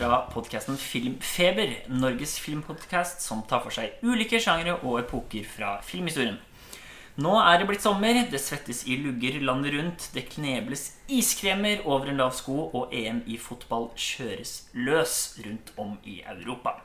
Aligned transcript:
fra 0.00 0.22
podkasten 0.32 0.78
Filmfeber. 0.80 1.74
Norges 1.92 2.38
filmpodkast 2.40 3.20
som 3.20 3.42
tar 3.44 3.60
for 3.60 3.74
seg 3.74 3.98
ulike 4.00 4.38
sjangere 4.40 4.78
og 4.78 5.02
epoker 5.02 5.44
fra 5.44 5.74
filmhistorien. 5.84 6.38
Nå 7.20 7.34
er 7.42 7.60
det 7.60 7.66
blitt 7.68 7.84
sommer, 7.84 8.22
det 8.32 8.40
svettes 8.40 8.80
i 8.88 8.96
lugger 9.02 9.36
landet 9.44 9.74
rundt, 9.74 10.06
det 10.14 10.24
knebles 10.32 10.86
iskremer 11.12 11.84
over 11.84 12.08
en 12.08 12.22
lav 12.22 12.32
sko, 12.38 12.70
og 12.72 12.96
EM 12.96 13.20
i 13.28 13.36
fotball 13.36 13.90
kjøres 13.92 14.54
løs 14.72 15.20
rundt 15.44 15.74
om 15.76 15.98
i 16.08 16.22
Europa. 16.24 16.78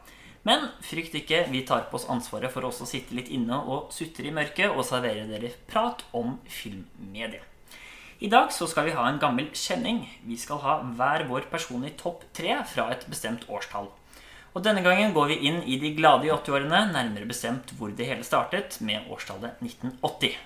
Men 0.43 0.68
frykt 0.84 1.16
ikke, 1.16 1.45
vi 1.55 1.63
tar 1.63 1.88
på 1.88 2.02
oss 2.02 2.09
ansvaret 2.12 2.52
for 2.52 2.68
også 2.68 2.84
å 2.84 2.93
sitte 2.98 3.16
litt 3.16 3.32
inne 3.32 3.63
og 3.63 3.95
sutre 3.95 4.27
i 4.27 4.35
mørket 4.35 4.76
og 4.76 4.84
servere 4.84 5.23
dere 5.32 5.55
prat 5.71 6.04
om 6.12 6.35
filmmediet. 6.52 7.55
I 8.20 8.30
dag 8.32 8.52
så 8.55 8.64
skal 8.72 8.86
vi 8.88 8.96
ha 8.96 9.04
en 9.10 9.20
gammel 9.20 9.50
kjenning. 9.52 10.05
Vi 10.24 10.38
skal 10.40 10.62
ha 10.64 10.78
hver 10.96 11.26
vår 11.28 11.50
person 11.52 11.84
i 11.84 11.92
topp 12.00 12.24
tre 12.38 12.62
fra 12.72 12.88
et 12.94 13.04
bestemt 13.12 13.44
årstall. 13.52 13.90
Og 14.55 14.64
denne 14.64 14.80
gangen 14.86 15.12
går 15.12 15.34
vi 15.34 15.41
inn 15.50 15.58
i 15.68 15.76
de 15.82 15.91
glade 15.98 16.30
80-årene, 16.32 16.94
nærmere 16.94 17.28
bestemt 17.28 17.74
hvor 17.76 17.91
det 17.91 18.08
hele 18.08 18.24
startet, 18.24 18.78
med 18.80 19.10
årstallet 19.12 19.60
1980. 19.60 20.38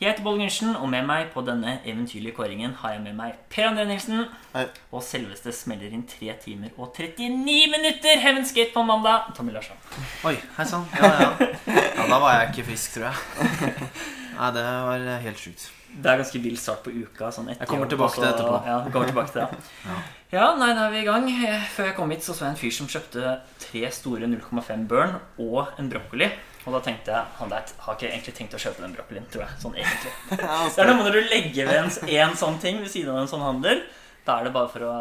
Jeg 0.00 0.08
heter 0.08 0.22
Boll 0.24 0.38
Gundersen, 0.38 0.76
og 0.78 0.86
med 0.88 1.02
meg 1.08 1.26
på 1.34 1.42
denne 1.44 1.74
eventyrlige 1.82 2.36
kåringen 2.38 2.78
har 2.78 2.94
jeg 2.94 3.02
med 3.02 3.18
meg 3.18 3.42
Per 3.50 3.66
André 3.72 3.88
Nilsen. 3.90 4.22
Hei. 4.54 4.64
Og 4.94 5.02
selveste 5.04 5.52
smeller 5.52 5.90
inn 5.90 6.06
3 6.08 6.38
timer 6.46 6.78
og 6.78 6.94
39 6.94 7.58
minutter 7.74 8.22
Heaven's 8.22 8.54
Gate 8.54 8.70
på 8.72 8.86
mandag. 8.86 9.34
Tommy 9.36 9.52
Larsson. 9.52 9.82
Oi, 10.30 10.38
hei 10.56 10.68
sann. 10.70 10.86
Ja, 10.94 11.10
ja. 11.26 11.50
ja, 11.74 12.06
da 12.06 12.22
var 12.22 12.38
jeg 12.38 12.54
ikke 12.54 12.70
frisk, 12.70 12.96
tror 13.00 13.10
jeg. 13.10 14.14
Nei, 14.40 14.50
det 14.56 14.64
var 14.64 15.06
helt 15.26 15.40
sjukt. 15.40 15.66
Det 15.90 16.06
er 16.06 16.20
ganske 16.20 16.40
vill 16.40 16.56
start 16.56 16.84
på 16.86 16.92
uka. 16.94 17.28
Sånn 17.34 17.50
etter 17.50 17.66
Jeg 17.66 17.70
kommer 17.72 17.88
tilbake 17.90 18.14
til 18.14 18.24
det 18.24 18.30
etterpå. 18.30 18.60
Ja, 18.64 18.76
kommer 18.92 19.10
tilbake 19.10 19.32
til 19.34 19.42
det. 19.42 19.64
Ja. 19.84 19.96
ja, 20.32 20.44
nei, 20.56 20.68
da 20.78 20.86
er 20.86 20.94
vi 20.94 21.00
i 21.02 21.08
gang. 21.08 21.26
Eh, 21.28 21.66
Før 21.74 21.90
jeg 21.90 21.96
kom 21.98 22.14
hit, 22.14 22.22
så 22.24 22.36
så 22.36 22.46
jeg 22.46 22.54
en 22.54 22.60
fyr 22.60 22.76
som 22.76 22.88
kjøpte 22.88 23.34
tre 23.66 23.82
store 23.92 24.30
0,5 24.30 24.86
burn 24.88 25.18
og 25.42 25.74
en 25.82 25.90
brokkoli. 25.92 26.30
Og 26.64 26.76
da 26.76 26.80
tenkte 26.84 27.12
jeg 27.12 27.36
han 27.40 27.50
der 27.52 27.74
har 27.84 27.96
ikke 27.96 28.08
egentlig 28.10 28.34
tenkt 28.36 28.56
å 28.56 28.60
kjøpe 28.60 28.84
den 28.84 28.94
brokkolien, 28.96 29.26
tror 29.32 29.46
jeg. 29.46 29.60
Sånn 29.62 29.76
egentlig. 29.80 30.12
Det 30.76 30.84
er 30.84 30.90
noe 30.92 31.04
når 31.04 31.16
du 31.18 31.20
legger 31.34 31.70
ved 31.70 31.80
en, 31.82 31.92
en 32.20 32.36
sånn 32.38 32.60
ting 32.62 32.80
ved 32.84 32.92
siden 32.92 33.12
av 33.14 33.24
en 33.24 33.30
sånn 33.32 33.44
handel. 33.44 33.82
Da 34.30 34.36
er 34.38 34.46
det 34.46 34.52
bare 34.54 34.68
for 34.70 34.84
å 34.86 34.92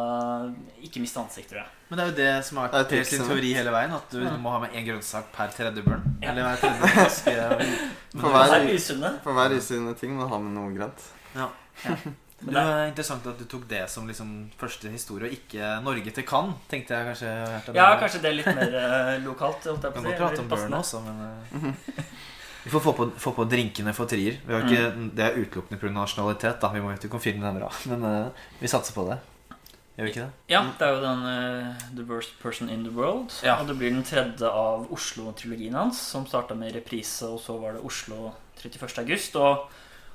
ikke 0.86 1.02
miste 1.04 1.22
ansikt, 1.22 1.52
tror 1.52 1.62
jeg. 1.62 1.74
Men 1.90 2.00
det 2.00 2.04
er 2.06 2.10
jo 2.10 2.16
det 2.20 2.46
som 2.48 2.58
har 2.62 2.70
er 2.70 2.74
vært 2.80 2.94
Per 2.96 3.04
sin 3.10 3.26
teori 3.28 3.52
hele 3.58 3.74
veien. 3.74 3.94
At 3.98 4.10
du 4.14 4.20
Ja. 4.24 4.32
må 4.42 4.54
ha 4.56 4.60
med 4.64 4.74
én 4.78 4.86
grønnsak 4.88 5.30
per 5.36 5.52
tredje 5.54 5.84
børn. 5.86 6.02
Ja. 6.22 6.32
Eller 6.32 6.48
hver 6.48 6.64
tredje 6.64 6.90
flaske. 6.96 7.36
For 8.22 8.34
hver, 8.34 8.56
er 8.58 8.66
usunne. 8.74 9.12
for 9.24 9.38
hver 9.38 9.54
usynlige 9.54 10.00
ting 10.02 10.16
må 10.18 10.26
du 10.26 10.34
ha 10.34 10.40
med 10.42 10.56
noe 10.58 10.74
grønt. 10.74 11.06
Ja. 11.38 11.48
Men 12.42 12.56
det 12.56 12.62
er 12.64 12.88
interessant 12.88 13.26
at 13.28 13.38
du 13.38 13.44
tok 13.52 13.68
det 13.70 13.84
som 13.92 14.08
liksom 14.08 14.30
første 14.58 14.90
historie, 14.94 15.28
og 15.28 15.34
ikke 15.36 15.74
Norge 15.84 16.12
til 16.16 16.24
Cannes. 16.26 16.56
Tenkte 16.72 16.96
jeg 16.96 17.10
kanskje. 17.10 17.76
Ja, 17.76 17.90
kanskje 18.00 18.22
det 18.24 18.30
er 18.32 18.38
litt 18.40 18.50
mer 18.56 18.78
eh, 18.82 19.18
lokalt. 19.26 19.66
holdt 19.68 19.84
jeg 19.84 19.92
Vi 19.92 20.00
på 20.00 20.00
å 20.00 20.04
kan 20.04 20.06
si, 20.06 20.10
godt 20.10 20.22
prate 20.24 20.42
om 20.46 20.50
børn 20.56 20.78
også, 20.80 21.02
men 21.04 21.20
eh, 21.28 22.04
Vi 22.70 22.74
får 22.74 22.80
få 22.86 22.92
på, 22.94 23.06
få 23.18 23.32
på 23.34 23.44
drinkene 23.50 23.90
for 23.98 24.06
trier. 24.06 24.36
Vi 24.46 24.54
har 24.54 24.62
ikke, 24.62 24.92
Mm. 24.94 25.10
Det 25.16 25.24
er 25.26 25.38
utelukkende 25.42 25.80
pga. 25.82 25.90
nasjonalitet. 25.90 26.62
da 26.62 26.68
Vi 26.70 26.82
må 26.82 26.92
ikke 26.94 27.10
konfirme 27.10 27.48
er 27.50 27.58
bra, 27.58 27.70
men 27.90 28.04
uh, 28.04 28.30
vi 28.60 28.68
satser 28.68 28.94
på 28.94 29.08
det. 29.10 29.18
Gjør 29.98 30.06
vi 30.06 30.12
ikke 30.12 30.22
det? 30.28 30.32
Ja, 30.54 30.62
det 30.78 30.86
er 30.86 30.94
jo 30.94 31.02
den 31.02 31.24
uh, 31.26 31.74
The 31.96 32.06
Worst 32.06 32.38
Person 32.44 32.70
in 32.70 32.84
the 32.86 32.94
World. 32.94 33.34
Ja. 33.44 33.56
Og 33.56 33.68
det 33.68 33.78
blir 33.80 33.90
den 33.90 34.04
tredje 34.04 34.46
av 34.46 34.86
Oslo-trilogien 34.94 35.74
hans, 35.74 35.98
som 35.98 36.28
starta 36.30 36.54
med 36.54 36.76
reprise, 36.76 37.26
og 37.26 37.42
så 37.42 37.58
var 37.58 37.74
det 37.74 37.82
Oslo 37.82 38.36
31. 38.62 39.00
august. 39.00 39.36
Og 39.36 39.66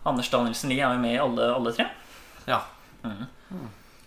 Anders 0.06 0.30
Danielsen 0.30 0.70
Lie 0.70 0.78
er 0.86 0.94
jo 0.94 1.02
med 1.02 1.18
i 1.18 1.20
alle, 1.26 1.50
alle 1.56 1.74
tre. 1.74 1.90
Ja. 2.46 2.62
Mhm. 3.02 3.26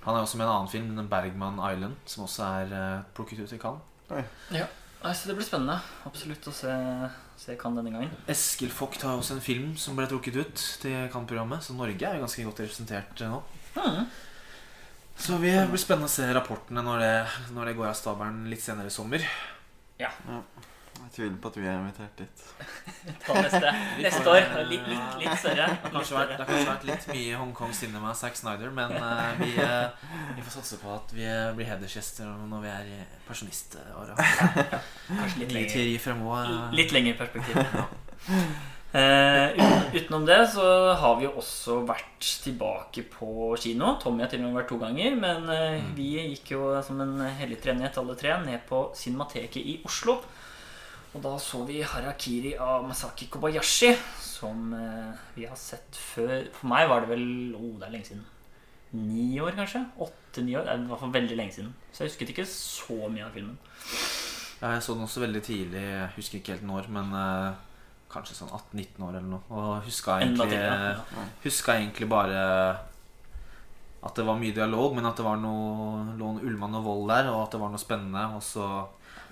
Han 0.08 0.16
er 0.16 0.24
også 0.24 0.38
med 0.40 0.46
i 0.46 0.50
en 0.50 0.56
annen 0.56 0.72
film, 0.72 1.08
Bergman 1.10 1.60
Island, 1.74 1.96
som 2.06 2.24
også 2.24 2.44
er 2.64 2.72
uh, 2.72 3.04
plukket 3.14 3.44
ut 3.44 3.52
i 3.52 3.60
Cannes. 3.60 3.84
Ja, 4.56 4.68
så 5.04 5.28
det 5.28 5.36
blir 5.36 5.44
spennende 5.46 5.82
absolutt 6.08 6.48
å 6.48 6.54
se, 6.56 6.72
se 7.38 7.56
kan 7.60 7.76
denne 7.78 7.94
gangen. 7.94 8.14
Eskil 8.30 8.72
Vogt 8.74 9.04
har 9.06 9.18
også 9.18 9.38
en 9.38 9.44
film 9.44 9.76
som 9.80 9.98
ble 9.98 10.08
trukket 10.10 10.40
ut 10.40 10.64
til 10.82 11.10
Kan-programmet, 11.14 11.64
så 11.64 11.76
Norge 11.78 12.02
er 12.02 12.18
jo 12.18 12.24
ganske 12.26 12.48
godt 12.48 12.64
representert 12.66 13.22
eh, 13.22 13.34
nå. 13.34 13.44
Mm. 13.78 14.08
Så 15.18 15.38
vi 15.42 15.52
blir 15.70 15.82
spennende 15.82 16.10
å 16.10 16.14
se 16.14 16.26
rapportene 16.34 16.84
når 16.86 17.04
det, 17.04 17.14
når 17.56 17.70
det 17.70 17.78
går 17.78 17.90
av 17.90 17.98
stabelen 17.98 18.44
litt 18.52 18.62
senere 18.62 18.92
i 18.92 18.94
sommer. 18.94 19.24
Jeg 21.08 21.14
tviler 21.16 21.38
på 21.40 21.50
at 21.54 21.58
vi 21.58 21.68
er 21.72 21.78
invitert 21.80 22.20
dit. 22.20 22.42
Ta 23.24 23.36
neste, 23.40 23.70
neste 24.02 24.32
år. 24.34 24.48
Litt, 24.68 24.90
litt, 24.92 25.14
litt 25.22 25.40
større. 25.40 25.68
Det 25.72 25.86
har 25.86 25.94
kanskje 25.96 26.18
vært, 26.18 26.34
det 26.34 26.40
har 26.42 26.50
kanskje 26.52 26.70
vært 26.74 26.88
litt 26.90 27.08
mye 27.14 27.38
Hongkong 27.40 27.74
Cinema 27.78 28.12
Zack 28.20 28.36
Snyder, 28.36 28.74
men 28.76 28.92
uh, 29.00 29.32
vi, 29.40 29.54
uh, 29.56 29.88
vi 30.36 30.44
får 30.44 30.58
satse 30.58 30.82
på 30.84 30.92
at 30.98 31.14
vi 31.16 31.24
eh, 31.24 31.54
blir 31.56 31.70
hedersgjester 31.72 32.28
når 32.52 32.66
vi 32.66 32.74
er 32.74 32.90
i 32.92 32.98
pensjoniståra. 33.30 34.18
Kanskje 34.20 35.46
litt 35.46 35.56
lenger, 35.56 35.94
fremover. 36.04 36.58
litt 36.76 36.92
lengre 36.96 37.16
perspektiv. 37.24 37.64
Eh, 38.98 39.50
uten, 39.52 39.82
utenom 39.94 40.26
det 40.26 40.38
så 40.48 40.64
har 40.96 41.18
vi 41.20 41.26
jo 41.26 41.34
også 41.38 41.82
vært 41.86 42.24
tilbake 42.42 43.04
på 43.12 43.50
kino. 43.60 43.92
Tommy 44.02 44.24
har 44.24 44.32
til 44.32 44.40
og 44.40 44.48
med 44.48 44.62
vært 44.62 44.70
to 44.72 44.78
ganger. 44.82 45.18
Men 45.20 45.44
uh, 45.52 45.76
Mm. 45.78 45.92
vi 45.98 46.08
gikk 46.32 46.54
jo 46.56 46.70
som 46.82 47.02
en 47.04 47.20
hellig 47.38 47.60
treenighet 47.62 48.00
alle 48.00 48.16
tre 48.18 48.38
ned 48.46 48.64
på 48.70 48.80
Cinemateket 48.96 49.60
i 49.60 49.76
Oslo. 49.86 50.16
Og 51.18 51.24
da 51.24 51.34
så 51.42 51.64
vi 51.66 51.80
Harakiri 51.82 52.52
av 52.62 52.84
Masaki 52.86 53.26
Kobayashi, 53.34 53.90
som 54.22 54.70
eh, 54.78 55.22
vi 55.34 55.48
har 55.50 55.58
sett 55.58 55.98
før. 55.98 56.44
For 56.54 56.70
meg 56.70 56.86
var 56.92 57.02
det 57.02 57.10
vel 57.10 57.56
oh, 57.58 57.72
det 57.80 57.88
er 57.88 57.94
lenge 57.96 58.10
siden. 58.12 58.26
Ni 59.02 59.40
år, 59.42 59.56
kanskje? 59.58 59.82
Åtte-ni 60.06 60.54
år? 60.60 60.68
Det 60.68 60.76
er 60.76 60.84
i 60.84 60.92
hvert 60.92 61.02
fall 61.02 61.16
veldig 61.16 61.38
lenge 61.40 61.56
siden. 61.56 61.72
Så 61.90 62.04
jeg 62.04 62.12
husket 62.12 62.34
ikke 62.36 62.46
så 62.52 62.98
mye 63.10 63.26
av 63.26 63.34
filmen. 63.34 63.56
Ja, 64.62 64.76
jeg 64.76 64.84
så 64.86 64.94
den 64.94 65.08
også 65.08 65.24
veldig 65.24 65.42
tidlig. 65.48 65.82
Jeg 65.82 66.12
husker 66.20 66.38
ikke 66.38 66.54
helt 66.54 66.68
når, 66.70 66.90
men 66.94 67.10
uh, 67.18 67.58
kanskje 68.14 68.38
sånn 68.38 68.54
18-19 68.54 69.08
år 69.08 69.18
eller 69.18 69.32
noe. 69.32 69.42
Og 69.50 69.88
huska 69.88 70.20
egentlig, 70.22 70.52
tidligere. 70.52 70.94
Ja. 71.18 71.26
huska 71.48 71.80
egentlig 71.80 72.10
bare 72.14 72.44
at 74.06 74.22
det 74.22 74.28
var 74.30 74.38
mye 74.38 74.54
dialog, 74.54 74.94
men 74.94 75.10
at 75.10 75.18
det 75.18 75.26
var 75.26 75.42
noe, 75.42 76.14
lå 76.14 76.36
noe 76.38 76.46
ulma 76.46 76.70
noe 76.70 76.86
vold 76.86 77.10
der, 77.10 77.34
og 77.34 77.48
at 77.48 77.58
det 77.58 77.64
var 77.66 77.74
noe 77.74 77.82
spennende. 77.82 78.28
Og 78.38 78.46
så 78.46 78.70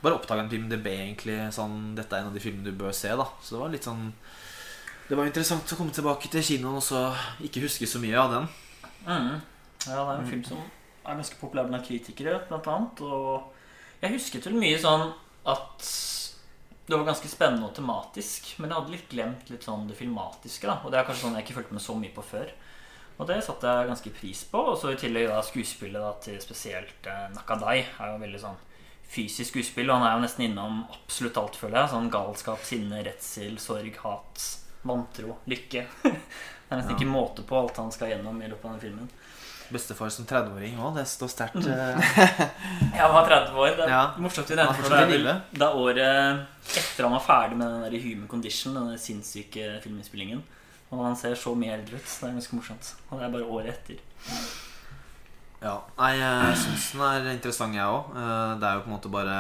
bare 0.06 0.20
oppdaga 0.20 0.46
en 0.46 0.52
film 0.52 0.68
DB 0.70 0.88
egentlig 0.94 1.38
sånn 1.56 1.96
Dette 1.98 2.16
er 2.16 2.24
en 2.24 2.30
av 2.32 2.38
de 2.38 2.44
filmene 2.44 2.70
du 2.70 2.78
bør 2.78 2.94
se, 2.96 3.12
da. 3.18 3.28
Så 3.42 3.56
det 3.56 3.62
var 3.64 3.74
litt 3.74 3.88
sånn 3.88 4.08
Det 5.10 5.18
var 5.18 5.30
interessant 5.30 5.74
å 5.74 5.80
komme 5.80 5.96
tilbake 5.96 6.32
til 6.34 6.46
kinoen 6.46 6.80
og 6.80 6.86
så 6.86 7.08
ikke 7.46 7.64
huske 7.66 7.90
så 7.90 8.02
mye 8.02 8.18
av 8.18 8.32
den. 8.34 8.48
Mm. 9.06 9.36
Ja, 9.86 10.00
det 10.00 10.02
er 10.02 10.18
en 10.18 10.32
film 10.32 10.46
som 10.48 10.64
er 11.06 11.20
ganske 11.20 11.38
populær 11.38 11.70
blant 11.70 11.86
kritikere, 11.86 12.40
blant 12.50 12.70
annet. 12.72 13.04
Og 13.06 14.02
jeg 14.02 14.16
husket 14.16 14.48
vel 14.50 14.58
mye 14.58 14.80
sånn 14.82 15.12
at 15.46 15.90
det 16.86 16.98
var 16.98 17.06
ganske 17.08 17.30
spennende 17.30 17.70
og 17.70 17.78
tematisk, 17.78 18.52
men 18.60 18.70
jeg 18.70 18.78
hadde 18.78 18.94
litt 18.94 19.08
glemt 19.10 19.50
litt 19.50 19.66
sånn 19.66 19.88
det 19.90 19.98
filmatiske. 19.98 20.70
da 20.70 20.80
Og 20.84 20.94
det 20.94 21.00
er 21.00 21.08
kanskje 21.08 21.28
sånn 21.28 21.38
jeg 21.38 21.48
ikke 21.48 21.60
fulgte 21.60 21.78
med 21.78 21.86
så 21.86 21.98
mye 21.98 22.14
på 22.14 22.26
før. 22.26 22.52
Og 23.16 23.30
det 23.30 23.40
satte 23.46 23.72
jeg 23.72 23.90
ganske 23.90 24.14
pris 24.18 24.44
på. 24.52 24.62
Og 24.74 24.78
så 24.82 24.92
i 24.92 25.00
tillegg 25.00 25.30
da 25.32 25.40
skuespillet 25.46 26.02
da 26.02 26.12
til 26.22 26.42
spesielt 26.44 27.10
eh, 27.10 27.28
Nakadai 27.34 27.78
er 27.86 28.12
jo 28.12 28.22
veldig 28.22 28.42
sånn 28.42 28.60
fysisk 29.10 29.52
skuespill. 29.54 29.90
Og 29.90 30.00
han 30.00 30.08
er 30.08 30.16
jo 30.18 30.24
nesten 30.26 30.46
innom 30.50 30.84
absolutt 30.92 31.38
alt, 31.38 31.56
føler 31.60 31.82
jeg. 31.82 31.90
Sånn 31.94 32.10
galskap, 32.14 32.64
sinne, 32.68 33.04
redsel, 33.06 33.58
sorg, 33.60 33.96
hat, 34.04 34.48
vantro, 34.84 35.38
lykke. 35.48 35.86
Det 36.66 36.74
er 36.74 36.80
nesten 36.80 36.96
Ja. 36.96 36.98
ikke 36.98 37.12
måte 37.14 37.44
på 37.46 37.60
alt 37.60 37.78
han 37.78 37.92
skal 37.94 38.10
gjennom 38.10 38.40
i 38.42 38.48
løpet 38.50 38.66
av 38.66 38.72
den 38.74 38.82
filmen. 38.82 39.10
Bestefar 39.70 40.10
som 40.14 40.26
30-åring 40.30 40.76
òg, 40.82 40.96
det 40.98 41.04
står 41.10 41.30
sterkt. 41.30 41.56
jeg 41.66 42.40
Ja, 42.98 43.08
var 43.14 43.26
30 43.30 43.54
år. 43.58 43.72
Det 43.78 43.86
er 43.86 43.90
Ja. 43.94 44.02
morsomt 44.18 44.50
vi 44.50 44.58
er 44.58 44.66
fortsatt 44.74 44.90
det. 44.90 45.00
er 45.00 45.12
vel 45.14 45.42
Da 45.62 45.70
året 45.74 46.46
etter 46.78 47.04
han 47.08 47.14
var 47.14 47.22
ferdig 47.26 47.58
med 47.58 47.70
den 47.70 47.86
der 47.86 48.00
Human 48.02 48.28
Condition, 48.28 48.74
den 48.78 48.98
sinnssyke 48.98 49.80
filminnspillingen. 49.86 50.42
Og 50.92 51.02
han 51.06 51.16
ser 51.18 51.34
så 51.38 51.54
mye 51.58 51.74
eldre 51.78 51.98
ut. 51.98 52.06
Det 52.06 52.30
er 52.30 52.34
ganske 52.38 52.58
morsomt. 52.58 52.92
Og 53.12 53.20
det 53.20 53.26
er 53.26 53.34
bare 53.38 53.50
året 53.58 53.74
etter. 53.74 54.02
Ja, 55.66 55.80
Nei, 55.98 56.12
jeg 56.20 56.58
syns 56.62 56.92
den 56.94 57.02
er 57.08 57.32
interessant, 57.32 57.74
jeg 57.74 57.90
òg. 57.90 58.12
Det 58.62 58.68
er 58.68 58.76
jo 58.78 58.84
på 58.86 58.92
en 58.92 58.96
måte 58.96 59.10
bare 59.14 59.38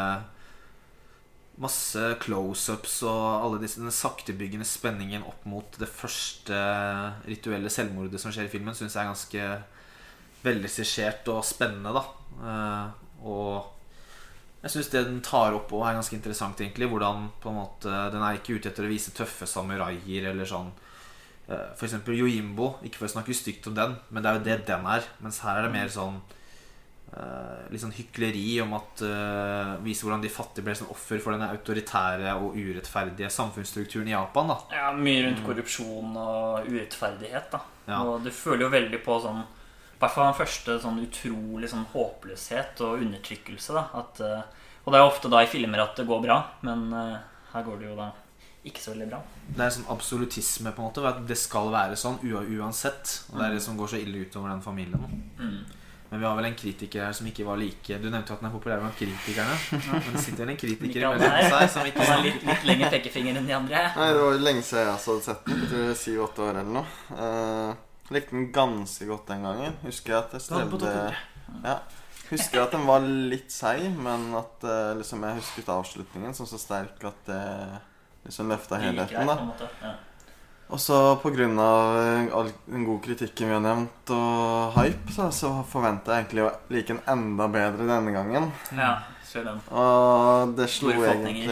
masse 1.61 2.01
close-ups 2.19 2.97
og 3.07 3.45
alle 3.45 3.61
disse, 3.61 3.79
den 3.79 3.93
saktebyggende 3.93 4.65
spenningen 4.67 5.23
opp 5.29 5.45
mot 5.47 5.77
det 5.79 5.87
første 5.87 6.57
rituelle 7.29 7.69
selvmordet 7.71 8.19
som 8.19 8.33
skjer 8.35 8.49
i 8.49 8.51
filmen, 8.51 8.75
syns 8.75 8.97
jeg 8.97 9.05
er 9.05 9.11
ganske 9.13 9.45
velregissert 10.45 11.29
og 11.31 11.45
spennende, 11.47 11.93
da. 11.95 12.03
Eh, 12.49 13.01
Og 13.25 13.71
jeg 14.65 14.73
syns 14.73 14.89
det 14.91 15.05
den 15.07 15.21
tar 15.23 15.55
opp 15.55 15.71
òg, 15.71 15.85
er 15.87 15.95
ganske 15.99 16.17
interessant, 16.17 16.59
egentlig. 16.61 16.89
Hvordan 16.91 17.29
på 17.41 17.49
en 17.49 17.55
måte 17.61 17.93
Den 18.11 18.21
er 18.25 18.35
ikke 18.37 18.57
ute 18.57 18.69
etter 18.69 18.85
å 18.85 18.91
vise 18.91 19.13
tøffe 19.15 19.47
samuraier 19.47 20.27
eller 20.31 20.45
sånn 20.49 20.73
Eh, 21.45 21.75
eksempel 21.77 22.17
Yojimbo, 22.17 22.71
ikke 22.85 23.03
for 23.03 23.07
å 23.07 23.15
snakke 23.19 23.35
stygt 23.37 23.67
om 23.69 23.75
den, 23.77 23.93
men 24.09 24.23
det 24.23 24.29
er 24.29 24.39
jo 24.39 24.45
det 24.47 24.57
den 24.65 24.87
er. 24.89 25.05
Mens 25.21 25.43
her 25.45 25.59
er 25.59 25.67
det 25.67 25.75
mer 25.75 25.91
sånn 25.93 26.17
eh, 27.13 27.67
Litt 27.69 27.83
sånn 27.83 27.93
hykleri 27.93 28.55
om 28.63 28.73
at 28.77 29.03
uh, 29.05 29.75
Vise 29.85 30.05
hvordan 30.05 30.23
de 30.23 30.31
fattige 30.31 30.65
ble 30.65 30.75
sånn 30.77 30.91
offer 30.93 31.21
for 31.21 31.33
denne 31.33 31.51
autoritære 31.53 32.33
og 32.37 32.57
urettferdige 32.57 33.29
samfunnsstrukturen 33.33 34.09
i 34.09 34.15
Japan. 34.15 34.51
da 34.53 34.57
Ja, 34.73 34.89
Mye 34.97 35.27
rundt 35.27 35.45
korrupsjon 35.45 36.17
og 36.17 36.69
urettferdighet. 36.69 37.51
da 37.53 37.61
Ja. 37.87 38.01
Og 38.01 38.25
du 38.25 38.31
føler 38.33 38.65
jo 38.65 38.73
veldig 38.73 39.01
på 39.05 39.19
sånn 39.21 39.41
I 39.41 39.99
hvert 40.01 40.13
fall 40.17 40.31
den 40.31 40.39
første 40.41 40.79
sånn 40.81 41.01
utrolig 41.05 41.69
sånn 41.71 41.87
håpløshet 41.93 42.81
og 42.85 43.05
undertrykkelse. 43.05 43.73
da 43.73 43.87
at, 44.01 44.21
uh, 44.21 44.65
Og 44.85 44.93
det 44.93 44.99
er 44.99 45.05
jo 45.05 45.13
ofte 45.13 45.29
da 45.29 45.45
i 45.45 45.49
filmer 45.49 45.85
at 45.85 45.95
det 45.97 46.09
går 46.09 46.21
bra, 46.25 46.41
men 46.61 46.91
uh, 46.93 47.17
her 47.53 47.63
går 47.63 47.79
det 47.79 47.89
jo 47.89 47.95
da 48.01 48.11
ikke 48.65 48.81
så 48.81 48.93
veldig 48.93 49.09
bra. 49.13 49.21
Det 49.45 49.61
er 49.61 49.67
en 49.67 49.75
sånn 49.77 49.89
absolutisme 49.93 50.71
på 50.73 50.81
en 50.81 50.87
måte 50.89 51.03
At 51.05 51.19
det 51.29 51.37
skal 51.39 51.69
være 51.73 51.97
sånn 51.99 52.17
uansett. 52.25 53.11
Og 53.31 53.39
det 53.39 53.47
er 53.47 53.57
det 53.57 53.63
som 53.63 53.77
går 53.77 53.91
så 53.93 53.99
ille 54.01 54.25
utover 54.25 54.51
den 54.51 54.63
familien. 54.65 55.05
Mm. 55.39 55.59
Men 56.09 56.19
vi 56.21 56.25
har 56.25 56.35
vel 56.37 56.45
en 56.45 56.55
kritiker 56.55 57.07
her 57.07 57.15
som 57.17 57.27
ikke 57.27 57.45
var 57.47 57.57
like 57.59 57.97
Du 57.99 58.05
nevnte 58.07 58.31
jo 58.31 58.37
at 58.37 58.43
den 58.43 58.49
er 58.49 58.53
populær 58.53 58.81
blant 58.83 58.97
kritikerne. 58.99 59.55
Men 59.89 60.13
det 60.13 60.21
sitter 60.23 60.45
vel 60.45 60.53
en 60.53 60.59
kritiker 60.61 61.01
Ikke 61.01 61.13
mellom 61.17 61.49
seg 61.55 61.71
som 61.73 61.89
ikke 61.89 62.03
Han 62.05 62.11
har 62.13 62.23
litt, 62.27 62.45
litt 62.45 62.67
lengre 62.69 62.91
pekefinger 62.93 63.39
enn 63.39 63.49
de 63.49 63.55
andre. 63.57 63.81
Nei, 63.97 64.09
Det 64.13 64.21
var 64.21 64.37
jo 64.37 64.43
lenge 64.45 64.63
siden 64.65 64.85
jeg 64.85 64.93
også 64.93 65.15
hadde 65.15 65.25
sett 65.29 65.49
den. 65.49 65.95
Syv-åtte 66.03 66.45
år 66.45 66.61
eller 66.61 66.73
noe. 66.77 66.85
Uh, 67.11 68.13
likte 68.15 68.37
den 68.37 68.47
ganske 68.55 69.09
godt 69.09 69.33
den 69.33 69.47
gangen. 69.49 69.79
Husker 69.85 70.15
jeg 70.15 70.21
at 70.21 70.37
jeg 70.37 70.45
strevde 70.45 70.93
ja. 71.63 71.79
Husker 72.25 72.63
at 72.63 72.73
den 72.73 72.87
var 72.87 73.03
litt 73.05 73.51
seig, 73.53 73.83
men 74.01 74.31
at 74.37 74.63
uh, 74.65 74.93
liksom 74.97 75.25
jeg 75.25 75.41
husket 75.41 75.73
avslutningen 75.73 76.33
som 76.37 76.47
så 76.49 76.57
sterk 76.61 77.03
at 77.05 77.27
det 77.29 77.41
liksom 77.41 77.91
løfta 78.31 78.41
hun 78.43 78.49
løfta 78.49 78.77
helheten. 78.81 79.27
da. 79.27 79.69
Ja. 79.83 79.93
Og 80.69 80.79
så 80.81 80.97
av 81.61 81.97
eh, 82.01 82.33
all 82.33 82.47
den 82.65 82.85
gode 82.87 83.03
kritikken 83.05 83.47
vi 83.47 83.53
har 83.53 83.61
nevnt, 83.61 84.09
og 84.09 84.73
hype, 84.79 85.11
så, 85.13 85.27
så 85.31 85.51
forventa 85.69 86.15
jeg 86.15 86.23
egentlig 86.25 86.45
å 86.47 86.51
like 86.73 86.87
den 86.87 87.01
enda 87.07 87.47
bedre 87.47 87.85
denne 87.85 88.11
gangen. 88.15 88.51
ja, 88.73 88.95
kjør 89.29 89.45
den. 89.51 89.59
Og 89.71 90.55
det 90.57 90.69
slo 90.73 90.89
egentlig 90.89 91.45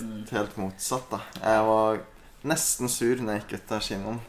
Mm. 0.00 0.22
ut 0.22 0.30
helt 0.30 0.56
motsatt, 0.56 1.10
da. 1.10 1.18
Jeg 1.42 1.64
var 1.66 1.98
nesten 2.44 2.88
sur 2.88 3.16
når 3.16 3.32
jeg 3.32 3.42
gikk 3.48 3.54
ut 3.58 3.72
av 3.72 3.80
kinoen. 3.80 4.20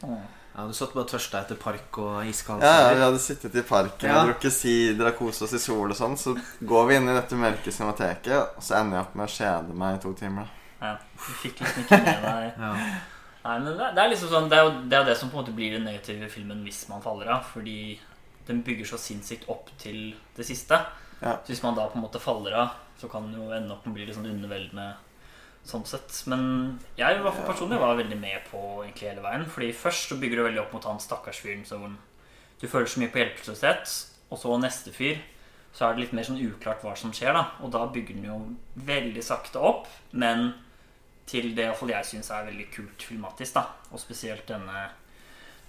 Ja, 0.56 0.66
Du 0.68 0.74
satt 0.74 0.94
bare 0.94 1.06
tørsta 1.08 1.40
etter 1.46 1.56
park 1.56 1.98
og 1.98 2.26
iskalde 2.28 2.66
Ja, 2.66 2.90
ja, 2.90 2.94
vi 2.98 3.02
hadde 3.06 3.20
sittet 3.24 3.56
i 3.56 3.62
parken 3.62 4.10
Ja. 4.10 4.18
og 4.24 4.28
drukket 4.34 4.52
sider 4.52 5.08
og 5.08 5.16
kost 5.18 5.42
oss 5.44 5.54
i 5.54 5.60
sol 5.60 5.90
og 5.90 5.96
sånn. 5.96 6.18
Så 6.18 6.34
går 6.66 6.88
vi 6.90 6.96
inn 6.96 7.08
i 7.08 7.14
dette 7.14 7.36
mørke 7.40 7.72
cinemateket, 7.72 8.58
og 8.58 8.62
så 8.62 8.76
ender 8.82 8.98
jeg 8.98 9.06
opp 9.06 9.16
med 9.16 9.28
å 9.30 9.32
kjede 9.38 9.74
meg 9.78 9.96
i 9.96 10.02
to 10.02 10.14
timer. 10.14 10.50
Ja, 10.82 10.96
du 10.98 11.34
fikk 11.44 11.62
liksom 11.62 11.86
ikke 11.86 12.00
med 12.02 12.24
deg 12.26 12.48
Ja. 12.66 12.72
Nei, 13.42 13.58
men 13.64 13.74
det, 13.74 13.92
det 13.98 14.02
er 14.04 14.10
liksom 14.12 14.30
sånn 14.30 14.50
Det 14.52 14.58
er 14.58 14.68
jo 14.68 14.74
det, 14.86 14.98
er 14.98 15.06
det 15.08 15.16
som 15.18 15.30
på 15.32 15.38
en 15.38 15.44
måte 15.44 15.54
blir 15.58 15.74
den 15.74 15.86
negative 15.88 16.30
filmen 16.30 16.62
hvis 16.66 16.84
man 16.90 17.02
faller 17.06 17.30
av. 17.38 17.46
Fordi 17.54 18.00
den 18.48 18.62
bygger 18.66 18.92
så 18.92 19.00
sinnssykt 19.02 19.48
opp 19.50 19.72
til 19.82 20.12
det 20.38 20.46
siste. 20.46 20.78
Ja. 21.22 21.38
Så 21.42 21.54
hvis 21.54 21.64
man 21.66 21.78
da 21.78 21.88
på 21.90 22.00
en 22.00 22.06
måte 22.06 22.22
faller 22.22 22.58
av, 22.58 22.76
så 23.02 23.10
kan 23.10 23.30
den 23.30 23.40
jo 23.40 23.50
ende 23.54 23.74
opp 23.74 23.86
med 23.86 23.94
å 23.94 23.98
bli 23.98 24.08
litt 24.10 24.18
sånn 24.18 24.30
underveldende 24.30 24.92
sånn 25.68 25.86
sett. 25.86 26.14
Men 26.30 26.44
jeg 26.98 27.18
i 27.18 27.22
hvert 27.22 27.38
fall 27.38 27.50
personlig 27.52 27.82
var 27.82 28.00
veldig 28.00 28.18
med 28.18 28.46
på 28.50 28.62
egentlig 28.84 29.12
hele 29.12 29.26
veien. 29.26 29.46
Fordi 29.50 29.74
først 29.78 30.10
så 30.10 30.18
bygger 30.22 30.42
du 30.42 30.48
veldig 30.48 30.64
opp 30.64 30.74
mot 30.78 30.88
han 30.90 31.02
stakkars 31.02 31.42
fyren 31.44 31.66
så 31.68 31.82
du 32.62 32.68
føler 32.70 32.90
så 32.90 33.02
mye 33.02 33.12
på 33.14 33.22
hjelpeløshet. 33.22 33.94
Og 34.32 34.42
så 34.42 34.58
neste 34.62 34.94
fyr 34.96 35.22
så 35.72 35.88
er 35.88 35.96
det 35.96 36.06
litt 36.06 36.16
mer 36.16 36.28
sånn 36.28 36.42
uklart 36.42 36.84
hva 36.84 36.94
som 37.00 37.14
skjer, 37.16 37.34
da. 37.38 37.46
Og 37.64 37.72
da 37.74 37.86
bygger 37.94 38.18
den 38.18 38.28
jo 38.28 38.40
veldig 38.88 39.24
sakte 39.24 39.62
opp, 39.64 39.88
men 40.12 40.52
til 41.26 41.54
det 41.56 41.66
iallfall 41.66 41.90
jeg 41.94 42.06
syns 42.06 42.30
er 42.32 42.46
veldig 42.50 42.68
kult 42.74 43.04
filmatisk. 43.04 43.54
da 43.54 43.66
Og 43.92 44.00
spesielt 44.00 44.46
denne 44.48 44.90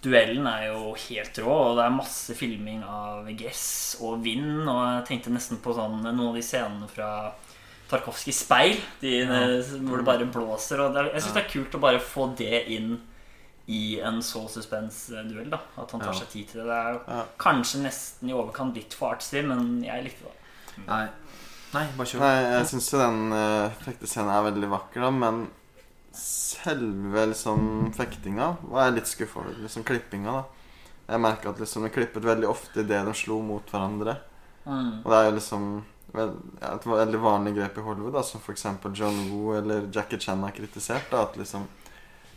duellen 0.02 0.46
er 0.50 0.66
jo 0.72 0.94
helt 0.98 1.38
rå, 1.38 1.52
og 1.70 1.76
det 1.78 1.84
er 1.84 1.94
masse 1.94 2.34
filming 2.34 2.82
av 2.82 3.28
gress 3.38 3.96
og 4.02 4.22
vind. 4.24 4.66
Og 4.68 4.80
jeg 4.96 5.04
tenkte 5.12 5.30
nesten 5.30 5.60
på 5.62 5.74
sånn, 5.76 6.00
noen 6.02 6.28
av 6.32 6.34
de 6.34 6.42
scenene 6.42 6.88
fra 6.90 7.10
Tarkovskijs 7.92 8.40
speil, 8.46 8.78
de, 9.02 9.20
hvor 9.84 10.00
det 10.00 10.06
bare 10.08 10.26
blåser. 10.32 10.80
Og 10.80 10.96
er, 10.96 11.12
jeg 11.12 11.22
syns 11.22 11.34
det 11.36 11.44
er 11.44 11.50
kult 11.52 11.74
å 11.78 11.82
bare 11.84 12.00
få 12.02 12.30
det 12.38 12.64
inn 12.74 12.94
i 13.70 14.00
en 14.02 14.18
så 14.26 14.48
suspensduell. 14.50 15.50
da 15.52 15.60
At 15.78 15.90
han 15.92 16.00
tar 16.00 16.12
Ja. 16.12 16.18
seg 16.18 16.28
tid 16.30 16.48
til 16.48 16.60
det. 16.62 16.66
Det 16.66 16.78
er 16.78 16.92
jo 16.92 17.00
Ja. 17.06 17.24
kanskje 17.38 17.82
nesten 17.84 18.28
i 18.28 18.32
overkant 18.32 18.74
litt 18.74 18.94
for 18.94 19.14
artsy, 19.14 19.42
men 19.46 19.84
jeg 19.84 20.04
likte 20.04 20.24
det. 20.24 20.86
Nei. 20.88 21.06
Nei, 21.72 21.86
bare 21.96 22.06
kjør. 22.10 22.20
Nei, 22.20 22.32
jeg 22.58 22.66
syns 22.72 22.88
jo 22.92 22.98
den 23.00 23.20
uh, 23.32 23.76
fektescenen 23.84 24.32
er 24.34 24.46
veldig 24.50 24.68
vakker, 24.74 25.00
da, 25.06 25.10
men 25.10 25.46
selve 26.12 27.22
liksom 27.30 27.92
fektinga 27.96 28.50
var 28.68 28.88
jeg 28.90 28.96
litt 28.98 29.08
skuffa 29.12 29.40
over. 29.40 29.54
Liksom 29.64 29.86
klippinga, 29.88 30.34
da. 30.42 30.44
Jeg 31.12 31.20
merka 31.24 31.50
at 31.50 31.60
liksom 31.62 31.86
de 31.86 31.90
klippet 31.92 32.24
veldig 32.24 32.48
ofte 32.48 32.84
idet 32.84 33.00
de 33.08 33.14
slo 33.16 33.38
mot 33.44 33.64
hverandre. 33.72 34.18
Mm. 34.66 35.00
Og 35.02 35.08
det 35.10 35.16
er 35.18 35.24
jo 35.30 35.36
liksom 35.38 35.64
vel, 36.12 36.34
ja, 36.60 36.74
et 36.76 36.86
veldig 36.86 37.20
vanlig 37.24 37.54
grep 37.56 37.78
i 37.80 37.84
Hollywood, 37.86 38.14
da, 38.18 38.22
som 38.26 38.42
f.eks. 38.44 38.66
John 38.98 39.22
Woo 39.32 39.54
eller 39.56 39.88
Jackie 39.92 40.20
Chan 40.20 40.44
har 40.44 40.52
kritisert. 40.56 41.08
Da, 41.10 41.24
at 41.26 41.38
liksom 41.40 41.64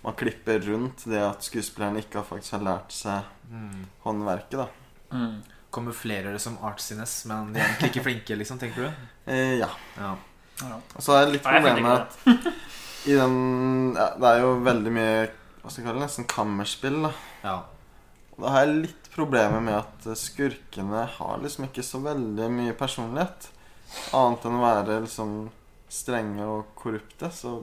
man 0.06 0.16
klipper 0.18 0.60
rundt 0.70 1.04
det 1.10 1.20
at 1.26 1.44
skuespillerne 1.44 2.04
ikke 2.04 2.22
har 2.22 2.28
faktisk 2.32 2.58
har 2.60 2.66
lært 2.72 2.96
seg 2.96 3.32
Mm. 3.52 3.84
håndverket. 4.04 4.58
da 4.58 4.68
Mm. 5.14 5.44
Kamuflerer 5.76 6.32
det 6.36 6.40
som 6.44 6.56
artsiness, 6.64 7.18
men 7.30 7.52
de 7.54 7.60
er 7.60 7.68
egentlig 7.68 7.92
ikke 7.92 8.06
flinke, 8.08 8.38
liksom, 8.40 8.62
tenker 8.62 8.88
du? 8.88 9.06
eh, 9.32 9.58
Ja. 9.60 9.70
Ja. 10.00 10.16
Ja. 10.62 10.78
Og 10.96 11.04
så 11.04 11.18
er 11.18 11.26
det 11.26 11.34
litt 11.36 11.44
problemet 11.44 12.06
at 12.06 12.14
det. 12.24 12.52
i 13.12 13.16
den 13.18 13.34
ja, 13.98 14.06
Det 14.16 14.30
er 14.30 14.38
jo 14.40 14.54
veldig 14.64 14.94
mye 14.96 15.16
Hva 15.60 15.68
skal 15.68 15.82
jeg 15.82 15.88
kalle 15.90 16.00
det? 16.00 16.06
Nesten 16.06 16.28
kammerspill. 16.32 17.02
da 17.04 17.12
ja. 17.44 17.56
Og 18.38 18.40
Da 18.46 18.54
har 18.54 18.64
jeg 18.64 18.78
litt 18.86 19.10
problemer 19.16 19.60
med 19.64 19.76
at 19.82 20.08
eh, 20.08 20.16
skurkene 20.20 21.04
har 21.18 21.44
liksom 21.44 21.68
ikke 21.68 21.84
så 21.84 22.00
veldig 22.04 22.48
mye 22.52 22.76
personlighet. 22.78 23.50
Annet 24.16 24.48
enn 24.48 24.58
å 24.60 24.64
være 24.64 24.98
liksom 25.06 25.36
strenge 25.92 26.48
og 26.48 26.72
korrupte. 26.80 27.30
Så 27.32 27.58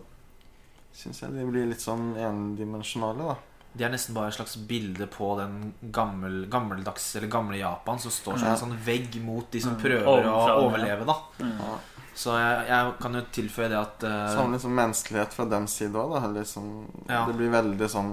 syns 0.96 1.22
jeg 1.24 1.32
de 1.36 1.44
blir 1.48 1.68
litt 1.68 1.82
sånn 1.84 2.12
endimensjonale, 2.20 3.32
da. 3.32 3.36
De 3.74 3.84
er 3.84 3.88
nesten 3.94 4.12
bare 4.14 4.28
et 4.28 4.34
slags 4.36 4.56
bilde 4.68 5.06
på 5.08 5.30
den 5.38 5.72
gammel, 5.92 6.46
gammeldags 6.52 7.06
eller 7.16 7.28
gamle 7.32 7.56
Japan 7.56 7.98
som 7.98 8.10
står 8.12 8.38
som 8.42 8.48
en 8.48 8.58
sånn 8.60 8.76
vegg 8.84 9.16
mot 9.24 9.50
de 9.50 9.60
som 9.64 9.72
Mm. 9.76 9.80
prøver 9.82 10.06
Ovenfra, 10.12 10.54
å 10.58 10.66
overleve, 10.66 11.04
da. 11.08 11.16
Mm. 11.40 11.54
Ja. 11.58 11.78
Så 12.14 12.34
jeg, 12.36 12.66
jeg 12.68 12.92
kan 13.00 13.14
jo 13.14 13.22
tilføye 13.32 13.68
det 13.72 13.78
at 13.80 14.04
uh, 14.04 14.34
Sånn 14.36 14.52
liksom 14.52 14.74
menneskelighet 14.76 15.32
fra 15.32 15.46
den 15.48 15.66
side 15.66 15.96
òg, 15.96 16.12
da. 16.20 16.28
Liksom, 16.40 16.66
Ja. 17.08 17.22
Det 17.26 17.34
blir 17.38 17.48
veldig 17.54 17.88
sånn. 17.88 18.10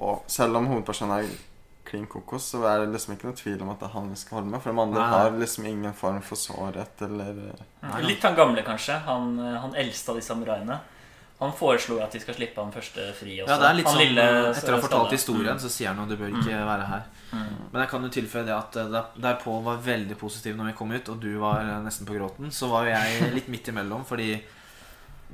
Og 0.00 0.24
selv 0.26 0.56
om 0.58 0.66
hovedpersonen 0.66 1.14
er 1.20 1.30
klin 1.86 2.06
kokos, 2.10 2.48
så 2.50 2.64
er 2.66 2.80
det 2.82 2.88
liksom 2.96 3.14
ikke 3.14 3.28
noe 3.30 3.38
tvil 3.38 3.62
om 3.62 3.70
at 3.70 3.78
det 3.78 3.86
er 3.86 3.92
han 3.94 4.10
vi 4.10 4.16
skal 4.18 4.40
holde 4.40 4.50
med. 4.50 4.60
For 4.64 4.72
de 4.74 4.80
andre 4.82 4.98
Nei. 5.04 5.10
har 5.12 5.30
liksom 5.38 5.66
ingen 5.70 5.94
form 5.94 6.18
for 6.26 6.34
sårhet 6.36 7.02
eller 7.06 7.32
Nei, 7.38 7.54
ja. 7.86 8.02
Litt 8.02 8.22
han 8.26 8.34
gamle, 8.34 8.64
kanskje. 8.66 8.98
Han, 9.06 9.38
eh, 9.38 9.60
han 9.62 9.74
eldste 9.78 10.10
av 10.10 10.16
de 10.18 10.22
samuraiene. 10.26 10.80
Han 11.38 11.52
foreslo 11.52 11.98
at 12.00 12.14
de 12.16 12.20
skal 12.22 12.34
slippe 12.38 12.62
han 12.62 12.72
første 12.72 13.10
fri 13.18 13.34
også. 13.42 13.50
Ja, 13.52 13.58
det 13.60 13.68
er 13.68 13.74
litt 13.76 13.86
han 13.90 13.98
sånn 13.98 14.04
lille, 14.06 14.26
Etter 14.54 14.72
å 14.72 14.78
ha 14.78 14.84
fortalt 14.86 15.12
historien, 15.12 15.42
historien, 15.52 15.60
så 15.60 15.68
sier 15.72 15.90
han 15.92 15.98
jo 16.00 16.06
du 16.08 16.16
bør 16.16 16.32
ikke 16.40 16.60
være 16.64 16.86
her. 16.88 17.02
Mm. 17.32 17.54
Men 17.72 17.80
jeg 17.82 17.90
kan 17.90 18.06
jo 18.06 18.12
tilføye 18.16 18.46
det 18.48 18.54
at 18.56 18.78
eh, 18.80 19.00
der- 19.20 19.40
Pål 19.42 19.62
var 19.66 19.82
veldig 19.84 20.16
positiv 20.16 20.56
når 20.56 20.70
vi 20.70 20.76
kom 20.78 20.94
ut, 20.96 21.10
og 21.12 21.20
du 21.20 21.34
var 21.42 21.60
eh, 21.60 21.80
nesten 21.84 22.08
på 22.08 22.16
gråten, 22.16 22.48
så 22.50 22.70
var 22.72 22.86
jo 22.88 22.94
jeg 22.96 23.32
litt 23.36 23.50
midt 23.52 23.68
imellom, 23.68 24.06
fordi 24.08 24.30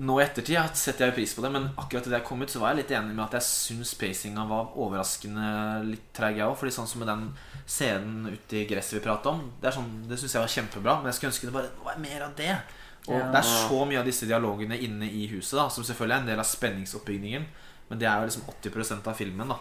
nå 0.03 0.15
i 0.19 0.23
ettertid 0.25 0.57
setter 0.81 1.11
jeg 1.11 1.15
pris 1.19 1.35
på 1.37 1.43
det, 1.45 1.51
men 1.53 1.67
akkurat 1.77 2.07
idet 2.09 2.17
jeg 2.19 2.27
kom 2.27 2.41
ut, 2.43 2.51
så 2.51 2.63
var 2.63 2.73
jeg 2.73 2.81
litt 2.81 2.93
enig 2.97 3.13
med 3.13 3.27
at 3.27 3.35
jeg 3.37 3.45
syns 3.45 3.93
pacinga 4.01 4.47
var 4.49 4.73
overraskende 4.81 5.49
litt 5.85 6.07
treig, 6.17 6.39
jeg 6.41 6.49
òg. 6.49 6.57
Fordi 6.57 6.73
sånn 6.73 6.89
som 6.89 7.03
med 7.05 7.11
den 7.13 7.27
scenen 7.69 8.31
ute 8.33 8.63
i 8.63 8.67
gresset 8.71 8.97
vi 8.97 9.03
prata 9.05 9.35
om, 9.37 9.43
det, 9.61 9.69
er 9.69 9.77
sånn, 9.77 9.91
det 10.09 10.17
syns 10.19 10.35
jeg 10.39 10.43
var 10.47 10.55
kjempebra, 10.55 10.95
men 11.03 11.13
jeg 11.13 11.19
skulle 11.19 11.35
ønske 11.35 11.51
det 11.51 11.57
bare 11.59 11.75
var 11.85 12.01
mer 12.01 12.25
av 12.25 12.33
det. 12.41 12.55
Og 13.09 13.19
Ja. 13.19 13.31
det 13.33 13.39
er 13.41 13.49
så 13.69 13.85
mye 13.85 13.99
av 13.99 14.05
disse 14.07 14.27
dialogene 14.27 14.79
inne 14.79 15.07
i 15.11 15.27
huset, 15.27 15.57
da 15.59 15.69
som 15.69 15.85
selvfølgelig 15.85 16.15
er 16.17 16.21
en 16.21 16.27
del 16.27 16.39
av 16.39 16.45
spenningsoppbyggingen, 16.47 17.47
men 17.89 17.99
det 17.99 18.07
er 18.09 18.21
jo 18.21 18.27
liksom 18.29 18.43
80% 18.47 19.07
av 19.11 19.15
filmen, 19.17 19.49
da. 19.49 19.57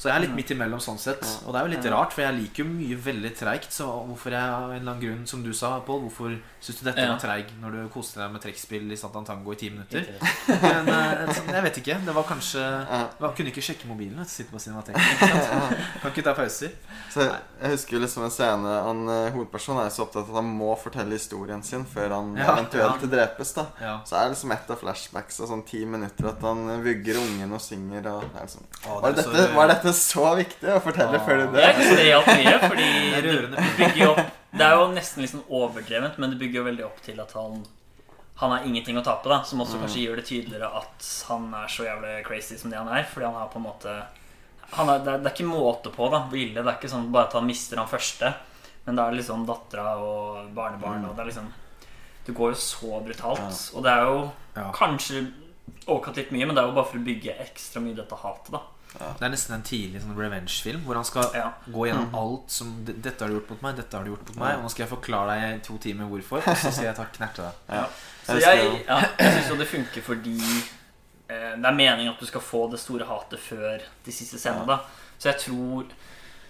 Så 0.00 0.08
jeg 0.08 0.14
er 0.16 0.22
litt 0.24 0.32
midt 0.32 0.50
imellom 0.54 0.80
sånn 0.80 0.96
sett. 0.96 1.20
Og 1.44 1.52
det 1.52 1.60
er 1.60 1.66
jo 1.66 1.72
litt 1.74 1.86
rart, 1.92 2.14
for 2.16 2.24
jeg 2.24 2.32
liker 2.38 2.62
jo 2.64 2.70
mye 2.70 2.96
veldig 3.04 3.30
treigt. 3.36 3.66
Så 3.76 3.84
hvorfor 4.08 4.32
jeg 4.32 4.40
av 4.40 4.70
en 4.72 4.78
eller 4.78 4.94
annen 4.94 5.02
grunn, 5.02 5.26
som 5.28 5.42
du 5.44 5.50
sa, 5.52 5.74
Pål, 5.84 6.00
hvorfor 6.06 6.38
syns 6.60 6.78
du 6.80 6.86
dette 6.86 7.04
var 7.04 7.18
treig 7.20 7.50
når 7.60 7.74
du 7.76 7.80
koste 7.92 8.16
deg 8.22 8.32
med 8.32 8.40
trekkspill 8.40 8.88
i 8.92 8.96
Satan 8.96 9.26
Tango 9.28 9.52
i 9.52 9.58
ti 9.60 9.68
minutter? 9.74 10.06
Men 10.64 10.88
eh, 10.88 11.34
sånn, 11.36 11.52
jeg 11.52 11.64
vet 11.66 11.80
ikke. 11.82 11.98
Det 12.06 12.14
var 12.16 12.24
kanskje 12.30 12.64
Man 13.20 13.34
kunne 13.36 13.52
ikke 13.52 13.64
sjekke 13.68 13.90
mobilen. 13.90 14.24
Sitte 14.24 14.54
på 14.54 14.62
Cinemateket. 14.64 15.20
Kan 16.00 16.14
ikke 16.14 16.24
ta 16.30 16.34
pauser. 16.38 16.72
Så 17.12 17.26
jeg, 17.26 17.36
jeg 17.60 17.74
husker 17.76 18.00
liksom 18.06 18.24
en 18.24 18.32
scene 18.32 18.74
han, 18.88 19.04
eh, 19.12 19.28
Hovedpersonen 19.36 19.82
er 19.84 19.92
så 19.92 20.06
opptatt 20.06 20.24
av 20.24 20.32
at 20.32 20.40
han 20.40 20.48
må 20.62 20.70
fortelle 20.80 21.16
historien 21.20 21.60
sin 21.66 21.84
før 21.84 22.16
han 22.16 22.32
Ja, 22.40 22.54
eventuelt 22.56 23.04
ja. 23.04 23.12
drepes. 23.18 23.52
da 23.60 23.66
Ja. 23.84 23.94
Så 24.08 24.16
er 24.16 24.24
det 24.30 24.34
liksom 24.38 24.56
et 24.56 24.72
av 24.72 24.80
flashbacks 24.80 25.40
av 25.44 25.52
sånn 25.52 25.66
ti 25.68 25.84
minutter 25.84 26.32
at 26.32 26.40
han 26.48 26.64
vugger 26.84 27.20
ungen 27.20 27.52
og 27.52 27.60
synger. 27.68 28.08
Og 28.14 28.24
det 28.30 28.32
er 28.40 28.48
liksom, 28.48 28.64
Å, 28.86 28.98
det 29.04 29.12
er 29.12 29.20
dette, 29.20 29.38
så- 29.44 29.54
var 29.60 29.68
dette 29.74 29.89
så 29.96 30.34
viktig 30.38 30.70
å 30.74 30.80
fortelle 30.84 31.18
ah. 31.18 31.26
før 31.26 31.42
du 31.42 31.56
dør? 31.56 31.74
synes 31.80 31.98
det 31.98 32.06
hjalp 32.08 32.30
mye, 32.30 32.54
fordi 32.70 32.88
Det 33.14 33.20
det 33.56 33.66
bygger 33.78 34.00
jo 34.04 34.12
opp 34.14 34.38
Det 34.50 34.64
er 34.66 34.78
jo 34.78 34.86
nesten 34.94 35.22
litt 35.24 35.32
sånn 35.34 35.44
overdrevent, 35.48 36.16
men 36.18 36.32
det 36.32 36.40
bygger 36.40 36.60
jo 36.60 36.66
veldig 36.70 36.88
opp 36.88 37.04
til 37.06 37.20
at 37.22 37.36
han 37.38 37.60
han 38.40 38.54
har 38.54 38.64
ingenting 38.64 38.96
å 38.96 39.02
tape, 39.04 39.28
da 39.28 39.42
som 39.44 39.60
også 39.60 39.76
kanskje 39.82 40.00
gjør 40.06 40.16
det 40.16 40.22
tydeligere 40.30 40.70
at 40.78 41.08
han 41.28 41.50
er 41.58 41.68
så 41.68 41.84
jævlig 41.84 42.12
crazy 42.24 42.56
som 42.56 42.72
det 42.72 42.78
han 42.78 42.88
er. 42.88 43.02
Fordi 43.04 43.26
han 43.26 43.36
har 43.36 43.50
på 43.52 43.60
en 43.60 43.66
måte 43.66 43.96
han 44.70 44.88
er, 44.88 45.02
det, 45.02 45.12
er, 45.12 45.18
det 45.20 45.28
er 45.28 45.34
ikke 45.34 45.48
måte 45.50 45.92
på 45.92 46.08
da 46.08 46.22
hvor 46.24 46.38
ille. 46.40 46.62
Det 46.62 46.64
er 46.64 46.78
ikke 46.78 46.92
sånn 46.92 47.10
bare 47.12 47.28
at 47.28 47.36
han 47.36 47.48
mister 47.48 47.80
han 47.80 47.90
første, 47.90 48.30
men 48.86 48.96
det 48.96 49.04
er 49.04 49.18
liksom 49.18 49.44
dattera 49.48 49.92
og 50.00 50.48
barnebarn. 50.56 51.04
Og 51.10 51.16
det 51.18 51.24
er 51.24 51.30
liksom 51.32 51.50
Det 52.24 52.36
går 52.36 52.54
jo 52.54 52.62
så 52.62 53.00
brutalt. 53.04 53.60
Og 53.74 53.84
det 53.84 53.92
er 53.92 54.08
jo 54.08 54.18
Ja. 54.56 54.70
kanskje 54.72 55.26
overkant 55.86 56.16
litt 56.16 56.32
mye, 56.32 56.46
men 56.46 56.54
det 56.54 56.62
er 56.62 56.68
jo 56.68 56.74
bare 56.74 56.88
for 56.90 56.98
å 56.98 57.04
bygge 57.04 57.36
ekstra 57.44 57.80
mye 57.82 57.96
dette 57.96 58.16
hatet, 58.16 58.50
da. 58.52 58.60
Det 58.98 59.22
er 59.22 59.30
nesten 59.30 59.54
en 59.54 59.62
tidlig 59.62 60.00
sånn 60.02 60.16
revenge-film 60.18 60.80
hvor 60.84 60.96
han 60.98 61.04
skal 61.06 61.28
Ja. 61.34 61.52
gå 61.70 61.86
gjennom 61.86 62.14
alt 62.14 62.50
som 62.50 62.72
'Dette 62.84 63.20
har 63.20 63.28
du 63.28 63.38
gjort 63.38 63.50
mot 63.50 63.62
meg, 63.62 63.76
dette 63.76 63.96
har 63.96 64.04
du 64.04 64.10
gjort 64.10 64.26
mot 64.28 64.36
meg', 64.42 64.56
og 64.58 64.62
nå 64.64 64.70
skal 64.70 64.86
jeg 64.86 64.90
forklare 64.98 65.36
deg 65.40 65.54
i 65.60 65.64
to 65.64 65.78
timer 65.78 66.04
hvorfor, 66.10 66.38
og 66.46 66.56
så 66.56 66.72
sier 66.72 66.88
jeg 66.90 66.96
takk, 66.96 67.12
knerte 67.14 67.36
deg. 67.46 67.52
Ja. 67.68 67.86
Så 68.26 68.40
Jeg 68.40 68.84
ja, 68.88 69.00
jeg 69.18 69.32
syns 69.36 69.48
jo 69.48 69.56
det 69.56 69.68
funker 69.68 70.02
fordi 70.02 70.38
eh, 71.30 71.54
det 71.56 71.64
er 71.64 71.72
meningen 71.76 72.12
at 72.12 72.18
du 72.20 72.26
skal 72.26 72.40
få 72.40 72.68
det 72.70 72.80
store 72.80 73.06
hatet 73.06 73.38
før 73.38 73.80
de 74.04 74.12
siste 74.12 74.38
scenene. 74.38 74.66
da 74.66 74.80
Så 75.18 75.30
jeg 75.30 75.38
tror 75.38 75.84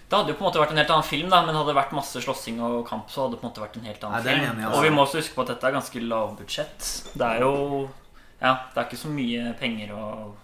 Det 0.09 0.17
hadde 0.19 0.27
jo 0.27 0.33
på 0.35 0.43
en 0.43 0.51
måte 0.51 0.59
vært 0.59 0.71
en 0.71 0.77
helt 0.77 0.89
annen 0.89 1.03
film, 1.07 1.29
da 1.29 1.45
men 1.45 1.55
hadde 1.55 1.67
det 1.67 1.75
vært 1.75 1.93
masse 1.93 2.19
slåssing 2.19 2.59
og 2.59 2.85
kamp, 2.89 3.07
så 3.09 3.21
hadde 3.23 3.31
det 3.37 3.41
på 3.41 3.45
en 3.47 3.51
måte 3.53 3.61
vært 3.63 3.77
en 3.77 3.85
helt 3.85 4.03
annen 4.03 4.23
Nei, 4.25 4.33
film. 4.33 4.57
enig 4.57 4.65
altså. 4.65 4.77
Og 4.77 4.83
vi 4.83 4.89
må 4.89 5.05
også 5.05 5.17
huske 5.21 5.35
på 5.35 5.41
at 5.41 5.47
dette 5.47 5.63
er 5.63 5.71
ganske 5.71 5.99
lavbudsjett. 6.09 7.13
Det 7.15 7.21
er 7.21 7.39
jo 7.39 7.89
Ja, 8.41 8.53
det 8.73 8.77
er 8.77 8.89
ikke 8.89 8.97
så 8.97 9.07
mye 9.13 9.53
penger 9.59 9.93
og 9.93 10.17
Nei. 10.19 10.35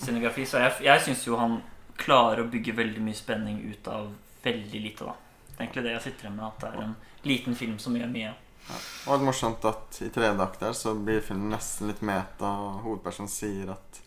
Scenografi, 0.00 0.46
så 0.46 0.62
jeg, 0.64 0.76
jeg 0.86 1.06
syns 1.06 1.26
jo 1.26 1.38
han 1.40 1.60
klarer 2.00 2.42
å 2.42 2.50
bygge 2.50 2.76
veldig 2.76 3.02
mye 3.04 3.16
spenning 3.16 3.60
ut 3.70 3.88
av 3.92 4.12
veldig 4.44 4.80
lite, 4.80 5.08
da. 5.08 5.16
Det 5.50 5.56
er 5.58 5.66
egentlig 5.66 5.84
det 5.84 5.96
jeg 5.96 6.04
sitter 6.08 6.32
med, 6.32 6.44
at 6.46 6.62
det 6.62 6.70
er 6.70 6.84
en 6.86 6.94
liten 7.28 7.56
film 7.56 7.78
som 7.82 7.96
gjør 7.96 8.12
mye. 8.12 8.30
Og 8.70 9.10
det 9.10 9.18
er 9.18 9.26
morsomt 9.26 9.64
at 9.68 9.98
i 10.04 10.08
tredje 10.12 10.44
akt 10.44 10.62
der 10.62 10.76
så 10.76 10.94
blir 10.96 11.24
filmen 11.24 11.52
nesten 11.52 11.90
litt 11.90 12.00
meta, 12.06 12.48
og 12.48 12.84
hovedpersonen 12.86 13.32
sier 13.32 13.74
at 13.74 14.00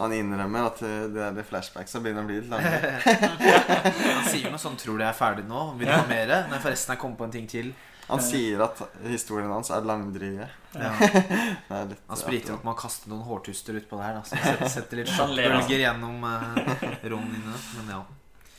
han 0.00 0.12
innrømmer 0.14 0.68
at 0.68 0.80
det 0.80 1.30
der 1.34 1.44
flashbacks 1.44 1.96
begynner 1.98 2.22
å 2.22 2.28
bli 2.28 2.38
litt 2.38 2.50
lange. 2.52 2.70
Han 4.20 4.28
sier 4.30 4.46
noe 4.52 4.60
sånn 4.62 4.78
'Tror 4.78 4.96
du 4.96 5.02
jeg 5.02 5.10
er 5.10 5.18
ferdig 5.18 5.44
nå? 5.48 5.64
Vil 5.80 5.90
du 5.90 5.92
ha 5.92 6.04
mer? 6.08 6.30
Nei, 6.48 6.60
forresten, 6.62 6.94
jeg 6.94 7.02
kom 7.02 7.16
på 7.18 7.26
en 7.26 7.34
ting 7.34 7.48
til. 7.50 7.72
Han 8.10 8.22
sier 8.24 8.62
at 8.64 8.80
historien 9.06 9.50
hans 9.52 9.70
er 9.74 9.84
langdryge. 9.86 10.46
Ja. 10.74 10.92
Litt 11.90 12.00
Han 12.06 12.18
spriter 12.18 12.56
at 12.56 12.64
man 12.66 12.78
kaster 12.78 13.10
noen 13.12 13.22
hårtuster 13.26 13.78
utpå 13.80 13.98
det 13.98 14.08
her. 14.08 14.18
Da, 14.18 14.24
så 14.26 14.38
det 14.38 14.46
setter, 14.50 14.72
setter 14.76 15.02
litt 15.02 15.12
altså. 15.12 15.28
sjokkbølger 15.28 15.84
gjennom 15.84 16.24
uh, 16.26 16.88
rommene. 17.14 17.60
Men 17.78 17.94
ja. 17.96 18.00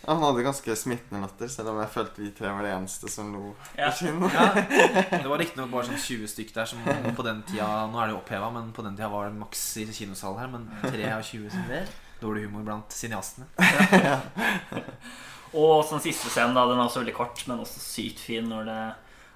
Ja, 0.01 0.15
Han 0.15 0.24
hadde 0.24 0.43
ganske 0.48 0.75
smittende 0.75 1.22
latter, 1.22 1.50
selv 1.53 1.75
om 1.75 1.79
jeg 1.84 1.93
følte 1.93 2.24
vi 2.24 2.31
tre 2.34 2.50
var 2.50 2.65
de 2.65 2.72
eneste 2.74 3.10
som 3.12 3.29
lo 3.36 3.51
Ja. 3.77 3.91
ja. 3.93 4.48
Det 5.22 5.27
var 5.29 5.38
riktignok 5.43 5.70
bare 5.70 5.91
sånn 5.91 6.01
20 6.01 6.31
stykk 6.31 6.55
der 6.55 6.70
som 6.72 6.81
på 7.17 7.25
den 7.27 7.43
tida 7.46 7.67
Nå 7.91 8.01
er 8.01 8.10
det 8.10 8.15
jo 8.15 8.22
oppheva, 8.24 8.50
men 8.55 8.72
på 8.74 8.86
den 8.88 8.98
tida 8.98 9.12
var 9.13 9.29
det 9.29 9.38
maks 9.38 9.62
i 9.77 9.86
kinosalen 9.93 10.41
her. 10.41 10.50
Men 10.55 10.65
3 10.88 11.12
av 11.13 11.22
20 11.27 11.53
som 11.53 11.70
ler. 11.70 11.91
Dårlig 12.22 12.48
humor 12.48 12.65
blant 12.65 12.93
cineastene. 12.93 13.50
Og 15.51 15.81
sånn 15.84 16.01
siste 16.01 16.29
scenen, 16.31 16.55
da, 16.55 16.63
den 16.70 16.79
er 16.79 16.86
også 16.88 17.01
veldig 17.01 17.15
kort, 17.17 17.41
men 17.50 17.60
også 17.60 17.81
sykt 17.84 18.22
fin 18.24 18.48
når 18.48 18.70
det 18.70 18.81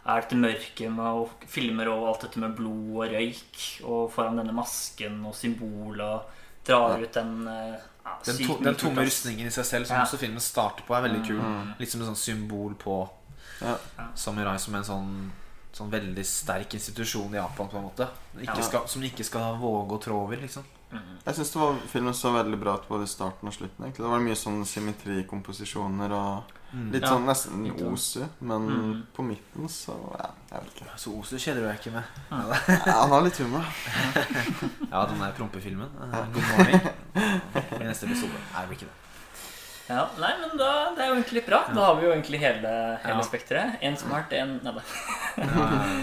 er 0.06 0.22
dette 0.22 0.38
mørket 0.38 0.92
med 0.94 1.06
og 1.06 1.46
filmer 1.50 1.90
og 1.90 2.08
alt 2.12 2.22
dette 2.28 2.40
med 2.40 2.56
blod 2.56 2.92
og 2.96 3.14
røyk, 3.16 3.62
og 3.90 4.12
foran 4.14 4.38
denne 4.38 4.54
masken 4.54 5.24
og 5.26 5.34
symbol 5.36 6.02
og 6.06 6.32
drar 6.66 7.00
ut 7.02 7.14
den 7.14 7.48
eh, 7.48 7.80
ja, 8.06 8.14
Den, 8.26 8.38
to, 8.46 8.58
den 8.64 8.76
tomme 8.78 9.02
rustningen 9.06 9.48
i 9.48 9.54
seg 9.54 9.66
selv, 9.66 9.86
som 9.90 9.98
Ja. 9.98 10.04
også 10.06 10.18
filmen 10.22 10.40
starter 10.40 10.86
på, 10.86 10.94
er 10.94 11.02
veldig 11.08 11.24
kul. 11.26 11.40
Mm. 11.42 11.74
Litt 11.80 11.90
som 11.92 12.02
et 12.02 12.08
sånn 12.08 12.22
symbol 12.22 12.76
på 12.76 13.00
Ja. 13.62 13.78
samurai 14.16 14.60
som 14.60 14.76
en 14.76 14.84
sånn, 14.84 15.32
sånn 15.74 15.90
veldig 15.90 16.26
sterk 16.26 16.74
institusjon 16.78 17.34
i 17.34 17.38
Japan, 17.38 17.68
på 17.70 17.78
en 17.78 17.84
måte. 17.90 18.08
Ikke 18.38 18.58
Ja. 18.58 18.62
skal, 18.62 18.88
som 18.88 19.02
de 19.02 19.10
ikke 19.10 19.26
skal 19.26 19.58
våge 19.58 19.98
å 19.98 20.02
trå 20.02 20.22
over, 20.24 20.38
liksom. 20.38 20.64
Mm. 20.92 21.18
Jeg 21.26 21.36
syns 21.36 21.90
filmen 21.90 22.14
så 22.14 22.32
veldig 22.32 22.60
bra 22.60 22.76
ut 22.76 22.88
både 22.88 23.04
i 23.04 23.08
starten 23.08 23.48
og 23.48 23.54
slutten. 23.54 23.82
egentlig 23.86 24.04
Det 24.06 24.12
var 24.14 24.20
mye 24.20 24.36
sånn 24.36 24.64
symmetrikomposisjoner 24.66 26.12
og 26.12 26.44
litt 26.92 27.04
Ja, 27.04 27.10
sånn 27.14 27.26
nesten 27.26 27.66
sånn. 27.70 27.94
Osu, 27.94 28.24
men 28.42 28.66
Mm. 28.70 29.04
på 29.16 29.24
midten 29.24 29.68
så 29.70 29.96
ja, 30.20 30.30
jeg 30.52 30.60
vet 30.64 30.74
ikke. 30.76 30.98
Så 30.98 31.14
Osu 31.20 31.36
kjeder 31.38 31.62
du 31.62 31.68
deg 31.68 31.80
ikke 31.80 31.94
med. 31.94 32.04
Ja, 32.86 33.00
han 33.02 33.10
har 33.16 33.22
litt 33.22 33.38
humor. 33.38 33.64
Ja, 34.92 35.06
den 35.06 35.20
der 35.20 35.32
prompefilmen. 35.38 35.90
God 36.12 36.34
Good 36.34 36.48
morning. 36.58 36.82
I 37.82 37.84
neste 37.88 38.06
episode. 38.08 38.32
Nei, 38.54 38.62
det 38.62 38.68
blir 38.70 38.78
ikke 38.80 38.90
det. 38.92 39.02
Ja, 39.88 40.08
nei, 40.18 40.32
men 40.42 40.58
da, 40.58 40.70
det 40.96 41.04
er 41.04 41.12
jo 41.12 41.16
egentlig 41.20 41.44
bra. 41.46 41.60
Da 41.76 41.84
har 41.86 41.96
vi 42.00 42.08
jo 42.08 42.12
egentlig 42.16 42.40
hele, 42.42 42.72
hele 43.04 43.20
Ja. 43.20 43.22
spekteret. 43.22 43.76
En 43.82 43.96
smart, 43.98 44.34
en 44.34 44.56
Nei 44.64 44.72
da. 44.74 44.82
Ja, 45.38 45.44
ja, 45.46 45.54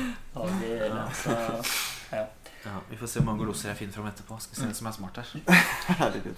Da 0.34 0.40
har 0.40 0.46
vi 0.60 0.66
hele, 0.70 1.02
så, 1.18 1.30
ja. 2.12 2.26
ja. 2.64 2.76
Vi 2.90 2.96
får 2.96 3.06
se 3.10 3.18
hvor 3.20 3.26
mange 3.32 3.42
gloser 3.44 3.68
jeg 3.72 3.76
finner 3.82 3.92
fram 3.98 4.06
etterpå. 4.06 4.38
Skal 4.40 4.54
vi 4.54 4.60
se 4.60 4.66
hvem 4.68 4.74
som 4.74 4.86
er 4.86 4.92
smart 4.92 5.16
her. 5.16 5.26
Herregud. 5.98 6.36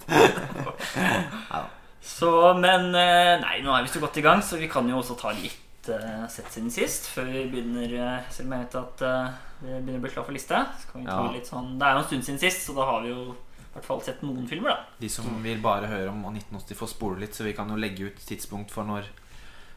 Ja, 1.51 1.65
Så, 2.01 2.29
men 2.59 2.91
eh, 2.95 3.35
Nei, 3.41 3.59
nå 3.65 3.73
er 3.75 3.85
vi 3.85 3.89
så 3.93 4.01
godt 4.03 4.17
i 4.17 4.25
gang, 4.25 4.43
så 4.45 4.59
vi 4.61 4.69
kan 4.71 4.87
jo 4.89 4.99
også 4.99 5.15
ta 5.19 5.31
litt 5.33 5.89
uh, 5.89 6.25
sett 6.29 6.51
siden 6.53 6.69
sist. 6.73 7.07
Før 7.13 7.29
vi 7.31 7.45
begynner 7.51 7.95
eh, 7.97 8.27
Selv 8.33 8.49
om 8.49 8.53
jeg 8.57 8.65
vet 8.67 8.77
at 8.81 9.03
uh, 9.05 9.41
det 9.61 9.79
begynner 9.81 9.99
å 10.01 10.05
bli 10.05 10.13
klar 10.13 10.27
for 10.27 10.35
liste. 10.35 10.59
Så 10.81 10.91
kan 10.91 11.01
vi 11.01 11.09
ta 11.09 11.17
Ja. 11.17 11.31
litt 11.33 11.49
sånn 11.49 11.73
Det 11.79 11.87
er 11.87 11.97
jo 11.97 12.03
en 12.03 12.07
stund 12.11 12.27
siden 12.27 12.41
sist, 12.45 12.65
så 12.67 12.75
da 12.77 12.85
har 12.91 13.01
vi 13.05 13.09
jo 13.13 13.25
i 13.31 13.77
hvert 13.77 13.87
fall 13.89 14.01
sett 14.05 14.21
noen 14.23 14.45
filmer, 14.47 14.71
da. 14.71 14.97
De 15.01 15.09
som 15.11 15.25
vil 15.43 15.57
bare 15.59 15.89
høre 15.91 16.07
om 16.07 16.21
1980, 16.29 16.77
får 16.79 16.89
spole 16.93 17.19
litt, 17.19 17.35
så 17.35 17.43
vi 17.43 17.51
kan 17.57 17.67
jo 17.67 17.75
legge 17.75 18.07
ut 18.07 18.21
tidspunkt 18.23 18.71
for 18.71 18.87
når, 18.87 19.09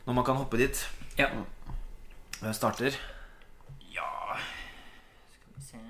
når 0.06 0.14
man 0.20 0.26
kan 0.28 0.38
hoppe 0.38 0.60
dit. 0.60 0.84
Ja. 1.18 1.26
Hvem 2.38 2.54
starter? 2.54 2.94
Ja 3.90 4.37
Skal 4.38 5.56
vi 5.56 5.64
se 5.66 5.80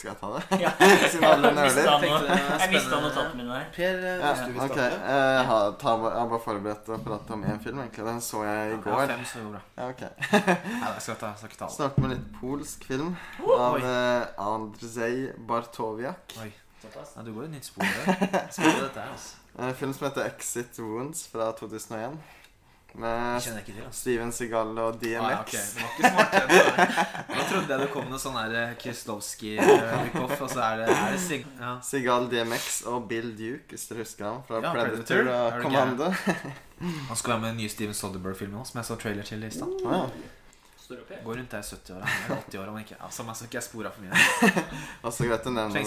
Skal 0.00 0.14
jeg 0.14 0.18
ta 0.20 0.28
det? 0.32 0.58
ja. 0.62 0.70
Siden 1.12 1.24
alle 1.28 1.50
nøler. 1.52 1.88
Jeg 1.90 2.68
mista 2.72 3.00
notatene 3.02 3.36
mine 3.42 3.50
der. 3.52 3.66
Per, 3.74 3.98
eh, 4.00 4.22
Ja, 4.22 4.30
hvis 4.32 4.46
du 4.46 4.52
vil 4.54 4.62
okay. 4.64 4.94
Jeg 4.96 5.42
har, 5.50 5.74
ta, 5.82 5.92
jeg 6.06 6.14
har 6.16 6.30
bare 6.30 6.40
forberedt 6.44 6.88
å 6.88 6.98
prate 7.04 7.34
om 7.36 7.42
én 7.44 7.60
film, 7.60 7.82
egentlig. 7.84 8.06
Den 8.08 8.22
så 8.24 8.40
jeg 8.46 8.70
i 8.70 8.72
Ja, 8.72 8.78
går. 8.86 9.12
fem, 9.12 9.26
så 9.28 9.42
bra. 9.50 9.60
Ja, 9.76 9.88
ok. 9.92 10.00
Nei, 10.32 10.94
jeg 10.94 11.04
skal 11.04 11.18
ta, 11.20 11.32
skal 11.36 11.50
ikke 11.52 11.60
ta. 11.60 11.68
Starte 11.76 12.00
med 12.06 12.14
litt 12.14 12.24
polsk 12.40 12.88
film 12.88 13.12
av 13.44 13.76
Oi. 13.76 13.82
eh, 13.84 14.24
Andrzej 14.46 15.20
Bartowiak. 15.50 16.36
Oi. 16.46 16.48
Ja, 16.80 17.22
du 17.26 17.34
går 17.36 17.44
i 17.44 17.52
nytt 17.58 17.68
spor 17.68 17.84
der. 17.84 18.14
Dette 18.24 18.56
her, 18.56 19.12
altså. 19.12 19.36
En 19.60 19.74
film 19.76 19.90
som 19.92 20.06
heter 20.06 20.24
Exit 20.30 20.78
Wounds 20.80 21.26
fra 21.28 21.50
2001. 21.58 22.14
Med 22.94 23.36
ikke 23.38 23.64
til, 23.72 23.82
altså. 23.84 24.00
Steven 24.00 24.32
Seagal 24.32 24.78
og 24.78 24.96
Ah, 24.96 25.10
ja, 25.12 25.40
okay. 25.40 25.58
DMX. 25.58 25.74
Det 25.74 25.82
var 25.82 25.90
ikke 25.90 26.10
smart. 26.10 27.28
Nå 27.30 27.44
trodde 27.50 27.68
jeg 27.74 27.80
det 27.84 27.90
kom 27.92 28.08
noe 28.10 28.18
sånn 28.22 28.38
her 28.40 28.74
Kristowski-rip-off, 28.82 30.34
og 30.40 30.50
så 30.50 30.64
er 30.66 30.82
det, 30.82 30.88
er 30.96 31.14
det 31.14 31.20
Sig... 31.22 31.46
Ja. 31.60 31.76
Seagal, 31.86 32.26
DMX 32.32 32.82
og 32.90 33.06
Bill 33.12 33.30
Duke, 33.38 33.70
hvis 33.74 33.86
dere 33.90 34.02
husker 34.04 34.26
ham 34.26 34.42
fra 34.48 34.60
Ja, 34.64 34.74
Predator, 34.74 35.06
Predator. 35.06 35.30
Og 35.30 35.62
Commando. 35.62 36.10
Han 36.80 37.16
skal 37.16 37.34
være 37.36 37.40
med 37.40 37.48
i 37.48 37.52
den 37.52 37.62
nye 37.64 37.72
Steven 37.76 37.94
Soderbergh-filmen 37.94 38.60
også, 38.60 38.72
som 38.72 38.82
jeg 38.82 38.90
så 38.90 38.98
trailer 39.06 39.22
til 39.30 39.44
i 39.44 39.50
stad. 39.54 39.80
Oppi. 40.90 41.18
Går 41.24 41.36
rundt 41.38 41.50
der 41.52 41.58
i 41.58 41.62
70-åra. 41.62 42.08
Eller 42.26 42.40
80-åra, 42.50 42.70
men 42.74 42.80
ikke. 42.82 42.96
altså, 42.98 43.16
Samme 43.20 43.34
så 43.38 43.44
ikke 43.46 43.60
jeg 43.60 43.62
spora 43.62 43.92
for 43.94 44.02
mye. 44.02 44.62
Også 45.06 45.28
greit 45.28 45.46
å 45.46 45.52
nevne 45.54 45.82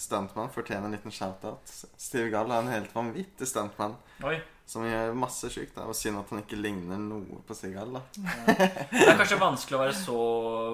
Stuntman 0.00 0.48
fortjener 0.54 0.88
en 0.88 0.94
liten 0.96 1.12
shout-out. 1.12 1.74
Steve 2.00 2.30
Gall 2.32 2.48
er 2.48 2.62
en 2.64 2.70
helt 2.72 2.94
vanvittig 2.96 3.48
stuntman 3.50 3.98
Oi. 4.24 4.38
Som 4.70 4.84
gjør 4.86 5.14
masse 5.18 5.48
sjukt. 5.50 5.78
Og 5.82 5.94
synd 5.98 6.20
at 6.20 6.28
han 6.30 6.42
ikke 6.44 6.58
ligner 6.60 6.98
noe 7.02 7.40
på 7.46 7.54
seg 7.58 7.72
Gall. 7.74 7.90
da. 7.96 8.02
Det 8.46 9.00
er 9.02 9.18
kanskje 9.18 9.38
vanskelig 9.40 9.76
å 9.76 9.80
være 9.82 9.96
så 9.98 10.18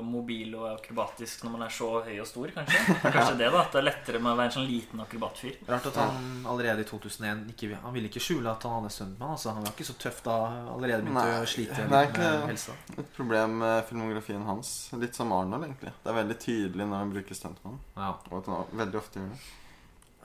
mobil 0.04 0.52
og 0.58 0.66
akrobatisk 0.74 1.44
når 1.46 1.54
man 1.54 1.64
er 1.66 1.72
så 1.72 1.88
høy 2.04 2.18
og 2.20 2.28
stor, 2.28 2.52
kanskje. 2.58 2.82
Det 2.90 2.96
er 3.08 3.14
kanskje 3.16 3.38
det 3.40 3.48
da, 3.54 3.62
at 3.62 3.72
det 3.72 3.80
er 3.80 3.86
lettere 3.88 4.20
med 4.20 4.32
å 4.32 4.36
være 4.36 4.50
en 4.50 4.56
sånn 4.58 4.68
liten 4.68 5.00
akrobatfyr. 5.06 5.56
Rart 5.70 5.88
at 5.90 6.00
han 6.02 6.44
allerede 6.52 6.84
i 6.84 6.88
2001 6.90 7.44
ikke, 7.54 7.72
Han 7.86 7.96
ville 7.96 8.10
ikke 8.12 8.22
skjule 8.26 8.52
at 8.52 8.62
han 8.68 8.76
hadde 8.80 8.92
stuntman. 8.92 9.32
Altså, 9.36 9.54
han 9.56 9.64
var 9.64 9.72
ikke 9.72 9.88
så 9.88 9.96
tøff 10.06 10.20
da. 10.26 10.36
Allerede 10.76 11.02
begynte 11.06 11.24
Nei, 11.24 11.40
å 11.40 11.50
slite 11.56 11.76
det 11.80 11.86
er 11.86 11.92
litt 12.06 12.12
ikke- 12.14 12.30
med 12.36 12.48
helsa. 12.52 12.76
Et 12.98 13.12
problem 13.16 13.58
med 13.64 13.84
filmografien 13.88 14.44
hans, 14.46 14.74
litt 15.00 15.14
som 15.16 15.32
Arnold, 15.32 15.64
egentlig. 15.70 15.92
Det 16.04 16.12
er 16.12 16.20
veldig 16.22 16.38
tydelig 16.44 16.86
når 16.90 16.98
han 17.00 17.12
bruker 17.16 17.34
stuntmann. 17.40 17.78
Ja. 17.96 18.12
og 18.30 18.38
at 18.42 18.46
han 18.52 18.76
veldig 18.84 19.00
ofte 19.00 19.20
gjør 19.22 19.30
det. 19.32 19.40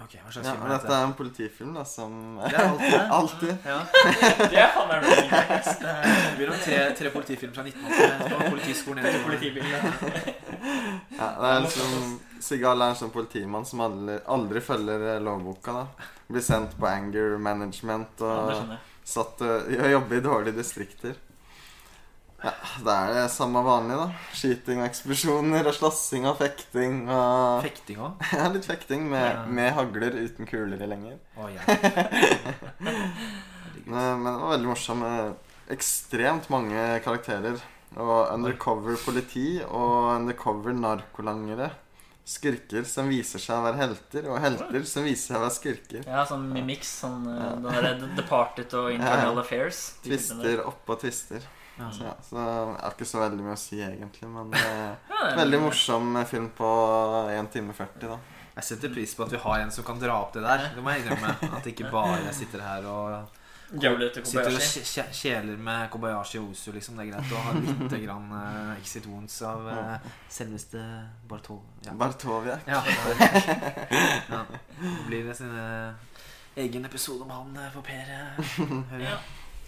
Ok, 0.02 0.16
hva 0.24 0.32
slags 0.34 0.48
Ja, 0.48 0.54
film 0.56 0.64
er 0.66 0.72
dette 0.74 0.88
dette? 0.88 0.98
er 0.98 1.04
en 1.06 1.14
politifilm 1.18 1.74
da, 1.78 1.84
som 1.86 2.14
Det 2.42 2.56
er 2.58 2.64
alltid 2.66 2.92
det. 2.92 3.02
Alltid. 3.20 3.54
Ja. 3.66 3.80
Det 4.52 4.60
er 4.64 4.72
faen 4.76 4.88
meg 4.90 5.04
noe 5.06 5.16
fint. 5.20 5.82
Det 5.84 6.34
blir 6.40 6.52
om 6.54 6.60
tre, 6.66 6.80
tre 6.98 7.12
politifilmer 7.14 7.56
fra 7.56 7.66
1980 7.68 8.34
på 8.34 8.50
politiskolen. 8.56 9.04
Det 9.06 9.14
er 9.14 9.26
politibilen. 9.28 10.36
Ja, 11.22 11.28
det 11.38 11.50
er 11.52 11.60
liksom 11.66 12.20
Sigal 12.42 12.82
er 12.82 12.92
en 12.94 12.98
sånn 12.98 13.12
politimann 13.14 13.66
som 13.66 13.82
aldri, 13.86 14.16
aldri 14.34 14.62
følger 14.66 15.04
eh, 15.16 15.20
lovboka. 15.22 15.74
da 15.74 16.08
Blir 16.32 16.42
sendt 16.46 16.74
på 16.80 16.88
anger 16.90 17.36
management 17.42 18.22
og 18.26 18.72
satt 19.06 19.42
og 19.46 19.70
og 19.76 19.92
jobber 19.92 20.18
i 20.18 20.24
dårlige 20.26 20.58
distrikter. 20.58 21.14
Ja, 22.42 22.52
Det 22.82 22.94
er 22.96 23.12
det 23.14 23.26
samme 23.32 23.62
vanlige, 23.66 23.98
da. 24.02 24.08
Skyting 24.34 24.80
og 24.82 24.88
eksplosjoner 24.88 25.68
og 25.70 25.76
slåssing 25.78 26.26
og 26.26 26.40
fekting. 26.40 27.04
Og 27.12 27.62
Fekting 27.68 28.00
òg? 28.02 28.24
ja, 28.40 28.48
litt 28.54 28.66
fekting 28.66 29.06
med, 29.12 29.28
Ja. 29.28 29.44
med 29.46 29.74
hagler 29.78 30.18
uten 30.24 30.50
kuler 30.50 30.82
i 30.82 30.88
lenger. 30.90 31.20
Oh, 31.38 31.50
ja. 31.54 31.62
Men, 33.86 34.22
men 34.24 34.34
det 34.34 34.40
var 34.42 34.52
veldig 34.56 34.70
morsom. 34.70 35.00
med 35.02 35.72
Ekstremt 35.74 36.50
mange 36.54 36.82
karakterer. 37.04 37.62
Og 37.98 38.28
undercover 38.32 38.96
politi 39.04 39.62
og 39.68 40.12
undercover 40.16 40.74
narkolangere 40.78 41.72
skurker 42.32 42.86
som 42.88 43.10
viser 43.12 43.42
seg 43.42 43.58
å 43.58 43.64
være 43.66 43.80
helter, 43.82 44.28
og 44.32 44.38
helter 44.40 44.86
som 44.88 45.04
viser 45.04 45.34
seg 45.34 45.40
å 45.40 45.42
være 45.44 45.56
skurker. 45.56 46.04
Ja, 46.08 46.22
sånn 46.30 46.46
mimiks. 46.54 46.92
Sånn, 47.02 47.26
ja. 47.28 47.50
den 47.58 47.66
der 47.74 47.98
The 48.00 48.12
Departed 48.22 48.76
og 48.80 48.92
Internal. 48.96 49.42
Affairs. 49.42 49.82
Twister 50.06 50.62
oppå 50.70 50.96
twister. 51.02 51.44
Ja. 51.82 51.92
Så, 51.92 52.04
ja, 52.06 52.14
så 52.26 52.38
jeg 52.38 52.78
har 52.84 52.94
ikke 52.96 53.10
så 53.10 53.24
veldig 53.24 53.48
mye 53.48 53.58
å 53.58 53.62
si, 53.62 53.82
egentlig. 53.86 54.30
Men 54.30 54.52
det 54.54 54.62
er 54.62 54.96
Ja, 55.12 55.34
veldig 55.42 55.60
morsom 55.66 56.16
film 56.30 56.48
på 56.58 56.70
1 57.34 57.52
time 57.54 57.76
40, 57.78 58.08
da. 58.08 58.20
Jeg 58.52 58.68
setter 58.68 58.92
pris 58.94 59.14
på 59.16 59.24
at 59.26 59.32
vi 59.32 59.40
har 59.42 59.62
en 59.64 59.70
som 59.72 59.86
kan 59.88 60.00
dra 60.00 60.18
opp 60.22 60.34
det 60.36 60.42
der. 60.44 60.72
Det 60.76 60.82
må 60.84 60.92
jeg 60.94 61.06
innrømme. 61.06 61.36
At 61.58 61.70
ikke 61.72 61.92
bare 61.92 62.18
jeg 62.28 62.36
sitter 62.42 62.66
her 62.66 62.88
og 62.90 63.38
sitter 63.72 64.52
og 64.52 65.14
kjeler 65.16 65.56
med 65.56 65.86
Kobayashi 65.94 66.42
og 66.42 66.50
Osu, 66.52 66.74
Liksom. 66.76 66.98
Det 67.00 67.06
er 67.06 67.14
greit 67.14 67.32
å 67.32 67.44
ha 67.46 67.54
litt 67.56 67.96
grann 68.04 68.28
uh, 68.34 68.74
exit 68.76 69.08
wounds 69.08 69.38
av 69.48 69.64
uh, 69.72 70.10
selveste 70.28 70.82
Bartov... 71.30 71.62
Ja. 71.86 71.96
Bartowiak. 71.96 72.68
Ja, 72.68 72.84
ja. 74.28 74.44
Det 74.82 75.06
blir 75.08 75.24
det 75.30 75.38
sin 75.40 75.56
eh, 75.56 75.94
egen 76.56 76.86
episode 76.86 77.24
om 77.24 77.30
han 77.30 77.58
eh, 77.58 77.72
for 77.72 77.82
Per. 77.82 78.12
eh, 78.94 79.06
jeg. 79.06 79.18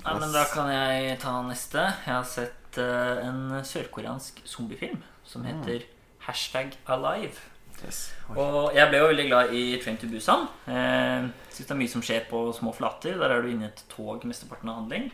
Ja. 0.03 0.17
Men 0.19 0.33
da 0.35 0.43
kan 0.51 0.67
jeg 0.71 1.17
ta 1.23 1.37
neste. 1.47 1.87
Jeg 2.03 2.11
har 2.11 2.27
sett 2.27 2.79
uh, 2.81 3.23
en 3.23 3.63
sørkoreansk 3.63 4.41
zombiefilm 4.47 4.99
som 5.27 5.45
heter 5.47 5.85
Hashtag 6.25 6.75
Alive. 6.91 7.39
Yes. 7.83 8.13
Og 8.35 8.75
jeg 8.75 8.87
ble 8.91 8.99
jo 9.01 9.09
veldig 9.09 9.25
glad 9.27 9.53
i 9.55 9.63
Train 9.81 9.97
to 9.99 10.07
Busan. 10.07 10.45
Eh, 10.71 11.25
Syns 11.51 11.67
det 11.67 11.73
er 11.73 11.79
mye 11.79 11.91
som 11.91 12.03
skjer 12.05 12.27
på 12.29 12.45
små 12.55 12.71
flater. 12.75 13.17
Der 13.19 13.33
er 13.33 13.43
du 13.43 13.49
inne 13.51 13.67
i 13.67 13.71
et 13.71 13.81
tog 13.91 14.23
mesteparten 14.29 14.71
av 14.71 14.81
handling. 14.81 15.09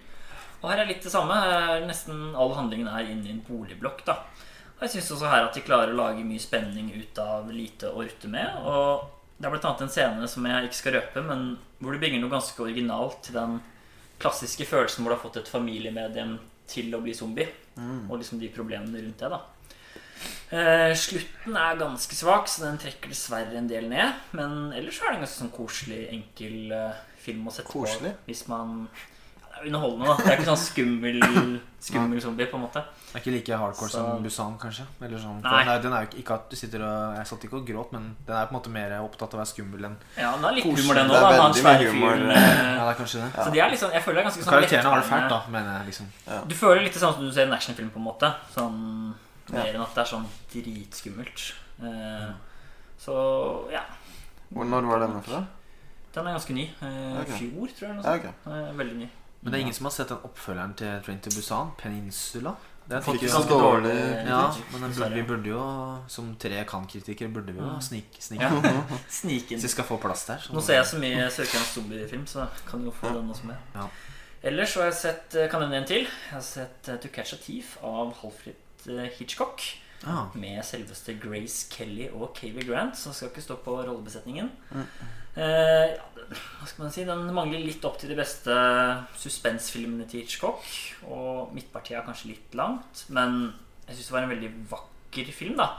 Og 0.59 0.67
her 0.69 0.83
er 0.83 0.89
litt 0.89 1.05
det 1.05 1.13
samme. 1.13 1.37
Her 1.39 1.85
Nesten 1.87 2.35
all 2.37 2.53
handlingen 2.57 2.89
er 2.91 3.09
inne 3.09 3.29
i 3.29 3.33
en 3.33 3.41
boligblokk. 3.47 4.03
da 4.05 4.19
Og 4.75 4.85
jeg 4.85 4.97
syns 4.97 5.13
også 5.15 5.31
her 5.31 5.47
at 5.47 5.57
de 5.57 5.65
klarer 5.65 5.95
å 5.95 6.01
lage 6.01 6.27
mye 6.27 6.43
spenning 6.43 6.91
ut 6.93 7.23
av 7.23 7.49
lite 7.53 7.89
å 7.89 8.03
rutte 8.03 8.29
med. 8.29 8.61
Og 8.61 9.07
det 9.39 9.47
er 9.47 9.55
blant 9.55 9.69
annet 9.71 9.87
en 9.87 9.93
scene 9.95 10.29
som 10.29 10.45
jeg 10.45 10.69
ikke 10.69 10.81
skal 10.81 10.97
røpe, 10.99 11.25
men 11.25 11.51
hvor 11.79 11.95
du 11.95 12.01
bygger 12.01 12.21
noe 12.21 12.33
ganske 12.33 12.65
originalt 12.65 13.21
til 13.23 13.39
den 13.39 13.61
klassiske 14.19 14.67
følelsen 14.67 15.03
hvor 15.03 15.13
du 15.13 15.17
har 15.17 15.23
fått 15.23 15.39
et 15.41 15.51
familiemedlem 15.51 16.37
til 16.69 16.91
å 16.95 17.01
bli 17.03 17.15
zombie. 17.17 17.47
Og 17.79 18.19
liksom 18.19 18.41
de 18.41 18.51
problemene 18.51 19.01
rundt 19.05 19.21
det. 19.23 19.29
da 19.31 19.39
Eh, 20.49 20.95
slutten 20.97 21.57
er 21.57 21.77
ganske 21.77 22.15
svak, 22.17 22.47
så 22.49 22.63
den 22.65 22.79
trekker 22.81 23.11
dessverre 23.13 23.57
en 23.59 23.69
del 23.69 23.85
ned. 23.91 24.17
Men 24.35 24.71
ellers 24.75 24.97
så 24.97 25.05
er 25.05 25.13
det 25.13 25.19
en 25.19 25.25
ganske 25.25 25.41
sånn 25.43 25.53
koselig, 25.53 25.99
enkel 26.15 26.73
eh, 26.73 27.03
film 27.21 27.47
å 27.47 27.53
sette 27.53 27.69
Koselig? 27.69 28.15
på. 28.15 28.29
Hvis 28.31 28.47
man 28.49 28.87
underholdende, 29.65 30.05
da. 30.07 30.15
Det 30.17 30.27
er 30.27 30.37
ikke 30.39 30.45
sånn 30.49 30.61
skummel, 30.61 31.19
skummel 31.89 32.21
zombie, 32.21 32.45
på 32.51 32.57
en 32.59 32.63
måte. 32.65 32.83
Det 33.09 33.15
er 33.17 33.23
ikke 33.23 33.33
like 33.35 33.57
hardcore 33.61 33.89
Så- 33.89 33.97
som 34.03 34.23
Busan, 34.23 34.57
kanskje. 34.61 34.85
Eller 35.01 35.17
sånn. 35.17 35.41
Nei. 35.41 35.63
Den 35.65 35.69
er, 35.73 35.81
den 35.81 35.93
er 35.93 36.01
jo 36.03 36.07
ikke, 36.09 36.17
ikke 36.23 36.33
at 36.39 36.49
du 36.49 36.55
sitter 36.55 36.83
og 36.85 37.15
Jeg 37.17 37.27
satt 37.27 37.43
ikke 37.47 37.57
og 37.59 37.65
gråt, 37.67 37.91
men 37.95 38.15
den 38.27 38.35
er 38.35 38.45
på 38.45 38.53
en 38.55 38.59
måte 38.59 38.69
mer 38.73 38.95
opptatt 39.01 39.33
av 39.33 39.39
å 39.39 39.41
være 39.41 39.51
skummel 39.53 39.85
enn 39.89 39.95
Ja, 40.17 40.31
den 40.35 40.45
er 40.45 40.51
litt 40.59 40.65
humor, 40.69 40.93
den 40.99 41.07
Det 41.09 41.15
òg. 41.15 41.23
er 41.29 41.41
Han 41.41 41.51
veldig 41.51 41.63
svære 41.63 41.79
mye 41.79 41.91
humor. 41.93 42.13
fyren. 42.15 42.29
Ja, 42.29 42.43
eh, 42.43 42.83
det 42.85 42.89
er 42.93 42.99
kanskje 43.03 43.21
det. 43.23 43.29
Så 43.43 43.51
de 43.53 43.59
er 43.59 43.69
liksom, 43.73 43.91
jeg 43.97 44.03
føler 44.03 44.15
det 44.15 44.23
er 44.25 44.29
ganske 44.29 44.43
sånn 44.43 44.53
Karakterene 44.53 44.89
har 44.93 45.01
det 45.01 45.09
fælt, 45.09 45.29
da, 45.29 45.39
mener 45.49 45.71
jeg. 45.79 45.85
liksom 45.93 46.47
Du 46.47 46.55
føler 46.55 46.81
litt 46.83 46.93
det 46.93 47.01
samme 47.01 47.13
som 47.15 47.25
du 47.25 47.31
ser 47.33 47.47
en 47.47 47.53
actionfilm, 47.53 47.89
på 47.89 47.97
en 47.97 48.07
måte. 48.09 48.33
Sånn 48.55 49.15
Ja. 49.49 49.63
Mer 49.63 49.73
enn 49.73 49.81
at 49.81 49.95
det 49.95 50.01
er 50.05 50.09
sånn 50.15 50.25
dritskummelt. 50.53 51.53
Eh, 51.81 52.29
så 53.01 53.15
ja. 53.71 53.81
Hvor, 54.53 54.65
når 54.65 54.85
var 54.89 54.99
denne 55.07 55.21
fra? 55.23 55.39
Den 56.13 56.27
er 56.27 56.33
ganske 56.37 56.53
ny. 56.53 56.63
Uh, 56.81 57.21
okay. 57.21 57.37
Fjor, 57.37 57.67
tror 57.77 57.87
jeg. 57.87 57.95
Noe 57.95 58.03
Ja, 58.03 58.13
sånt. 58.17 58.25
ok. 58.45 58.51
Eh, 58.53 58.77
veldig 58.77 58.95
ny. 58.97 59.09
Men 59.41 59.51
det 59.53 59.57
er 59.59 59.61
ingen 59.63 59.73
som 59.77 59.85
har 59.87 59.91
sett 59.95 60.09
den 60.11 60.17
oppfølgeren 60.27 60.73
til 60.75 61.01
Train 61.05 61.19
to 61.23 61.31
Busan? 61.31 61.69
Peninsula? 61.79 62.55
Den 62.89 62.97
er 62.97 63.03
fikk 63.05 63.19
Ikke 63.21 63.29
så 63.29 63.37
ganske 63.37 63.53
dårlig 63.53 63.91
dårlig 63.93 64.27
Ja, 64.27 64.39
men 64.73 64.81
den 64.81 64.93
burde, 64.97 65.13
vi 65.15 65.21
burde 65.29 65.49
jo, 65.51 65.63
som 66.09 66.31
tre 66.41 66.63
kan-kritikere, 66.67 67.29
burde 67.33 67.53
vi 67.53 67.59
jo 67.61 67.69
Mm. 67.69 67.81
snike. 67.81 68.19
snik, 68.19 68.41
Ja. 68.41 68.81
Snik 69.07 69.51
inn. 69.51 69.59
Så 69.61 69.67
vi 69.67 69.73
skal 69.75 69.85
få 69.85 69.97
plass 70.01 70.25
der. 70.25 70.37
Så. 70.41 70.53
Nå 70.53 70.61
ser 70.61 70.73
jeg 70.81 70.85
så 70.85 70.97
mye 70.99 71.29
søkerens 71.31 71.73
zombiefilm, 71.75 72.25
så 72.27 72.47
kan 72.67 72.83
jo 72.83 72.91
få 72.91 73.13
den 73.13 73.29
også 73.29 73.45
med. 73.45 73.55
Ja. 73.75 73.87
Ellers 74.43 74.69
så 74.73 74.79
har 74.79 74.85
jeg 74.91 74.95
sett 74.95 75.35
eh, 75.35 75.49
Kan 75.51 75.61
jeg 75.61 75.69
nevne 75.69 75.81
en 75.83 75.87
til? 75.87 76.03
Jeg 76.07 76.31
har 76.31 76.41
sett 76.41 76.87
eh, 76.89 76.95
To 76.97 77.07
Catch 77.13 77.33
a 77.33 77.37
Thief 77.37 77.77
av 77.83 78.13
Halfrid 78.21 78.87
eh, 78.87 79.09
Hitchcock. 79.19 79.61
Ah, 80.07 80.27
Med 80.35 80.63
selveste 80.63 81.17
Grace 81.19 81.67
Kelly 81.69 82.07
og 82.13 82.33
Cavey 82.37 82.63
Grant, 82.67 82.95
som 82.97 83.11
skal 83.13 83.29
ikke 83.29 83.41
stå 83.43 83.57
på 83.65 83.73
rollebesetningen. 83.83 84.49
Mm. 84.71 84.85
Eh, 85.39 85.97
hva 86.29 86.67
skal 86.67 86.83
man 86.85 86.91
si 86.91 87.03
Den 87.05 87.33
mangler 87.35 87.59
litt 87.63 87.83
opp 87.85 87.97
til 87.99 88.09
de 88.09 88.15
beste 88.15 88.53
suspensfilmene 89.19 90.07
til 90.09 90.21
Hitchcock. 90.23 90.63
Og 91.09 91.53
midtpartiet 91.55 91.99
er 91.99 92.05
kanskje 92.07 92.31
litt 92.33 92.55
langt, 92.57 93.05
men 93.09 93.53
jeg 93.87 93.97
syns 93.97 94.07
det 94.09 94.15
var 94.17 94.27
en 94.27 94.33
veldig 94.35 94.51
vakker 94.71 95.31
film. 95.35 95.57
da 95.57 95.69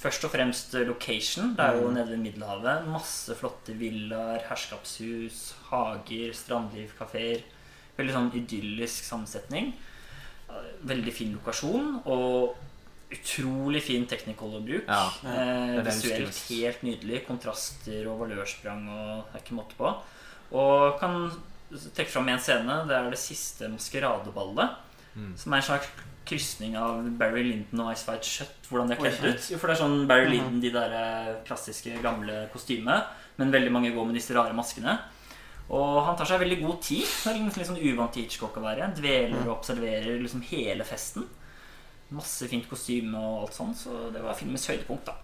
Først 0.00 0.24
og 0.24 0.30
fremst 0.32 0.74
eh, 0.74 0.86
location. 0.88 1.54
Det 1.56 1.60
er 1.64 1.76
jo 1.76 1.88
Mm. 1.88 1.94
nede 1.94 2.08
ved 2.10 2.18
Middelhavet. 2.24 2.86
Masse 2.88 3.34
flotte 3.36 3.74
villaer, 3.76 4.40
herskapshus, 4.48 5.54
hager, 5.70 6.32
strandliv, 6.32 6.92
kafeer. 6.98 7.42
Veldig 7.98 8.12
sånn 8.14 8.32
idyllisk 8.34 9.04
sammensetning. 9.04 9.74
Eh, 10.48 10.70
Veldig 10.84 11.12
fin 11.12 11.32
lokasjon. 11.36 12.02
Og 12.06 12.56
utrolig 13.10 13.82
fin 13.82 14.06
technicolor-bruk. 14.06 14.86
Ja, 14.86 15.06
eh, 15.24 15.76
det 15.76 15.84
det 15.84 15.94
visuelt 15.94 16.42
helt 16.48 16.82
nydelig. 16.86 17.22
Kontraster 17.26 18.06
og 18.10 18.22
valørsprang 18.24 18.84
og 18.88 19.24
det 19.30 19.40
er 19.40 19.44
ikke 19.44 19.58
måte 19.58 19.78
på. 19.78 19.94
Og 20.60 21.00
kan 21.00 21.16
trekke 21.70 22.10
fram 22.10 22.30
en 22.30 22.42
scene. 22.42 22.78
Det 22.88 22.96
er 22.96 23.10
det 23.10 23.20
siste 23.20 23.70
maskeradeballet. 23.72 24.78
Mm. 25.14 25.34
Som 25.36 25.52
er 25.52 25.62
en 25.62 25.68
slags 25.72 25.90
krysning 26.30 26.76
av 26.78 27.02
Barry 27.18 27.42
Lyndon 27.42 27.86
og 27.86 27.94
Ice 27.94 28.06
White 28.06 28.26
Shut. 28.26 28.68
Hvordan 28.70 28.90
de 28.90 28.96
er 28.96 29.02
kledd 29.02 29.24
ut. 29.26 29.48
For 29.56 29.66
det 29.66 29.76
er 29.76 29.82
sånn 29.82 30.04
Barry 30.10 30.28
Linden, 30.28 30.60
Lyndon, 30.60 30.66
de 30.66 30.74
der 30.74 30.98
eh, 31.00 31.32
klassiske, 31.46 31.96
gamle 32.04 32.44
kostyme. 32.54 33.00
Men 33.40 33.54
veldig 33.54 33.72
mange 33.74 33.94
går 33.94 34.06
med 34.06 34.18
disse 34.18 34.36
rare 34.36 34.54
maskene. 34.54 34.98
Og 35.70 36.00
han 36.02 36.16
tar 36.18 36.26
seg 36.26 36.42
veldig 36.42 36.58
god 36.64 36.80
tid. 36.82 37.04
Det 37.06 37.30
er 37.30 37.36
liksom 37.38 37.62
litt 37.62 37.70
sånn 37.70 37.92
uvant 37.92 38.14
til 38.14 38.26
Hitchcock 38.26 38.58
å 38.58 38.64
være. 38.64 38.90
Dveler 38.96 39.44
og 39.44 39.58
observerer 39.60 40.18
liksom 40.18 40.42
hele 40.50 40.86
festen. 40.86 41.26
Masse 42.10 42.48
fint 42.50 42.66
kostyme 42.68 43.18
og 43.18 43.44
alt 43.46 43.54
sånn, 43.54 43.74
så 43.78 44.10
det 44.14 44.22
var 44.24 44.34
filmens 44.34 44.66
høydepunkt, 44.66 45.06
da. 45.06 45.14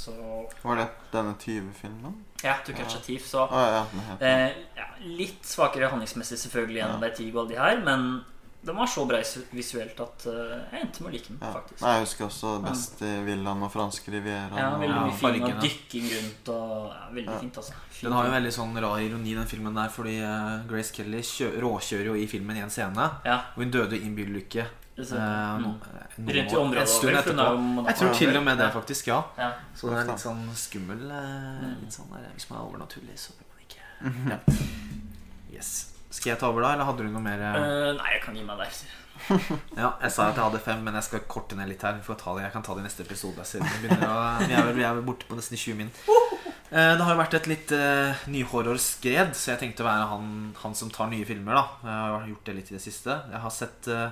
Så 0.00 0.12
Var 0.62 0.76
det 0.80 0.88
denne 1.12 1.34
20-filmen? 1.40 2.14
ja, 2.42 2.54
To 2.64 2.72
Catch 2.72 2.96
a 2.96 3.00
Thief, 3.04 3.26
så 3.28 3.42
ah, 3.50 3.66
ja, 3.74 3.84
det. 4.18 4.28
eh, 4.28 4.56
ja, 4.76 4.86
Litt 5.04 5.44
svakere 5.44 5.88
handlingsmessig 5.92 6.38
selvfølgelig 6.40 6.80
enn 6.84 6.94
Ja. 6.94 7.00
Vertigo 7.02 7.38
og 7.38 7.42
alle 7.46 7.54
de 7.54 7.60
her, 7.60 7.80
men 7.84 8.24
den 8.62 8.76
var 8.76 8.86
så 8.86 9.06
brei 9.08 9.22
visuelt 9.52 10.00
at 10.04 10.26
eh, 10.26 10.56
jeg 10.72 10.82
endte 10.84 11.00
med 11.02 11.08
å 11.10 11.12
like 11.14 11.28
den, 11.28 11.38
Ja. 11.40 11.52
faktisk. 11.54 11.80
Nei, 11.80 11.92
jeg 11.96 12.04
husker 12.06 12.24
også 12.26 12.50
best 12.64 13.00
i 13.02 13.12
Villaen 13.24 13.62
og 13.62 13.72
franske 13.72 14.12
Riviera. 14.12 14.56
Ja, 14.58 14.70
veldig 14.76 14.96
Ja, 14.96 15.04
mye 15.06 15.16
fin 15.20 15.42
og 15.42 15.62
dykking 15.64 16.10
rundt 16.16 16.48
og 16.48 16.90
ja, 16.92 17.06
Veldig 17.10 17.32
Ja. 17.32 17.38
fint, 17.40 17.56
altså. 17.56 17.72
Fin 17.90 18.08
Den 18.10 18.12
har 18.18 18.26
jo 18.26 18.32
veldig 18.32 18.52
sånn 18.52 18.76
rar 18.82 18.98
ironi, 19.00 19.34
den 19.34 19.46
filmen 19.46 19.74
der, 19.74 19.88
fordi 19.88 20.18
eh, 20.20 20.66
Grace 20.68 20.92
Kelly 20.92 21.22
kjø 21.22 21.48
råkjører 21.60 22.04
jo 22.04 22.14
i 22.14 22.26
filmen 22.26 22.56
i 22.56 22.60
en 22.60 22.70
scene. 22.70 23.10
Ja, 23.24 23.38
Og 23.56 23.62
hun 23.64 23.70
døde 23.70 23.96
i 23.98 24.04
en 24.06 24.14
bilulykke. 24.16 24.66
eh, 25.00 25.58
no, 25.58 25.74
mm. 25.74 25.80
Rundt 26.20 26.52
i 26.52 26.54
år- 26.54 26.60
området 26.60 26.80
en 26.80 26.86
stund 26.86 27.16
etterpå. 27.16 27.86
Jeg 27.86 27.96
tror 27.96 28.14
til 28.14 28.36
og 28.36 28.44
med 28.44 28.58
det, 28.58 28.72
faktisk. 28.72 29.06
Ja. 29.06 29.22
Ja. 29.38 29.52
Så 29.74 29.88
den 29.88 29.98
er 29.98 30.04
litt 30.04 30.20
sånn 30.20 30.44
skummel. 30.54 31.10
eh, 31.10 31.64
Mm. 31.64 31.80
Litt 31.80 31.92
sånn 31.92 32.10
der, 32.12 32.28
Hvis 32.36 32.50
man 32.50 32.60
er 32.60 32.64
overnaturlig, 32.68 33.16
så 33.16 33.32
bør 33.32 33.46
man 33.48 33.64
ikke 33.64 33.80
Mhm. 34.04 34.28
ja. 34.30 34.38
Yes. 35.56 35.89
Skal 36.10 36.32
jeg 36.32 36.40
ta 36.40 36.48
over, 36.50 36.64
da? 36.64 36.72
Eller 36.74 36.88
hadde 36.88 37.04
du 37.06 37.12
noe 37.14 37.22
mer? 37.22 37.38
eh? 37.38 37.60
Eh, 37.60 37.92
nei, 37.98 38.08
jeg 38.16 38.22
kan 38.24 38.34
gi 38.36 38.42
meg 38.46 38.58
der. 38.58 38.80
Ja, 39.76 39.90
jeg 40.00 40.10
sa 40.14 40.30
at 40.30 40.38
jeg 40.38 40.42
hadde 40.46 40.58
fem, 40.64 40.80
men 40.82 40.94
jeg 40.96 41.04
skal 41.06 41.20
korte 41.30 41.54
ned 41.58 41.68
litt 41.68 41.82
her. 41.84 41.92
Vi 41.98 42.06
får 42.06 42.16
ta 42.22 42.32
det, 42.34 42.46
jeg 42.46 42.54
kan 42.54 42.64
ta 42.66 42.74
det 42.74 42.82
i 42.82 42.86
neste 42.88 43.04
episode. 43.04 43.44
Siden 43.46 43.68
vi, 43.82 43.90
å, 43.92 44.14
vi, 44.48 44.54
er 44.56 44.64
vel, 44.70 44.74
vi 44.78 44.86
er 44.86 44.96
vel 44.96 45.04
borte 45.06 45.28
på 45.28 45.36
nesten 45.38 45.60
20 45.60 45.76
min. 45.82 45.90
Uh, 46.70 46.94
Det 46.96 47.04
har 47.04 47.12
jo 47.14 47.20
vært 47.20 47.36
et 47.38 47.46
litt 47.50 47.74
uh, 47.76 48.24
nyhorrorskred, 48.32 49.34
så 49.36 49.52
jeg 49.52 49.60
tenkte 49.62 49.84
å 49.84 49.88
være 49.90 50.08
han, 50.14 50.26
han 50.62 50.74
som 50.78 50.90
tar 50.94 51.10
nye 51.12 51.26
filmer. 51.28 51.58
da 51.58 51.64
Jeg 51.84 52.16
har 52.16 52.28
gjort 52.32 52.50
det 52.50 52.56
litt 52.58 52.72
i 52.72 52.76
det 52.78 52.82
siste. 52.86 53.18
Jeg 53.34 53.44
har 53.44 53.54
sett 53.54 53.90
uh, 53.92 54.08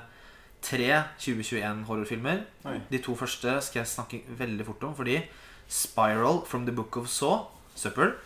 tre 0.69 0.89
2021-horrorfilmer. 1.25 2.45
De 2.93 2.99
to 3.03 3.15
første 3.19 3.59
skal 3.65 3.83
jeg 3.83 3.91
snakke 3.97 4.23
veldig 4.39 4.67
fort 4.69 4.89
om, 4.91 4.95
fordi 4.99 5.21
Spiral 5.69 6.43
from 6.49 6.67
the 6.69 6.73
Book 6.75 6.97
of 7.01 7.09
Saw, 7.11 7.47
Supper 7.79 8.19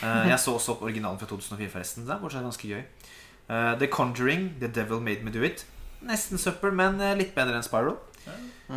Eh, 0.00 0.28
Jeg 0.30 0.38
så 0.40 0.54
også 0.54 0.78
originalen 0.80 1.18
fra 1.18 1.26
2004, 1.28 1.66
forresten. 1.68 2.04
Det 2.06 2.12
er 2.14 2.20
fortsatt 2.22 2.44
ganske 2.46 2.68
gøy. 2.70 2.78
Eh, 3.50 3.72
The 3.80 3.88
Conjuring, 3.90 4.52
The 4.60 4.68
Devil 4.70 5.00
Made 5.02 5.24
Me 5.26 5.32
Do 5.34 5.42
It. 5.42 5.64
Nesten 6.06 6.38
søppel, 6.40 6.72
men 6.72 7.00
eh, 7.02 7.16
litt 7.18 7.34
bedre 7.34 7.58
enn 7.58 7.66
Spiral. 7.66 7.98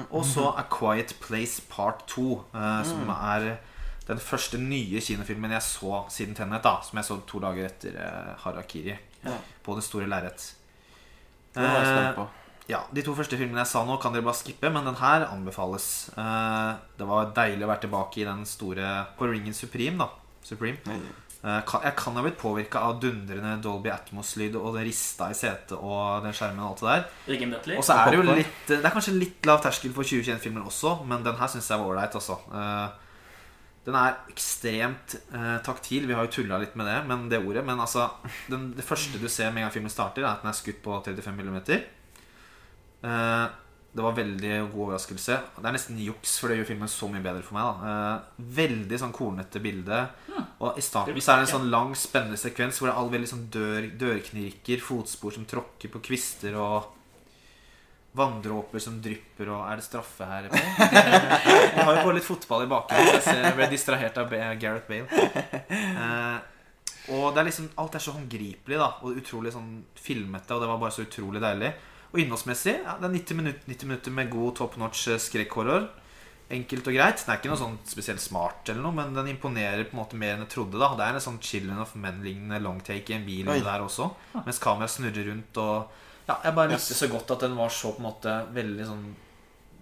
Og 0.09 0.23
så 0.25 0.47
A 0.57 0.63
Quiet 0.73 1.13
Place 1.21 1.61
Part 1.69 2.07
2, 2.09 2.23
uh, 2.55 2.79
som 2.87 3.09
er 3.13 3.59
den 4.07 4.19
første 4.19 4.57
nye 4.57 4.99
kinofilmen 5.03 5.53
jeg 5.53 5.61
så 5.67 5.99
siden 6.11 6.33
Tenet. 6.35 6.63
da 6.65 6.79
Som 6.81 6.97
jeg 6.97 7.05
så 7.05 7.19
to 7.29 7.39
dager 7.43 7.67
etter 7.69 7.99
uh, 7.99 8.33
Harakiri 8.41 8.95
Ja. 9.23 9.35
på 9.63 9.75
det 9.77 9.83
store 9.85 10.07
lerret. 10.09 10.47
Eh, 11.55 12.13
på. 12.15 12.25
ja, 12.67 12.79
De 12.91 13.03
to 13.05 13.13
første 13.13 13.37
filmene 13.37 13.61
jeg 13.61 13.69
sa 13.69 13.83
nå, 13.85 13.99
kan 14.01 14.11
dere 14.15 14.25
bare 14.25 14.39
skippe, 14.41 14.71
men 14.73 14.83
den 14.89 14.97
her 14.97 15.27
anbefales. 15.29 16.09
Uh, 16.17 16.73
det 16.97 17.07
var 17.07 17.29
deilig 17.37 17.63
å 17.63 17.69
være 17.69 17.85
tilbake 17.85 18.23
i 18.23 18.25
den 18.27 18.43
store 18.49 19.05
På 19.19 19.29
Ringen 19.29 19.53
Supreme. 19.53 19.97
da 19.97 20.09
Supreme 20.43 20.77
Nei. 20.89 20.97
Eh, 21.43 21.61
kan- 21.67 21.81
Jeg 21.83 21.95
kan 21.99 22.13
ha 22.15 22.21
blitt 22.23 22.37
påvirka 22.39 22.79
av 22.79 23.01
dundrende 23.01 23.61
Dolby 23.61 23.89
Atmos-lyd 23.91 24.55
og 24.55 24.75
det 24.77 24.85
rista 24.87 25.29
i 25.29 25.33
setet 25.35 25.73
og 25.75 26.23
den 26.23 26.31
skjermen 26.31 26.59
og 26.63 26.69
alt 26.71 26.79
det 26.79 26.87
der. 26.87 27.03
Og 27.77 27.83
så 27.83 27.97
er 27.99 28.11
det 28.11 28.15
jo 28.15 28.23
litt 28.37 28.67
Det 28.67 28.85
er 28.85 28.89
kanskje 28.95 29.19
litt 29.19 29.45
lav 29.45 29.61
terskel 29.61 29.91
for 29.93 30.03
2021-filmer 30.03 30.63
også, 30.65 31.05
men 31.05 31.21
den 31.23 31.35
her 31.35 31.47
syns 31.51 31.67
jeg 31.67 31.79
var 31.79 31.87
ålreit, 31.91 32.15
altså. 32.15 32.39
Eh, 32.53 32.89
Den 33.85 33.95
er 33.95 34.15
ekstremt 34.31 35.17
eh, 35.33 35.57
taktil. 35.59 36.07
Vi 36.07 36.13
har 36.13 36.23
jo 36.23 36.31
tulla 36.31 36.57
litt 36.57 36.73
med 36.79 36.85
det, 36.87 37.05
men 37.05 37.27
det 37.27 37.41
ordet. 37.45 37.65
Men 37.65 37.77
altså, 37.83 38.09
den, 38.49 38.71
det 38.77 38.85
første 38.85 39.19
du 39.19 39.27
ser 39.27 39.51
med 39.51 39.57
en 39.57 39.67
gang 39.67 39.73
filmen 39.73 39.89
starter, 39.91 40.23
er 40.23 40.29
at 40.37 40.41
den 40.41 40.47
er 40.47 40.55
skutt 40.55 40.79
på 40.81 41.03
35 41.03 41.43
mm. 41.43 41.83
Eh, 43.03 43.47
det 43.93 44.01
var 44.01 44.15
veldig 44.17 44.53
god 44.73 44.79
overraskelse. 44.87 45.35
Det 45.53 45.67
er 45.69 45.75
nesten 45.75 45.99
juks, 46.01 46.39
for 46.41 46.49
det 46.49 46.57
gjør 46.57 46.71
filmen 46.71 46.89
så 46.89 47.09
mye 47.13 47.21
bedre 47.21 47.43
for 47.45 47.57
meg. 47.59 47.67
da 47.67 47.91
eh, 47.91 48.47
Veldig 48.57 48.99
sånn 49.03 49.13
kornete 49.13 49.61
bilde. 49.61 49.99
Og 50.63 50.79
i 50.79 50.83
starten 50.85 51.21
så 51.21 51.33
er 51.33 51.41
det 51.41 51.45
en 51.45 51.51
sånn 51.51 51.69
lang, 51.69 51.93
spennende 51.99 52.39
sekvens 52.41 52.79
hvor 52.79 52.89
det 52.89 52.95
er 52.95 53.01
all 53.03 53.11
veldig 53.13 53.29
sånn 53.29 53.45
dør, 53.53 53.87
dørknirker, 54.01 54.81
fotspor 54.81 55.37
som 55.37 55.45
tråkker 55.49 55.93
på 55.93 56.01
kvister, 56.09 56.57
og 56.57 56.89
vanndråper 58.17 58.81
som 58.81 58.97
drypper, 59.01 59.53
og 59.53 59.61
Er 59.69 59.77
det 59.77 59.85
straffe 59.85 60.25
her? 60.25 60.49
jeg 60.53 61.85
har 61.85 61.93
jo 61.97 62.07
på 62.07 62.17
litt 62.17 62.25
fotball 62.25 62.65
i 62.65 62.71
bakgrunnen, 62.73 63.21
så 63.21 63.37
jeg, 63.37 63.55
ble 63.57 63.69
distrahert 63.73 64.17
av 64.21 64.33
Gareth 64.61 64.89
Bale. 64.89 65.23
Eh, 65.69 66.41
og 67.13 67.33
det 67.33 67.41
er 67.41 67.49
liksom 67.49 67.71
alt 67.81 67.97
er 67.97 68.01
så 68.01 68.13
håndgripelig 68.15 68.77
da 68.79 68.93
og 69.03 69.17
utrolig 69.19 69.51
sånn 69.53 69.83
filmete, 69.99 70.55
og 70.55 70.63
det 70.63 70.69
var 70.71 70.81
bare 70.81 70.95
så 70.95 71.05
utrolig 71.05 71.41
deilig. 71.43 71.75
Og 72.13 72.21
innholdsmessig 72.21 72.75
ja, 72.77 72.93
det 73.01 73.07
er 73.07 73.15
90 73.15 73.37
minutter, 73.39 73.67
90 73.71 73.89
minutter 73.89 74.13
med 74.13 74.31
god 74.33 74.55
top 74.59 74.77
notch 74.77 75.07
eh, 75.09 75.19
skrekkhorror. 75.21 75.87
Enkelt 76.53 76.87
og 76.91 76.93
greit. 76.93 77.23
Den 77.23 77.33
er 77.33 77.39
ikke 77.39 77.49
noe 77.49 77.57
sånn 77.57 77.77
spesielt 77.89 78.21
smart, 78.21 78.69
eller 78.69 78.83
noe 78.85 78.93
men 78.93 79.15
den 79.15 79.31
imponerer 79.31 79.87
på 79.87 79.95
en 79.95 80.01
måte 80.03 80.19
mer 80.19 80.35
enn 80.35 80.43
jeg 80.45 80.51
trodde. 80.53 80.77
da 80.77 80.91
Det 80.99 81.07
er 81.07 81.17
en 81.17 81.25
sånn 81.25 81.41
Children 81.41 81.81
of 81.81 81.95
Men-lignende 81.97 82.61
longtake 82.61 83.15
i 83.15 83.17
en 83.17 83.25
bil 83.25 83.49
der 83.49 83.85
også, 83.85 84.11
mens 84.43 84.61
kameraet 84.61 84.93
snurrer 84.93 85.31
rundt. 85.31 85.57
Og 85.63 86.27
ja, 86.29 86.37
Jeg 86.43 86.55
bare 86.59 86.75
likte 86.75 86.99
så 86.99 87.09
godt 87.09 87.33
at 87.33 87.47
den 87.47 87.57
var 87.57 87.73
så 87.73 87.95
på 87.95 88.03
en 88.03 88.09
måte 88.11 88.35
veldig 88.55 88.85
sånn 88.87 89.07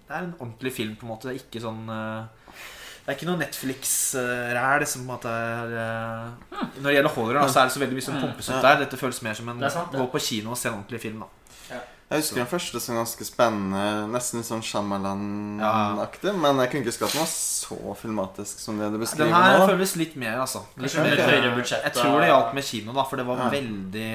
Det 0.08 0.16
er 0.16 0.24
en 0.24 0.38
ordentlig 0.40 0.72
film, 0.74 0.96
på 0.96 1.06
en 1.06 1.12
måte. 1.12 1.28
Det 1.28 1.36
er 1.36 1.44
ikke 1.44 1.66
sånn 1.68 1.84
eh, 1.92 2.64
det 3.02 3.10
er 3.10 3.18
ikke 3.18 3.28
noe 3.28 3.42
Netflix-ræl 3.42 4.84
som 4.86 5.08
på 5.10 5.16
er 5.26 5.72
eh, 5.84 6.58
Når 6.78 6.88
det 6.88 6.96
gjelder 6.96 7.16
horror, 7.18 7.44
så 7.50 7.64
er 7.64 7.68
det 7.68 7.76
så 7.76 7.82
veldig 7.82 7.98
mye 7.98 8.08
som 8.08 8.20
pumpes 8.22 8.50
ut 8.54 8.62
der. 8.62 8.82
Dette 8.86 9.00
føles 9.02 9.22
mer 9.26 9.36
som 9.36 9.50
en 9.52 9.64
gå 9.66 10.10
på 10.14 10.22
kino 10.22 10.54
og 10.54 10.60
se 10.62 10.70
en 10.70 10.78
ordentlig 10.80 11.02
film. 11.02 11.26
da 11.26 11.41
Jeg 12.12 12.20
husker 12.26 12.42
den 12.42 12.48
første 12.52 12.80
som 12.84 12.98
ganske 13.00 13.24
spennende, 13.24 13.84
nesten 14.12 14.42
litt 14.42 14.48
sånn 14.50 14.64
Shamalan-aktig. 14.68 16.34
Men 16.36 16.60
jeg 16.60 16.72
kunne 16.74 16.82
ikke 16.84 16.92
huske 16.92 17.08
at 17.08 17.14
den 17.16 17.22
var 17.24 17.30
så 17.32 17.96
filmatisk 18.02 18.60
som 18.60 18.80
det 18.82 18.90
du 18.92 18.98
beskriver 19.00 19.32
nå. 19.32 19.38
Den 19.38 19.48
her 19.48 19.60
nå. 19.62 19.68
føles 19.72 19.94
litt 20.02 20.18
mer, 20.20 20.42
altså. 20.44 20.66
Litt 20.76 20.98
mer, 21.00 21.16
høyere 21.16 21.54
budsjett, 21.56 21.86
Jeg 21.88 21.94
tror 21.96 22.20
det 22.20 22.28
hjalp 22.28 22.54
med 22.58 22.68
kino, 22.68 22.92
da, 22.98 23.06
for 23.08 23.16
det 23.22 23.26
var 23.30 23.38
Ja. 23.46 23.50
veldig 23.54 24.12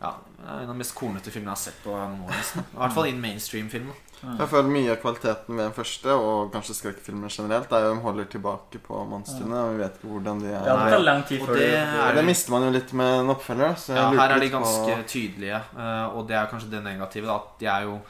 Ja, 0.00 0.14
En 0.40 0.62
av 0.62 0.68
de 0.68 0.74
mest 0.78 0.94
kornete 0.96 1.30
filmene 1.30 1.52
jeg 1.52 1.58
har 1.58 1.60
sett 1.60 1.82
på 1.84 1.92
noen 1.92 2.22
år. 2.24 2.30
nesten. 2.32 2.62
I 2.72 2.78
hvert 2.80 2.92
fall 2.96 3.06
innen 3.10 3.20
mainstream-film. 3.20 3.90
Jeg 4.20 4.48
føler 4.52 4.68
mye 4.72 4.90
av 4.92 4.96
kvaliteten 5.00 5.56
ved 5.56 5.64
den 5.64 5.72
første, 5.76 6.12
og 6.12 6.50
kanskje 6.52 6.74
skrekkfilmer 6.76 7.28
generelt, 7.32 7.70
er 7.72 7.84
jo 7.86 7.94
de 7.94 8.00
holder 8.04 8.24
tilbake 8.32 8.80
på 8.84 8.98
monstrene. 9.08 9.56
Og 9.64 9.74
vi 9.76 9.82
vet 9.82 9.94
ikke 9.98 10.08
hvordan 10.12 10.40
de 10.40 10.46
er. 10.52 10.64
Ja, 10.66 10.76
det 10.76 10.90
tar 10.92 11.04
lang 11.04 11.22
tid 11.28 11.40
Og 11.40 11.48
før 11.48 11.54
det 11.60 11.68
er 11.76 12.14
det 12.14 12.24
mister 12.24 12.50
man 12.52 12.62
jo 12.68 12.70
litt 12.78 12.92
med 12.92 13.20
en 13.20 13.34
oppfølger. 13.34 13.76
Så 13.76 13.92
jeg 13.94 13.96
Ja, 13.96 14.10
her 14.20 14.34
er 14.36 14.40
de 14.40 14.50
ganske 14.50 14.96
på- 14.96 15.06
tydelige, 15.08 15.60
eh, 15.76 16.06
og 16.16 16.26
det 16.28 16.36
er 16.36 16.46
kanskje 16.52 16.70
det 16.70 16.82
negative. 16.84 17.26
da 17.26 17.34
At 17.36 17.58
de 17.58 17.66
er 17.66 17.82
jo 17.82 18.00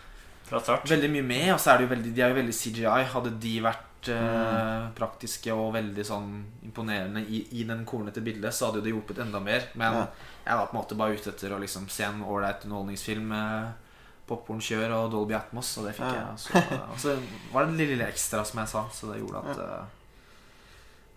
veldig 0.50 1.10
mye 1.10 1.22
med, 1.22 1.52
og 1.52 1.58
så 1.60 1.74
er 1.74 1.78
de 1.78 1.84
jo 1.86 1.94
veldig, 1.94 2.14
de 2.14 2.22
er 2.22 2.28
jo 2.28 2.34
veldig 2.42 2.54
CGI. 2.54 3.04
Hadde 3.04 3.40
de 3.40 3.60
vært 3.60 4.08
eh, 4.08 4.14
Mm. 4.16 4.94
praktiske 4.96 5.52
og 5.52 5.74
veldig 5.74 6.04
sånn 6.06 6.44
imponerende 6.64 7.20
i, 7.28 7.46
i 7.52 7.64
den 7.64 7.84
kornete 7.84 8.22
bildet, 8.24 8.50
så 8.54 8.66
hadde 8.66 8.80
jo 8.80 8.82
det 8.82 8.92
hjulpet 8.94 9.18
enda 9.20 9.38
mer. 9.40 9.62
Men 9.74 9.92
Ja. 9.92 10.06
Jeg 10.44 10.56
var 10.56 10.66
på 10.66 10.74
en 10.76 10.80
måte 10.80 10.96
bare 10.98 11.14
ute 11.18 11.30
etter 11.34 11.52
å 11.54 11.60
liksom 11.60 11.88
se 11.92 12.04
en 12.06 12.22
ålreit 12.24 12.64
underholdningsfilm 12.64 13.26
med 13.32 13.72
popkornkjør 14.30 14.92
og 14.94 15.08
Dolby 15.12 15.34
Atmos, 15.34 15.72
og 15.80 15.88
det 15.88 15.94
fikk 15.98 16.06
Ja. 16.06 16.20
jeg. 16.30 16.38
Så, 16.38 16.62
og 16.92 16.98
så 17.02 17.14
var 17.52 17.66
det 17.66 17.72
en 17.74 17.80
lille 17.82 18.06
ekstra, 18.06 18.44
som 18.46 18.60
jeg 18.62 18.68
sa, 18.72 18.84
så 18.94 19.10
det 19.12 19.18
gjorde 19.20 19.42
at 19.42 19.58
eh, 19.64 19.96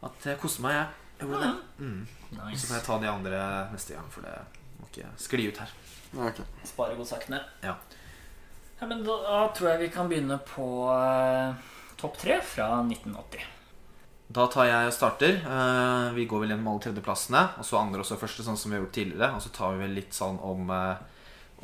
At 0.03 0.25
jeg 0.27 0.39
koste 0.41 0.62
meg, 0.65 0.73
jeg. 0.75 0.88
jeg 1.19 1.29
gjorde 1.29 1.47
det. 1.47 1.53
Mm. 1.79 2.07
Så 2.57 2.67
får 2.67 2.75
jeg 2.75 2.86
ta 2.89 2.97
de 2.99 3.07
andre 3.12 3.41
neste 3.71 3.93
gang, 3.95 4.07
for 4.12 4.25
det 4.25 4.33
må 4.81 4.89
ikke 4.89 5.12
skli 5.21 5.45
ut 5.47 5.62
her. 5.62 5.75
Ja, 6.13 6.25
ok. 6.27 6.41
Spare 6.67 6.97
godsakene. 6.97 7.39
Ja. 7.63 7.75
ja, 8.81 8.88
men 8.89 9.05
da, 9.05 9.15
da 9.23 9.38
tror 9.55 9.69
jeg 9.71 9.79
vi 9.86 9.91
kan 9.93 10.09
begynne 10.12 10.39
på 10.49 10.65
uh, 10.91 11.53
topp 12.01 12.17
tre 12.19 12.41
fra 12.43 12.67
1980. 12.83 13.45
Da 14.27 14.45
tar 14.47 14.69
jeg 14.69 14.89
og 14.89 14.95
starter. 14.95 15.41
Eh, 15.43 16.13
vi 16.15 16.25
går 16.29 16.43
vel 16.43 16.53
gjennom 16.53 16.71
alle 16.71 16.83
tredjeplassene. 16.86 17.43
Og 17.59 17.67
så 17.67 17.79
andre 17.79 18.01
og 18.03 18.21
første, 18.21 18.45
sånn 18.45 18.57
som 18.59 18.71
vi 18.71 18.77
har 18.77 18.86
gjort 18.86 18.95
tidligere. 18.97 19.31
Og 19.36 19.43
så 19.43 19.51
tar 19.53 19.75
vi 19.75 19.83
vel 19.83 19.97
litt 19.99 20.15
sånn 20.15 20.39
om 20.41 20.71
eh, 20.73 21.03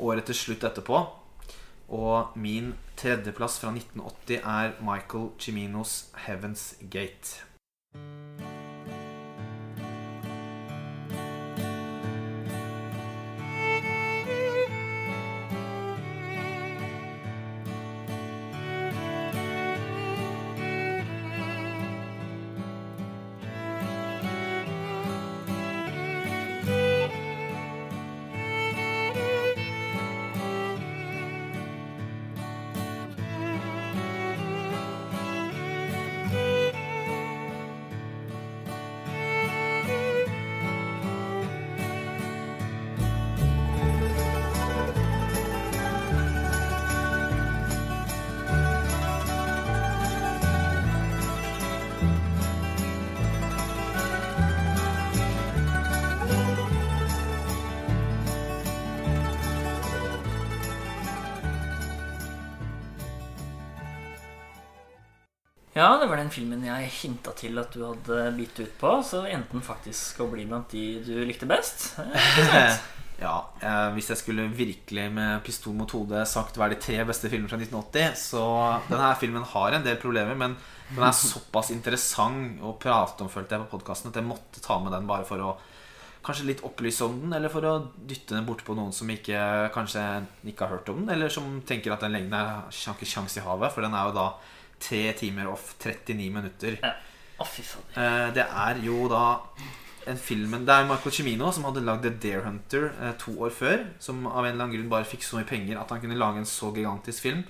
året 0.00 0.28
til 0.28 0.38
slutt 0.38 0.66
etterpå. 0.68 1.02
Og 1.90 2.36
min 2.38 2.74
tredjeplass 3.00 3.58
fra 3.62 3.72
1980 3.74 4.44
er 4.44 4.76
Michael 4.86 5.30
Ciminos 5.38 6.12
'Heaven's 6.14 6.74
Gate'. 6.92 7.49
Ja, 65.80 65.94
det 65.96 66.10
var 66.10 66.20
den 66.20 66.32
filmen 66.32 66.64
jeg 66.66 66.88
hinta 66.92 67.32
til 67.38 67.56
at 67.60 67.72
du 67.72 67.86
hadde 67.86 68.24
bitt 68.36 68.58
ut 68.60 68.72
på. 68.80 68.94
Så 69.06 69.22
enten 69.30 69.62
faktisk 69.64 70.20
å 70.20 70.28
bli 70.28 70.44
blant 70.48 70.72
de 70.74 71.00
du 71.06 71.14
likte 71.24 71.48
best. 71.48 71.94
Ja, 73.20 73.50
eh, 73.60 73.90
Hvis 73.92 74.08
jeg 74.08 74.16
skulle 74.16 74.46
virkelig 74.48 75.02
med 75.12 75.42
pistol 75.44 75.74
mot 75.76 75.92
hodet 75.92 76.22
sagt 76.28 76.56
hva 76.56 76.64
er 76.66 76.72
de 76.72 76.78
tre 76.80 77.02
beste 77.04 77.28
filmene 77.28 77.50
fra 77.52 77.58
1980, 77.60 78.14
så 78.16 78.44
denne 78.88 79.10
filmen 79.20 79.44
har 79.44 79.76
en 79.76 79.84
del 79.84 79.98
problemer, 80.00 80.38
men 80.40 80.54
den 80.88 81.04
er 81.04 81.12
såpass 81.12 81.68
interessant 81.74 82.62
å 82.64 82.72
prate 82.80 83.20
om, 83.20 83.28
følte 83.28 83.58
jeg 83.58 83.66
på 83.66 83.74
podkasten, 83.74 84.08
at 84.08 84.16
jeg 84.16 84.24
måtte 84.24 84.64
ta 84.64 84.78
med 84.80 84.96
den 84.96 85.10
bare 85.10 85.28
for 85.28 85.44
å 85.44 85.50
kanskje 86.24 86.46
litt 86.48 86.64
opplyse 86.64 87.04
om 87.04 87.18
den, 87.26 87.34
eller 87.36 87.52
for 87.52 87.68
å 87.68 87.74
dytte 88.08 88.38
den 88.38 88.48
bort 88.48 88.64
på 88.64 88.76
noen 88.76 88.96
som 88.96 89.12
ikke, 89.12 89.68
kanskje 89.76 90.06
ikke 90.48 90.64
har 90.64 90.78
hørt 90.78 90.88
om 90.92 91.02
den, 91.04 91.12
eller 91.12 91.32
som 91.32 91.60
tenker 91.68 91.92
at 91.92 92.00
den 92.04 92.16
lengden 92.16 92.36
er 92.40 92.72
ikke 92.72 93.08
sjans 93.08 93.36
i 93.36 93.44
havet, 93.44 93.72
for 93.74 93.84
den 93.84 93.96
er 94.00 94.08
jo 94.08 94.16
da 94.16 94.26
3 94.80 95.12
timer 95.20 95.50
off 95.52 95.74
39 95.82 96.30
minutter. 96.34 96.78
Å, 97.40 97.46
fy 97.48 97.62
faen. 97.64 97.86
Eh, 97.96 98.32
Det 98.36 98.46
er 98.46 98.80
jo 98.84 99.06
da 99.12 99.24
en 100.08 100.16
filmen 100.16 100.64
Det 100.64 100.72
er 100.72 100.86
Michael 100.88 101.12
Cimino 101.12 101.50
som 101.52 101.66
hadde 101.68 101.82
lagd 101.84 102.02
The 102.06 102.10
Dare 102.22 102.46
Hunter 102.46 102.86
eh, 102.90 103.12
to 103.20 103.34
år 103.44 103.52
før. 103.54 103.84
Som 104.00 104.26
av 104.26 104.44
en 104.44 104.52
eller 104.54 104.64
annen 104.64 104.76
grunn 104.78 104.92
bare 104.92 105.08
fikk 105.08 105.24
så 105.26 105.38
mye 105.38 105.48
penger 105.48 105.80
at 105.80 105.92
han 105.92 106.00
kunne 106.02 106.16
lage 106.18 106.40
en 106.42 106.48
så 106.48 106.72
gigantisk 106.74 107.26
film. 107.28 107.44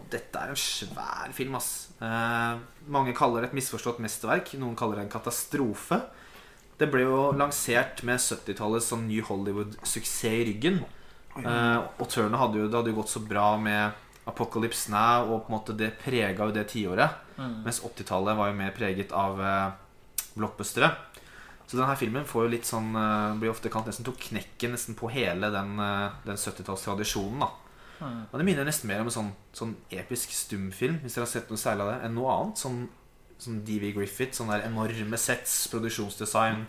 Og 0.00 0.06
dette 0.10 0.40
er 0.40 0.50
en 0.54 0.56
svær 0.58 1.32
film, 1.36 1.54
ass. 1.60 1.70
Eh, 2.00 2.56
mange 2.88 3.12
kaller 3.14 3.44
det 3.44 3.50
et 3.52 3.58
misforstått 3.60 4.00
mesterverk. 4.02 4.54
Noen 4.58 4.74
kaller 4.76 4.98
det 4.98 5.04
en 5.06 5.12
katastrofe. 5.12 6.00
Det 6.80 6.88
ble 6.90 7.04
jo 7.04 7.18
lansert 7.36 8.00
med 8.08 8.18
70-tallets 8.18 8.88
sånn 8.90 9.04
New 9.06 9.22
Hollywood-suksess 9.28 10.24
i 10.32 10.46
ryggen. 10.48 10.80
Eh, 11.36 11.78
og 12.00 12.08
Turner 12.10 12.40
hadde 12.40 12.58
jo, 12.58 12.70
det 12.72 12.80
hadde 12.80 12.90
jo 12.92 12.98
gått 13.02 13.12
så 13.12 13.20
bra 13.24 13.52
med 13.60 13.92
Apocalypse 14.30 14.92
Now, 14.92 15.32
og 15.32 15.46
på 15.46 15.50
en 15.50 15.56
måte 15.56 15.76
det 15.78 15.94
prega 16.02 16.46
jo 16.46 16.54
det 16.54 16.68
tiåret. 16.70 17.22
Mm. 17.38 17.62
Mens 17.64 17.80
80-tallet 17.82 18.38
var 18.38 18.52
jo 18.52 18.58
mer 18.60 18.74
preget 18.76 19.14
av 19.16 19.40
eh, 19.42 19.72
blockbustere. 20.36 20.92
Så 21.66 21.78
denne 21.78 21.96
filmen 21.96 22.28
får 22.28 22.46
jo 22.46 22.52
litt 22.52 22.68
sånn 22.68 22.92
eh, 22.98 23.34
blir 23.40 23.50
ofte 23.50 23.72
kalt 23.72 23.88
nesten 23.88 24.06
tok 24.06 24.20
knekken 24.28 24.76
nesten 24.76 24.98
på 24.98 25.10
hele 25.14 25.50
den, 25.54 25.74
eh, 25.82 26.22
den 26.28 26.38
70-tallstradisjonen. 26.38 27.42
da 27.46 27.50
Mm. 28.02 28.22
Og 28.32 28.38
Det 28.38 28.44
minner 28.46 28.66
nesten 28.66 28.88
mer 28.90 29.02
om 29.02 29.06
en 29.06 29.14
sånn, 29.14 29.32
sånn 29.54 29.76
episk 29.94 30.32
stumfilm, 30.34 31.00
hvis 31.02 31.14
dere 31.14 31.26
har 31.26 31.30
sett 31.30 31.52
noe 31.52 31.60
særlig 31.60 31.84
av 31.84 31.90
det, 31.92 31.98
enn 32.06 32.16
noe 32.16 32.32
annet. 32.34 32.58
Sånn, 32.58 32.80
sånn 33.38 33.60
DV 33.66 33.92
Griffith, 33.94 34.34
Sånne 34.38 34.58
der 34.58 34.66
enorme 34.66 35.20
sets, 35.20 35.68
produksjonsdesign, 35.70 36.64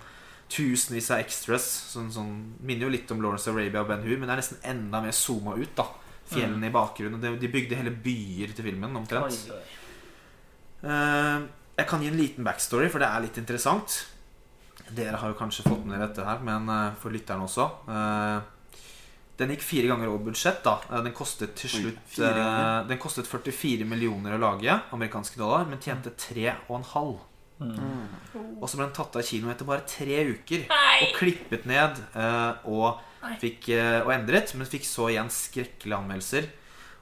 tusenvis 0.53 1.09
av 1.13 1.23
extras. 1.23 1.65
Sånn, 1.93 2.11
sånn, 2.13 2.35
minner 2.61 2.85
jo 2.85 2.93
litt 2.93 3.11
om 3.13 3.23
Lawrence 3.23 3.49
Arabia 3.49 3.81
og 3.81 3.89
Ben 3.89 4.05
Hur, 4.05 4.17
men 4.17 4.29
det 4.29 4.35
er 4.35 4.43
nesten 4.43 4.61
enda 4.75 5.01
mer 5.01 5.15
zooma 5.17 5.57
ut. 5.57 5.75
da 5.75 5.87
Fjellene 6.31 6.67
i 6.69 6.73
bakgrunnen. 6.73 7.19
De, 7.21 7.33
de 7.37 7.47
bygde 7.51 7.75
hele 7.75 7.91
byer 7.91 8.53
til 8.55 8.65
filmen, 8.69 8.95
omtrent. 8.95 9.35
Eh, 10.83 11.41
Jeg 11.77 11.87
kan 11.89 12.01
gi 12.03 12.07
en 12.11 12.17
liten 12.19 12.43
backstory, 12.45 12.89
for 12.93 13.01
det 13.01 13.07
er 13.09 13.23
litt 13.25 13.37
interessant. 13.41 14.05
Dere 14.93 15.17
har 15.17 15.31
jo 15.31 15.37
kanskje 15.39 15.63
fått 15.65 15.85
med 15.85 15.95
dere 15.97 16.07
dette 16.09 16.25
her, 16.27 16.41
men 16.45 16.67
eh, 16.69 16.91
for 17.01 17.09
lytterne 17.13 17.47
også. 17.47 17.69
eh, 17.89 18.41
den 19.39 19.49
gikk 19.49 19.63
fire 19.65 19.87
ganger 19.89 20.11
over 20.11 20.27
budsjett. 20.27 20.59
da 20.63 21.01
Den 21.01 21.13
kostet 21.17 21.55
til 21.57 21.69
slutt 21.71 22.19
eh, 22.21 22.83
Den 22.87 22.99
kostet 23.01 23.25
44 23.25 23.83
millioner 23.89 24.35
å 24.35 24.41
lage, 24.43 24.75
amerikanske 24.93 25.39
dollar, 25.41 25.65
men 25.65 25.79
tjente 25.81 26.11
3,5. 26.13 27.15
Og 27.61 28.65
så 28.67 28.77
ble 28.77 28.87
den 28.87 28.95
tatt 28.95 29.15
av 29.19 29.25
kino 29.27 29.51
etter 29.51 29.67
bare 29.67 29.85
tre 29.87 30.23
uker. 30.33 30.65
Og 30.71 31.15
klippet 31.17 31.67
ned 31.69 31.99
eh, 32.17 32.67
og, 32.71 33.01
fikk, 33.41 33.69
eh, 33.75 34.01
og 34.01 34.13
endret, 34.15 34.53
men 34.57 34.69
fikk 34.69 34.87
så 34.87 35.09
igjen 35.11 35.31
skrekkelige 35.33 35.99
anmeldelser. 35.99 36.49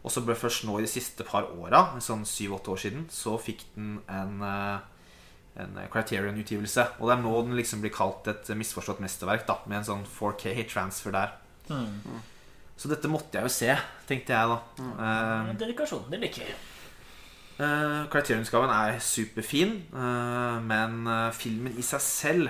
Og 0.02 0.14
så 0.14 0.24
ble 0.26 0.36
først 0.38 0.66
nå 0.66 0.80
i 0.80 0.86
de 0.86 0.90
siste 0.90 1.26
par 1.28 1.52
åra, 1.54 1.84
sånn 2.02 2.26
syv-åtte 2.26 2.74
år 2.74 2.82
siden, 2.82 3.06
så 3.14 3.36
fikk 3.42 3.68
den 3.76 4.00
en, 4.10 4.42
eh, 4.42 5.62
en 5.62 5.78
Criterion-utgivelse. 5.94 6.88
Og 7.00 7.10
det 7.10 7.18
er 7.18 7.24
nå 7.24 7.36
den 7.46 7.58
liksom 7.60 7.84
blir 7.86 7.94
kalt 7.94 8.28
et 8.32 8.50
misforstått 8.58 9.02
mesterverk, 9.04 9.46
da, 9.50 9.60
med 9.68 9.82
en 9.82 9.90
sånn 9.92 10.06
4K-transfer 10.10 11.14
der. 11.14 11.38
Mm. 11.70 12.22
Så 12.82 12.90
dette 12.90 13.10
måtte 13.12 13.38
jeg 13.38 13.46
jo 13.46 13.54
se, 13.54 13.74
tenkte 14.10 14.34
jeg 14.34 14.50
da. 14.50 14.58
Eh, 14.82 15.52
Dedikasjon. 15.62 16.08
Det 16.10 16.18
liker 16.24 16.50
vi. 16.50 16.56
Uh, 17.62 18.08
Criterion-utgaven 18.10 18.71
er 18.74 18.95
superfin, 19.06 19.76
uh, 19.93 20.58
men 20.65 21.04
uh, 21.06 21.30
filmen 21.36 21.76
i 21.78 21.84
seg 21.86 22.02
selv 22.02 22.50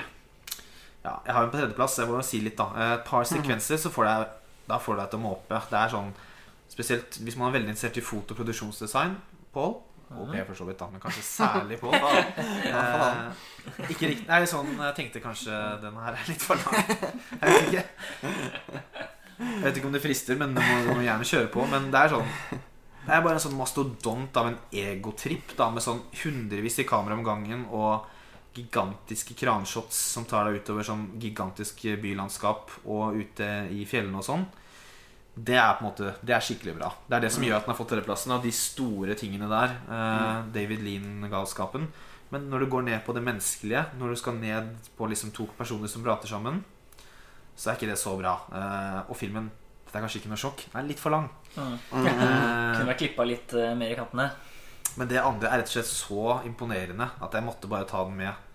Ja, 1.03 1.17
jeg 1.25 1.33
har 1.33 1.43
den 1.43 1.51
på 1.51 1.57
tredjeplass, 1.59 1.97
jeg 1.99 2.07
må 2.07 2.19
jo 2.19 2.23
si 2.23 2.39
litt, 2.45 2.55
da. 2.55 2.93
Et 2.93 3.03
par 3.03 3.25
sekvenser, 3.27 3.81
så 3.81 3.91
får 3.91 4.07
det, 4.07 4.15
da 4.69 4.77
får 4.79 4.95
det 4.95 5.03
deg 5.03 5.11
til 5.11 5.19
å 5.19 5.25
måpe. 5.25 5.61
Det 5.71 5.79
er 5.79 5.91
sånn 5.95 6.13
Spesielt 6.71 7.17
hvis 7.25 7.35
man 7.35 7.49
er 7.49 7.57
veldig 7.57 7.73
interessert 7.73 7.97
i 7.99 8.03
foto- 8.05 8.31
og 8.31 8.37
produksjonsdesign. 8.39 9.17
Pål. 9.51 9.73
Og 10.11 10.29
Per, 10.31 10.45
for 10.47 10.55
så 10.55 10.67
vidt, 10.67 10.79
da, 10.79 10.87
men 10.91 11.01
kanskje 11.03 11.23
særlig 11.25 11.79
Pål. 11.81 11.97
Eh, 12.71 13.91
ikke 13.91 14.07
riktig 14.09 14.25
Nei, 14.25 14.39
sånn 14.49 14.69
Jeg 14.73 14.95
tenkte 14.97 15.21
kanskje 15.21 15.57
den 15.83 15.97
her 16.01 16.15
er 16.15 16.29
litt 16.29 16.43
for 16.43 16.59
lang. 16.61 16.79
Jeg 17.41 17.51
vet 17.51 17.67
ikke. 17.67 17.83
Jeg 19.41 19.61
vet 19.65 19.77
ikke 19.77 19.89
om 19.89 19.95
det 19.95 20.01
frister, 20.03 20.39
men 20.39 20.55
du 20.55 20.61
må, 20.61 20.79
du 20.85 20.91
må 20.95 21.03
gjerne 21.03 21.27
kjøre 21.27 21.51
på. 21.53 21.65
Men 21.71 21.89
det 21.93 22.01
er 22.01 22.15
sånn 22.15 22.61
Det 23.01 23.13
er 23.15 23.23
bare 23.25 23.37
en 23.39 23.43
sånn 23.43 23.57
mastodont 23.57 24.35
av 24.37 24.51
en 24.51 24.57
egotripp 24.71 25.55
da, 25.57 25.71
med 25.73 25.83
sånn 25.83 26.03
hundrevis 26.23 26.79
i 26.83 26.87
kamera 26.87 27.17
om 27.17 27.25
gangen 27.25 27.65
og 27.73 28.07
gigantiske 28.53 29.33
kranshots 29.39 29.97
som 30.13 30.25
tar 30.27 30.47
deg 30.47 30.61
utover 30.61 30.85
sånn 30.85 31.07
gigantisk 31.21 31.85
bylandskap 32.01 32.73
og 32.83 33.17
ute 33.17 33.47
i 33.73 33.85
fjellene 33.89 34.19
og 34.19 34.27
sånn. 34.27 34.45
Det 35.31 35.55
er 35.55 35.77
på 35.77 35.85
en 35.85 35.87
måte 35.87 36.09
Det 36.19 36.33
er 36.35 36.43
skikkelig 36.43 36.73
bra. 36.75 36.89
Det 37.07 37.15
er 37.15 37.23
det 37.23 37.31
som 37.31 37.43
gjør 37.45 37.61
at 37.61 37.65
den 37.65 37.71
har 37.71 37.77
fått 37.79 37.93
tredjeplassen. 37.93 38.33
Av 38.35 38.43
de 38.43 38.51
store 38.51 39.15
tingene 39.15 39.47
der. 39.47 39.77
Eh, 39.87 40.41
David 40.51 40.83
Lean-galskapen. 40.83 41.87
Men 42.31 42.49
når 42.51 42.65
du 42.65 42.71
går 42.73 42.83
ned 42.89 42.99
på 43.05 43.15
det 43.15 43.23
menneskelige, 43.23 43.85
når 43.99 44.11
du 44.11 44.19
skal 44.19 44.35
ned 44.39 44.75
på 44.97 45.07
liksom 45.07 45.31
to 45.35 45.47
personer 45.57 45.87
som 45.91 46.03
prater 46.03 46.27
sammen, 46.27 46.61
så 47.55 47.71
er 47.71 47.79
ikke 47.79 47.91
det 47.91 47.99
så 47.99 48.17
bra. 48.19 48.35
Eh, 48.51 48.99
og 49.07 49.17
filmen 49.19 49.47
Dette 49.91 49.99
er 49.99 50.05
kanskje 50.05 50.21
ikke 50.21 50.29
noe 50.31 50.39
sjokk. 50.39 50.61
Den 50.71 50.79
er 50.79 50.85
litt 50.87 51.01
for 51.03 51.11
lang. 51.11 51.25
Mm. 51.57 51.73
Eh, 51.91 52.77
Kunne 52.77 52.87
vært 52.87 53.01
klippa 53.01 53.25
litt 53.27 53.51
eh, 53.59 53.73
mer 53.75 53.91
i 53.91 53.97
kantene. 53.99 54.29
men 54.95 55.07
det 55.11 55.19
andre 55.19 55.49
er 55.49 55.59
rett 55.59 55.67
og 55.67 55.73
slett 55.75 55.89
så 55.91 56.21
imponerende 56.47 57.09
at 57.19 57.33
jeg 57.35 57.43
måtte 57.43 57.67
bare 57.67 57.87
ta 57.89 58.05
den 58.07 58.15
med. 58.15 58.47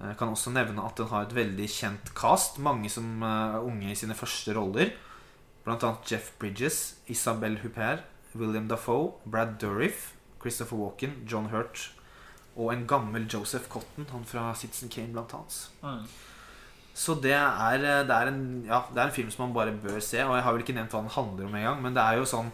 Jeg 0.00 0.16
kan 0.16 0.32
også 0.32 0.50
nevne 0.54 0.80
at 0.88 0.96
den 0.96 1.08
har 1.10 1.26
et 1.26 1.34
veldig 1.36 1.66
kjent 1.68 2.14
cast. 2.16 2.56
Mange 2.64 2.88
som 2.88 3.20
eh, 3.22 3.58
er 3.58 3.68
unge 3.68 3.92
i 3.92 3.98
sine 4.00 4.16
første 4.16 4.56
roller. 4.56 4.94
Blant 5.66 5.84
annet 5.84 6.08
Jeff 6.08 6.32
Bridges, 6.40 6.96
Isabel 7.12 7.58
Huppert, 7.60 8.06
William 8.34 8.68
Dafoe, 8.70 9.12
Brad 9.28 9.58
Dourif, 9.60 10.14
Christopher 10.40 10.80
Walken, 10.80 11.18
John 11.28 11.50
Hurt 11.52 11.90
og 12.56 12.72
en 12.72 12.86
gammel 12.88 13.28
Joseph 13.30 13.68
Cotton, 13.70 14.08
han 14.10 14.24
fra 14.26 14.48
Citizen 14.58 14.88
Kane 14.90 15.12
blant 15.14 15.32
annet. 15.36 15.58
Mm. 15.84 16.08
Så 16.96 17.14
det 17.22 17.36
er, 17.36 17.84
eh, 17.84 18.02
det, 18.06 18.16
er 18.16 18.30
en, 18.30 18.42
ja, 18.66 18.82
det 18.90 18.98
er 18.98 19.08
en 19.08 19.14
film 19.14 19.30
som 19.32 19.46
man 19.46 19.54
bare 19.56 19.76
bør 19.76 20.00
se. 20.04 20.22
Og 20.24 20.34
jeg 20.36 20.44
har 20.46 20.56
vel 20.56 20.64
ikke 20.64 20.76
nevnt 20.76 20.94
hva 20.94 21.04
den 21.04 21.14
handler 21.16 21.48
om 21.48 21.56
engang, 21.60 21.82
men 21.84 21.96
det 21.96 22.04
er 22.04 22.20
jo 22.20 22.28
sånn 22.28 22.50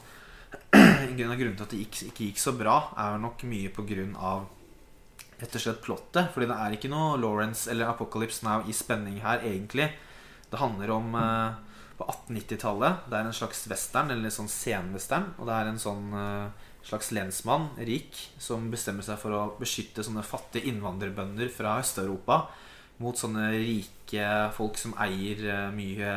grunn 1.17 1.33
av 1.33 1.41
grunnen 1.41 1.57
til 1.57 1.67
at 1.67 1.73
det 1.73 1.81
gikk, 1.85 2.03
ikke 2.11 2.29
gikk 2.31 2.43
så 2.43 2.55
bra, 2.57 2.77
er 3.01 3.19
nok 3.23 3.47
mye 3.49 3.73
på 3.75 3.87
grunn 3.89 4.15
av 4.17 4.47
rett 5.41 5.57
og 5.57 5.63
slett 5.63 5.83
plottet. 5.85 6.33
Fordi 6.35 6.49
det 6.51 6.59
er 6.59 6.77
ikke 6.77 6.93
noe 6.93 7.17
Lawrence 7.21 7.71
eller 7.73 7.93
Apocalypse 7.93 8.47
Now 8.47 8.67
i 8.69 8.77
spenning 8.77 9.21
her, 9.25 9.43
egentlig. 9.45 9.91
Det 10.51 10.61
handler 10.61 10.93
om 10.95 11.17
eh, 11.19 11.81
på 11.99 12.07
1890-tallet. 12.07 13.09
Det 13.11 13.19
er 13.19 13.29
en 13.29 13.37
slags 13.37 13.67
western, 13.71 14.13
eller 14.15 14.33
sånn 14.33 14.51
senwestern. 14.53 15.33
Og 15.41 15.49
det 15.49 15.57
er 15.59 15.73
en 15.73 15.83
sånn 15.83 16.15
eh, 16.15 16.71
slags 16.87 17.11
lensmann, 17.17 17.73
rik, 17.83 18.15
som 18.39 18.69
bestemmer 18.71 19.07
seg 19.07 19.19
for 19.19 19.35
å 19.35 19.43
beskytte 19.59 20.05
sånne 20.07 20.23
fattige 20.27 20.71
innvandrerbønder 20.71 21.51
fra 21.51 21.81
Øst-Europa 21.83 22.45
mot 23.03 23.19
sånne 23.19 23.51
rike 23.53 24.29
folk 24.57 24.79
som 24.81 24.95
eier 25.05 25.43
eh, 25.47 25.67
mye 25.77 26.13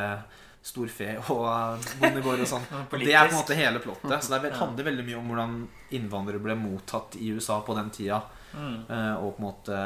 storfe 0.69 1.13
og 1.31 1.43
eh, 1.49 1.87
bondegård 2.01 2.43
og 2.45 2.51
sånn. 2.51 2.67
Det 2.91 3.13
er 3.13 3.29
på 3.29 3.33
en 3.33 3.39
måte 3.41 3.57
hele 3.59 3.81
plottet. 3.83 4.15
Så 4.23 4.33
det 4.33 4.51
er, 4.51 4.57
handler 4.63 4.89
veldig 4.91 5.07
mye 5.07 5.19
om 5.19 5.31
hvordan 5.31 5.57
innvandrere 5.97 6.43
ble 6.43 6.57
mottatt 6.59 7.17
i 7.19 7.31
USA 7.35 7.59
på 7.65 7.75
den 7.77 7.91
tida. 7.95 8.21
Mm. 8.53 8.77
eh, 8.89 9.15
Og 9.19 9.35
på 9.35 9.43
en 9.43 9.47
måte 9.49 9.81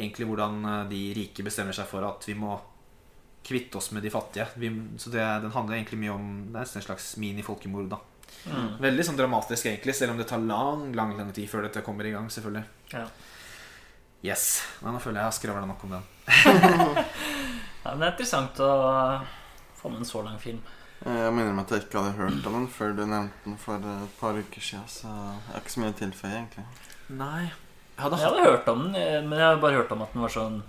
egentlig 0.00 0.28
hvordan 0.30 0.62
de 0.88 1.00
rike 1.16 1.44
bestemmer 1.44 1.76
seg 1.76 1.88
for 1.90 2.06
at 2.06 2.24
vi 2.28 2.36
må 2.38 2.54
kvitte 3.44 3.80
oss 3.80 3.90
med 3.92 4.04
de 4.04 4.12
fattige. 4.12 4.46
Så 5.00 5.10
det, 5.12 5.24
den 5.42 5.52
handler 5.52 5.76
egentlig 5.76 5.98
mye 6.00 6.14
om 6.14 6.30
Det 6.52 6.60
er 6.62 6.76
en 6.78 6.86
slags 6.86 7.16
mini-folkemord. 7.20 7.90
da 7.92 8.00
Mm. 8.46 8.76
Veldig 8.80 9.04
sånn 9.04 9.18
dramatisk, 9.18 9.66
egentlig, 9.66 9.94
selv 9.98 10.14
om 10.14 10.20
det 10.20 10.28
tar 10.30 10.40
lang 10.40 10.94
lang, 10.96 11.16
lang 11.18 11.32
tid 11.36 11.48
før 11.50 11.66
dette 11.66 11.82
kommer 11.84 12.06
i 12.06 12.12
gang. 12.14 12.30
selvfølgelig 12.30 12.64
Ja. 12.94 13.06
Yes, 14.22 14.62
Nei, 14.82 14.92
Nå 14.92 14.98
føler 15.00 15.16
jeg 15.20 15.24
jeg 15.24 15.30
har 15.30 15.36
skravla 15.38 15.66
nok 15.70 15.84
om 15.86 15.94
den. 15.94 16.02
ja, 17.84 17.92
men 17.94 18.02
det 18.02 18.06
er 18.06 18.12
interessant 18.12 18.58
å 18.60 18.72
få 19.80 19.88
med 19.92 20.02
en 20.02 20.08
så 20.10 20.20
lang 20.26 20.36
film. 20.42 20.58
Eh, 21.06 21.20
Jeg 21.24 21.32
minner 21.32 21.54
meg 21.56 21.64
at 21.64 21.72
jeg 21.78 21.86
ikke 21.86 22.02
hadde 22.02 22.18
hørt 22.18 22.48
om 22.50 22.56
den 22.58 22.66
før 22.68 22.92
du 22.98 23.04
nevnte 23.08 23.46
den 23.46 23.56
for 23.62 23.80
et 23.80 24.18
par 24.20 24.36
uker 24.36 24.60
siden. 24.66 24.84
Så 24.92 25.08
jeg 25.08 25.46
har 25.54 25.62
ikke 25.62 25.72
så 25.76 25.80
mye 25.84 25.94
å 25.94 25.98
tilføye, 26.02 26.34
egentlig. 26.36 26.66
Nei 27.16 27.46
Jeg 27.48 28.02
hadde 28.04 28.18
Jeg 28.20 28.28
hadde 28.28 28.44
hørt 28.50 28.68
om 28.74 28.82
den, 28.84 28.94
eh, 29.00 29.22
men 29.24 29.38
jeg 29.38 29.46
hadde 29.48 29.62
bare 29.64 29.80
hørt 29.80 29.94
om 29.96 30.04
at 30.04 30.12
den 30.12 30.22
var 30.26 30.34
sånn 30.36 30.60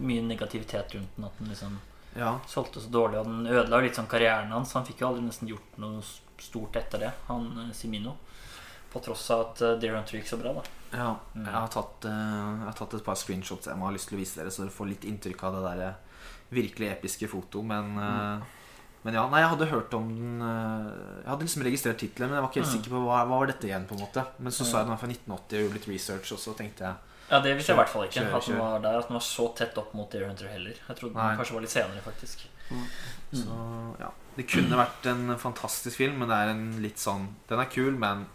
mye 0.00 0.24
negativitet 0.24 0.96
rundt 0.96 1.16
den. 1.18 1.28
At 1.28 1.38
den 1.42 1.52
liksom 1.52 1.76
Ja, 2.16 2.38
solgte 2.48 2.80
så 2.80 2.88
dårlig, 2.88 3.18
og 3.20 3.26
den 3.28 3.44
ødela 3.52 3.82
litt 3.84 3.98
sånn 4.00 4.08
karrieren 4.08 4.48
hans. 4.56 4.72
Han 4.72 4.86
fikk 4.88 5.02
jo 5.04 5.10
aldri 5.10 5.26
nesten 5.26 5.48
gjort 5.52 5.76
noe 5.84 6.00
stort 6.40 6.76
etter 6.80 6.98
det, 7.04 7.12
han 7.28 7.50
eh, 7.66 7.74
Simino. 7.76 8.16
På 8.92 9.02
tross 9.04 9.28
av 9.34 9.40
at 9.50 9.60
Deer 9.82 9.92
Hunter 9.98 10.16
gikk 10.16 10.28
så 10.30 10.38
bra, 10.40 10.54
da. 10.56 10.62
Ja 10.96 11.10
Mm. 11.36 11.44
jeg, 11.44 11.54
har 11.54 11.68
tatt, 11.68 12.04
eh, 12.08 12.10
jeg 12.10 12.66
har 12.70 12.76
tatt 12.78 12.94
et 12.98 13.04
par 13.04 13.16
screenshots 13.20 13.66
jeg 13.68 13.76
må 13.76 13.86
ha 13.88 13.92
lyst 13.94 14.08
til 14.08 14.16
å 14.18 14.20
vise 14.22 14.40
dere, 14.40 14.50
så 14.50 14.64
dere 14.64 14.72
får 14.74 14.88
litt 14.94 15.04
inntrykk 15.04 15.42
av 15.44 15.56
det 15.58 15.62
der 15.68 15.80
eh, 15.86 16.20
virkelig 16.56 16.88
episke 16.96 17.28
foto. 17.28 17.62
Men, 17.62 17.92
mm. 17.94 18.42
men 19.04 19.14
ja, 19.18 19.24
nei, 19.30 19.40
jeg 19.42 19.50
hadde 19.52 19.68
hørt 19.70 19.94
om 19.98 20.08
den 20.08 20.40
eh, 20.40 20.86
Jeg 21.24 21.28
hadde 21.30 21.46
liksom 21.48 21.64
registrert 21.66 21.98
tittelen, 22.00 22.30
men 22.30 22.38
jeg 22.38 22.44
var 22.46 22.50
ikke 22.50 22.62
helt 22.62 22.72
Mm. 22.72 22.76
sikker 22.78 22.94
på 22.96 23.02
hva, 23.04 23.18
hva 23.26 23.38
var 23.42 23.46
dette 23.52 23.68
igjen. 23.68 23.86
på 23.86 23.94
en 23.98 24.00
måte 24.06 24.24
Men 24.38 24.52
så 24.52 24.64
sa 24.64 24.78
jeg 24.80 24.86
den 24.88 24.94
var 24.96 25.02
fra 25.04 25.10
1980 25.12 25.58
og 25.58 25.62
gjorde 25.66 25.78
litt 25.80 25.88
research, 25.92 26.32
og 26.32 26.38
så 26.42 26.56
tenkte 26.56 26.84
jeg 26.88 26.96
Ja, 27.30 27.40
Det 27.42 27.56
visste 27.56 27.72
jeg 27.72 27.76
i 27.76 27.80
hvert 27.82 27.90
fall 27.90 28.04
ikke. 28.06 28.20
Kjør, 28.22 28.36
At 28.38 28.46
den 28.46 28.58
var 28.58 28.78
der 28.86 28.98
At 29.00 29.08
den 29.08 29.14
var 29.18 29.26
så 29.26 29.48
tett 29.58 29.78
opp 29.82 29.92
mot 29.98 30.10
Deer 30.10 30.26
Hunter 30.28 30.46
heller. 30.48 30.74
Jeg 30.88 30.96
trodde 30.96 31.14
Nei. 31.18 31.28
den 31.28 31.38
kanskje 31.42 31.54
var 31.58 31.60
litt 31.66 31.74
senere, 31.74 32.02
faktisk. 32.06 32.46
Så 33.34 33.56
ja 34.00 34.10
Det 34.36 34.46
kunne 34.50 34.76
vært 34.78 35.06
en 35.10 35.36
fantastisk 35.38 35.96
film, 35.98 36.18
men 36.20 36.28
det 36.30 36.36
er 36.36 36.50
en 36.54 36.64
litt 36.82 36.98
sånn 37.02 37.28
Den 37.48 37.58
er 37.62 37.70
kul, 37.70 37.92
men 37.98 38.26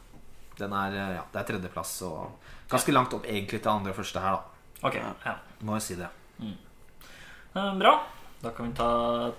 den 0.59 0.73
er 0.73 0.91
eh, 0.91 1.13
Ja, 1.15 1.23
det 1.33 1.39
er 1.41 1.47
tredjeplass 1.53 2.01
og 2.07 2.31
ganske 2.71 2.95
langt 2.95 3.13
opp 3.13 3.27
egentlig 3.27 3.61
til 3.61 3.71
andre 3.71 3.91
og 3.93 3.99
første 3.99 4.23
her, 4.23 4.39
da. 4.39 4.41
Ok, 4.87 4.95
ja 4.97 5.35
Må 5.61 5.75
jeg 5.77 5.85
si 5.85 5.95
det. 5.99 6.09
Eh, 6.41 7.71
Bra. 7.77 7.93
Da 8.41 8.49
kan 8.55 8.69
vi 8.69 8.73
ta 8.73 8.87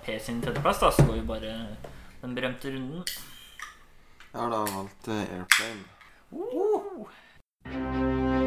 Per 0.05 0.19
sin 0.19 0.41
tredjeplass, 0.41 0.79
da. 0.79 0.91
Så 0.91 1.05
går 1.07 1.19
vi 1.19 1.25
bare 1.27 1.55
den 2.21 2.35
berømte 2.37 2.71
runden. 2.71 3.03
Jeg 4.33 4.41
har 4.41 4.49
da 4.53 4.63
valgt 4.69 5.07
eh, 5.07 5.35
Airplane. 5.39 5.83
Eh, 7.65 8.42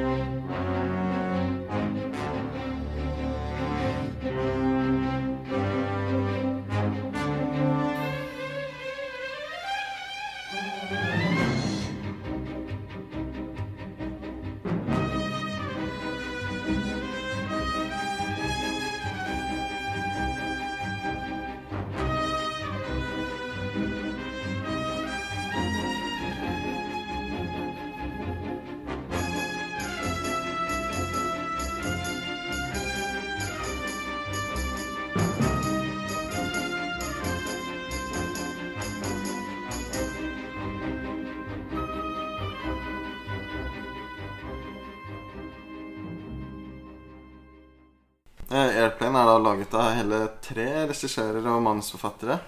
Airplane 48.50 49.18
er 49.18 49.26
da 49.26 49.38
laget 49.42 49.74
av 49.74 49.88
hele 49.96 50.20
tre 50.44 50.66
regissører 50.86 51.46
og 51.50 51.64
manusforfattere. 51.66 52.38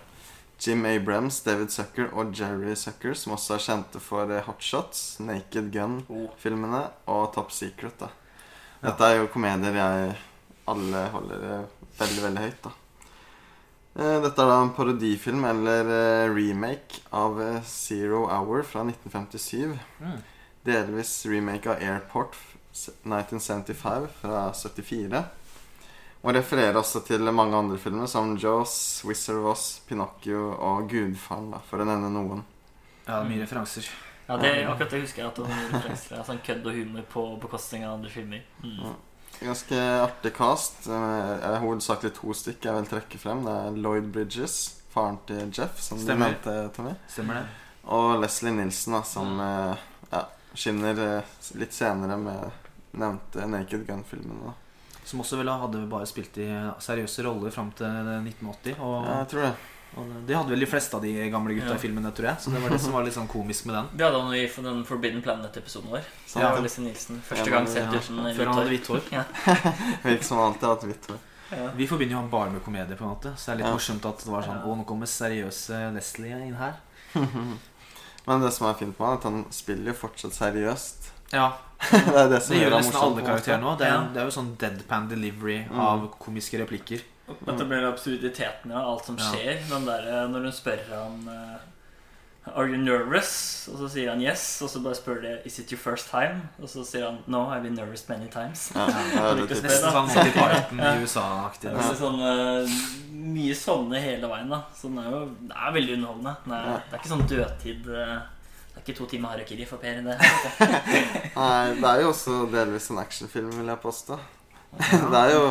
Jim 0.63 0.85
Abrams, 0.87 1.41
David 1.47 1.71
Sucker 1.75 2.11
og 2.15 2.35
Jerry 2.35 2.75
Sucker, 2.79 3.15
som 3.15 3.35
også 3.35 3.57
er 3.57 3.65
kjente 3.67 4.03
for 4.03 4.31
eh, 4.31 4.43
Hot 4.47 4.63
Shots, 4.63 5.05
Naked 5.23 5.71
Gun-filmene 5.75 6.83
og 7.11 7.33
Top 7.35 7.55
Secret. 7.55 7.99
da 7.99 8.11
Dette 8.83 9.07
er 9.07 9.21
jo 9.21 9.31
komedier 9.31 9.79
jeg 9.79 10.13
alle 10.71 11.07
holder 11.15 11.49
eh, 11.53 11.89
veldig, 11.99 12.23
veldig 12.27 12.47
høyt. 12.47 12.61
da 12.67 12.75
Eh, 13.99 14.19
Dette 14.23 14.45
er 14.45 14.47
da 14.47 14.59
en 14.63 14.75
parodifilm 14.77 15.43
eller 15.49 15.89
eh, 15.91 16.31
remake 16.31 17.01
av 17.11 17.41
eh, 17.43 17.63
Zero 17.67 18.29
Hour 18.31 18.63
fra 18.63 18.85
1957. 18.87 19.75
Mm. 19.99 20.21
Delvis 20.69 21.15
remake 21.27 21.73
av 21.73 21.83
Airport 21.83 22.39
1975 22.71 24.07
fra 24.21 24.45
74. 24.55 25.25
Og 26.29 26.35
refererer 26.37 26.77
også 26.77 27.01
til 27.09 27.25
mange 27.33 27.57
andre 27.57 27.79
filmer 27.81 28.09
som 28.11 28.35
Jaws, 28.37 28.73
Wizard 29.09 29.39
of 29.41 29.47
Oz, 29.55 29.63
Pinocchio 29.89 30.51
og 30.61 30.89
Gudfaren, 30.91 31.47
da, 31.55 31.61
for 31.65 31.81
å 31.81 31.87
nevne 31.89 32.11
noen. 32.13 32.43
Ja, 33.07 33.23
er 33.23 33.29
mye 33.31 33.41
referanser. 33.47 33.87
Ja, 34.29 34.37
det, 34.37 34.51
akkurat 34.69 34.93
det 34.93 35.01
husker 35.07 35.23
jeg 35.23 35.31
at 35.31 35.39
det 35.39 35.47
var 35.47 35.55
mye 35.55 35.71
referanser. 35.73 36.21
Sånn 36.29 36.43
kødd 36.45 36.67
og 36.69 36.77
humor 36.77 37.07
på 37.15 37.23
bekostning 37.41 37.87
av 37.89 37.95
andre 37.97 38.13
filmer. 38.13 38.43
Mm. 38.61 38.93
Ganske 39.39 39.79
artig 40.03 40.35
cast. 40.37 40.85
Eh, 40.91 41.31
Det 41.41 41.49
er 41.55 41.63
hovedsakelig 41.65 42.13
to 42.19 42.37
stykker 42.37 42.69
jeg 42.73 42.83
vil 42.83 42.91
trekke 42.93 43.23
frem. 43.25 43.43
Det 43.49 43.57
er 43.63 43.81
Lloyd 43.87 44.13
Bridges, 44.13 44.59
faren 44.93 45.17
til 45.31 45.49
Jeff, 45.49 45.81
som 45.81 45.97
Stemmer. 46.03 46.37
du 46.37 46.51
nevnte, 46.51 46.77
Tommy. 46.77 46.93
Stemmer 47.09 47.41
det? 47.41 47.47
Og 47.89 48.19
Leslie 48.21 48.53
Nilsen, 48.53 48.99
da, 48.99 49.03
som 49.17 49.41
eh, 49.41 49.89
ja, 50.13 50.27
skinner 50.53 51.05
eh, 51.09 51.37
litt 51.57 51.73
senere 51.73 52.21
med 52.21 52.51
nevnte 53.01 53.49
Naked 53.49 53.87
Gun-filmene. 53.89 54.53
da. 54.53 54.57
Som 55.09 55.23
også 55.25 55.39
vel 55.41 55.49
hadde 55.49 55.87
bare 55.89 56.05
spilt 56.11 56.37
i 56.43 56.47
seriøse 56.85 57.25
roller 57.25 57.51
fram 57.55 57.71
til 57.79 57.87
1980. 57.89 58.75
Og, 58.79 58.97
Ja, 59.09 59.19
jeg 59.23 59.29
tror 59.33 59.41
det. 59.47 59.53
og 59.97 60.11
det 60.29 60.37
hadde 60.37 60.51
vel 60.53 60.61
de 60.61 60.67
fleste 60.69 60.99
av 60.99 61.01
de 61.07 61.13
gamle 61.33 61.55
gutta 61.57 61.71
Ja. 61.73 61.79
i 61.79 61.81
filmene, 61.81 62.11
tror 62.13 62.27
jeg. 62.29 62.37
Så 62.45 62.53
det 62.53 62.61
var 62.61 62.69
det 62.75 62.81
som 62.83 62.93
var 62.93 63.05
litt 63.07 63.15
sånn 63.17 63.29
komisk 63.33 63.65
med 63.71 63.75
den. 63.79 63.89
Vi 63.97 64.05
hadde 64.05 64.21
han 64.21 64.35
i 64.37 64.43
den 64.69 64.85
Forbidden 64.85 65.23
Planet-episoden 65.25 65.89
vår. 65.95 66.05
Så 66.29 66.41
Ja. 66.45 66.51
Lise 66.61 66.83
Nilsen. 66.85 67.23
Første 67.25 67.51
gang 67.51 67.67
sett 67.67 67.89
sett 67.89 67.95
ja. 67.95 67.99
uten 68.05 68.37
Før 68.37 68.45
han 68.53 68.59
hadde 68.61 68.69
hvitt 68.75 68.87
hår. 68.93 69.01
Virker 70.05 70.25
som 70.29 70.39
han 70.43 70.47
alltid 70.53 70.69
har 70.69 70.75
hatt 70.77 70.85
hvitt 70.85 71.09
hår. 71.09 71.19
Ja. 71.51 71.71
Vi 71.75 71.87
forbinder 71.89 72.13
jo 72.13 72.21
han 72.21 72.29
bare 72.29 72.51
med 72.53 72.61
komedie, 72.63 72.97
på 72.99 73.05
en 73.09 73.15
måte. 73.15 73.33
Så 73.41 73.47
det 73.49 73.53
er 73.55 73.57
litt 73.63 73.67
Ja. 73.71 73.73
morsomt 73.79 74.05
at 74.05 74.19
det 74.19 74.29
var 74.35 74.43
sånn 74.45 74.61
Å, 74.69 74.77
nå 74.77 74.85
kommer 74.85 75.07
seriøse 75.09 75.95
Leslie 75.97 76.37
inn 76.47 76.55
her. 76.61 76.75
Men 78.29 78.43
det 78.45 78.53
som 78.53 78.67
er 78.69 78.75
fint 78.77 78.93
med 78.99 79.07
han, 79.09 79.15
er 79.17 79.21
at 79.23 79.25
han 79.25 79.45
spiller 79.57 79.95
jo 79.95 80.01
fortsatt 80.05 80.37
seriøst. 80.37 81.09
Ja, 81.33 81.53
det 81.91 82.17
er 82.17 82.29
det 82.33 82.43
som 82.43 82.57
det 82.57 82.63
gjør 82.65 82.75
nesten 82.79 82.97
alle 83.03 83.23
karakterer 83.27 83.61
nå. 83.63 83.77
Det 83.79 83.87
er, 83.87 83.93
Ja. 83.95 84.03
det 84.15 84.21
er 84.23 84.25
jo 84.31 84.35
sånn 84.41 84.57
deadpan 84.59 85.09
delivery 85.09 85.59
Mm. 85.69 85.79
av 85.81 86.11
komiske 86.19 86.59
replikker. 86.59 87.03
Etablerer 87.47 87.93
absurditeten 87.93 88.73
av 88.73 88.87
alt 88.95 89.05
som 89.05 89.17
Ja. 89.19 89.25
skjer. 89.33 89.59
Den 89.69 89.85
der, 89.85 90.01
eh, 90.09 90.29
når 90.29 90.43
hun 90.49 90.53
spør 90.53 90.79
han 90.89 91.29
eh, 91.29 91.59
Are 92.57 92.67
you 92.67 92.79
nervous? 92.79 93.69
Og 93.71 93.77
så 93.79 93.89
sier 93.93 94.09
han 94.09 94.23
yes. 94.23 94.63
Og 94.63 94.71
så 94.71 94.81
bare 94.83 94.95
spør 94.97 95.21
de 95.21 95.35
Is 95.45 95.59
it 95.59 95.71
your 95.71 95.79
first 95.79 96.09
time? 96.11 96.49
Og 96.63 96.67
så 96.73 96.83
sier 96.83 97.05
han 97.05 97.19
No, 97.27 97.43
I've 97.51 97.61
been 97.63 97.75
nervous 97.75 98.09
many 98.09 98.27
times. 98.33 98.73
Ja, 98.75 98.87
det 98.87 98.95
er. 98.97 99.43
Nesten 99.45 99.93
sånn 99.93 100.09
Monty 100.09 100.31
Python 100.33 100.79
Ja. 100.87 100.95
i 100.95 101.03
USA-aktig. 101.05 101.69
Det 101.69 101.77
er 101.77 102.01
sånn, 102.01 102.73
mye 103.13 103.55
sånne 103.55 104.01
hele 104.01 104.27
veien. 104.33 104.49
da 104.49 104.63
Så 104.75 104.89
den 104.89 104.99
er 105.05 105.11
jo 105.11 105.21
den 105.43 105.53
er 105.53 105.73
veldig 105.77 105.95
underholdende. 105.99 106.37
Den 106.47 106.53
er, 106.55 106.65
Ja. 106.65 106.81
Det 106.89 106.95
er 106.95 106.99
ikke 107.03 107.13
sånn 107.13 107.29
dødtid. 107.29 107.87
er 107.89 108.23
ikke 108.89 108.99
to 108.99 109.09
timer 109.13 109.35
harakiri 109.35 109.67
for 109.69 109.83
Per. 109.83 110.01
Det 110.03 110.17
Nei, 111.37 111.75
det 111.79 111.89
er 111.91 112.03
jo 112.03 112.13
også 112.13 112.43
delvis 112.53 112.91
en 112.93 113.03
actionfilm, 113.03 113.53
vil 113.61 113.73
jeg 113.73 113.83
påstå. 113.85 114.19
Det 115.13 115.19
er 115.19 115.33
jo 115.33 115.45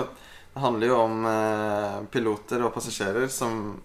Det 0.54 0.62
handler 0.62 0.88
jo 0.88 0.98
om 0.98 1.26
eh, 1.30 1.98
piloter 2.14 2.64
og 2.66 2.72
passasjerer 2.74 3.28
som 3.30 3.76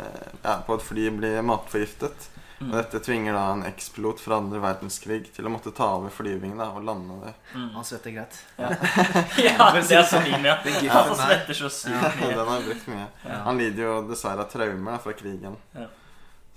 eh, 0.00 0.28
ja, 0.42 0.62
på 0.64 0.78
et 0.78 0.84
fly 0.86 1.10
blir 1.18 1.42
matforgiftet. 1.44 2.30
Og 2.62 2.68
mm. 2.70 2.76
dette 2.76 3.00
tvinger 3.02 3.34
da 3.36 3.42
en 3.52 3.64
ekspilot 3.66 4.20
fra 4.22 4.38
andre 4.38 4.60
verdenskrig 4.62 5.26
til 5.34 5.48
å 5.48 5.52
måtte 5.52 5.74
ta 5.76 5.88
over 5.98 6.12
flyvingen 6.14 6.60
da, 6.62 6.70
og 6.72 6.86
lande 6.86 7.18
det. 7.24 7.32
Mm. 7.56 7.68
Han 7.74 7.84
svetter 7.84 8.14
greit. 8.14 8.38
Ja, 8.56 8.70
ja 9.48 9.68
det 9.76 9.96
er 9.98 10.06
så 10.08 10.22
meme, 10.22 10.54
ja. 10.54 10.56
Han 10.94 11.16
svetter 11.18 11.58
så 11.58 11.72
sykt 11.74 11.98
Den 11.98 12.22
mye. 12.22 12.36
har 12.38 12.54
jeg 12.54 12.68
brukt 12.70 12.92
mye. 12.94 13.08
Ja. 13.26 13.40
Han 13.48 13.60
lider 13.60 13.84
jo 13.84 13.96
dessverre 14.08 14.46
av 14.46 14.54
traumer 14.54 15.02
fra 15.02 15.16
krigen. 15.18 15.58
Ja. 15.76 15.88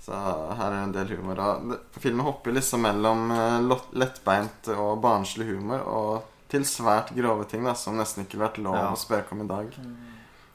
Så 0.00 0.12
her 0.14 0.70
er 0.72 0.82
en 0.84 0.92
del 0.92 1.08
humor. 1.16 1.38
Og 1.40 2.00
filmen 2.00 2.24
hopper 2.26 2.52
liksom 2.54 2.82
mellom 2.86 3.30
eh, 3.34 3.78
lettbeint 3.98 4.68
og 4.76 5.00
barnslig 5.02 5.46
humor 5.48 5.80
og 5.86 6.24
til 6.48 6.62
svært 6.62 7.10
grove 7.16 7.44
ting 7.50 7.64
da, 7.66 7.72
som 7.74 7.96
nesten 7.98 8.22
ikke 8.24 8.36
ville 8.38 8.46
vært 8.48 8.60
lov 8.62 8.76
Ja. 8.76 8.90
å 8.92 8.96
spøke 9.00 9.32
om 9.32 9.40
i 9.42 9.48
dag. 9.50 9.72
Mm. 9.82 9.96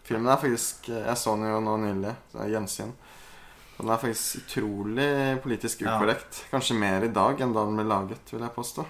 Filmen 0.08 0.32
er 0.32 0.38
faktisk 0.38 0.88
Jeg 0.88 1.18
så 1.18 1.36
den 1.36 1.50
jo 1.52 1.60
nå 1.60 1.78
nylig. 1.78 2.16
så 2.32 2.38
det 2.40 2.46
er 2.48 2.54
Gjensyn. 2.56 2.94
Og 3.78 3.86
den 3.86 3.90
er 3.92 3.98
faktisk 3.98 4.40
utrolig 4.46 5.42
politisk 5.44 5.82
Ja. 5.82 5.98
ukorrekt. 5.98 6.46
Kanskje 6.52 6.80
mer 6.80 7.04
i 7.04 7.12
dag 7.12 7.42
enn 7.42 7.54
da 7.54 7.66
den 7.66 7.76
ble 7.76 7.84
laget, 7.86 8.32
vil 8.32 8.40
jeg 8.42 8.56
påstå. 8.56 8.86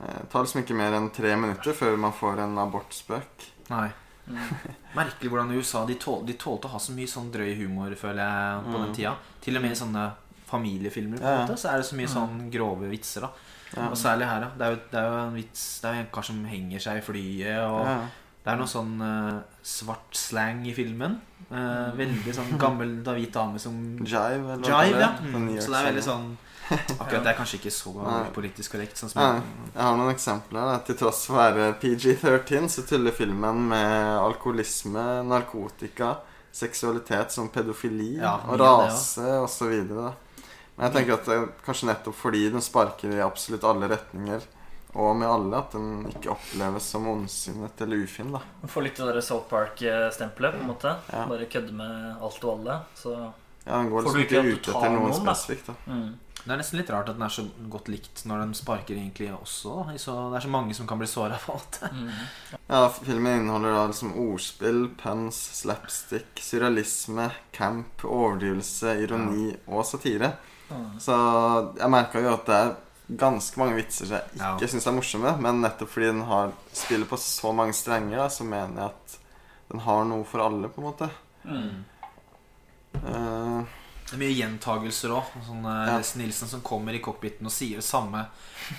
Eh, 0.00 0.18
Det 0.22 0.30
tar 0.30 0.42
liksom 0.42 0.62
ikke 0.64 0.74
mer 0.76 0.92
enn 0.98 1.10
tre 1.10 1.36
minutter 1.36 1.72
før 1.72 1.96
man 1.98 2.12
får 2.12 2.38
en 2.40 2.58
abortspøk. 2.58 3.46
Nei. 3.70 3.92
Mm. 4.28 4.74
Merkelig 4.94 5.30
hvordan 5.30 5.52
USA 5.56 5.84
de, 5.86 5.94
tål, 5.94 6.24
de 6.26 6.34
tålte 6.34 6.68
å 6.68 6.70
ha 6.70 6.78
så 6.78 6.92
mye 6.92 7.06
sånn 7.06 7.30
drøy 7.32 7.54
humor, 7.56 7.90
føler 7.96 8.22
jeg, 8.24 8.64
på 8.64 8.78
den 8.78 8.88
Mm. 8.88 8.94
tida. 8.96 9.14
Til 9.40 9.56
og 9.56 9.62
med 9.62 9.72
i 9.72 9.74
sånne 9.74 10.12
familiefilmer 10.48 11.18
på 11.18 11.24
Ja, 11.24 11.42
en 11.42 11.48
måte, 11.48 11.58
så 11.60 11.68
er 11.72 11.76
det 11.82 11.86
så 11.86 11.96
mye 11.98 12.08
sånn 12.08 12.50
grove 12.50 12.88
vitser. 12.90 13.20
da 13.22 13.30
Ja. 13.76 13.88
Og 13.90 13.96
særlig 13.96 14.26
her, 14.26 14.40
da. 14.40 14.48
Det 14.56 14.64
er 14.66 14.70
jo, 14.70 14.80
det 14.90 14.98
er 14.98 15.04
jo 15.10 15.26
en 15.28 15.34
vits 15.34 15.80
Det 15.82 15.90
er 15.90 15.94
jo 15.94 16.00
en 16.00 16.06
kar 16.12 16.22
som 16.24 16.44
henger 16.44 16.78
seg 16.80 16.96
i 16.96 17.00
flyet, 17.04 17.58
og 17.68 17.84
Ja. 17.84 17.98
det 18.44 18.52
er 18.52 18.56
noe 18.56 18.66
sånn 18.66 19.00
uh, 19.02 19.40
svart 19.62 20.12
slang 20.14 20.66
i 20.66 20.72
filmen. 20.72 21.20
Eh, 21.50 21.54
Mm. 21.56 21.96
veldig 21.96 22.34
sånn 22.34 22.58
gammel 22.58 23.02
da 23.04 23.12
hvit 23.14 23.32
dame 23.32 23.58
som 23.58 23.98
Jive, 24.04 24.52
eller 24.52 24.64
Jive, 24.64 25.00
ja. 25.00 25.12
New 25.22 25.38
Mm. 25.52 25.60
Så 25.60 25.68
det 25.68 25.76
er 25.76 25.92
veldig 25.92 26.04
sånn 26.04 26.36
Akkurat 27.00 27.24
det 27.24 27.32
er 27.32 27.36
kanskje 27.38 27.58
ikke 27.60 27.72
så 27.72 27.92
politisk 28.34 28.74
korrekt. 28.74 28.98
Sånn 29.00 29.12
som 29.12 29.22
jeg 29.22 29.80
har 29.80 29.96
noen 29.98 30.12
eksempler. 30.12 30.72
Da. 30.72 30.78
Til 30.86 30.98
tross 31.00 31.24
for 31.28 31.38
å 31.38 31.42
være 31.42 31.68
PG-13 31.82 32.68
så 32.72 32.84
tuller 32.88 33.14
filmen 33.16 33.64
med 33.70 34.18
alkoholisme, 34.20 35.06
narkotika, 35.28 36.16
seksualitet 36.58 37.32
som 37.34 37.50
pedofili 37.52 38.16
Ja, 38.18 38.38
og 38.48 38.60
rase 38.60 39.38
osv. 39.42 39.74
Men 40.78 40.86
jeg 40.86 40.94
tenker 40.94 41.16
at 41.16 41.26
det 41.26 41.34
er 41.34 41.48
kanskje 41.66 41.90
nettopp 41.90 42.16
fordi 42.20 42.44
den 42.54 42.62
sparker 42.64 43.16
i 43.16 43.24
absolutt 43.24 43.66
alle 43.66 43.88
retninger, 43.90 44.44
og 44.98 45.10
med 45.18 45.28
alle, 45.28 45.58
at 45.58 45.74
den 45.74 46.06
ikke 46.08 46.30
oppleves 46.32 46.86
som 46.94 47.08
ondsinnet 47.10 47.82
eller 47.84 48.04
ufin. 48.06 48.30
da 48.32 48.40
Man 48.62 48.70
får 48.72 48.86
litt 48.86 49.00
av 49.04 49.10
det 49.14 49.24
South 49.26 49.48
Park-stempelet, 49.50 50.54
på 50.54 50.62
en 50.64 50.70
måte. 50.70 50.94
Ja. 51.12 51.26
Bare 51.28 51.50
kødde 51.50 51.74
med 51.76 52.22
alt 52.24 52.44
og 52.44 52.54
alle. 52.54 52.78
Så 52.98 53.14
Ja, 53.68 53.76
Den 53.82 53.90
går 53.92 54.06
liksom 54.06 54.22
ikke 54.24 54.40
ut 54.48 54.68
etter 54.72 54.88
noen 54.94 55.10
noen, 55.10 55.20
spesifikt. 55.20 55.68
da 55.68 55.92
mm. 55.92 56.08
Det 56.38 56.54
er 56.54 56.60
nesten 56.62 56.78
litt 56.78 56.90
rart 56.94 57.08
at 57.10 57.16
den 57.18 57.24
er 57.26 57.32
så 57.34 57.42
godt 57.68 57.88
likt 57.92 58.22
når 58.24 58.38
den 58.40 58.52
sparker 58.56 58.96
egentlig 58.96 59.26
også. 59.34 59.72
Så, 60.00 60.14
det 60.30 60.38
er 60.38 60.44
så 60.46 60.52
mange 60.52 60.72
som 60.78 60.86
kan 60.88 61.00
bli 61.00 61.08
såra 61.10 61.36
på 61.42 61.56
alt. 61.58 61.80
Mm. 61.92 62.08
Ja, 62.70 62.82
Filmen 62.94 63.42
inneholder 63.42 63.74
da 63.74 63.82
liksom 63.90 64.14
ordspill, 64.22 64.86
pens, 65.02 65.36
slapstick, 65.58 66.40
surrealisme, 66.40 67.26
camp, 67.52 68.04
overdrivelse, 68.04 68.94
ironi 69.02 69.50
og 69.66 69.84
satire. 69.88 70.32
Mm. 70.70 70.88
Så 71.00 71.16
jeg 71.82 71.90
merka 71.92 72.22
jo 72.24 72.32
at 72.32 72.48
det 72.48 72.56
er 72.62 72.72
ganske 73.18 73.60
mange 73.60 73.76
vitser 73.78 74.06
som 74.08 74.16
jeg 74.18 74.40
Ja. 74.40 74.54
ikke 74.54 74.68
syns 74.72 74.86
er 74.88 74.96
morsomme. 74.96 75.36
Men 75.42 75.60
nettopp 75.64 75.92
fordi 75.92 76.10
den 76.14 76.24
har 76.28 76.52
spiller 76.72 77.08
på 77.08 77.16
så 77.20 77.52
mange 77.52 77.76
strenger, 77.76 78.16
da, 78.24 78.28
så 78.32 78.44
mener 78.48 78.82
jeg 78.82 78.90
at 78.94 79.18
den 79.72 79.80
har 79.84 80.04
noe 80.08 80.24
for 80.24 80.44
alle, 80.44 80.68
på 80.72 80.80
en 80.80 80.88
måte. 80.88 81.10
Mm. 81.44 81.84
Eh, 82.94 83.64
Det 84.08 84.14
er 84.16 84.20
mye 84.22 84.36
gjentagelser 84.38 85.10
òg. 85.12 85.24
Sånn, 85.44 85.64
eh, 85.68 85.86
Ja. 85.92 85.98
Nilsen 86.16 86.48
som 86.48 86.60
kommer 86.62 86.94
i 86.94 86.98
cockpiten 87.04 87.44
og 87.44 87.52
sier 87.52 87.76
det 87.76 87.84
samme. 87.84 88.26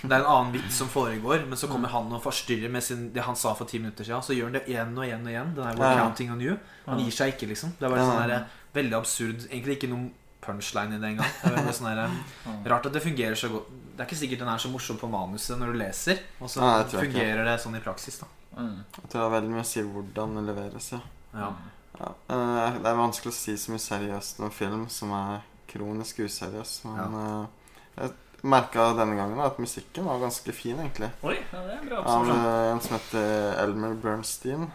Det 0.02 0.12
er 0.12 0.22
en 0.24 0.26
annen 0.26 0.54
vits 0.54 0.74
som 0.76 0.88
foregår, 0.90 1.46
men 1.48 1.56
så 1.58 1.68
kommer 1.70 1.88
han 1.90 2.12
og 2.12 2.24
forstyrrer 2.24 2.70
med 2.70 2.82
sin, 2.84 3.14
det 3.14 3.22
han 3.24 3.36
sa 3.36 3.54
for 3.54 3.66
ti 3.66 3.78
minutter 3.78 4.04
siden. 4.04 4.22
Så 4.24 4.34
gjør 4.36 4.46
han 4.46 4.54
det 4.54 4.66
igjen 4.68 4.98
og 4.98 5.04
igjen 5.06 5.22
og 5.22 5.30
igjen. 5.30 5.54
Den 5.56 5.68
er 5.68 5.76
Ja, 5.78 5.92
ja. 5.94 6.00
counting 6.04 6.32
on 6.32 6.42
you. 6.42 6.58
Han 6.88 6.98
gir 7.00 7.12
seg 7.12 7.34
ikke, 7.38 7.48
liksom. 7.50 7.74
Det 7.80 7.84
er 7.86 7.90
bare 7.90 8.00
Ja, 8.00 8.10
sånn 8.12 8.28
der, 8.28 8.46
veldig 8.74 8.94
absurd. 8.98 9.48
Egentlig 9.52 9.78
ikke 9.78 9.90
noen 9.90 10.12
punchline 10.42 10.94
i 10.96 10.98
det 10.98 11.10
engang. 11.14 11.32
Det 11.44 11.68
er 11.68 11.74
sånn 11.74 11.96
der, 11.96 12.08
Mm. 12.48 12.66
Rart 12.66 12.86
at 12.88 12.94
det 12.94 13.04
fungerer 13.04 13.36
så 13.36 13.50
godt. 13.52 13.66
Det 13.98 14.00
er 14.02 14.06
ikke 14.10 14.18
sikkert 14.30 14.40
den 14.40 14.48
er 14.48 14.58
så 14.58 14.72
morsom 14.72 14.98
på 14.98 15.10
manuset 15.12 15.60
når 15.60 15.74
du 15.74 15.78
leser, 15.78 16.20
og 16.42 16.48
så 16.50 16.58
ja, 16.62 16.84
fungerer 16.86 17.44
det 17.46 17.60
sånn 17.62 17.76
i 17.76 17.80
praksis, 17.82 18.18
da. 18.20 18.26
Mm. 18.58 18.84
jeg 18.96 19.10
tror 19.12 19.22
det 19.22 19.32
har 19.32 19.42
veldig 19.42 19.52
mye 19.52 19.62
å 19.62 19.66
si 19.66 19.82
hvordan 19.82 20.34
den 20.36 20.46
leveres. 20.48 20.92
ja. 20.94 21.02
Ja. 21.36 21.54
Ja. 22.00 22.14
eh, 22.32 22.80
det 22.80 22.90
er 22.90 23.00
vanskelig 23.00 23.34
å 23.34 23.38
si 23.38 23.56
så 23.60 23.74
mye 23.74 23.84
seriøst 23.84 24.40
om 24.44 24.52
film 24.54 24.88
som 24.94 25.14
er 25.16 25.42
kronisk 25.70 26.22
useriøs. 26.26 26.76
Men 26.88 27.18
eh, 27.20 27.72
jeg 28.00 28.14
merka 28.48 28.92
denne 28.98 29.18
gangen 29.20 29.42
at 29.44 29.60
musikken 29.60 30.08
var 30.08 30.22
ganske 30.22 30.54
fin, 30.56 30.80
egentlig. 30.80 31.12
Oi, 31.28 31.36
ja, 31.52 31.64
det 31.66 31.74
er 31.76 31.82
en 31.82 31.90
bra 31.90 32.04
Av 32.16 32.30
eh, 32.36 32.70
en 32.74 32.84
som 32.86 32.96
heter 32.96 33.58
Elmer 33.66 33.98
Bernstein. 34.00 34.70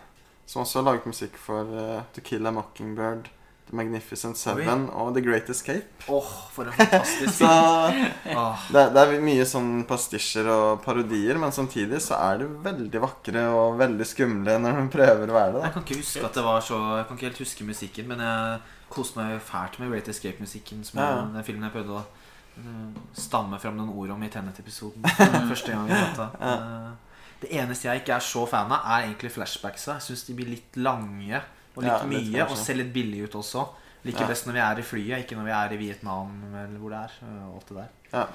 Som 0.47 0.63
også 0.63 0.83
har 0.83 0.91
laget 0.91 1.09
musikk 1.09 1.39
for 1.41 1.71
uh, 1.73 2.03
To 2.13 2.21
Kill 2.21 2.45
a 2.45 2.51
Mockingbird, 2.53 3.31
Magnificent 3.75 4.39
Seven 4.39 4.87
og 4.93 5.13
The 5.17 5.23
Great 5.25 5.49
Escape. 5.53 6.07
Åh, 6.09 6.31
for 6.55 6.71
en 6.71 6.77
fantastisk 6.79 7.35
Så. 7.41 7.51
Det, 8.73 8.85
det 8.95 9.03
er 9.05 9.15
mye 9.25 9.47
sånn 9.49 9.71
pastisjer 9.89 10.49
og 10.51 10.83
parodier, 10.85 11.39
men 11.43 11.53
samtidig 11.55 12.01
så 12.05 12.17
er 12.21 12.43
de 12.45 12.49
veldig 12.65 13.03
vakre 13.05 13.45
og 13.55 13.79
veldig 13.81 14.07
skumle 14.09 14.57
når 14.63 14.81
de 14.81 14.87
prøver 14.95 15.31
å 15.33 15.39
være 15.39 15.55
det. 15.59 15.63
Jeg 15.69 15.77
kan 15.77 15.87
ikke 15.87 16.01
huske 16.03 16.27
at 16.31 16.39
det 16.41 16.45
var 16.47 16.61
så 16.67 16.81
Jeg 16.99 17.07
kan 17.09 17.19
ikke 17.21 17.29
helt 17.31 17.43
huske 17.45 17.69
musikken, 17.69 18.09
men 18.13 18.25
jeg 18.25 18.61
koste 18.95 19.19
meg 19.21 19.41
fælt 19.43 19.81
med 19.83 19.91
Great 19.95 20.09
Escape-musikken. 20.13 20.85
Som 20.87 21.01
Ja. 21.03 21.09
den 21.35 21.45
filmen 21.47 21.67
jeg 21.69 21.75
prøvde 21.75 21.99
å 21.99 22.05
eh, 22.05 23.01
stamme 23.19 23.59
fram 23.63 23.77
noen 23.81 23.91
ord 23.91 24.15
om 24.15 24.23
i 24.23 24.31
Tenet-episoden. 24.31 25.03
Første 25.53 25.73
gang 25.75 25.89
vi 25.91 25.99
prata. 25.99 26.31
Eh, 26.39 26.93
Det 27.45 27.51
eneste 27.61 27.89
jeg 27.91 28.01
ikke 28.01 28.15
er 28.17 28.23
så 28.25 28.47
fan 28.49 28.71
av, 28.73 28.85
er 28.95 29.09
egentlig 29.11 29.33
flashbacksa. 29.35 29.99
Jeg 29.99 30.05
syns 30.07 30.23
de 30.29 30.37
blir 30.39 30.47
litt 30.55 30.77
lange 30.81 31.43
og 31.77 31.83
litt 31.83 31.93
Ja, 31.93 32.05
mye, 32.07 32.45
og 32.49 32.57
ser 32.57 32.75
litt 32.79 32.93
billig 32.95 33.25
ut 33.29 33.35
også. 33.41 33.69
Liker 34.05 34.21
Ja. 34.21 34.29
best 34.29 34.47
når 34.47 34.53
vi 34.53 34.61
er 34.61 34.79
i 34.79 34.83
flyet, 34.83 35.19
ikke 35.25 35.37
når 35.37 35.45
vi 35.45 35.51
er 35.51 35.73
i 35.73 35.77
Vietnam 35.81 36.33
eller 36.53 36.79
hvor 36.79 36.91
det 36.91 36.99
er. 36.99 37.13
og 37.49 37.55
alt 37.57 37.69
det 37.69 37.77
der. 37.77 37.89
Ja, 38.13 38.27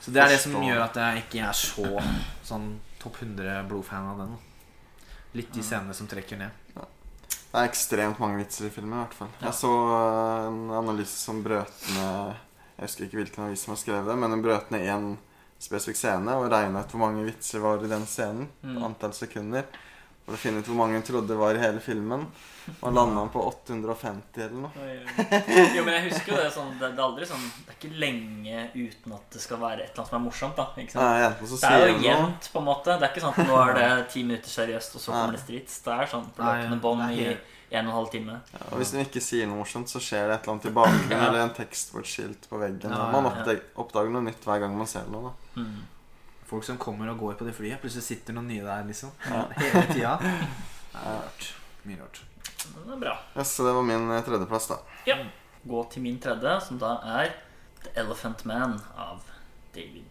Så 0.00 0.12
det 0.12 0.22
er 0.22 0.28
det 0.28 0.40
som 0.40 0.52
gjør 0.52 0.82
at 0.82 0.94
jeg 0.94 1.22
ikke 1.24 1.40
er 1.46 1.52
så 1.52 2.02
sånn 2.44 2.78
topp 2.98 3.16
100 3.22 3.68
blodfan 3.68 4.10
av 4.10 4.18
den. 4.18 4.36
Litt 5.34 5.52
de 5.52 5.62
scenene 5.62 5.94
som 5.94 6.06
trekker 6.06 6.38
ned. 6.38 6.50
Det 6.74 7.62
er 7.62 7.68
ekstremt 7.70 8.18
mange 8.18 8.42
vitser 8.44 8.66
i 8.66 8.70
filmen. 8.70 8.98
i 8.98 9.04
hvert 9.04 9.14
fall 9.14 9.28
Jeg 9.40 9.54
så 9.54 9.70
øh, 9.70 10.46
en 10.48 10.70
analyse 10.76 11.16
som 11.16 11.42
brøt 11.42 11.72
ned 11.94 12.34
Jeg 12.76 12.82
husker 12.82 13.04
ikke 13.06 13.16
hvilken 13.22 13.44
avis 13.46 13.62
som 13.64 13.72
har 13.72 13.78
skrevet 13.80 14.06
det, 14.10 14.16
men 14.18 14.30
den 14.30 14.42
brøt 14.42 14.70
ned 14.70 14.80
én 14.84 15.16
spesifikk 15.58 15.96
scene 15.96 16.34
og 16.36 16.50
regna 16.52 16.80
ut 16.80 16.90
hvor 16.92 17.00
mange 17.00 17.24
vitser 17.24 17.60
var 17.60 17.82
i 17.82 17.88
den 17.88 18.04
scenen. 18.04 18.50
Mm. 18.62 18.82
Antall 18.84 19.14
sekunder. 19.16 19.64
For 20.26 20.34
å 20.34 20.38
finne 20.42 20.58
ut 20.58 20.66
hvor 20.66 20.78
mange 20.80 20.98
hun 20.98 21.04
trodde 21.06 21.36
var 21.38 21.54
i 21.54 21.62
hele 21.62 21.78
filmen. 21.82 22.24
Og 22.80 22.90
landa 22.90 23.20
han 23.20 23.28
på 23.30 23.38
850 23.46 24.42
eller 24.42 24.64
noe. 24.64 24.86
Jo, 25.76 25.84
men 25.86 25.92
jeg 25.94 26.08
husker 26.08 26.32
jo 26.32 26.38
det 26.40 26.48
sånn 26.50 26.72
Det, 26.80 26.88
det 26.96 26.98
er 26.98 27.04
aldri 27.04 27.28
sånn 27.30 27.44
Det 27.46 27.70
er 27.70 27.76
ikke 27.76 28.00
lenge 28.02 28.64
uten 28.74 29.14
at 29.14 29.36
det 29.36 29.42
skal 29.44 29.60
være 29.60 29.84
et 29.84 29.92
eller 29.92 30.02
annet 30.02 30.10
som 30.10 30.18
er 30.18 30.24
morsomt. 30.24 30.58
da 30.58 30.66
Ikke 30.82 30.96
sant? 30.96 31.04
Nei, 31.04 31.28
enten 31.28 31.52
Det 31.62 31.70
er 31.70 31.92
jo 31.92 32.00
jevnt, 32.08 32.48
på 32.52 32.62
en 32.62 32.66
måte. 32.66 32.96
Det 32.96 33.06
er 33.06 33.14
ikke 33.14 33.22
sånn 33.22 33.38
at 33.38 33.52
nå 33.52 33.60
er 33.62 33.74
det 33.78 33.88
ti 34.16 34.24
minutter 34.26 34.54
seriøst, 34.56 34.98
og 34.98 35.04
så 35.04 35.14
kommer 35.14 35.38
det 35.38 35.44
strids. 35.44 35.78
Det 35.86 35.94
er 35.94 36.10
sånn 36.16 36.26
på 36.34 36.48
løpende 36.48 36.82
bånd 36.82 37.06
i 37.14 37.28
en 37.30 37.86
og 37.86 37.90
en 37.90 37.96
halv 38.00 38.10
time. 38.10 38.40
Og 38.70 38.78
hvis 38.80 38.94
hun 38.94 39.02
ikke 39.02 39.22
sier 39.22 39.46
noe 39.46 39.62
morsomt, 39.62 39.90
så 39.90 40.02
skjer 40.02 40.26
det 40.26 40.36
et 40.36 40.46
eller 40.46 40.56
annet 40.56 40.70
i 40.70 40.76
bakgrunnen. 40.76 41.14
Ja. 41.14 41.26
Eller 41.28 41.46
en 41.46 41.54
tekst 41.54 41.94
på 41.94 42.60
veggen. 42.60 42.90
Ja, 42.90 43.10
man 43.14 43.26
ja, 43.26 43.30
ja. 43.30 43.32
oppdager, 43.32 43.66
oppdager 43.82 44.14
noe 44.14 44.26
nytt 44.26 44.46
hver 44.46 44.62
gang 44.62 44.74
man 44.78 44.90
ser 44.90 45.06
noe. 45.10 45.30
da 45.30 45.62
Mm. 45.62 45.84
Folk 46.46 46.64
som 46.64 46.78
kommer 46.78 47.10
og 47.10 47.18
går 47.18 47.34
på 47.40 47.46
det 47.48 47.54
flyet. 47.56 47.80
Plutselig 47.82 48.04
sitter 48.06 48.36
noen 48.36 48.46
nye 48.50 48.62
der, 48.62 48.84
liksom. 48.86 49.10
Ja. 49.26 49.42
Hele 49.60 49.86
tida. 49.90 50.14
Det 50.96 51.02
er 51.02 51.16
rart. 51.20 51.48
Mye 51.84 51.98
rart. 52.00 52.20
Det 52.46 52.92
er 52.94 53.00
bra. 53.00 53.16
Ja, 53.34 53.44
så 53.44 53.66
det 53.66 53.72
var 53.76 53.82
min 53.84 54.06
eh, 54.10 54.22
tredjeplass, 54.24 54.68
da. 54.70 54.78
Ja. 55.04 55.18
Gå 55.66 55.82
til 55.92 56.06
min 56.06 56.16
tredje, 56.22 56.54
som 56.64 56.78
da 56.80 56.94
er 57.18 57.34
The 57.82 57.92
Elephant 58.00 58.46
Man 58.48 58.78
av 58.96 59.26
David 59.74 60.05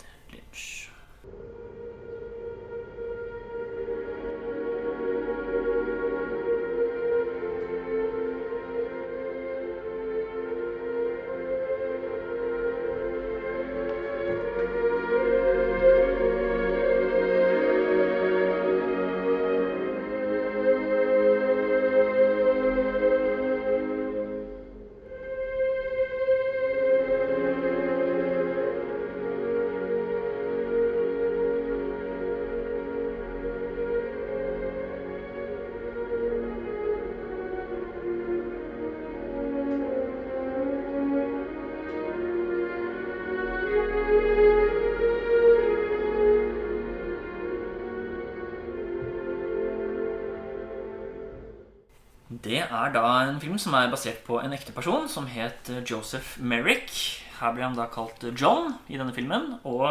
er 52.65 52.93
da 52.93 53.03
en 53.25 53.39
film 53.41 53.57
som 53.61 53.75
er 53.77 53.91
basert 53.91 54.23
på 54.27 54.39
en 54.41 54.53
ekte 54.55 54.73
person 54.75 55.09
som 55.11 55.27
het 55.31 55.69
Joseph 55.87 56.37
Merrick. 56.39 56.91
Her 57.39 57.55
ble 57.55 57.65
han 57.65 57.77
da 57.77 57.89
kalt 57.91 58.23
John 58.35 58.75
i 58.87 58.99
denne 58.99 59.15
filmen. 59.15 59.57
Og 59.67 59.85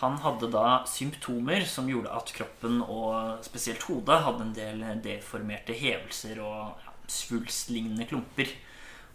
han 0.00 0.16
hadde 0.24 0.48
da 0.52 0.80
symptomer 0.88 1.66
som 1.68 1.88
gjorde 1.90 2.12
at 2.16 2.32
kroppen 2.32 2.80
og 2.86 3.44
spesielt 3.44 3.84
hodet 3.88 4.22
hadde 4.24 4.46
en 4.46 4.56
del 4.56 4.84
deformerte 5.04 5.76
hevelser 5.76 6.40
og 6.40 6.80
ja, 6.80 6.94
svulstlignende 7.10 8.08
klumper. 8.08 8.48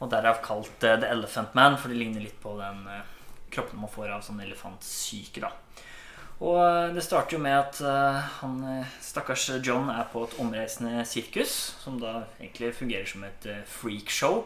Og 0.04 0.12
derav 0.12 0.42
kalt 0.46 0.84
eh, 0.86 1.00
The 1.00 1.10
Elephant 1.16 1.56
Man, 1.58 1.80
for 1.80 1.90
det 1.90 1.98
ligner 1.98 2.22
litt 2.22 2.38
på 2.44 2.54
den 2.60 2.84
eh, 2.92 3.06
kroppen 3.56 3.82
man 3.82 3.92
får 3.92 4.12
av 4.14 4.26
sånn 4.26 4.44
elefantsyke. 4.44 5.42
da. 5.46 5.54
Og 6.44 6.58
eh, 6.60 6.90
det 6.96 7.04
starter 7.06 7.38
jo 7.38 7.44
med 7.44 7.56
at 7.56 7.80
eh, 7.80 8.26
han 8.42 8.58
eh, 8.68 8.96
stakkars 9.04 9.48
John 9.64 9.88
er 9.94 10.08
på 10.12 10.26
et 10.26 10.36
omreisende 10.42 11.06
sirkus, 11.08 11.54
som 11.80 12.00
da 12.02 12.26
egentlig 12.42 12.74
fungerer 12.76 13.08
som 13.08 13.24
et 13.28 13.48
freakshow, 13.72 14.44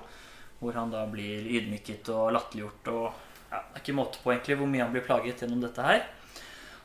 hvor 0.60 0.78
han 0.78 0.94
da 0.94 1.06
blir 1.10 1.48
ydmyket 1.50 2.12
og 2.14 2.34
latterliggjort 2.36 2.94
og 2.94 3.04
ja, 3.50 3.64
Det 3.64 3.80
er 3.80 3.82
ikke 3.82 3.98
måte 3.98 4.20
på 4.22 4.30
egentlig 4.30 4.60
hvor 4.60 4.70
mye 4.70 4.84
han 4.84 4.92
blir 4.94 5.06
plaget 5.08 5.42
gjennom 5.42 5.64
dette 5.64 5.82
her. 5.82 6.04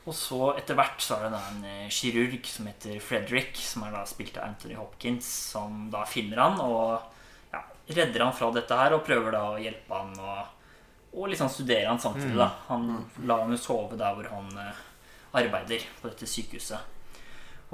Og 0.08 0.14
så 0.16 0.54
etter 0.56 0.76
hvert 0.78 1.02
så 1.04 1.18
er 1.18 1.26
det 1.26 1.34
da 1.34 1.40
en 1.50 1.90
kirurg 1.92 2.48
som 2.48 2.68
heter 2.68 3.02
Frederick, 3.04 3.60
som 3.60 3.84
er 3.84 3.92
da 3.92 4.00
spilt 4.08 4.38
av 4.38 4.46
Anthony 4.48 4.76
Hopkins, 4.78 5.28
som 5.52 5.90
da 5.92 6.06
finner 6.08 6.40
han 6.40 6.56
og 6.64 7.52
ja, 7.52 7.60
redder 7.90 8.24
han 8.24 8.32
fra 8.36 8.48
dette 8.56 8.80
her 8.80 8.96
og 8.96 9.04
prøver 9.04 9.36
da 9.36 9.42
å 9.50 9.60
hjelpe 9.60 10.00
han 10.00 10.16
og, 10.16 10.64
og 11.12 11.30
liksom 11.32 11.52
studere 11.52 11.90
han 11.90 12.00
samtidig. 12.00 12.36
da 12.40 12.48
Han 12.70 12.88
lar 13.28 13.44
han 13.44 13.52
jo 13.52 13.60
sove 13.60 14.00
der 14.00 14.16
hvor 14.16 14.32
han 14.32 14.48
arbeider 15.34 15.84
på 16.00 16.10
dette 16.10 16.28
sykehuset. 16.30 16.78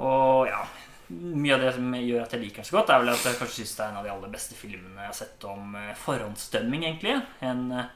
Og 0.01 0.47
ja 0.49 0.63
Mye 1.11 1.57
av 1.57 1.59
det 1.59 1.73
som 1.75 1.89
gjør 1.91 2.21
at 2.23 2.31
jeg 2.31 2.39
liker 2.39 2.61
den 2.61 2.67
så 2.69 2.75
godt, 2.77 2.89
er 2.93 3.01
vel 3.01 3.09
at 3.11 3.25
jeg 3.27 3.35
kanskje 3.35 3.57
synes 3.57 3.71
det 3.75 3.83
er 3.83 3.89
en 3.91 3.97
av 3.99 4.05
de 4.05 4.11
aller 4.13 4.29
beste 4.31 4.55
filmene 4.55 5.01
jeg 5.01 5.09
har 5.09 5.17
sett 5.17 5.43
om 5.43 5.73
eh, 5.75 5.89
forhåndsdømming, 5.99 6.85
egentlig. 6.87 7.15
En 7.43 7.65
eh, 7.75 7.89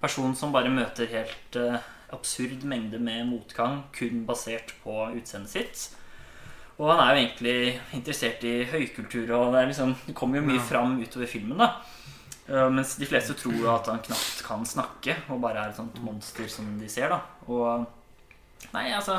person 0.00 0.32
som 0.38 0.54
bare 0.54 0.72
møter 0.72 1.10
helt 1.12 1.58
eh, 1.60 1.76
absurd 2.16 2.64
mengde 2.64 2.96
med 2.96 3.26
motgang 3.28 3.82
kun 3.92 4.22
basert 4.24 4.72
på 4.80 4.94
utseendet 5.18 5.52
sitt. 5.52 5.84
Og 6.80 6.88
han 6.94 7.02
er 7.04 7.12
jo 7.12 7.20
egentlig 7.26 7.56
interessert 7.98 8.48
i 8.48 8.54
høykultur, 8.72 9.28
og 9.36 9.52
det, 9.52 9.66
liksom, 9.68 9.92
det 10.06 10.16
kommer 10.16 10.40
jo 10.40 10.48
mye 10.48 10.62
Ja. 10.62 10.68
fram 10.72 10.96
utover 11.02 11.28
filmen. 11.28 11.60
da 11.60 11.68
uh, 12.48 12.70
Mens 12.72 12.96
de 12.96 13.06
fleste 13.06 13.36
tror 13.36 13.52
jo 13.54 13.68
at 13.74 13.86
han 13.92 14.00
knapt 14.00 14.40
kan 14.48 14.64
snakke, 14.64 15.18
og 15.28 15.44
bare 15.44 15.60
er 15.60 15.68
et 15.74 15.76
sånt 15.76 16.00
monster 16.02 16.48
som 16.48 16.72
de 16.80 16.88
ser. 16.88 17.12
da 17.12 17.20
Og 17.52 17.84
Nei, 18.72 18.86
altså 18.96 19.18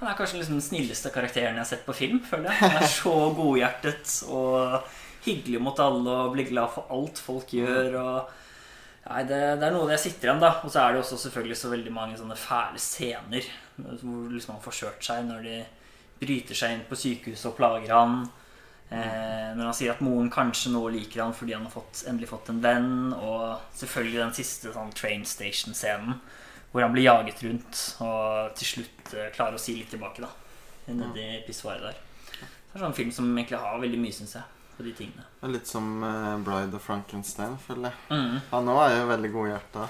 Han 0.00 0.08
er 0.10 0.16
kanskje 0.18 0.40
liksom 0.40 0.58
den 0.58 0.64
snilleste 0.64 1.10
karakteren 1.14 1.56
jeg 1.56 1.62
har 1.62 1.70
sett 1.70 1.86
på 1.86 1.96
film, 1.96 2.20
føler 2.26 2.50
jeg. 2.50 2.62
Han 2.62 2.76
er 2.78 2.90
så 2.90 3.14
godhjertet 3.38 4.12
og 4.30 4.84
hyggelig 5.24 5.62
mot 5.62 5.80
alle 5.82 6.18
og 6.24 6.34
blir 6.36 6.50
glad 6.50 6.70
for 6.74 6.90
alt 6.94 7.18
folk 7.22 7.50
gjør. 7.54 7.96
og 7.98 9.08
Nei, 9.08 9.22
det, 9.24 9.40
det 9.58 9.66
er 9.66 9.74
noe 9.74 9.90
jeg 9.94 10.04
sitter 10.04 10.28
igjen, 10.28 10.42
da. 10.42 10.52
Og 10.62 10.70
så 10.70 10.82
er 10.82 10.94
det 10.94 11.02
også 11.02 11.18
selvfølgelig 11.24 11.58
så 11.58 11.72
veldig 11.72 11.94
mange 11.94 12.18
sånne 12.20 12.38
fæle 12.38 12.82
scener 12.82 13.48
hvor 13.78 14.30
liksom 14.32 14.56
han 14.56 14.62
får 14.64 14.78
kjørt 14.80 15.06
seg 15.06 15.26
når 15.28 15.44
de 15.46 15.58
bryter 16.18 16.58
seg 16.58 16.74
inn 16.74 16.86
på 16.88 16.98
sykehuset 16.98 17.50
og 17.50 17.56
plager 17.58 17.94
han. 17.94 18.20
Eh, 18.88 19.50
når 19.54 19.68
han 19.68 19.76
sier 19.76 19.92
at 19.94 20.02
moren 20.02 20.30
kanskje 20.32 20.72
nå 20.72 20.80
liker 20.94 21.22
han 21.22 21.34
fordi 21.36 21.54
han 21.54 21.66
har 21.66 21.74
fått, 21.74 22.02
endelig 22.10 22.30
fått 22.30 22.50
en 22.52 22.62
venn. 22.64 22.92
Og 23.14 23.58
selvfølgelig 23.78 24.22
den 24.22 24.36
siste 24.38 24.74
sånn 24.74 24.94
train 24.98 25.26
station-scenen 25.28 26.18
hvor 26.72 26.82
han 26.84 26.92
blir 26.92 27.04
jaget 27.08 27.42
rundt 27.46 27.82
og 28.04 28.54
til 28.58 28.66
slutt 28.74 29.14
eh, 29.14 29.30
klarer 29.34 29.54
å 29.56 29.62
si 29.62 29.74
litt 29.78 29.90
tilbake. 29.94 30.20
da 30.20 30.28
Nedi 30.88 31.42
pissoaret 31.46 31.82
der. 31.82 31.96
Det 32.38 32.74
er 32.74 32.80
en 32.80 32.86
sånn 32.88 32.96
film 32.96 33.10
som 33.12 33.30
egentlig 33.36 33.58
har 33.60 33.78
veldig 33.80 33.98
mye, 34.00 34.12
syns 34.12 34.34
jeg, 34.36 34.44
på 34.76 34.84
de 34.86 34.92
tingene. 34.96 35.24
Det 35.40 35.48
er 35.48 35.52
litt 35.56 35.66
som 35.68 35.88
eh, 36.04 36.36
Bride 36.44 36.76
of 36.76 36.84
Frankenstein, 36.84 37.56
føler 37.64 37.90
jeg. 37.90 37.96
Mm. 38.12 38.36
Han 38.52 38.70
òg 38.74 38.82
er 38.86 38.94
jo 39.00 39.08
veldig 39.12 39.30
godhjerta. 39.34 39.88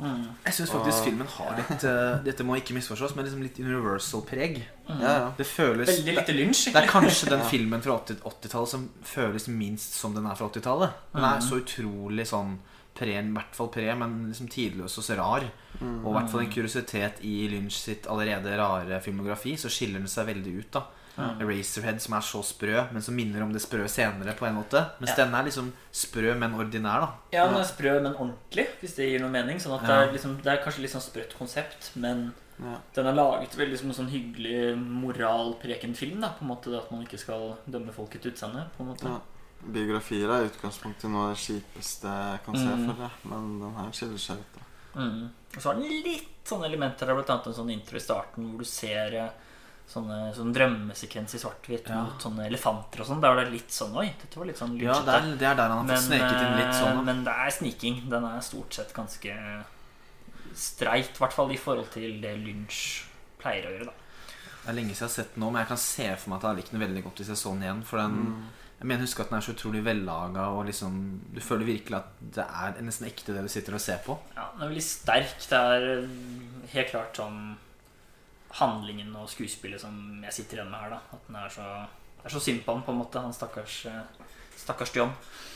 Mm. 0.00 0.22
Jeg 0.46 0.54
syns 0.56 0.70
faktisk 0.72 0.98
Og- 1.02 1.04
filmen 1.10 1.26
har 1.28 1.58
litt 1.58 1.82
uh, 1.84 2.22
Dette 2.24 2.44
må 2.48 2.54
ikke 2.56 2.72
misforstås, 2.72 3.12
men 3.18 3.26
liksom 3.26 3.42
litt 3.44 3.58
universal-preg. 3.60 4.62
Mm. 4.88 5.00
Ja, 5.02 5.10
ja. 5.18 5.26
Det 5.36 5.44
føles 5.46 5.90
Veldig 5.92 6.14
lite 6.16 6.32
lynsj. 6.38 6.70
Det 6.72 6.80
er 6.82 6.88
kanskje 6.88 7.28
den 7.34 7.42
filmen 7.52 7.82
fra 7.84 7.98
80 7.98 8.22
80-tallet 8.24 8.72
som 8.72 8.86
føles 9.04 9.48
minst 9.52 9.98
som 10.00 10.14
den 10.16 10.24
er 10.30 10.38
fra 10.38 10.48
80-tallet. 10.48 10.94
Den 11.12 11.24
er 11.26 11.36
Mhm. 11.36 11.44
så 11.50 11.60
utrolig 11.60 12.26
sånn 12.30 12.56
pre, 12.94 13.14
i 13.18 13.32
hvert 13.32 13.54
fall 13.56 13.68
pre, 13.68 13.94
men 13.96 14.28
liksom 14.32 14.48
tidløs 14.48 14.98
og 14.98 15.04
så 15.04 15.16
rar. 15.16 15.44
Mm. 15.80 16.04
Og 16.04 16.10
i 16.10 16.18
hvert 16.18 16.30
fall 16.30 16.40
en 16.40 16.50
kuriositet 16.52 17.20
i 17.22 17.48
Lynch 17.48 17.78
sitt 17.78 18.06
allerede 18.06 18.56
rare 18.58 19.00
filmografi, 19.00 19.56
så 19.56 19.68
skiller 19.70 19.98
den 20.00 20.08
seg 20.08 20.26
veldig 20.26 20.58
ut. 20.58 20.70
da 20.72 20.82
Mm. 21.18 21.40
Eraserhead 21.42 21.98
som 22.00 22.14
er 22.14 22.20
så 22.20 22.40
sprø, 22.42 22.92
men 22.92 23.02
som 23.02 23.14
minner 23.14 23.42
om 23.42 23.52
det 23.52 23.60
sprø 23.60 23.82
senere 23.88 24.32
på 24.38 24.46
en 24.46 24.54
måte. 24.54 24.80
Mens 25.00 25.10
Ja. 25.10 25.16
denne 25.26 25.34
er 25.40 25.44
liksom 25.44 25.72
sprø, 25.92 26.34
men 26.38 26.52
ordinær, 26.54 27.00
da. 27.00 27.08
Ja, 27.32 27.46
den 27.48 27.56
er 27.56 27.64
sprø, 27.64 28.00
men 28.00 28.14
ordentlig, 28.14 28.68
hvis 28.80 28.94
det 28.94 29.10
gir 29.10 29.18
noe 29.20 29.28
mening. 29.28 29.58
Sånn 29.58 29.74
at 29.74 29.82
det, 29.86 29.90
er 29.90 30.12
liksom, 30.12 30.40
det 30.40 30.46
er 30.46 30.62
kanskje 30.64 30.80
litt 30.80 30.92
sånn 30.92 31.02
sprøtt 31.02 31.36
konsept, 31.36 31.90
men 31.96 32.32
Ja. 32.62 32.76
den 32.94 33.06
er 33.06 33.12
laget 33.12 33.50
veldig 33.56 33.76
som 33.78 33.88
en 33.90 33.94
sånn 33.96 34.08
hyggelig 34.10 34.78
moralprekent 34.78 35.96
film. 35.96 36.20
da 36.20 36.28
På 36.38 36.42
en 36.42 36.48
måte 36.48 36.70
det 36.70 36.78
At 36.78 36.90
man 36.92 37.04
ikke 37.04 37.18
skal 37.18 37.56
dømme 37.68 37.92
folk 37.92 38.14
etter 38.14 38.30
utseende. 38.30 38.66
På 38.78 38.80
en 38.84 38.94
måte 38.94 39.04
Ja. 39.04 39.20
Biografier 39.62 40.30
er 40.32 40.44
i 40.46 40.48
utgangspunktet 40.48 41.10
noe 41.10 41.28
av 41.28 41.34
det 41.34 41.42
kjipeste 41.42 42.08
jeg 42.08 42.40
kan 42.46 42.56
se 42.56 42.64
Mm. 42.66 42.86
for 42.86 43.02
det. 43.02 43.10
Men 43.24 43.60
den 43.60 43.74
her 43.76 43.90
skiller 43.92 44.18
seg 44.18 44.38
ut. 44.38 44.54
da. 44.54 45.00
mm. 45.00 45.30
Og 45.56 45.60
så 45.62 45.68
har 45.68 45.74
den 45.74 46.02
litt 46.04 46.28
sånne 46.46 46.66
elementer 46.66 47.06
der, 47.06 47.14
blant 47.14 47.28
annet 47.30 47.46
en 47.46 47.54
sånn 47.54 47.70
intro 47.72 47.96
i 47.96 48.00
starten 48.00 48.48
hvor 48.50 48.58
du 48.58 48.64
ser 48.64 49.14
eh, 49.14 49.30
sånne, 49.90 50.32
sånn 50.34 50.52
drømmesekvens 50.54 51.34
i 51.34 51.38
svart-hvitt 51.42 51.88
Ja. 51.90 52.04
mot 52.04 52.20
sånne 52.22 52.46
elefanter 52.46 53.00
og 53.00 53.06
sånn. 53.06 53.20
Der 53.20 53.34
var 53.34 53.44
det 53.44 53.52
litt 53.52 53.70
sånn 53.70 53.94
Oi, 53.96 54.06
dette 54.20 54.36
var 54.38 54.46
litt 54.46 54.56
sånn 54.58 54.78
Ja, 54.80 54.94
det 55.02 55.14
er, 55.14 55.36
det 55.36 55.46
er 55.48 55.54
der 55.56 55.68
han 55.68 55.86
har 55.88 55.96
fått 55.96 56.06
sneket 56.06 56.40
inn 56.40 56.56
litt 56.58 56.74
eh, 56.74 56.80
sånn. 56.80 56.96
da. 56.96 57.02
men 57.02 57.24
det 57.24 57.32
er 57.34 57.50
sniking. 57.50 58.08
Den 58.08 58.24
er 58.24 58.40
stort 58.40 58.72
sett 58.72 58.92
ganske 58.94 59.64
streit, 60.54 61.10
i 61.14 61.18
hvert 61.22 61.32
fall 61.36 61.50
i 61.52 61.58
forhold 61.60 61.90
til 61.94 62.20
det 62.22 62.32
Lynch 62.38 63.04
pleier 63.40 63.66
å 63.68 63.74
gjøre. 63.76 63.84
da 63.86 63.92
Det 64.64 64.68
er 64.70 64.76
lenge 64.76 64.94
siden 64.94 65.00
jeg 65.00 65.08
har 65.08 65.14
sett 65.16 65.34
den 65.34 65.44
nå, 65.44 65.50
men 65.52 65.60
jeg 65.62 65.68
kan 65.68 65.76
se 65.84 66.08
for 66.16 66.30
meg 66.30 66.38
at 66.38 66.48
jeg 66.50 66.56
likt 66.60 66.70
den 66.74 66.80
veldig 66.84 67.02
godt 67.06 67.16
hvis 67.22 67.30
jeg 67.32 67.40
så 67.40 67.52
den 67.54 67.62
igjen. 67.66 67.82
For 67.84 67.96
den, 68.02 68.16
Mm. 68.20 68.48
Jeg 68.80 68.88
mener 68.88 69.04
husker 69.04 69.22
at 69.26 69.28
den 69.30 69.36
er 69.38 69.44
så 69.44 69.52
utrolig 69.52 69.82
vellaga, 69.84 70.46
og 70.56 70.64
liksom 70.70 70.94
Du 71.34 71.40
føler 71.44 71.68
virkelig 71.68 71.98
at 71.98 72.14
det 72.36 72.44
er 72.48 72.78
nesten 72.80 73.06
ekte 73.10 73.34
det 73.36 73.42
du 73.44 73.48
sitter 73.52 73.76
og 73.76 73.80
ser 73.84 73.98
på. 74.06 74.16
Ja, 74.36 74.46
Den 74.54 74.62
er 74.64 74.70
veldig 74.72 74.84
sterk. 74.86 75.36
Det 75.50 75.58
er 75.60 75.88
eh, 75.98 76.08
helt 76.72 76.90
klart 76.94 77.20
sånn 77.20 77.42
handlingen 78.58 79.12
og 79.20 79.28
skuespillet 79.30 79.82
som 79.82 79.94
jeg 80.24 80.32
sitter 80.40 80.58
igjen 80.60 80.72
med 80.72 80.80
her. 80.82 80.96
da 80.96 81.00
At 81.14 81.26
den 81.28 81.36
er 81.38 81.52
så 81.54 81.66
er 82.24 82.32
så 82.34 82.40
synd 82.42 82.64
på 82.64 82.74
han, 82.74 82.82
på 82.84 82.92
en 82.92 82.98
måte. 83.02 83.20
Han 83.22 83.32
stakkars 83.36 83.84
eh, 83.86 84.02
Stakkars 84.60 84.90
John. 84.96 85.12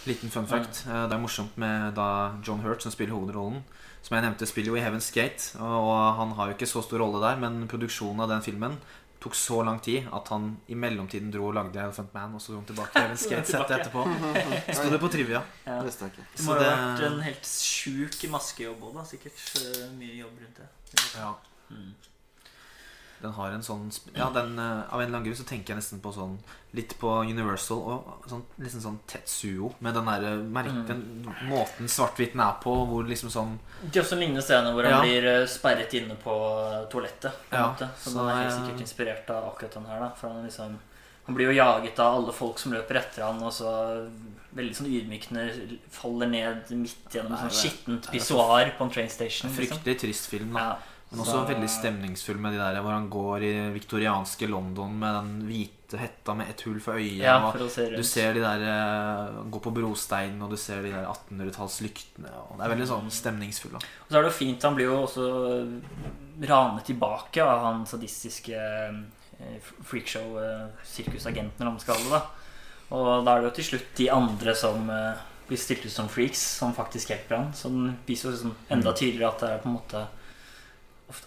Liten 0.06 0.30
fun 0.32 0.46
fact. 0.48 0.84
eh, 0.86 1.06
Det 1.08 1.16
er 1.16 1.20
morsomt 1.24 1.56
med 1.60 1.94
da 1.96 2.34
John 2.46 2.60
Hurt, 2.64 2.82
som 2.82 2.92
spiller 2.92 3.12
hovedrollen. 3.16 3.62
Som 4.04 4.16
jeg 4.18 4.24
nevnte, 4.24 4.46
spiller 4.46 4.68
jo 4.72 4.76
i 4.76 4.84
Heaven's 4.84 5.10
Gate. 5.12 5.56
Og 5.60 6.16
han 6.20 6.32
har 6.36 6.48
jo 6.50 6.54
ikke 6.58 6.68
så 6.68 6.82
stor 6.84 7.00
rolle 7.00 7.20
der, 7.24 7.36
men 7.40 7.66
produksjonen 7.68 8.20
av 8.20 8.28
den 8.28 8.42
filmen 8.44 8.78
tok 9.24 9.36
så 9.38 9.62
lang 9.64 9.80
tid 9.80 10.08
at 10.12 10.28
han 10.34 10.50
i 10.68 10.76
mellomtiden 10.76 11.30
dro 11.32 11.48
og 11.48 11.54
lagde 11.56 11.80
Elephant 11.80 12.12
Man, 12.14 12.34
og 12.36 12.42
så 12.44 12.52
dro 12.52 12.60
han 12.60 12.66
tilbake 12.68 13.04
til 13.04 13.18
skatesettet 13.24 13.76
etterpå. 13.78 14.04
Sto 14.76 14.88
det 14.92 15.00
på 15.00 15.12
trivia. 15.14 15.40
Ja. 15.64 15.78
Det 15.80 16.44
må 16.44 16.58
ha 16.58 16.64
vært 16.66 17.04
en 17.08 17.20
helt 17.24 17.48
sjuk 17.48 18.18
maskejobb 18.34 18.84
òg, 18.90 18.98
da. 18.98 19.06
Sikkert 19.08 19.44
mye 19.96 20.18
jobb 20.20 20.42
rundt 20.44 20.60
det. 20.60 20.68
Ja. 21.16 21.32
Mm. 21.72 21.94
Den 23.24 23.32
har 23.38 23.54
en 23.56 23.62
sånn 23.64 23.86
Ja, 24.14 24.26
den, 24.34 24.58
eh, 24.60 24.82
Av 24.92 25.00
en 25.00 25.06
eller 25.06 25.16
annen 25.18 25.24
grunn 25.24 25.38
så 25.38 25.46
tenker 25.48 25.72
jeg 25.72 25.78
nesten 25.80 26.00
på 26.04 26.12
sånn 26.12 26.34
Litt 26.76 26.92
på 27.00 27.08
Universal 27.24 27.78
og 27.78 28.24
sånn, 28.28 28.42
liksom 28.60 28.82
sånn 28.84 28.98
Tetsuo. 29.08 29.72
Med 29.80 29.94
den 29.96 30.04
derre 30.10 30.32
merken 30.42 31.02
Mm. 31.24 31.48
måten 31.48 31.86
svart-hvitten 31.88 32.40
er 32.42 32.56
på, 32.62 32.74
hvor 32.90 33.06
liksom 33.08 33.30
sånn 33.30 33.58
er 33.86 34.00
også 34.02 34.18
lignende 34.18 34.42
scener 34.42 34.72
hvor 34.74 34.84
han 34.90 35.00
blir 35.06 35.24
eh, 35.24 35.46
sperret 35.46 35.94
inne 35.94 36.16
på 36.22 36.34
eh, 36.34 36.84
toalettet. 36.92 37.32
På 37.50 37.56
Ja, 37.56 37.68
måte. 37.72 37.88
Så, 37.96 38.10
så 38.10 38.18
den 38.18 38.28
er 38.28 38.42
helt 38.42 38.56
sikkert 38.58 38.80
inspirert 38.86 39.30
av 39.30 39.48
akkurat 39.54 39.72
den 39.78 39.86
her. 39.86 40.00
da 40.00 40.10
For 40.18 40.28
han, 40.28 40.42
liksom, 40.44 40.78
han 41.26 41.34
blir 41.38 41.46
jo 41.52 41.56
jaget 41.62 41.98
av 42.04 42.18
alle 42.18 42.32
folk 42.36 42.58
som 42.58 42.72
løper 42.74 42.96
etter 43.00 43.22
han, 43.24 43.40
og 43.42 43.52
så 43.52 43.70
veldig 44.54 44.74
sånn 44.76 44.90
ydmykende 44.90 45.44
faller 45.90 46.26
ned 46.30 46.68
midt 46.70 47.10
gjennom 47.14 47.38
sånn 47.38 47.50
skittent 47.50 48.10
pissoar 48.12 48.74
på 48.78 48.84
en 48.84 48.90
train 48.90 49.08
station. 49.10 49.48
en 49.50 49.56
Liksom. 49.56 49.78
fryktelig 49.78 49.98
trist 50.00 50.26
film. 50.30 50.52
da 50.52 50.60
Ja, 50.60 50.76
Men 51.14 51.22
også 51.22 51.44
veldig 51.46 51.68
stemningsfull 51.70 52.38
med 52.42 52.56
de 52.56 52.58
der 52.58 52.80
hvor 52.82 52.90
han 52.90 53.06
går 53.12 53.44
i 53.46 53.52
viktorianske 53.76 54.48
London 54.50 54.96
med 54.98 55.14
den 55.14 55.32
hvite 55.46 56.00
hetta 56.00 56.34
med 56.34 56.50
ett 56.50 56.64
hull 56.66 56.80
for 56.82 56.98
øyet. 56.98 57.22
Ja, 57.22 57.36
for 57.44 57.70
se 57.70 57.86
du 57.92 58.02
ser 58.06 58.34
de 58.34 58.42
der 58.42 58.64
eh, 58.66 59.36
gå 59.54 59.60
på 59.62 59.72
brosteinen, 59.76 60.42
og 60.42 60.50
du 60.50 60.58
ser 60.58 60.82
de 60.82 60.90
der 60.90 61.06
1800-tallslyktene. 61.06 62.32
Det 62.58 62.66
er 62.66 62.72
veldig 62.74 62.88
sånn 62.90 63.12
stemningsfull. 63.14 63.76
da 63.76 63.82
Og 63.82 64.08
så 64.08 64.18
er 64.18 64.26
det 64.26 64.32
jo 64.32 64.38
fint, 64.40 64.66
han 64.66 64.78
blir 64.78 64.90
jo 64.90 65.02
også 65.04 65.28
ranet 66.50 66.88
tilbake 66.90 67.44
av 67.46 67.62
han 67.68 67.84
sadistiske 67.86 68.58
eh, 68.58 69.70
freakshow-sirkusagenten, 69.86 71.60
eller 71.60 71.70
hva 71.70 71.76
man 71.76 71.84
skal 71.84 72.00
kalle 72.00 72.18
det. 72.18 72.42
Og 72.94 73.06
da 73.26 73.36
er 73.36 73.40
det 73.40 73.48
jo 73.48 73.54
til 73.60 73.70
slutt 73.70 73.94
de 74.02 74.10
andre 74.12 74.56
som 74.58 74.90
eh, 74.90 75.22
blir 75.48 75.60
stilt 75.60 75.86
ut 75.86 75.92
som 75.92 76.10
freaks, 76.10 76.42
som 76.58 76.74
faktisk 76.76 77.12
hjelper 77.12 77.38
han. 77.38 77.54
Så 77.56 77.70
den 77.72 77.94
viser 78.06 78.28
jo 78.28 78.34
liksom 78.34 78.54
enda 78.72 78.92
tydeligere 78.96 79.32
at 79.32 79.42
det 79.44 79.50
er 79.52 79.62
på 79.62 79.70
en 79.70 79.78
måte 79.78 80.04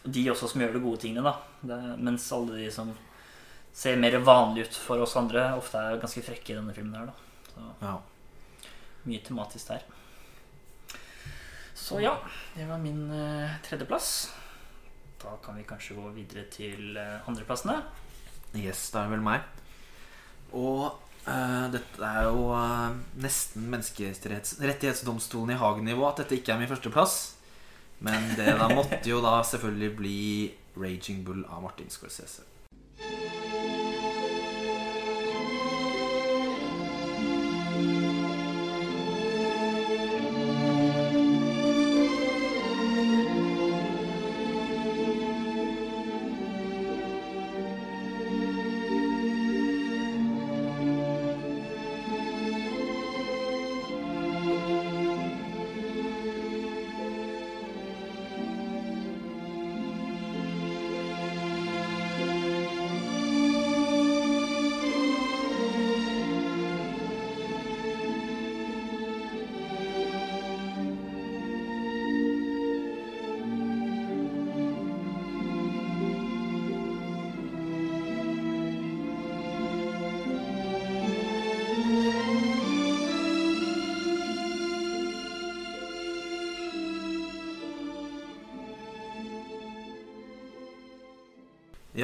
de 0.03 0.23
også 0.31 0.49
som 0.51 0.61
gjør 0.63 0.73
de 0.77 0.81
gode 0.83 1.01
tingene, 1.03 1.23
da. 1.25 1.35
Det, 1.61 1.77
mens 2.03 2.25
alle 2.35 2.57
de 2.63 2.71
som 2.73 2.89
ser 3.77 3.99
mer 4.01 4.17
vanlige 4.25 4.71
ut 4.71 4.79
for 4.87 5.03
oss 5.03 5.13
andre, 5.19 5.51
ofte 5.57 5.77
er 5.77 5.99
ganske 6.01 6.23
frekke 6.25 6.53
i 6.53 6.57
denne 6.57 6.73
filmen 6.73 6.97
her, 6.97 7.11
da. 7.11 7.13
Så 7.53 7.67
Ja. 7.85 7.97
mye 9.05 9.21
tematisk 9.23 9.67
der. 9.69 9.85
Så 11.77 12.01
ja, 12.01 12.17
det 12.55 12.65
var 12.67 12.81
min 12.81 13.05
uh, 13.11 13.53
tredjeplass. 13.63 14.33
Da 15.21 15.37
kan 15.43 15.55
vi 15.55 15.63
kanskje 15.63 15.95
gå 15.95 16.09
videre 16.15 16.43
til 16.51 16.97
uh, 16.97 17.21
andreplassene. 17.29 17.77
Yes, 18.57 18.89
da 18.91 19.03
er 19.03 19.07
det 19.07 19.13
vel 19.17 19.23
meg. 19.23 19.45
Og 20.57 20.97
uh, 21.27 21.67
dette 21.71 22.01
er 22.01 22.27
jo 22.27 22.49
nesten 23.21 23.69
menneskerettighetsdomstolen 23.71 25.53
i 25.53 25.59
Hagen-nivå 25.61 26.09
at 26.09 26.23
dette 26.23 26.35
ikke 26.41 26.55
er 26.55 26.59
min 26.59 26.67
førsteplass. 26.73 27.36
Men 27.99 28.29
det 28.37 28.53
da 28.59 28.67
måtte 28.69 29.01
jo 29.09 29.21
da 29.23 29.41
selvfølgelig 29.43 29.95
bli 29.97 30.19
'Raging 30.77 31.25
Bull' 31.25 31.45
av 31.49 31.61
Martin 31.61 31.89
Scorsese. 31.89 32.41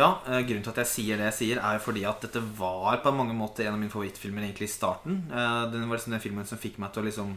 Ja, 0.03 0.17
eh, 0.27 0.41
Grunnen 0.43 0.65
til 0.65 0.73
at 0.73 0.81
jeg 0.81 0.91
sier 0.91 1.19
det 1.19 1.29
jeg 1.29 1.37
sier, 1.37 1.61
er 1.63 1.79
fordi 1.79 2.03
at 2.07 2.25
dette 2.25 2.41
var 2.57 2.99
på 3.03 3.13
mange 3.15 3.35
måter 3.37 3.63
en 3.63 3.77
av 3.77 3.79
mine 3.79 3.93
favorittfilmer 3.93 4.43
egentlig 4.43 4.67
i 4.67 4.73
starten. 4.73 5.21
Eh, 5.31 5.71
Den 5.71 5.87
var 5.87 5.95
liksom 5.95 6.15
den 6.15 6.23
filmen 6.23 6.49
som 6.49 6.59
fikk 6.59 6.79
meg 6.81 6.91
til 6.91 7.03
å 7.03 7.07
liksom, 7.07 7.31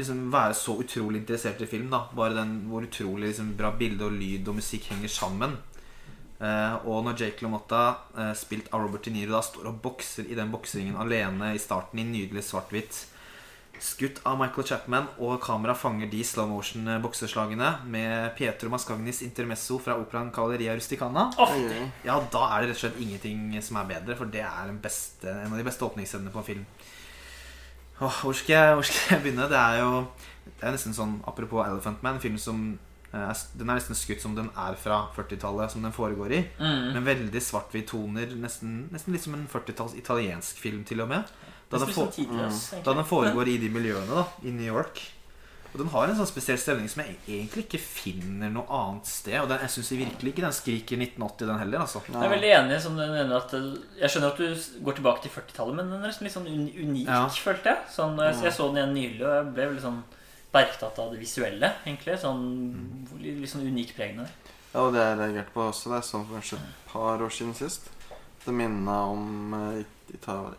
liksom 0.00 0.22
være 0.32 0.56
så 0.56 0.78
utrolig 0.80 1.20
interessert 1.20 1.60
i 1.60 1.68
film. 1.68 1.90
da 1.90 2.06
Bare 2.16 2.38
den 2.38 2.62
hvor 2.70 2.86
utrolig 2.86 3.34
liksom, 3.34 3.56
bra 3.58 3.74
bilde 3.76 4.08
og 4.08 4.16
lyd 4.16 4.48
og 4.48 4.56
musikk 4.62 4.88
henger 4.94 5.12
sammen. 5.12 5.58
Eh, 6.40 6.74
og 6.88 7.04
når 7.04 7.20
Jake 7.20 7.44
LaMotta, 7.44 7.82
spilt 8.34 8.72
av 8.72 8.80
Robert 8.86 9.04
De 9.04 9.12
Niro, 9.12 9.36
da 9.36 9.42
står 9.44 9.68
og 9.68 9.82
bokser 9.82 10.24
i 10.30 10.38
den 10.38 10.50
bokseringen 10.54 10.96
alene 10.96 11.52
i 11.54 11.60
starten 11.60 12.00
i 12.00 12.08
nydelig 12.08 12.46
svart-hvitt 12.48 13.04
Skutt 13.82 14.20
av 14.24 14.38
Michael 14.40 14.66
Chapman, 14.66 15.08
og 15.20 15.40
kamera 15.44 15.74
fanger 15.76 16.08
de 16.10 16.22
slow 16.24 16.46
motion-bokseslagene 16.48 17.70
med 17.90 18.30
Pietro 18.38 18.70
Mascagnis 18.72 19.20
intermesso 19.26 19.76
fra 19.82 19.96
operaen 20.00 20.30
Caleria 20.32 20.74
Rusticana. 20.76 21.26
Oi. 21.44 21.88
Ja, 22.06 22.16
da 22.32 22.46
er 22.54 22.64
det 22.64 22.70
rett 22.72 22.78
og 22.78 22.82
slett 22.84 23.00
ingenting 23.04 23.52
som 23.64 23.80
er 23.82 23.90
bedre, 23.90 24.16
for 24.16 24.30
det 24.32 24.40
er 24.46 24.70
en, 24.70 24.80
beste, 24.82 25.28
en 25.28 25.52
av 25.52 25.60
de 25.60 25.66
beste 25.66 25.84
åpningsscenene 25.84 26.32
på 26.32 26.40
en 26.40 26.48
film. 26.48 26.64
Åh, 28.00 28.22
hvor, 28.24 28.32
skal 28.34 28.54
jeg, 28.56 28.74
hvor 28.78 28.88
skal 28.88 29.14
jeg 29.16 29.22
begynne? 29.26 29.50
Det 29.52 29.60
er 29.60 29.76
jo 29.84 29.90
Det 30.44 30.64
er 30.66 30.72
nesten 30.74 30.96
sånn 30.96 31.12
Apropos 31.30 31.62
Elephant 31.62 32.00
Man, 32.02 32.16
en 32.16 32.20
film 32.24 32.34
som 32.42 32.64
eh, 33.14 33.42
Den 33.54 33.70
er 33.70 33.78
nesten 33.78 33.94
skutt 33.94 34.24
som 34.24 34.34
den 34.34 34.48
er 34.58 34.74
fra 34.74 35.04
40-tallet, 35.14 35.70
som 35.70 35.84
den 35.86 35.94
foregår 35.94 36.34
i. 36.34 36.40
mm. 36.58 36.88
Med 36.96 37.06
veldig 37.06 37.42
svart-hvitt 37.46 37.86
toner. 37.92 38.34
Nesten, 38.42 38.88
nesten 38.90 39.14
litt 39.14 39.22
som 39.22 39.36
en 39.38 39.46
40-talls 39.52 39.94
italiensk 40.00 40.58
film, 40.58 40.82
til 40.88 41.04
og 41.06 41.12
med. 41.12 41.30
Da 41.74 41.82
den, 41.84 41.94
for, 41.96 42.12
tidløs, 42.14 42.62
da 42.86 42.94
den 42.94 43.04
foregår 43.08 43.50
i 43.50 43.58
de 43.62 43.68
miljøene, 43.74 44.06
da, 44.22 44.24
i 44.46 44.54
New 44.54 44.66
York. 44.70 45.02
Og 45.74 45.80
den 45.80 45.88
har 45.90 46.06
en 46.06 46.14
sånn 46.14 46.28
spesiell 46.30 46.58
stemning 46.62 46.86
som 46.86 47.00
jeg 47.02 47.16
egentlig 47.26 47.64
ikke 47.64 47.80
finner 47.82 48.52
noe 48.54 48.62
annet 48.70 49.08
sted. 49.10 49.34
Og 49.42 49.48
den, 49.50 49.58
jeg 49.64 49.72
syns 49.74 49.88
virkelig 49.98 50.30
ikke 50.30 50.44
den 50.44 50.54
skriker 50.54 51.00
1980, 51.02 51.48
den 51.50 51.58
heller. 51.64 51.80
altså 51.82 52.02
Jeg 52.06 52.20
er 52.22 52.30
veldig 52.30 52.52
enig 52.60 52.76
som 52.84 52.94
du 52.94 53.02
mener 53.02 53.34
at 53.40 53.54
eh, 53.58 53.64
Jeg 53.98 54.12
skjønner 54.14 54.30
at 54.30 54.38
du 54.38 54.84
går 54.86 54.98
tilbake 55.00 55.24
til 55.24 55.32
40-tallet, 55.34 55.74
men 55.80 55.90
den 55.90 55.98
er 55.98 56.12
nesten 56.12 56.28
litt 56.28 56.36
sånn 56.36 56.46
unik, 56.46 57.08
Ja. 57.08 57.24
følte 57.26 57.72
jeg. 57.74 57.90
Sånn, 57.96 58.14
jeg. 58.22 58.38
Jeg 58.46 58.54
så 58.54 58.68
den 58.70 58.78
igjen 58.84 58.94
nylig, 59.00 59.24
og 59.26 59.34
jeg 59.34 59.50
ble 59.56 59.66
veldig 59.72 59.82
sånn 59.88 59.98
bergtatt 60.54 60.98
av 61.02 61.10
det 61.10 61.18
visuelle, 61.24 61.72
egentlig. 61.82 62.20
Sånn 62.22 62.46
hvor 63.10 63.18
litt, 63.26 63.42
sånn 63.50 63.66
unik 63.66 63.96
preg 63.98 64.14
med 64.14 64.28
det. 64.28 64.54
Ja, 64.76 64.80
og 64.86 64.92
det 64.94 65.02
jeg 65.02 65.18
reagerte 65.24 65.54
på 65.58 65.66
også, 65.72 65.90
det 65.90 65.98
er 65.98 66.06
sånn 66.06 66.24
for 66.30 66.38
kanskje 66.38 66.60
et 66.62 66.86
par 66.94 67.18
år 67.26 67.34
siden 67.34 67.54
sist. 67.58 67.90
Det 68.44 68.52
minne 68.52 68.94
om 69.08 69.54
eh, 69.56 69.84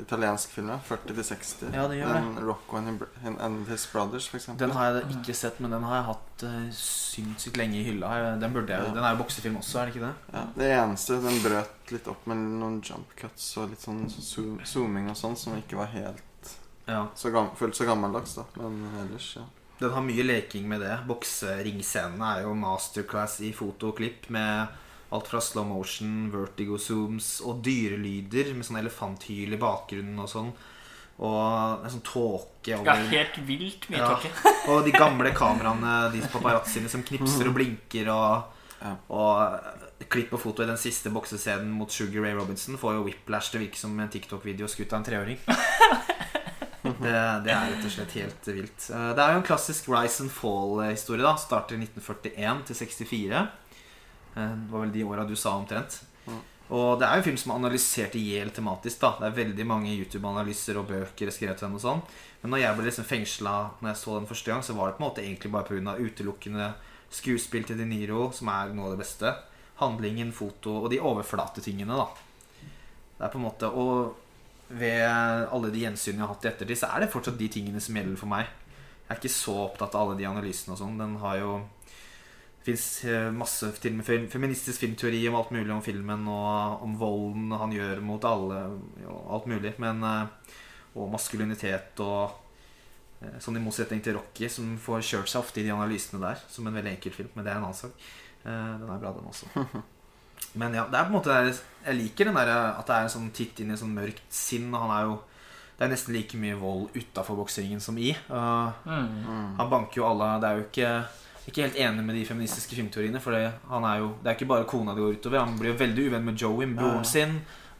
italiensk 0.01 0.49
film, 0.55 0.69
ja. 0.73 0.79
40-60. 0.87 1.67
Ja, 1.73 1.83
det 1.87 1.99
gjør 1.99 2.07
det. 2.13 2.21
Den 2.25 2.39
Rocco 2.47 2.77
and, 2.79 3.01
His- 3.23 3.37
and 3.45 3.67
His 3.69 3.85
Brothers, 3.91 4.27
eksempel. 4.33 4.59
Den 4.67 4.73
har 4.75 4.89
jeg 4.97 5.11
ikke 5.19 5.35
sett, 5.37 5.59
men 5.61 5.71
den 5.75 5.83
har 5.85 5.99
jeg 5.99 6.07
hatt 6.09 6.45
uh, 6.49 6.55
sinnssykt 6.75 7.57
lenge 7.61 7.77
i 7.79 7.83
hylla. 7.87 8.09
Den 8.41 8.53
burde 8.55 8.73
jeg 8.73 8.87
Ja. 8.89 8.93
Den 8.97 9.03
er 9.05 9.13
jo 9.15 9.21
boksefilm 9.23 9.57
også, 9.61 9.79
er 9.79 9.85
det 9.91 9.95
ikke 9.95 10.07
det? 10.07 10.13
Ja, 10.33 10.43
det 10.57 10.71
eneste 10.79 11.19
den 11.23 11.37
brøt 11.45 11.93
litt 11.93 12.07
opp 12.11 12.25
med 12.27 12.41
noen 12.59 12.81
jump 12.83 13.13
cuts 13.19 13.51
og 13.61 13.69
litt 13.69 13.85
sånn 13.85 14.01
zoom, 14.09 14.57
zooming 14.65 15.09
og 15.13 15.19
sånn, 15.19 15.37
som 15.37 15.53
ikke 15.61 15.77
var 15.79 15.93
helt 15.93 16.55
Ja. 16.89 17.05
så 17.15 17.31
gam 17.33 17.53
fullt 17.57 17.77
så 17.77 17.85
gammeldags, 17.87 18.35
da. 18.35 18.43
Men 18.57 18.81
ellers, 19.05 19.35
ja. 19.37 19.45
Den 19.79 19.91
har 19.91 20.01
mye 20.01 20.23
leking 20.23 20.67
med 20.69 20.81
det. 20.81 20.97
Bokseringscenene 21.09 22.33
er 22.37 22.43
jo 22.45 22.53
masterclass 22.57 23.39
i 23.43 23.49
foto 23.53 23.89
og 23.91 23.97
klipp 23.97 24.29
med 24.31 24.67
alt 25.13 25.27
fra 25.27 25.39
slow 25.41 25.65
motion, 25.69 26.31
vertigo 26.33 26.77
zooms 26.81 27.41
og 27.45 27.61
dyrelyder 27.63 28.53
med 28.55 28.65
sånn 28.65 28.79
elefanthyl 28.81 29.53
i 29.53 29.57
bakgrunnen 29.61 30.19
og 30.19 30.29
sånn. 30.31 30.49
Og 31.19 31.85
en 31.85 31.91
sånn 31.93 32.03
tåke 32.03 32.73
Ja, 32.73 32.95
helt 33.07 33.37
vilt 33.47 33.85
mye 33.89 34.01
Ja. 34.01 34.15
tåke. 34.15 34.31
Og 34.73 34.83
de 34.83 34.91
gamle 34.91 35.31
kameraene, 35.31 36.11
de 36.11 36.19
paparazziene 36.27 36.89
som 36.91 37.03
knipser 37.07 37.47
og 37.47 37.53
blinker 37.55 38.09
og, 38.11 38.43
Ja. 38.81 38.95
og 39.09 40.09
klipp 40.11 40.33
og 40.33 40.41
foto 40.41 40.63
i 40.63 40.67
den 40.67 40.75
siste 40.77 41.09
boksescenen 41.09 41.69
mot 41.71 41.89
Sugar 41.89 42.21
Ray 42.25 42.33
Robinson 42.35 42.75
får 42.77 42.97
jo 42.97 43.05
whiplash 43.05 43.49
til 43.51 43.61
å 43.61 43.63
virke 43.63 43.77
som 43.79 43.97
en 43.99 44.09
TikTok-video 44.11 44.67
skutt 44.67 44.91
av 44.91 44.99
en 44.99 45.05
treåring. 45.07 45.39
Det, 46.85 47.11
det 47.43 47.49
er 47.51 47.71
rett 47.71 47.85
og 47.87 47.91
slett 47.91 48.11
helt 48.13 48.47
vilt. 48.53 48.83
Eh, 48.93 49.07
Det 49.17 49.21
er 49.23 49.31
jo 49.33 49.39
en 49.39 49.45
klassisk 49.47 49.87
rise 49.89 50.21
and 50.21 50.29
fall-historie. 50.31 51.23
da 51.25 51.33
Starter 51.35 51.75
i 51.75 51.79
1941 51.81 52.61
til 52.67 52.75
64. 52.75 53.47
Eh, 54.35 54.55
Det 54.55 54.71
var 54.71 54.85
vel 54.85 54.91
de 54.91 55.03
åra 55.03 55.25
du 55.27 55.35
sa 55.35 55.55
omtrent. 55.55 56.01
Mm. 56.27 56.41
Og 56.75 56.99
det 56.99 57.05
er 57.07 57.15
jo 57.15 57.21
en 57.21 57.27
film 57.29 57.37
som 57.37 57.51
er 57.51 57.59
analysert 57.61 58.15
i 58.15 58.23
hjel 58.31 58.49
tematisk. 58.49 58.99
da 58.99 59.15
Det 59.19 59.27
er 59.27 59.43
veldig 59.43 59.65
mange 59.65 59.93
YouTube-analyser 59.93 60.77
og 60.77 60.87
bøker 60.87 61.31
skrevet 61.31 61.57
til 61.57 61.67
den 61.67 61.75
og 61.75 61.81
sånn. 61.81 62.01
Men 62.41 62.51
når 62.51 62.59
jeg 62.59 62.75
ble 62.75 62.85
liksom 62.85 63.05
fengsla 63.05 63.71
Når 63.81 63.89
jeg 63.89 63.97
så 63.97 64.19
den 64.19 64.27
første 64.27 64.51
gang, 64.51 64.61
så 64.61 64.73
var 64.73 64.87
det 64.87 64.97
på 64.97 65.03
en 65.03 65.09
måte 65.09 65.23
egentlig 65.23 65.51
bare 65.51 65.63
pga. 65.63 65.95
utelukkende 65.97 66.73
skuespill 67.11 67.63
til 67.63 67.77
De 67.77 67.85
Niro, 67.85 68.31
som 68.31 68.49
er 68.49 68.73
noe 68.73 68.85
av 68.85 68.97
det 68.97 69.05
beste. 69.05 69.35
Handlingen, 69.77 70.31
foto 70.31 70.83
og 70.83 70.89
de 70.89 70.99
overflatetingene, 70.99 71.95
da. 71.95 72.07
Det 73.17 73.25
er 73.25 73.29
på 73.29 73.37
en 73.37 73.45
måte 73.45 73.63
Og 73.71 74.15
ved 74.69 75.05
alle 75.05 75.69
de 75.71 75.79
gjensynene 75.79 76.21
jeg 76.23 76.27
har 76.27 76.33
hatt 76.33 76.45
i 76.45 76.47
ettertid, 76.47 76.77
så 76.77 76.89
er 76.89 76.99
det 77.01 77.11
fortsatt 77.11 77.37
de 77.37 77.47
tingene 77.47 77.79
som 77.79 77.95
gjelder 77.95 78.17
for 78.17 78.27
meg. 78.27 78.47
Jeg 79.05 79.11
er 79.13 79.19
ikke 79.21 79.29
så 79.29 79.53
opptatt 79.69 79.93
av 79.93 80.09
alle 80.09 80.17
de 80.17 80.25
analysene 80.25 80.73
og 80.73 80.79
sånn. 80.79 80.97
Den 80.97 81.17
har 81.21 81.37
jo 81.37 81.69
fins 82.65 82.85
masse 83.35 83.67
til 83.81 83.93
med 83.93 84.05
feministisk 84.31 84.81
filmteori 84.81 85.19
om 85.29 85.35
alt 85.37 85.51
mulig 85.53 85.69
om 85.75 85.83
filmen, 85.85 86.23
og 86.27 86.81
om 86.85 86.95
volden 86.97 87.51
han 87.61 87.73
gjør 87.75 88.01
mot 88.01 88.25
alle, 88.25 88.63
og 89.05 89.33
alt 89.37 89.45
mulig. 89.51 89.75
Men 89.83 90.03
eh, 90.03 90.53
Og 90.95 91.09
maskulinitet 91.11 91.99
og 91.99 92.31
eh, 93.21 93.35
Sånn 93.43 93.57
i 93.59 93.63
motsetning 93.63 94.01
til 94.03 94.15
Rocky, 94.17 94.47
som 94.49 94.77
får 94.81 95.01
kjørt 95.03 95.29
seg 95.31 95.41
ofte 95.43 95.59
i 95.61 95.65
de 95.67 95.73
analysene 95.75 96.21
der, 96.23 96.39
som 96.49 96.67
en 96.67 96.73
veldig 96.77 96.93
enkel 96.95 97.11
film. 97.15 97.29
Men 97.35 97.45
det 97.45 97.51
er 97.53 97.59
en 97.59 97.67
annen 97.67 97.77
sak. 97.83 97.93
Eh, 98.45 98.73
Den 98.81 98.89
er 98.89 99.01
bra, 99.03 99.11
den 99.17 99.29
også. 99.29 99.51
Men 100.59 100.73
ja, 100.77 100.85
det 100.87 100.95
er 100.95 101.03
på 101.07 101.11
en 101.11 101.17
måte 101.17 101.35
Jeg 101.85 101.95
liker 101.97 102.29
den 102.29 102.35
der, 102.39 102.49
at 102.79 102.87
det 102.87 102.95
er 102.95 103.05
en 103.07 103.11
sånn 103.11 103.31
titt 103.35 103.59
inn 103.59 103.71
i 103.73 103.77
sånn 103.79 103.91
mørkt 103.95 104.23
sinn. 104.31 104.69
Og 104.73 104.85
han 104.85 104.93
er 104.95 105.07
jo 105.09 105.15
Det 105.75 105.83
er 105.85 105.91
nesten 105.91 106.15
like 106.15 106.37
mye 106.39 106.55
vold 106.55 106.95
utafor 106.95 107.35
boksingen 107.41 107.81
som 107.83 107.97
i. 107.99 108.13
Uh, 108.31 108.71
Mm. 108.87 109.57
han 109.59 109.69
banker 109.69 109.99
jo 109.99 110.05
alle 110.07 110.29
Det 110.39 110.47
er 110.49 110.55
jo 110.61 110.65
ikke 110.69 110.91
ikke 111.47 111.61
helt 111.67 111.75
enig 111.77 112.03
med 112.05 112.15
de 112.15 112.23
feministiske 112.25 112.75
filmteoriene. 112.77 113.19
For 113.21 113.31
det, 113.35 113.51
han 113.69 113.83
er 113.85 113.99
jo, 114.01 114.07
det 114.23 114.31
er 114.31 114.37
ikke 114.39 114.47
bare 114.49 114.65
kona 114.69 114.95
det 114.95 115.03
går 115.03 115.19
utover. 115.19 115.39
Han 115.45 115.57
blir 115.59 115.71
jo 115.73 115.77
veldig 115.83 116.07
uvenn 116.09 116.25
med 116.25 116.41
Joey, 116.41 116.65
med 116.65 116.75
Ja, 116.79 116.81
ja. 116.81 116.87
broren 116.93 117.05
sin. 117.05 117.35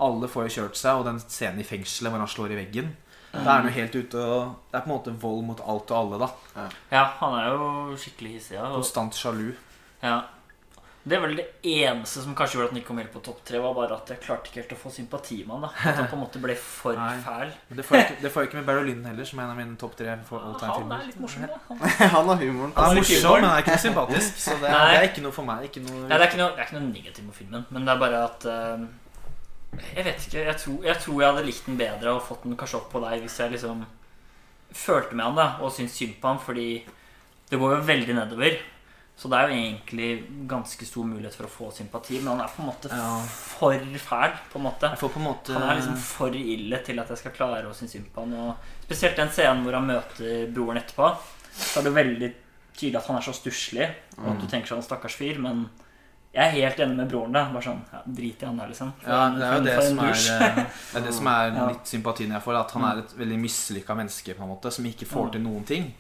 Alle 0.05 0.27
får 0.27 0.47
jo 0.49 0.53
kjørt 0.59 0.77
seg. 0.77 0.99
Og 0.99 1.05
den 1.07 1.19
scenen 1.23 1.59
i 1.63 1.67
fengselet 1.67 2.11
hvor 2.13 2.19
han 2.21 2.27
slår 2.31 2.51
i 2.51 2.59
veggen 2.61 2.93
Da 3.33 3.41
er 3.41 3.49
han 3.61 3.65
jo 3.67 3.73
helt 3.75 3.95
ute 3.95 4.15
og 4.21 4.53
Det 4.71 4.77
er 4.77 4.83
på 4.85 4.89
en 4.89 4.93
måte 4.95 5.13
vold 5.19 5.41
mot 5.43 5.59
alt 5.65 5.91
og 5.91 5.97
alle, 5.97 6.19
da. 6.27 6.67
Ja, 6.91 7.03
han 7.19 7.33
er 7.39 7.49
jo 7.51 7.97
skikkelig 7.99 8.37
hissig. 8.37 8.55
Ja. 8.55 8.67
Og, 8.69 8.77
Konstant 8.81 9.13
sjalu. 9.17 9.51
ja. 10.03 10.21
Det 11.05 11.13
er 11.13 11.21
vel 11.21 11.35
det 11.37 11.43
eneste 11.69 12.23
som 12.23 12.33
kanskje 12.33 12.57
gjorde 12.57 12.65
at 12.65 12.71
han 12.73 12.79
ikke 12.79 12.87
kom 12.89 12.97
helt 12.97 13.11
på 13.13 13.19
topp 13.27 13.43
tre, 13.45 13.59
var 13.61 13.75
bare 13.77 13.93
at 13.93 14.09
jeg 14.09 14.17
klarte 14.23 14.49
ikke 14.49 14.57
helt 14.63 14.71
å 14.73 14.77
få 14.81 14.89
sympati 14.89 15.35
med 15.45 15.53
han. 15.53 15.61
da 15.67 15.69
At 15.91 15.99
han 15.99 16.07
på 16.09 16.17
en 16.17 16.21
måte 16.23 16.39
ble 16.41 16.55
for 16.57 16.97
Nei. 16.97 17.11
fæl. 17.21 17.51
Det 17.77 17.85
får 17.85 17.97
jeg 17.99 18.05
ikke, 18.07 18.15
det 18.23 18.31
får 18.33 18.41
jeg 18.41 18.49
ikke 18.49 18.57
med 18.57 18.65
Barry 18.71 18.87
Lynn 18.87 19.05
heller, 19.05 19.27
som 19.29 19.39
er 19.39 19.45
en 19.45 19.53
av 19.53 19.59
mine 19.59 19.77
topp 19.77 19.93
tre 19.99 20.15
for 20.25 20.41
all 20.41 20.57
Han 20.63 20.73
filmer. 20.81 21.03
er 21.03 21.11
litt 21.11 21.21
morsom, 21.21 21.45
da. 21.45 21.59
Han 21.69 22.09
Han 22.15 22.31
har 22.33 22.41
humoren. 22.41 22.73
Han 22.79 22.89
er 22.89 23.01
morsom, 23.03 23.35
men 23.37 23.45
han 23.45 23.53
er 23.59 23.61
ikke 23.67 23.75
noe 23.77 23.83
sympatisk. 23.85 24.41
Så 24.47 24.57
det, 24.63 24.73
Nei. 24.73 24.81
det 24.89 24.97
er 25.03 25.07
ikke 25.11 25.25
noe 25.27 25.37
for 25.37 25.45
meg. 25.51 25.69
Ikke 25.69 25.85
noe, 25.85 26.01
Nei, 26.07 26.09
det 26.15 26.19
er 26.23 26.27
ikke 26.31 26.41
noe, 26.41 26.49
det 26.57 26.63
er 26.65 26.69
ikke 26.71 26.79
noe 26.79 26.89
negativt 26.89 27.27
med 27.29 27.37
filmen, 27.43 27.67
men 27.69 27.85
det 27.85 27.93
er 27.93 28.01
bare 28.07 28.23
at 28.31 28.49
eh, 28.55 28.85
Jeg 29.93 30.05
vet 30.09 30.25
ikke. 30.29 30.43
Jeg 30.49 30.57
tror, 30.65 30.77
jeg 30.89 31.01
tror 31.05 31.21
jeg 31.21 31.29
hadde 31.35 31.45
likt 31.51 31.65
den 31.69 31.77
bedre 31.85 32.13
og 32.17 32.23
fått 32.25 32.49
den 32.49 32.57
kanskje 32.57 32.81
opp 32.81 32.89
på 32.95 33.05
deg 33.05 33.21
hvis 33.27 33.37
jeg 33.43 33.53
liksom 33.53 33.85
følte 34.75 35.15
med 35.15 35.25
han 35.29 35.37
da 35.37 35.45
og 35.61 35.69
syntes 35.71 35.95
synd 36.01 36.17
på 36.19 36.27
han, 36.33 36.39
fordi 36.41 36.69
det 37.51 37.59
går 37.61 37.75
jo 37.77 37.83
veldig 37.93 38.15
nedover. 38.17 38.57
Så 39.15 39.29
det 39.31 39.37
er 39.39 39.47
jo 39.47 39.55
egentlig 39.55 40.07
ganske 40.51 40.85
stor 40.85 41.05
mulighet 41.07 41.35
for 41.37 41.47
å 41.47 41.51
få 41.53 41.69
sympati, 41.71 42.17
men 42.19 42.33
han 42.33 42.41
er 42.43 42.49
på 42.51 42.61
en 42.63 42.67
måte 42.67 42.89
Ja. 42.91 43.19
for 43.25 43.71
fæl. 43.73 44.33
på 44.51 44.59
en 44.59 44.65
måte 44.65 44.89
på 44.99 45.09
en 45.15 45.23
måte 45.23 45.53
Han 45.53 45.69
er 45.69 45.75
liksom 45.79 45.95
for 45.97 46.35
ille 46.35 46.83
til 46.83 46.99
at 46.99 47.07
jeg 47.07 47.17
skal 47.17 47.31
klare 47.31 47.63
å 47.69 47.73
synes 47.73 47.91
synd 47.95 48.11
på 48.13 48.21
han. 48.25 48.33
Og 48.33 48.55
spesielt 48.83 49.15
den 49.15 49.29
scenen 49.29 49.63
hvor 49.63 49.73
han 49.73 49.87
møter 49.87 50.51
broren 50.51 50.77
etterpå. 50.77 51.15
Så 51.55 51.79
er 51.79 51.83
det 51.83 51.93
veldig 51.93 52.33
tydelig 52.75 52.97
at 52.99 53.07
han 53.07 53.15
er 53.15 53.21
så 53.21 53.33
stusslig, 53.33 53.89
og 54.17 54.35
at 54.35 54.41
du 54.41 54.47
tenker 54.47 54.67
sånn 54.67 54.83
stakkars 54.83 55.15
fyr. 55.15 55.39
Men 55.39 55.69
jeg 56.33 56.43
er 56.43 56.51
helt 56.51 56.79
enig 56.83 56.97
med 56.97 57.09
broren. 57.09 57.31
da 57.31 57.45
Bare 57.53 57.63
sånn, 57.63 57.81
ja, 57.93 58.01
Drit 58.05 58.43
i 58.43 58.45
han 58.45 58.57
der, 58.57 58.67
liksom. 58.67 58.91
For 58.99 59.09
Ja, 59.09 59.29
det 59.29 59.43
er 59.43 59.55
jo 59.55 59.63
det 59.63 59.83
som 59.87 59.99
er, 59.99 60.11
eh, 60.11 60.55
det 60.91 61.01
er 61.01 61.05
det 61.07 61.13
som 61.13 61.27
er 61.27 61.51
litt 61.71 61.85
sympatien 61.87 62.31
jeg 62.35 62.41
får. 62.43 62.59
At 62.59 62.71
han 62.71 62.83
er 62.83 62.97
et 62.99 63.13
veldig 63.17 63.39
mislykka 63.39 63.95
menneske 63.95 64.35
på 64.35 64.43
en 64.43 64.49
måte 64.49 64.71
som 64.71 64.83
ikke 64.85 65.07
får 65.07 65.31
til 65.31 65.41
noen 65.41 65.63
ting. 65.65 65.93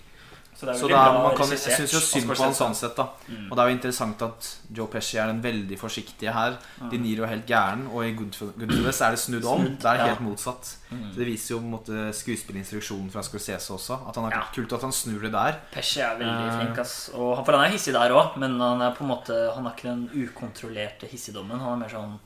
Så 0.55 0.65
det 0.65 0.73
er 0.75 0.79
Så 0.79 0.87
man 0.89 1.35
kan, 1.35 1.49
jeg 1.51 1.59
syns 1.59 1.91
jo 1.93 1.99
synd 1.99 2.29
på 2.29 2.35
han 2.43 2.53
sånn 2.55 2.75
sett. 2.75 2.95
da 2.95 3.05
Mm. 3.27 3.49
Og 3.51 3.57
det 3.57 3.61
er 3.63 3.67
jo 3.69 3.75
interessant 3.75 4.21
at 4.21 4.47
Joe 4.71 4.87
Pesci 4.87 5.17
er 5.17 5.27
den 5.27 5.41
veldig 5.41 5.77
forsiktige 5.79 6.31
her. 6.31 6.57
De 6.91 6.97
Niro 6.97 7.23
er 7.23 7.27
helt 7.33 7.45
gæren, 7.47 7.87
og 7.91 8.05
i 8.05 8.13
Goodf- 8.15 8.53
Goodfellas 8.57 9.01
er 9.01 9.11
det 9.11 9.19
snudd 9.19 9.45
om. 9.45 9.63
Det 9.77 9.85
er 9.85 9.95
ja. 9.97 10.05
helt 10.13 10.21
motsatt. 10.21 10.77
Mm. 10.91 11.11
Så 11.11 11.15
Det 11.17 11.25
viser 11.27 11.55
jo 11.55 11.59
på 11.59 11.65
en 11.65 11.71
måte 11.71 12.13
skuespillinstruksjonen 12.13 13.11
fra 13.11 13.21
Scorsese 13.25 13.73
også. 13.73 13.97
At 14.07 14.15
han 14.15 14.25
er 14.25 14.37
Ja. 14.37 14.43
Kult 14.53 14.73
at 14.73 14.81
han 14.81 14.91
snur 14.91 15.21
det 15.21 15.31
der. 15.33 15.59
Pesci 15.73 15.99
er 15.99 16.15
veldig 16.17 16.47
uh, 16.53 16.59
flink, 16.61 16.77
ass. 16.79 17.09
Og, 17.13 17.43
for 17.45 17.51
han 17.57 17.65
er 17.65 17.73
hissig 17.75 17.93
der 17.93 18.11
òg, 18.15 18.37
men 18.37 18.59
han 18.59 18.81
er 18.81 18.91
på 18.95 19.01
en 19.03 19.09
måte 19.11 19.33
Han 19.55 19.65
har 19.65 19.73
ikke 19.75 19.89
den 19.89 20.09
ukontrollerte 20.13 21.07
hissigdommen. 21.09 21.59
Han 21.59 21.73
er 21.73 21.83
mer 21.85 21.89
sånn 21.89 22.19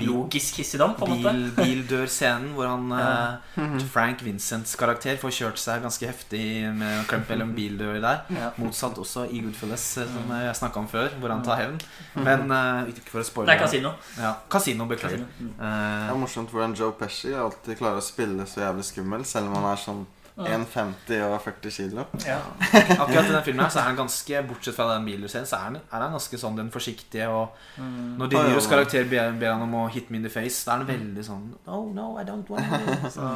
logisk 0.00 0.60
hissigdom, 0.60 0.92
på 0.94 1.04
en 1.08 1.10
måte. 1.16 1.32
Bil, 1.32 1.48
bildørscenen 1.56 2.52
hvor 2.54 2.68
han 2.70 2.84
Ja. 3.02 3.38
eh, 3.58 3.82
Frank 3.92 4.22
Vincents 4.22 4.76
karakter 4.78 5.16
får 5.18 5.34
kjørt 5.34 5.58
seg 5.58 5.82
ganske 5.82 6.06
heftig 6.06 6.42
med 6.78 7.06
klump 7.10 7.28
mellom 7.32 7.50
bildører 7.56 8.00
der. 8.04 8.20
Ja. 8.42 8.50
Motsatt 8.62 8.98
også 9.02 9.26
i 9.30 9.40
Goodfellas, 9.42 9.86
eh, 9.98 10.06
som 10.14 10.30
jeg 10.38 10.54
snakka 10.60 10.78
om 10.84 10.88
før, 10.88 11.10
hvor 11.18 11.34
han 11.34 11.42
tar 11.46 11.58
hevn. 11.64 11.80
Men 12.14 12.46
uh, 12.52 12.88
ikke 12.92 13.10
for 13.10 13.24
å 13.24 13.26
spoile 13.26 13.50
Det 13.50 13.58
er 13.58 13.64
kasino. 13.66 13.92
Ja, 14.20 14.32
Casino, 14.50 14.86
beklager. 14.90 15.24
Casino. 15.26 15.50
Mm. 15.50 15.52
Det 15.58 15.72
Eh, 15.72 16.08
er 16.14 16.18
morsomt 16.22 16.50
hvordan 16.54 16.74
Joe 16.78 16.92
Pesci 16.98 17.34
alltid 17.34 17.78
klarer 17.78 17.98
å 17.98 18.04
spille 18.04 18.46
så 18.46 18.60
jævlig 18.66 18.84
skummel, 18.86 19.24
selv 19.26 19.50
om 19.50 19.58
han 19.60 19.72
er 19.72 19.80
sånn 19.82 20.06
1,50 20.36 21.22
og 21.26 21.42
40 21.44 21.70
kilo. 21.70 22.04
Ja. 22.26 22.38
akkurat 22.72 23.26
i 23.28 23.32
den 23.34 23.42
filmen 23.44 23.64
her 23.64 23.70
så 23.70 23.78
er 23.82 23.88
han 23.90 23.96
ganske 23.98 24.42
Bortsett 24.48 24.74
fra 24.78 24.86
den 24.94 25.04
bildørscenen, 25.04 25.46
så 25.46 25.56
er 25.58 25.66
han, 25.66 25.76
er 25.76 26.00
han 26.06 26.14
ganske 26.16 26.38
sånn 26.40 26.56
den 26.56 26.70
forsiktige. 26.72 27.28
Og 27.28 27.48
Mm. 27.76 28.16
når 28.18 28.32
ja, 28.32 28.60
karakter 28.68 29.04
ber, 29.08 29.32
ber 29.40 29.52
han 29.52 29.62
om 29.62 29.74
å 29.74 29.90
hit 29.90 30.10
me 30.10 30.16
in 30.16 30.22
the 30.24 30.30
face, 30.32 30.64
da 30.64 30.72
er 30.74 30.84
han 30.84 30.86
veldig 30.86 31.24
sånn 31.24 31.54
Oh 31.66 31.92
no, 31.92 32.18
I 32.20 32.24
don't 32.24 32.48
want 32.48 32.64
to. 32.68 33.10
Så, 33.16 33.30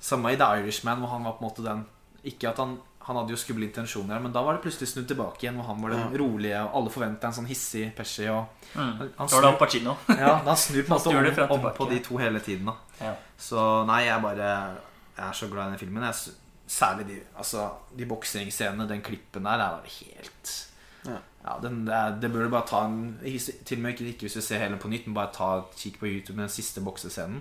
samme 0.00 0.32
i 0.32 0.36
The 0.36 0.44
Irishman, 0.60 0.98
hvor 1.00 1.08
han 1.14 1.24
var 1.24 1.32
på 1.38 1.44
en 1.44 1.50
måte 1.50 1.62
den 1.66 1.84
Ikke 2.24 2.50
at 2.50 2.58
han 2.58 2.78
han 3.00 3.16
hadde 3.16 3.32
jo 3.32 3.36
skumle 3.40 3.64
intensjoner, 3.64 4.20
men 4.20 4.30
da 4.30 4.42
var 4.44 4.52
det 4.54 4.60
plutselig 4.62 4.86
snudd 4.90 5.06
tilbake 5.08 5.40
igjen. 5.42 5.56
Hvor 5.56 5.64
han 5.66 5.80
var 5.82 5.90
den 5.90 6.00
Ja. 6.12 6.18
rolige, 6.20 6.58
og 6.66 6.74
alle 6.76 6.90
forventa 6.90 7.26
en 7.26 7.32
sånn 7.32 7.46
hissig 7.48 7.94
Pesci. 7.96 8.28
Og 8.28 8.44
Mm. 8.76 8.98
han 8.98 9.08
Da 9.18 9.26
snur, 9.26 9.42
da 9.42 10.16
ja, 10.18 10.36
han 10.44 10.56
snur 10.56 10.82
på 10.84 10.94
en 10.94 11.00
måte 11.34 11.50
om, 11.50 11.64
om 11.64 11.72
på 11.74 11.88
de 11.90 11.98
to 12.00 12.18
hele 12.18 12.38
tiden. 12.40 12.66
Da. 12.66 12.74
Ja. 13.00 13.14
Så 13.38 13.86
nei, 13.86 14.04
jeg 14.04 14.22
bare 14.22 14.76
Jeg 15.20 15.28
er 15.28 15.36
så 15.36 15.48
glad 15.52 15.68
i 15.68 15.74
den 15.74 15.82
filmen. 15.82 16.06
Jeg, 16.08 16.34
særlig 16.70 17.06
de, 17.10 17.18
altså, 17.36 17.68
de 17.98 18.06
boksingsscenene, 18.08 18.88
den 18.88 19.04
klippen 19.04 19.44
der, 19.44 19.60
er 19.60 19.76
bare 19.76 19.94
helt 20.00 20.56
Ja. 21.04 21.20
Ja, 21.44 21.54
den, 21.62 21.86
det, 21.86 21.94
er, 21.94 22.16
det 22.20 22.28
burde 22.32 22.50
du 22.50 22.52
bare 22.52 22.68
ta 22.68 22.82
en 22.84 23.18
Til 23.64 23.78
og 23.78 23.82
med 23.82 23.94
ikke, 23.94 24.04
ikke 24.12 24.26
hvis 24.26 24.36
du 24.36 24.42
ser 24.44 24.60
hele 24.60 24.76
på 24.76 24.88
nytt, 24.92 25.06
men 25.06 25.16
bare 25.16 25.32
ta 25.32 25.52
et 25.58 25.76
kikk 25.80 26.00
på 26.00 26.08
YouTube 26.10 26.36
med 26.36 26.44
den 26.44 26.52
siste 26.52 26.82
boksescenen. 26.84 27.40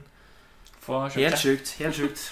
Helt 0.88 1.40
sjukt. 1.40 1.74
Helt 1.82 1.96
sjukt. 1.96 2.30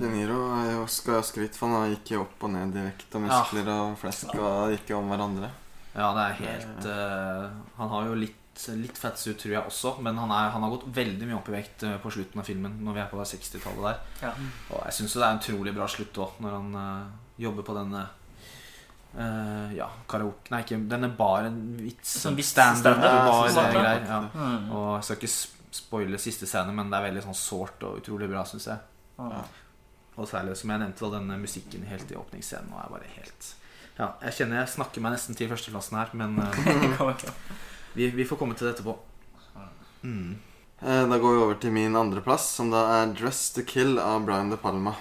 De 0.00 0.08
Niro 0.08 0.38
er 0.56 0.86
skal 0.88 1.18
ha 1.18 1.24
skryt 1.26 1.56
for 1.58 1.72
han 1.72 1.90
gikk 1.92 2.14
jo 2.14 2.22
opp 2.24 2.46
og 2.46 2.52
ned 2.54 2.72
direkte, 2.76 3.10
og 3.18 3.26
muskler 3.26 3.68
og 3.72 3.98
flesk 4.00 4.32
og 4.36 4.72
gikk 4.76 4.94
om 4.96 5.10
hverandre. 5.12 5.50
Ja, 5.92 6.12
det 6.16 6.22
er 6.22 6.38
helt 6.38 6.86
uh, 6.88 7.50
Han 7.76 7.90
har 7.92 8.06
jo 8.08 8.14
litt, 8.16 8.38
litt 8.78 8.98
fettsuit, 9.00 9.38
tror 9.40 9.54
jeg 9.54 9.64
også, 9.64 9.94
men 10.04 10.18
han, 10.20 10.32
er, 10.34 10.50
han 10.54 10.64
har 10.64 10.72
gått 10.74 10.88
veldig 10.94 11.28
mye 11.28 11.38
opp 11.38 11.48
i 11.50 11.54
vekt 11.56 11.84
eh, 11.88 11.94
på 12.02 12.10
slutten 12.12 12.42
av 12.42 12.48
filmen, 12.48 12.74
når 12.84 12.96
vi 12.96 13.02
er 13.02 13.08
på 13.10 13.20
det 13.20 13.28
60-tallet 13.30 13.86
der. 13.86 14.02
Ja. 14.26 14.32
Og 14.70 14.82
jeg 14.86 14.96
syns 14.98 15.16
det 15.16 15.22
er 15.22 15.30
en 15.30 15.40
utrolig 15.40 15.72
bra 15.76 15.88
slutt 15.90 16.20
òg, 16.24 16.36
når 16.44 16.58
han 16.58 16.76
uh, 16.76 17.32
jobber 17.40 17.66
på 17.66 17.76
denne 17.78 18.02
uh, 19.16 19.72
Ja, 19.76 19.88
karaoke 20.10 20.52
Nei, 20.52 20.62
ikke 20.66 20.78
denne 20.90 21.10
baren 21.16 21.58
vits 21.80 22.12
Sånn 22.26 22.36
vits- 22.38 22.52
Standup 22.52 22.84
standup, 22.84 23.08
bar 23.30 23.50
sånn. 23.56 23.80
Ja. 23.80 24.20
Mm. 24.36 24.68
Og 24.68 24.86
jeg 24.98 25.08
skal 25.08 25.20
ikke 25.20 25.34
spoile 25.72 26.20
siste 26.20 26.48
scene, 26.48 26.76
men 26.76 26.92
det 26.92 27.00
er 27.00 27.08
veldig 27.08 27.24
sånn 27.24 27.38
sårt 27.38 27.88
og 27.88 28.02
utrolig 28.02 28.28
bra, 28.30 28.44
syns 28.48 28.68
jeg. 28.68 28.78
Ja. 29.18 29.42
Og 30.20 30.28
særlig, 30.28 30.58
som 30.60 30.70
jeg 30.72 30.82
nevnte, 30.82 31.06
da, 31.06 31.16
denne 31.16 31.40
musikken 31.40 31.84
helt 31.88 32.10
i 32.12 32.18
åpningsscenen. 32.20 32.72
Og 32.74 32.84
er 32.84 32.96
bare 32.98 33.12
helt 33.16 33.52
Ja, 33.96 34.14
jeg 34.26 34.36
kjenner 34.38 34.60
jeg 34.60 34.72
snakker 34.74 35.04
meg 35.04 35.16
nesten 35.16 35.36
til 35.36 35.48
førsteplassen 35.52 35.98
her, 35.98 36.12
men 36.16 36.36
eh, 36.44 37.30
vi, 37.94 38.10
vi 38.10 38.24
får 38.24 38.36
komme 38.40 38.54
til 38.54 38.66
det 38.68 38.74
etterpå. 38.76 38.96
Mm. 40.02 40.36
Eh, 40.82 41.08
Da 41.08 41.18
går 41.18 41.32
vi 41.32 41.42
over 41.44 41.54
til 41.54 41.72
min 41.72 41.96
andreplass, 41.96 42.48
som 42.56 42.70
da 42.70 43.02
er 43.02 43.14
'Dress 43.14 43.52
to 43.54 43.60
Kill' 43.62 44.00
av 44.00 44.24
Brian 44.26 44.50
De 44.50 44.56
Palma. 44.56 44.94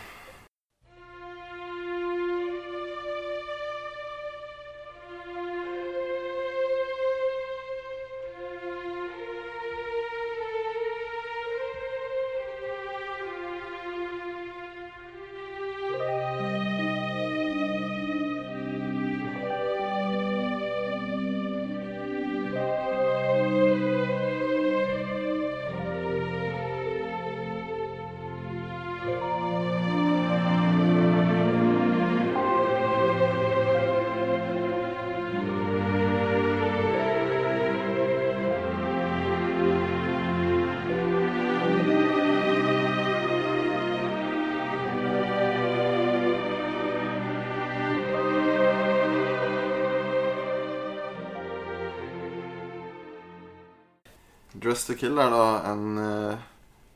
Dress 54.71 54.85
to 54.87 54.95
Kill 54.95 55.17
er 55.19 55.27
da 55.33 55.45
en 55.67 55.97
uh, 55.99 56.39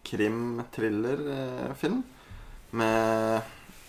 krim-thriller-film 0.07 1.97
med 2.71 3.41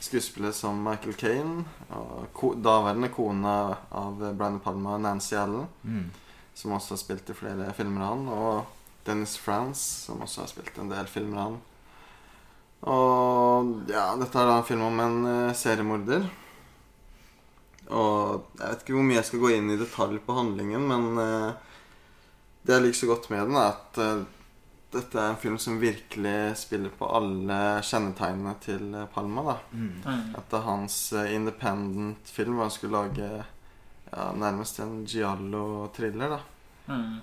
skuespillere 0.03 0.51
som 0.59 0.81
Michael 0.83 1.15
Caine 1.15 1.63
og 1.95 2.25
ko 2.35 2.51
daværende 2.59 3.13
kone 3.15 3.53
av 3.95 4.19
Brian 4.35 4.59
Palma, 4.65 4.97
Nancy 4.99 5.37
Allen, 5.39 5.69
Mm. 5.85 6.11
som 6.55 6.73
også 6.75 6.97
har 6.97 6.99
spilt 6.99 7.31
i 7.31 7.37
flere 7.39 7.73
filmer 7.79 8.03
av 8.03 8.09
han, 8.17 8.29
og 8.29 8.65
Dennis 9.07 9.37
France, 9.39 10.07
som 10.07 10.19
også 10.25 10.41
har 10.41 10.49
spilt 10.51 10.79
en 10.83 10.91
del 10.91 11.07
filmer 11.07 11.39
av 11.39 11.45
han. 11.45 11.61
Og 12.91 13.87
ja, 13.93 14.17
dette 14.19 14.35
er 14.41 14.47
da 14.51 14.57
en 14.59 14.67
film 14.67 14.83
om 14.89 15.01
en 15.01 15.27
uh, 15.27 15.55
seriemorder. 15.55 16.27
Og 17.95 18.43
jeg 18.59 18.67
vet 18.67 18.83
ikke 18.83 18.99
hvor 18.99 19.07
mye 19.07 19.21
jeg 19.21 19.31
skal 19.31 19.45
gå 19.47 19.55
inn 19.55 19.71
i 19.71 19.79
detalj 19.79 20.19
på 20.27 20.35
handlingen, 20.35 20.89
men 20.91 21.19
eh, 21.23 21.53
det 22.67 22.75
jeg 22.75 22.85
liker 22.85 22.99
så 22.99 23.11
godt 23.13 23.29
med 23.31 23.45
den, 23.47 23.59
er 23.61 23.69
at 23.75 24.01
uh, 24.03 24.25
dette 24.97 25.21
er 25.21 25.33
en 25.33 25.39
film 25.41 25.59
som 25.61 25.79
virkelig 25.83 26.39
spiller 26.59 26.93
på 26.99 27.09
alle 27.19 27.59
kjennetegnene 27.85 28.55
til 28.63 28.95
eh, 28.95 29.09
Palma. 29.13 29.43
da. 29.51 29.57
Mm. 29.75 29.89
Mm. 30.07 30.29
At 30.39 30.47
det 30.51 30.59
er 30.59 30.67
hans 30.69 30.97
uh, 31.13 31.25
independent 31.35 32.31
film 32.33 32.57
hvor 32.57 32.69
han 32.69 32.75
skulle 32.75 33.03
lage 33.03 33.31
ja, 33.37 34.27
nærmest 34.33 34.81
en 34.81 35.01
giallo-thriller. 35.05 36.37
da. 36.37 36.95
Mm. 36.95 37.19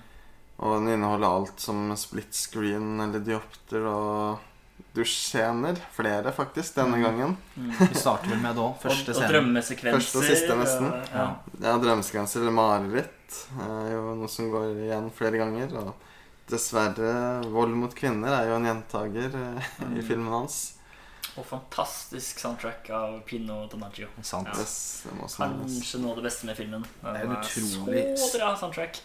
Og 0.62 0.76
den 0.78 0.92
inneholder 0.94 1.38
alt 1.40 1.64
som 1.64 1.88
split 1.98 2.36
screen 2.36 3.00
eller 3.02 3.24
diopter 3.24 3.88
og 3.90 4.44
dusjscener. 4.94 5.76
Flere, 5.92 6.32
faktisk, 6.32 6.74
denne 6.76 6.96
Mm. 6.98 7.02
gangen. 7.02 7.36
Mm. 7.56 7.70
Vi 7.88 7.94
starter 7.98 8.28
vel 8.30 8.38
med 8.42 8.54
det 8.54 8.62
òg. 8.62 8.76
Første 8.82 9.10
og, 9.14 9.22
og 9.22 9.30
drømmesekvenser. 9.32 9.98
Første 10.00 10.18
og 10.18 10.24
siste, 10.24 10.56
nesten. 10.60 10.90
Ja. 11.12 11.26
Ja, 11.60 11.76
drømmesekvenser 11.78 12.40
eller 12.40 12.52
mareritt 12.54 13.40
er 13.58 13.92
jo 13.94 14.14
noe 14.20 14.28
som 14.28 14.50
går 14.52 14.70
igjen 14.86 15.10
flere 15.14 15.38
ganger. 15.42 15.74
Og 15.82 15.94
dessverre, 16.50 17.42
vold 17.50 17.74
mot 17.74 17.94
kvinner 17.96 18.28
er 18.42 18.48
jo 18.50 18.56
en 18.60 18.64
gjentager 18.68 19.34
eh, 19.34 19.68
i 19.82 19.98
Mm. 20.00 20.06
filmen 20.06 20.32
hans. 20.32 20.74
Og 21.36 21.44
fantastisk 21.48 22.38
soundtrack 22.38 22.90
av 22.90 23.20
Pino 23.26 23.66
Donaggio. 23.66 24.06
Sant. 24.22 24.46
Ja. 24.46 24.60
Yes, 24.60 25.02
det. 25.04 25.18
Kanskje 25.34 25.98
noe 26.00 26.10
av 26.12 26.16
det 26.22 26.24
beste 26.30 26.46
med 26.46 26.56
filmen. 26.56 26.84
Den 27.02 27.16
er 27.16 27.24
en 27.24 27.36
utrolig- 27.36 28.16
Så 28.18 28.38
bra 28.38 28.54
soundtrack. 28.56 29.00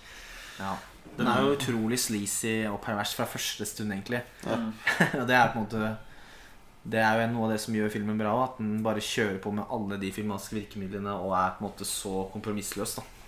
Ja. 0.59 0.75
Den 1.19 1.27
er 1.27 1.41
jo 1.43 1.55
utrolig 1.57 1.99
sleazy 1.99 2.63
og 2.69 2.79
pervers 2.83 3.11
fra 3.15 3.27
første 3.27 3.65
stund, 3.67 3.91
egentlig. 3.91 4.21
Ja. 4.45 4.55
Mm. 4.55 4.69
Og 5.21 5.25
det 5.27 5.35
er 5.35 5.51
på 5.51 5.59
en 5.59 5.65
måte 5.65 5.89
Det 6.89 7.01
er 7.03 7.19
jo 7.19 7.25
noe 7.33 7.49
av 7.49 7.53
det 7.53 7.59
som 7.59 7.75
gjør 7.75 7.91
filmen 7.91 8.19
bra. 8.19 8.33
At 8.45 8.61
den 8.61 8.79
bare 8.83 9.03
kjører 9.03 9.41
på 9.43 9.51
med 9.51 9.67
alle 9.69 9.99
de 9.99 10.13
filmaske 10.15 10.55
virkemidlene 10.55 11.11
og 11.19 11.35
er 11.35 11.57
på 11.57 11.65
en 11.65 11.67
måte 11.67 11.87
så 11.87 12.23
kompromissløs. 12.31 12.95
da 13.01 13.18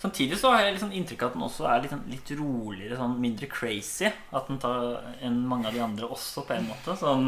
Samtidig 0.00 0.38
så 0.40 0.48
har 0.54 0.62
jeg 0.64 0.78
liksom 0.78 0.92
inntrykk 0.96 1.22
av 1.22 1.28
at 1.28 1.34
den 1.36 1.42
også 1.44 1.64
er 1.68 1.82
litt, 1.84 1.90
sånn- 1.92 2.06
litt 2.08 2.30
roligere, 2.38 2.96
sånn 2.96 3.18
mindre 3.20 3.46
crazy. 3.52 4.08
At 4.32 4.46
den 4.48 4.56
tar 4.58 4.96
enn 5.20 5.42
mange 5.46 5.66
av 5.68 5.74
de 5.76 5.82
andre 5.84 6.06
også, 6.08 6.46
på 6.48 6.54
en 6.56 6.64
måte. 6.70 6.94
Sånn 6.96 7.26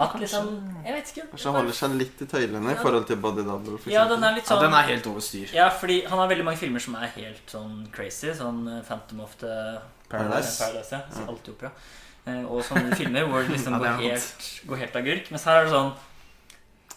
at 0.00 0.14
liksom 0.16 0.48
Jeg 0.86 0.94
vet 0.96 1.10
ikke. 1.12 1.26
Kanskje 1.34 1.52
holder 1.58 1.76
seg 1.76 1.96
litt 2.00 2.22
i 2.24 2.28
tøylene 2.30 2.72
i 2.72 2.78
forhold 2.80 3.06
til 3.06 3.16
Body 3.20 3.44
Double. 3.44 3.76
For 3.76 3.92
Ja, 3.92 4.06
den 4.08 4.24
er 4.24 4.32
litt 4.32 4.48
Ja, 4.48 4.54
sånn 4.56 4.62
den 4.64 4.72
er 4.78 4.88
helt 4.88 5.06
over 5.12 5.20
styr. 5.20 5.52
Ja, 5.52 5.68
fordi 5.68 5.98
han 6.08 6.18
har 6.18 6.28
veldig 6.32 6.44
mange 6.48 6.56
filmer 6.62 6.80
som 6.80 6.94
er 6.96 7.06
helt 7.18 7.46
sånn 7.52 7.90
crazy. 7.92 8.32
Sånn 8.32 8.66
eh, 8.78 8.82
Phantom 8.88 9.20
of 9.20 9.36
the 9.44 9.82
Paradise. 10.08 10.56
Paradise 10.58 10.92
ja. 10.96 11.02
Så 11.12 11.28
alltid 11.28 11.52
opera. 11.52 11.70
Eh, 12.26 12.44
og 12.48 12.64
sånne 12.64 12.96
filmer 12.96 13.28
hvor 13.28 13.44
det 13.44 13.58
liksom 13.58 13.76
Ja, 13.76 13.78
det 13.78 14.00
går, 14.00 14.08
helt, 14.08 14.62
går 14.72 14.76
helt 14.86 14.96
agurk. 14.96 15.30
Mens 15.30 15.44
her 15.44 15.60
er 15.60 15.64
det 15.68 15.74
sånn 15.76 15.92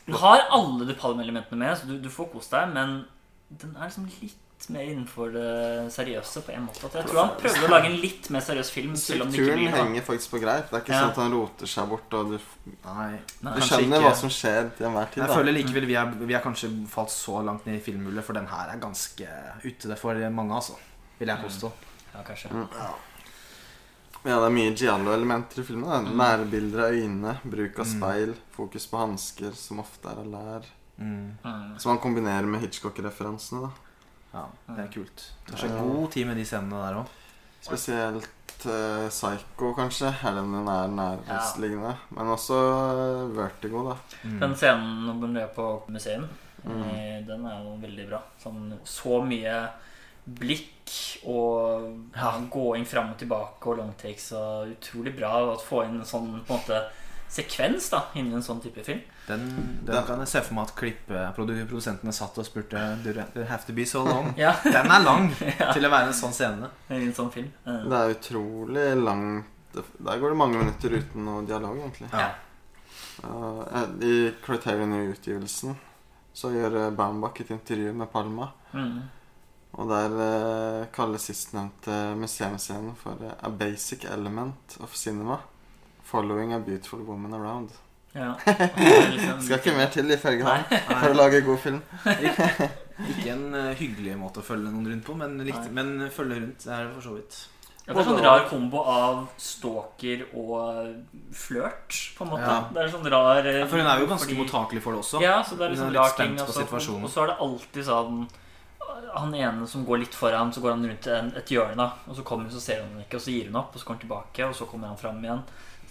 Du 0.08 0.14
har 0.20 0.48
alle 0.50 0.86
de 0.88 0.96
Palme-elementene 0.96 1.60
med, 1.60 1.76
så 1.78 1.88
du, 1.92 1.98
du 2.00 2.08
får 2.10 2.32
kost 2.32 2.52
deg, 2.56 2.72
men 2.74 3.04
den 3.50 3.76
er 3.76 3.88
liksom 3.90 4.06
litt 4.22 4.70
mer 4.70 4.84
innenfor 4.88 5.32
det 5.34 5.92
seriøse 5.92 6.42
på 6.46 6.54
en 6.56 6.64
måte. 6.70 6.86
At 6.88 6.94
jeg 6.94 7.08
tror 7.10 7.20
han 7.26 7.34
prøvde 7.42 7.66
å 7.68 7.70
lage 7.74 7.86
en 7.90 7.98
litt 8.00 8.30
mer 8.32 8.40
seriøs 8.42 8.70
film, 8.72 8.96
selv 8.96 9.22
om 9.26 9.32
det 9.32 9.36
ikke 9.40 9.44
Strukturen 9.50 9.60
blir 9.74 9.76
henger 9.84 10.02
faktisk 10.08 10.32
på 10.32 10.40
greip. 10.42 10.70
Det 10.70 10.78
er 10.78 10.84
ikke 10.86 10.94
Ja. 10.94 11.02
sånn 11.02 11.10
at 11.10 11.16
han 11.18 11.32
roter 11.34 11.66
seg 11.68 11.90
bort. 11.90 12.14
Og 12.14 12.30
du, 12.32 12.40
Nei. 12.86 13.20
Nei. 13.42 13.54
du 13.56 13.62
skjønner 13.62 13.98
ikke- 14.00 14.08
hva 14.08 14.16
som 14.16 14.30
skjer 14.30 14.72
til 14.78 14.86
enhver 14.88 15.06
tid. 15.12 15.24
Jeg 15.24 15.28
da. 15.28 15.36
føler 15.36 15.52
likevel 15.54 15.86
vi 15.86 15.96
er, 15.96 16.06
vi 16.12 16.34
er 16.34 16.40
kanskje 16.42 16.88
falt 16.88 17.10
så 17.10 17.44
langt 17.44 17.66
ned 17.66 17.76
i 17.76 17.84
filmhullet, 17.92 18.24
for 18.24 18.34
den 18.34 18.48
her 18.48 18.70
er 18.74 18.80
ganske 18.80 19.28
ute 19.66 19.88
det 19.90 20.00
for 20.00 20.14
mange, 20.30 20.52
altså. 20.54 20.76
Vil 21.20 21.28
jeg 21.28 21.38
påstå. 21.44 21.72
Ja, 22.16 22.24
kanskje. 22.24 22.50
Mm. 22.52 22.70
Ja, 24.26 24.40
det 24.40 24.46
er 24.48 24.56
mye 24.56 24.74
giallo-elementer 24.74 25.60
i 25.60 25.64
filmen. 25.64 26.06
Mm. 26.08 26.16
Nærbilder 26.16 26.86
av 26.86 26.94
øynene, 26.94 27.38
bruk 27.44 27.80
av 27.80 27.86
Mm. 27.86 28.00
speil, 28.00 28.36
fokus 28.56 28.88
på 28.88 28.98
hansker, 28.98 29.54
som 29.54 29.80
ofte 29.82 30.06
er 30.06 30.20
av 30.22 30.26
lær. 30.26 30.64
Mm. 31.00 31.38
Mm. 31.44 31.80
Som 31.80 31.90
han 31.96 32.00
kombinerer 32.04 32.46
med 32.46 32.62
Hitchcock-referansene. 32.62 33.62
da 33.68 33.72
Ja, 34.34 34.46
det 34.76 34.84
er 34.86 34.92
kult. 34.94 35.32
Det 35.46 35.52
tar 35.56 35.60
seg 35.68 35.78
god 35.80 36.12
tid 36.12 36.28
med 36.28 36.38
de 36.38 36.46
scenene 36.46 36.80
der 36.86 37.00
òg. 37.02 37.08
Spesielt 37.64 38.66
uh, 38.66 39.08
Psycho, 39.10 39.74
kanskje, 39.78 40.10
Eller 40.26 40.42
den 40.42 40.68
er 40.68 40.88
nærmestliggende. 40.94 41.96
Men 42.12 42.28
også 42.36 42.58
uh, 42.60 43.38
Vertigo, 43.38 43.84
da. 43.90 43.96
Mm. 44.24 44.40
Den 44.40 44.56
scenen 44.56 45.06
når 45.08 45.34
de 45.34 45.42
er 45.42 45.54
på 45.56 45.68
museum, 45.90 46.30
Mm. 46.64 46.84
eh, 46.96 47.18
den 47.28 47.42
er 47.46 47.58
jo 47.60 47.74
veldig 47.82 48.04
bra. 48.08 48.22
Sånn, 48.40 48.72
så 48.88 49.18
mye 49.28 49.68
blikk 50.26 50.94
og 51.28 51.90
Ja. 52.16 52.40
gåing 52.50 52.86
fram 52.88 53.10
og 53.12 53.18
tilbake 53.18 53.68
og 53.68 53.78
longtakes 53.78 54.32
og 54.32 54.70
utrolig 54.72 55.14
bra 55.18 55.32
å 55.44 55.58
få 55.60 55.84
inn 55.86 56.00
en 56.00 56.06
sånn 56.06 56.42
på 56.46 56.54
en 56.54 56.60
måte 56.62 56.80
sekvens 57.34 57.90
da, 57.90 58.04
innen 58.16 58.36
en 58.38 58.44
sånn 58.46 58.60
type 58.62 58.84
film. 58.86 59.00
Den, 59.28 59.44
den 59.50 59.86
Den- 59.96 60.06
kan 60.06 60.20
jeg 60.22 60.28
se 60.30 60.42
for 60.46 60.54
meg 60.58 60.68
at 60.70 60.76
klippeprodusentene 60.78 61.68
produsentene 61.70 62.14
satt 62.14 62.38
og 62.38 62.46
spurte 62.46 62.84
Do 63.04 63.14
you 63.16 63.46
have 63.50 63.66
to 63.66 63.74
be 63.74 63.86
so 63.90 64.04
long? 64.06 64.34
Ja, 64.38 64.54
Den 64.64 64.92
er 64.92 65.04
lang 65.04 65.30
Ja. 65.60 65.72
til 65.74 65.86
å 65.88 65.90
være 65.90 66.08
en 66.12 66.18
sånn 66.18 66.34
scene. 66.36 66.70
i 66.90 67.02
en 67.08 67.14
sånn 67.14 67.32
film. 67.34 67.50
Eh, 67.66 67.84
Det 67.90 68.00
er 68.02 68.16
utrolig 68.18 68.88
lang 69.04 69.26
Der 69.74 70.20
går 70.22 70.30
det 70.30 70.38
mange 70.38 70.58
minutter 70.62 70.90
uten 71.00 71.26
noe 71.26 71.46
dialog, 71.50 71.78
egentlig. 71.80 72.10
Ja. 72.14 72.30
Eh, 73.24 73.84
I 74.06 74.34
Criterion-utgivelsen 74.46 75.76
så 76.34 76.50
gjør 76.54 76.72
Bambach 76.92 76.98
Baumbach 76.98 77.42
et 77.42 77.52
intervju 77.52 77.94
med 77.94 78.12
Palma. 78.12 78.52
mm. 78.74 79.02
Og 79.74 79.88
der 79.90 80.12
uh, 80.14 80.86
kalles 80.94 81.24
sistnevnte 81.26 81.96
museumsscenen 82.16 82.92
for 82.96 83.18
eh, 83.26 83.32
A 83.42 83.50
basic 83.50 84.04
element 84.06 84.76
of 84.86 84.94
cinema. 84.96 85.40
Following 86.04 86.54
a 86.54 86.60
beautiful 86.60 87.00
woman 87.08 87.34
around. 87.34 87.72
Ja. 88.14 88.36
Liksom- 88.46 89.42
Skal 89.46 89.58
ikke 89.60 89.76
mer 89.78 89.88
til, 89.94 90.12
ifølge 90.14 90.44
han, 90.46 90.66
for 91.00 91.10
å 91.10 91.18
lage 91.18 91.40
god 91.46 91.60
film. 91.64 91.80
Ikke 93.10 93.32
en 93.34 93.48
eh, 93.58 93.72
hyggelig 93.80 94.14
måte 94.20 94.44
å 94.44 94.46
følge 94.46 94.70
noen 94.70 94.86
rundt 94.92 95.08
på, 95.08 95.16
men, 95.18 95.40
litt, 95.48 95.72
men 95.74 95.96
følge 96.14 96.38
rundt 96.44 96.68
det 96.68 96.76
er 96.76 96.86
det 96.88 96.94
for 97.00 97.08
så 97.08 97.16
vidt. 97.18 97.40
Ja, 97.84 97.92
det 97.98 98.00
er 98.00 98.06
sånn 98.08 98.22
rar 98.24 98.46
kombo 98.48 98.80
av 98.88 99.24
stalker 99.44 100.22
og 100.40 100.94
flørt, 101.36 101.98
på 102.16 102.24
en 102.24 102.30
måte. 102.32 102.46
Ja. 102.46 102.60
Det 102.72 102.84
er 102.86 102.94
sånn 102.94 103.10
rar 103.12 103.42
eh, 103.50 103.58
Ja, 103.64 103.66
for 103.72 103.82
hun 103.82 103.90
er 103.92 104.00
jo 104.04 104.08
ganske 104.14 104.30
fordi- 104.30 104.38
mottakelig 104.40 104.84
for 104.86 104.96
det 104.96 105.02
også. 105.02 105.20
Ja, 105.26 105.40
så 105.44 105.58
det 105.58 105.66
er 105.66 105.74
Hun 105.74 105.76
liksom 105.76 105.90
er 105.90 105.98
litt 105.98 106.16
ting. 106.22 106.38
spent 106.38 106.48
på 106.48 106.56
situasjonen. 106.62 107.04
Og 107.10 107.12
så 107.12 107.24
er 107.26 107.34
det 107.34 107.40
alltid 107.48 107.90
sånn 107.90 108.24
Han 109.16 109.34
ene 109.36 109.66
som 109.68 109.84
går 109.86 110.00
litt 110.04 110.16
foran, 110.16 110.52
så 110.54 110.62
går 110.62 110.72
han 110.76 110.86
rundt 110.86 111.08
et 111.38 111.50
hjørne. 111.50 111.86
Og 112.08 112.16
så 112.18 112.24
kommer 112.24 112.46
hun, 112.48 112.54
så 112.54 112.62
ser 112.62 112.82
hun 112.84 112.94
den 112.96 113.04
ikke, 113.06 113.18
og 113.20 113.22
så 113.26 113.32
gir 113.34 113.46
hun 113.50 113.56
opp, 113.60 113.74
og 113.76 113.80
så 113.82 113.86
kommer 113.86 114.00
han 114.00 114.08
tilbake, 114.08 114.48
og 114.48 114.56
så 114.58 114.66
kommer 114.70 114.88
han 114.88 114.98
fram 114.98 115.20
igjen. 115.24 115.42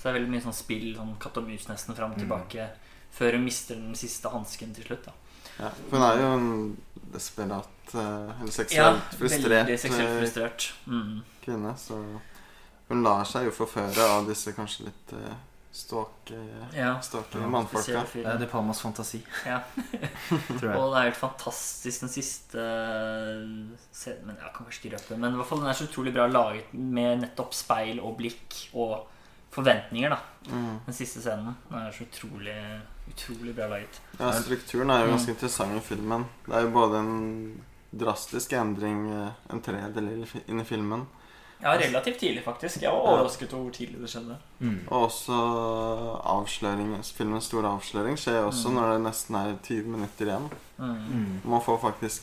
Så 0.02 0.08
det 0.08 0.10
er 0.10 0.18
veldig 0.18 0.30
mye 0.34 0.42
sånn 0.42 0.56
spill, 0.58 0.88
sånn 0.96 1.12
katt 1.22 1.36
og 1.38 1.44
mus 1.46 1.68
nesten, 1.68 1.94
fram 1.94 2.10
og 2.10 2.18
Mm. 2.18 2.24
tilbake. 2.24 2.68
Før 3.14 3.32
hun 3.36 3.44
mister 3.44 3.74
den 3.76 3.94
siste 3.94 4.28
hansken 4.32 4.74
til 4.74 4.84
slutt, 4.84 5.04
da. 5.04 5.12
Ja, 5.60 5.68
for 5.70 5.98
hun 5.98 6.02
er 6.02 6.16
jo 6.18 6.32
en 6.34 6.76
desperat 7.12 7.94
eh, 7.94 8.40
Eller 8.40 8.50
seksuelt 8.50 9.14
frustrert 9.20 9.68
seksuelt 9.78 10.08
eh, 10.08 10.18
frustrert. 10.18 10.72
Mm. 10.88 11.22
kvinne. 11.44 11.76
Så 11.78 12.00
hun 12.88 13.02
lar 13.04 13.22
seg 13.24 13.44
jo 13.44 13.50
forføre 13.52 13.98
av 14.18 14.26
disse 14.26 14.52
kanskje 14.56 14.86
litt 14.88 15.14
Ståke, 15.72 16.36
stalke, 17.00 17.38
Ja. 17.40 17.46
mannfolka. 17.48 18.02
Det 18.12 18.26
er 18.26 18.36
De 18.38 18.46
Palmas 18.46 18.80
fantasi, 18.82 19.22
Ja. 19.46 19.60
Og 20.76 20.92
det 20.92 20.98
er 20.98 21.10
helt 21.10 21.16
fantastisk 21.16 22.00
den 22.00 22.10
siste 22.10 22.58
scenen 23.92 24.26
Men 24.26 24.36
jeg 24.36 24.52
kan 24.52 24.66
kanskje 24.66 24.82
ikke 24.84 24.98
røpe 24.98 25.18
Men 25.18 25.32
i 25.32 25.36
hvert 25.40 25.48
fall 25.48 25.62
den 25.62 25.68
er 25.72 25.78
så 25.78 25.86
utrolig 25.88 26.12
bra 26.14 26.26
laget 26.30 26.72
med 26.74 27.22
nettopp 27.24 27.54
speil 27.56 28.00
og 28.02 28.16
blikk 28.20 28.58
og 28.74 29.06
forventninger. 29.52 30.10
da 30.10 30.18
Mm. 30.50 30.78
Den 30.86 30.94
siste 30.94 31.20
scenen 31.22 31.54
Den 31.70 31.78
er 31.78 31.92
så 31.92 32.02
utrolig 32.04 32.56
Utrolig 33.08 33.54
bra 33.54 33.66
laget. 33.68 34.00
Ja, 34.18 34.32
strukturen 34.32 34.90
er 34.90 35.00
jo 35.00 35.06
Mm. 35.06 35.10
ganske 35.16 35.30
interessant 35.30 35.76
i 35.76 35.80
filmen. 35.80 36.24
Det 36.46 36.54
er 36.54 36.60
jo 36.62 36.70
både 36.70 36.98
en 36.98 37.62
drastisk 37.92 38.52
endring 38.52 39.10
eh, 39.12 39.30
en 39.50 39.60
tredjedel 39.60 40.26
inn 40.48 40.60
i 40.60 40.64
filmen, 40.64 41.06
Ja, 41.62 41.76
relativt 41.78 42.18
tidlig, 42.18 42.42
faktisk. 42.44 42.80
Jeg 42.82 42.90
var 42.90 42.98
overrasket 42.98 43.52
over 43.54 43.62
hvor 43.62 43.72
tidlig 43.72 44.00
det 44.00 44.08
skjedde. 44.10 44.36
Mm. 44.60 44.80
og 44.88 45.02
også 45.08 45.32
avsløring 46.24 46.96
Filmens 47.04 47.44
store 47.44 47.68
avsløring 47.68 48.16
skjer 48.18 48.44
også 48.48 48.68
Mm. 48.68 48.74
når 48.74 48.92
det 48.92 49.02
nesten 49.06 49.36
er 49.36 49.56
20 49.62 49.86
minutter 49.86 50.26
igjen. 50.26 50.50
Mm. 50.78 50.86
Mm. 51.12 51.40
Man 51.44 51.60
får 51.60 51.78
faktisk 51.80 52.22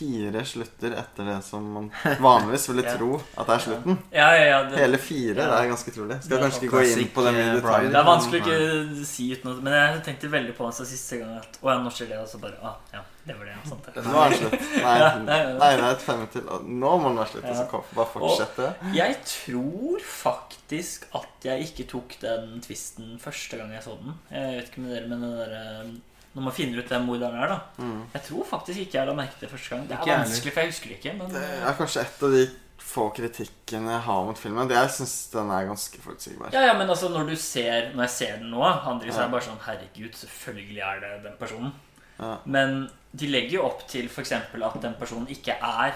fire 0.00 0.44
slutter 0.48 0.96
etter 0.96 1.28
det 1.28 1.36
som 1.44 1.66
man 1.76 1.90
vanligvis 2.20 2.68
ville 2.72 2.86
Ja. 2.90 2.96
tro 2.96 3.10
at 3.20 3.46
det 3.46 3.54
er 3.54 3.64
slutten. 3.66 3.98
Ja, 4.10 4.28
ja, 4.34 4.44
ja 4.48 4.58
det, 4.70 4.80
Hele 4.80 4.98
fire. 4.98 5.36
Det 5.36 5.46
er 5.60 5.68
ganske 5.70 5.92
utrolig. 5.92 6.18
Skal 6.24 6.38
er 6.38 6.44
kanskje 6.46 6.64
ikke 6.66 6.74
gå 6.74 6.84
inn 6.88 7.12
på 7.14 7.24
det 7.26 7.32
mye 7.36 7.44
eh, 7.44 7.52
i 7.52 7.54
detalj. 7.58 7.68
Brian. 7.68 7.92
det 7.92 8.00
er 8.00 8.08
vanskelig 8.08 8.40
å 8.40 8.44
ikke 8.48 9.06
si 9.10 9.26
uten 9.34 9.50
noe 9.50 9.64
Men 9.68 9.76
jeg 9.76 10.02
tenkte 10.08 10.32
veldig 10.32 10.56
på 10.58 10.68
det 10.70 10.88
siste 10.90 11.20
gang 11.20 11.38
at 11.38 11.60
Å 11.60 11.72
ja, 11.74 11.78
nå 11.84 11.92
skjer 11.94 12.12
det, 12.14 12.20
og 12.24 12.28
så 12.30 12.40
bare 12.42 12.58
ah, 12.66 12.76
ja, 12.94 13.02
det 13.28 13.36
var 13.36 13.50
det. 13.50 13.56
Sant 13.68 13.88
det. 13.94 14.04
Nå 14.06 14.20
er 14.24 14.32
det 14.32 14.38
slutt. 14.40 14.68
Nei, 14.80 14.94
nei, 15.28 15.38
nei. 15.52 15.56
det 15.60 15.70
er 15.70 15.86
et 15.90 16.04
fem 16.04 16.22
til. 16.32 16.46
Nå 16.64 16.92
må 17.02 17.10
den 17.10 17.20
være 17.20 17.32
slutt. 17.34 17.48
Og 17.50 17.58
så 17.60 17.82
bare 17.98 18.10
fortsette. 18.14 18.70
Jeg 18.96 19.18
tror 19.28 20.06
faktisk 20.10 21.08
at 21.20 21.48
jeg 21.50 21.68
ikke 21.68 21.88
tok 21.92 22.16
den 22.22 22.62
tvisten 22.64 23.18
første 23.20 23.60
gang 23.60 23.74
jeg 23.76 23.84
så 23.84 23.98
den. 24.00 24.16
Jeg 24.32 24.56
vet 24.56 24.70
ikke 24.72 24.84
med 24.86 24.94
dere, 24.96 25.10
men 25.12 25.26
den 25.26 25.36
der, 25.36 25.52
eh, 25.60 25.92
når 26.34 26.42
man 26.46 26.52
finner 26.54 26.78
ut 26.78 26.88
hvem 26.88 27.06
morderen 27.08 27.34
er, 27.42 27.48
da. 27.48 27.60
Mm. 27.82 28.02
Jeg 28.14 28.22
tror 28.28 28.44
faktisk 28.46 28.78
ikke 28.84 28.98
jeg 29.00 29.06
la 29.08 29.14
merke 29.18 29.34
til 29.38 29.48
det 29.48 29.50
første 29.50 29.70
gang. 29.74 29.86
Det 29.88 29.96
er 29.98 30.06
jeg 30.06 30.18
vanskelig, 30.24 30.52
for 30.52 30.60
jeg 30.60 30.70
husker 30.70 30.88
det 30.92 30.96
ikke. 31.00 31.14
Men 31.18 31.32
Det 31.34 31.42
er 31.66 31.78
kanskje 31.80 32.00
et 32.04 32.22
av 32.22 32.30
de 32.36 32.44
få 32.90 33.08
kritikkene 33.14 33.90
jeg 33.92 34.00
har 34.06 34.24
mot 34.24 34.38
filmen. 34.38 34.68
Det 34.70 34.76
Jeg 34.78 34.90
syns 34.90 35.14
den 35.32 35.50
er 35.50 35.66
ganske 35.66 35.98
forutsigbar. 36.02 36.50
ja, 36.52 36.62
ja, 36.66 36.72
men 36.78 36.88
altså 36.88 37.08
når 37.08 37.26
du 37.28 37.36
ser 37.36 37.90
Når 37.94 38.02
jeg 38.06 38.10
ser 38.10 38.36
den 38.38 38.50
nå, 38.50 38.62
Andris 38.62 39.14
så 39.14 39.20
er 39.20 39.24
det 39.28 39.32
bare 39.32 39.46
sånn 39.48 39.60
Herregud, 39.66 40.14
selvfølgelig 40.14 40.78
er 40.80 41.00
det 41.00 41.10
den 41.24 41.36
personen. 41.38 41.72
Ja. 42.20 42.36
Men 42.44 42.90
de 43.12 43.26
legger 43.26 43.50
jo 43.58 43.66
opp 43.66 43.86
til 43.88 44.06
f.eks. 44.08 44.32
at 44.32 44.80
den 44.82 44.94
personen 44.94 45.26
ikke 45.28 45.52
er 45.60 45.92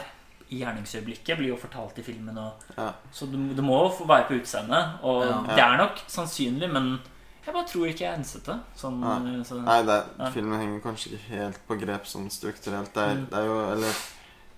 i 0.50 0.58
gjerningsøyeblikket. 0.60 1.38
Blir 1.38 1.48
jo 1.54 1.56
fortalt 1.56 1.98
i 1.98 2.02
filmen. 2.02 2.36
Og, 2.38 2.52
Ja. 2.76 2.92
Så 3.12 3.26
det, 3.30 3.56
det 3.56 3.64
må 3.64 3.78
jo 3.84 4.04
være 4.06 4.26
på 4.28 4.34
utseendet. 4.40 4.98
Og 5.02 5.24
Ja. 5.24 5.40
det 5.54 5.62
er 5.64 5.76
nok 5.76 5.98
sannsynlig, 6.08 6.70
men 6.72 6.98
jeg 7.46 7.54
bare 7.54 7.66
tror 7.68 7.86
ikke 7.88 8.00
jeg 8.04 8.12
er 8.12 8.18
ensete. 8.18 8.58
Sånn, 8.76 9.00
Nei. 9.00 9.42
så, 9.44 9.60
Nei, 9.62 9.82
det 9.82 9.90
er, 9.94 10.04
Nei. 10.18 10.30
filmen 10.32 10.60
henger 10.60 10.80
kanskje 10.80 11.12
ikke 11.12 11.30
helt 11.36 11.58
på 11.68 11.78
grep 11.80 12.04
sånn 12.06 12.30
strukturelt. 12.30 12.92
Det 12.94 13.02
er, 13.02 13.14
Mm. 13.14 13.26
det 13.30 13.38
er 13.38 13.44
jo 13.46 13.58
Eller 13.72 13.94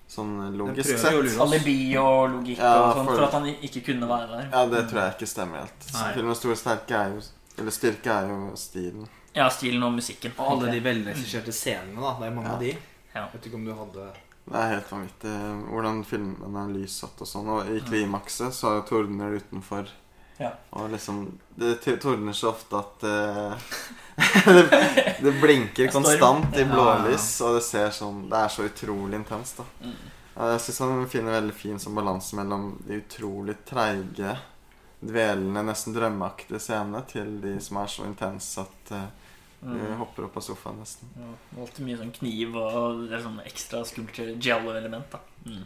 sånn 0.09 0.57
logisk 0.57 0.99
sett. 0.99 1.41
alibi 1.41 1.97
og 1.99 2.30
logikk 2.30 2.59
Ja, 2.59 2.74
og 2.91 2.97
sånn, 2.97 3.07
for- 3.07 3.16
for 3.16 3.24
at 3.24 3.32
han 3.32 3.47
ikke 3.47 3.84
kunne 3.84 4.07
være 4.09 4.28
der. 4.28 4.49
Ja, 4.53 4.66
det 4.66 4.89
tror 4.91 5.01
jeg 5.03 5.12
ikke 5.18 5.26
stemmer 5.26 5.59
helt. 5.59 5.80
Så 5.80 6.14
filmens 6.14 6.39
store 6.39 6.55
sterke 6.57 6.91
er 6.95 7.14
jo 7.14 7.20
Eller 7.59 7.70
styrke 7.70 8.07
er 8.07 8.28
jo 8.28 8.53
stilen. 8.55 9.09
Ja, 9.34 9.49
stilen 9.49 9.82
og 9.82 9.93
musikken. 9.95 10.30
Og 10.39 10.51
alle 10.62 10.72
de 10.72 10.80
velregisserte 10.80 11.53
scenene, 11.53 11.97
da. 12.01 12.14
Det 12.20 12.26
er 12.28 12.34
mange 12.34 12.49
Ja. 12.49 12.53
av 12.53 12.61
de. 12.61 12.76
Ja. 13.14 13.26
Vet 13.32 13.43
ikke 13.47 13.55
om 13.55 13.64
du 13.64 13.72
hadde 13.72 14.12
Det 14.49 14.55
er 14.55 14.68
helt 14.74 14.91
vanvittig 14.91 15.68
hvordan 15.70 16.05
filmen 16.05 16.55
er 16.57 16.68
lyssatt 16.78 17.18
og 17.20 17.26
sånn. 17.26 17.49
Og 17.49 17.66
i 17.66 17.80
klimakset 17.80 18.53
så 18.53 18.87
tordner 18.87 19.32
det 19.32 19.43
utenfor. 19.51 19.89
Ja. 20.39 20.51
Og 20.76 20.91
liksom 20.93 21.39
Det 21.55 21.74
tordner 21.80 22.32
så 22.37 22.51
ofte 22.51 22.76
at 22.76 23.05
uh, 23.09 23.55
det, 24.45 24.66
det 25.22 25.32
blinker 25.41 25.89
konstant 25.93 26.57
i 26.57 26.64
blålys, 26.68 27.30
og 27.41 27.57
det 27.57 27.64
ser 27.64 27.95
sånn 27.97 28.26
Det 28.30 28.43
er 28.43 28.53
så 28.53 28.66
utrolig 28.68 29.20
intenst, 29.22 29.62
da. 29.62 29.89
Mm. 29.89 29.97
Jeg 30.37 30.61
syns 30.61 30.82
han 30.84 31.07
finner 31.09 31.39
veldig 31.39 31.55
fin 31.57 31.78
sånn 31.80 31.97
balanse 31.97 32.37
mellom 32.37 32.74
de 32.84 32.99
utrolig 33.01 33.55
treige, 33.64 34.34
dvelende, 35.01 35.62
nesten 35.64 35.97
drømmeaktige 35.97 36.61
scenene 36.61 37.01
til 37.09 37.39
de 37.41 37.55
som 37.64 37.78
er 37.80 37.89
så 37.89 38.05
intense 38.05 38.61
at 38.61 38.93
eh, 38.93 39.07
du 39.62 39.68
Mm. 39.68 39.96
hopper 39.98 40.24
opp 40.24 40.36
av 40.36 40.42
sofaen 40.42 40.76
nesten. 40.78 41.09
Ja, 41.16 41.61
alltid 41.62 41.86
mye 41.86 41.96
sånn 41.96 42.12
kniv 42.12 42.54
og 42.57 43.09
det 43.09 43.16
er 43.18 43.22
sånn 43.24 43.40
ekstra 43.44 43.84
sculpture 43.84 44.34
giallo-element. 44.38 45.11
da 45.11 45.18
mm. 45.46 45.64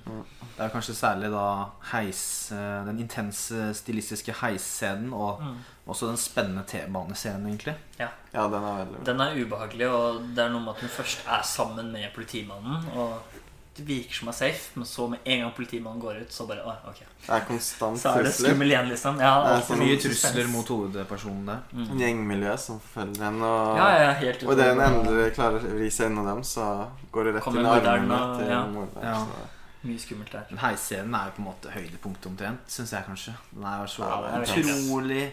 Det 0.56 0.64
er 0.64 0.68
kanskje 0.70 0.94
særlig 0.94 1.30
da 1.32 1.70
heis 1.92 2.52
eh, 2.52 2.84
Den 2.84 2.98
intense 3.00 3.74
stilistiske 3.74 4.32
heisscenen 4.32 5.12
og 5.12 5.40
Mm. 5.40 5.56
også 5.88 6.06
den 6.06 6.16
spennende 6.16 6.64
T-banescenen, 6.66 7.46
egentlig. 7.46 7.74
Ja, 7.98 8.08
den 8.32 8.62
er 8.62 8.84
veldig 8.84 8.94
bra. 8.96 9.04
Den 9.04 9.20
er 9.20 9.34
ubehagelig, 9.44 9.88
og 9.90 10.22
det 10.36 10.38
er 10.44 10.48
noe 10.50 10.60
med 10.60 10.74
at 10.76 10.80
hun 10.80 10.88
først 10.88 11.26
er 11.26 11.42
sammen 11.42 11.90
med 11.92 12.12
politimannen. 12.14 12.84
Og 12.96 13.20
det 13.76 13.84
virker 13.86 14.14
som 14.14 14.28
er 14.28 14.32
safe, 14.32 14.70
men 14.74 14.84
så 14.84 15.06
med 15.08 15.18
en 15.24 15.40
gang 15.44 15.52
politimannen 15.54 16.00
går 16.02 16.16
ut, 16.22 16.32
så 16.32 16.46
bare 16.48 16.64
Å, 16.66 16.72
ok. 16.90 16.98
Det 17.26 17.30
er 17.36 17.44
konstant 17.46 17.98
Så 18.00 18.08
er 18.10 18.22
det 18.24 18.32
trusler. 18.32 18.48
skummel 18.50 18.68
igjen, 18.72 18.88
liksom. 18.90 19.20
Ja, 19.20 19.34
Det 19.44 19.52
er 19.56 19.66
sånn 19.68 19.78
Mye 19.84 19.98
trusler 20.02 20.48
mot 20.50 20.68
hovedpersonen 20.74 21.46
der. 21.46 21.60
Mm. 21.72 21.86
En 21.90 21.98
gjengmiljø 22.04 22.56
som 22.58 22.80
følger 22.80 23.22
en, 23.28 23.40
Og, 23.42 23.76
Ja, 23.78 23.88
ja, 24.02 24.10
helt 24.24 24.42
og 24.42 24.52
idet 24.52 24.66
en 24.72 24.80
endelig 24.80 25.34
klarer 25.34 25.60
å 25.64 25.74
vri 25.78 25.90
seg 25.90 26.10
unna 26.10 26.24
dem, 26.34 26.42
så 26.42 26.66
går 27.12 27.24
det 27.24 27.34
rett 27.34 27.42
Kommer 27.44 27.60
inn 27.60 27.66
i 27.66 27.88
armene 27.94 28.20
og- 28.20 28.38
til 28.40 28.48
ja. 28.50 28.60
morderen. 28.66 29.02
Ja. 29.04 29.26
Mye 29.82 29.98
skummelt 29.98 30.32
der. 30.32 30.44
Heisscenen 30.60 31.14
er 31.14 31.24
jo 31.30 31.30
på 31.36 31.38
en 31.40 31.44
måte 31.46 31.70
høydepunktet 31.72 32.26
omtrent, 32.26 32.66
syns 32.68 32.90
jeg 32.92 33.04
kanskje. 33.06 33.32
Den 33.54 33.64
er 33.64 33.86
så 33.86 34.02
Ja, 34.02 34.40
det 34.40 34.48
utrolig 34.48 35.30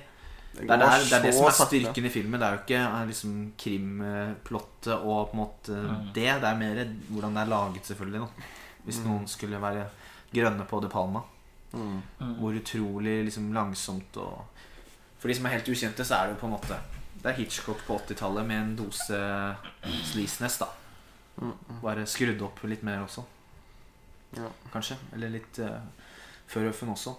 Det 0.58 0.68
Det 0.68 0.74
er, 0.74 0.78
går 0.80 1.04
det, 1.10 1.14
er 1.14 1.22
det 1.22 1.34
som 1.36 1.46
er 1.46 1.56
styrken 1.58 2.06
i 2.06 2.10
filmen. 2.10 2.40
Det 2.40 2.48
er 2.48 2.56
jo 2.56 2.62
ikke 2.66 2.82
eh, 2.84 3.06
liksom 3.08 3.34
krimplottet 3.58 4.94
og 4.98 5.30
på 5.32 5.34
en 5.38 5.42
måte 5.44 5.78
Mm. 5.78 6.14
det. 6.14 6.42
Det 6.42 6.50
er 6.50 6.58
mer 6.58 6.84
hvordan 7.12 7.34
det 7.36 7.42
er 7.44 7.50
laget, 7.52 7.86
selvfølgelig. 7.86 8.20
Da. 8.22 8.28
Hvis 8.86 9.00
Mm. 9.00 9.08
noen 9.08 9.28
skulle 9.28 9.62
være 9.62 9.86
grønne 10.34 10.66
på 10.66 10.82
De 10.82 10.90
Palma. 10.90 11.22
Mm. 11.74 12.02
Mm. 12.20 12.34
Hvor 12.40 12.54
utrolig 12.56 13.24
liksom 13.26 13.54
langsomt 13.54 14.18
og 14.18 14.46
For 15.20 15.28
de 15.28 15.34
som 15.36 15.46
er 15.46 15.50
helt 15.50 15.68
ukjente, 15.70 16.06
så 16.06 16.14
er 16.16 16.28
det 16.28 16.36
jo 16.36 16.40
på 16.42 16.46
en 16.48 16.54
måte 16.54 16.78
Det 17.24 17.26
er 17.26 17.34
Hitchcock 17.38 17.80
på 17.88 17.98
80-tallet 18.00 18.46
med 18.46 18.58
en 18.62 18.76
dose 18.76 19.56
sleaziness, 20.04 20.58
da. 20.60 20.66
Mm. 21.42 21.54
mm. 21.70 21.82
Bare 21.82 22.06
skrudd 22.06 22.42
opp 22.42 22.64
litt 22.64 22.84
mer 22.84 23.00
også, 23.04 23.24
Ja. 24.36 24.48
kanskje. 24.74 24.96
Eller 25.14 25.30
litt 25.30 25.60
uh, 25.60 25.80
før 26.48 26.70
Øffen 26.70 26.90
også. 26.90 27.16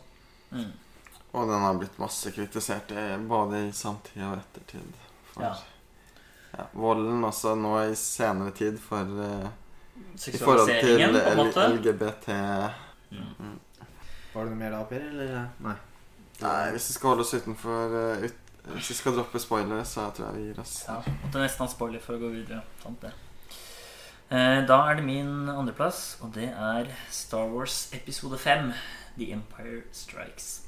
Mm. 0.53 0.72
Og 1.37 1.49
den 1.51 1.61
har 1.61 1.74
blitt 1.79 1.99
masse 2.01 2.31
kritisert 2.33 2.93
både 3.29 3.66
i 3.68 3.72
samtid 3.72 4.22
og 4.24 4.39
ettertid. 4.39 4.95
For, 5.33 5.43
Ja. 5.43 5.55
ja, 6.57 6.64
volden 6.72 7.24
også 7.24 7.55
nå 7.55 7.74
i 7.91 7.95
senere 7.95 8.51
tid 8.57 8.79
for 8.81 9.05
uh, 9.05 9.49
I 10.26 10.39
forhold 10.39 10.68
til 10.81 11.01
L- 11.05 11.76
LGBT 11.76 12.29
Mm. 13.11 13.59
Var 14.35 14.45
det 14.45 14.51
noe 14.53 14.59
mer 14.61 14.70
da, 14.74 14.83
Per? 14.85 15.01
Eller? 15.01 15.47
Nei. 15.64 15.74
Nei, 16.43 16.70
hvis 16.74 16.89
vi 16.91 16.95
skal 16.99 17.09
holde 17.14 17.24
oss 17.24 17.33
utenfor 17.35 17.95
uh, 17.95 18.24
ut, 18.24 18.35
Hvis 18.74 18.91
vi 18.91 18.95
skal 18.99 19.14
droppe 19.16 19.41
spoilere, 19.41 19.85
så 19.89 20.11
tror 20.12 20.26
jeg 20.29 20.37
vi 20.37 20.43
gir 20.51 20.61
oss. 20.61 20.74
Ja, 20.89 20.99
måtte 21.22 21.41
nesten 21.41 21.64
ha 21.64 21.68
spoiler 21.72 22.03
for 22.05 22.18
å 22.18 22.20
gå 22.20 22.29
videre. 22.35 22.61
Sant 22.83 23.01
det. 23.01 23.12
Eh, 24.31 24.61
Da 24.68 24.76
er 24.91 24.99
det 24.99 25.05
min 25.07 25.49
andreplass, 25.49 26.18
og 26.20 26.35
det 26.35 26.51
er 26.53 26.91
Star 27.11 27.49
Wars 27.49 27.89
episode 27.97 28.37
5. 28.39 28.72
The 29.16 29.31
Empire 29.33 29.83
Strikes 29.93 30.68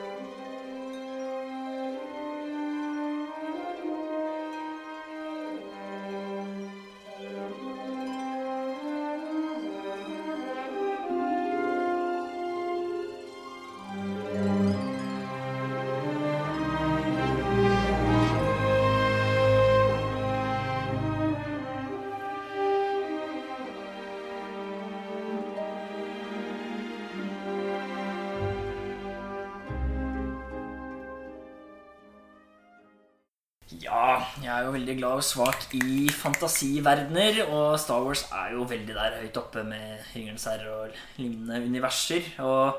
veldig 34.91 34.99
glad 34.99 35.21
og 35.21 35.23
svak 35.23 35.73
i 35.77 36.09
fantasiverdener, 36.11 37.45
og 37.47 37.79
Star 37.79 38.03
Wars 38.03 38.25
er 38.35 38.55
jo 38.57 38.65
veldig 38.67 38.95
der 38.95 39.19
høyt 39.21 39.37
oppe 39.39 39.63
med 39.63 40.01
Ringenes 40.11 40.43
herre 40.49 40.71
og 40.73 40.97
lignende 41.15 41.61
universer. 41.63 42.27
Og 42.43 42.75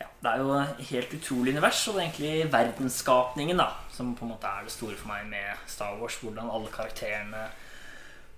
ja, 0.00 0.08
det 0.22 0.32
er 0.32 0.42
jo 0.42 0.56
et 0.58 0.82
helt 0.90 1.14
utrolig 1.14 1.54
univers, 1.54 1.86
og 1.86 1.94
det 1.94 2.02
er 2.02 2.08
egentlig 2.08 2.52
verdensskapningen 2.52 3.62
da, 3.62 3.68
som 3.94 4.16
på 4.18 4.26
en 4.26 4.32
måte 4.34 4.50
er 4.50 4.66
det 4.66 4.74
store 4.74 4.98
for 4.98 5.12
meg 5.12 5.28
med 5.30 5.62
Star 5.70 5.94
Wars. 6.00 6.18
Hvordan 6.24 6.50
alle 6.50 6.72
karakterene, 6.74 7.44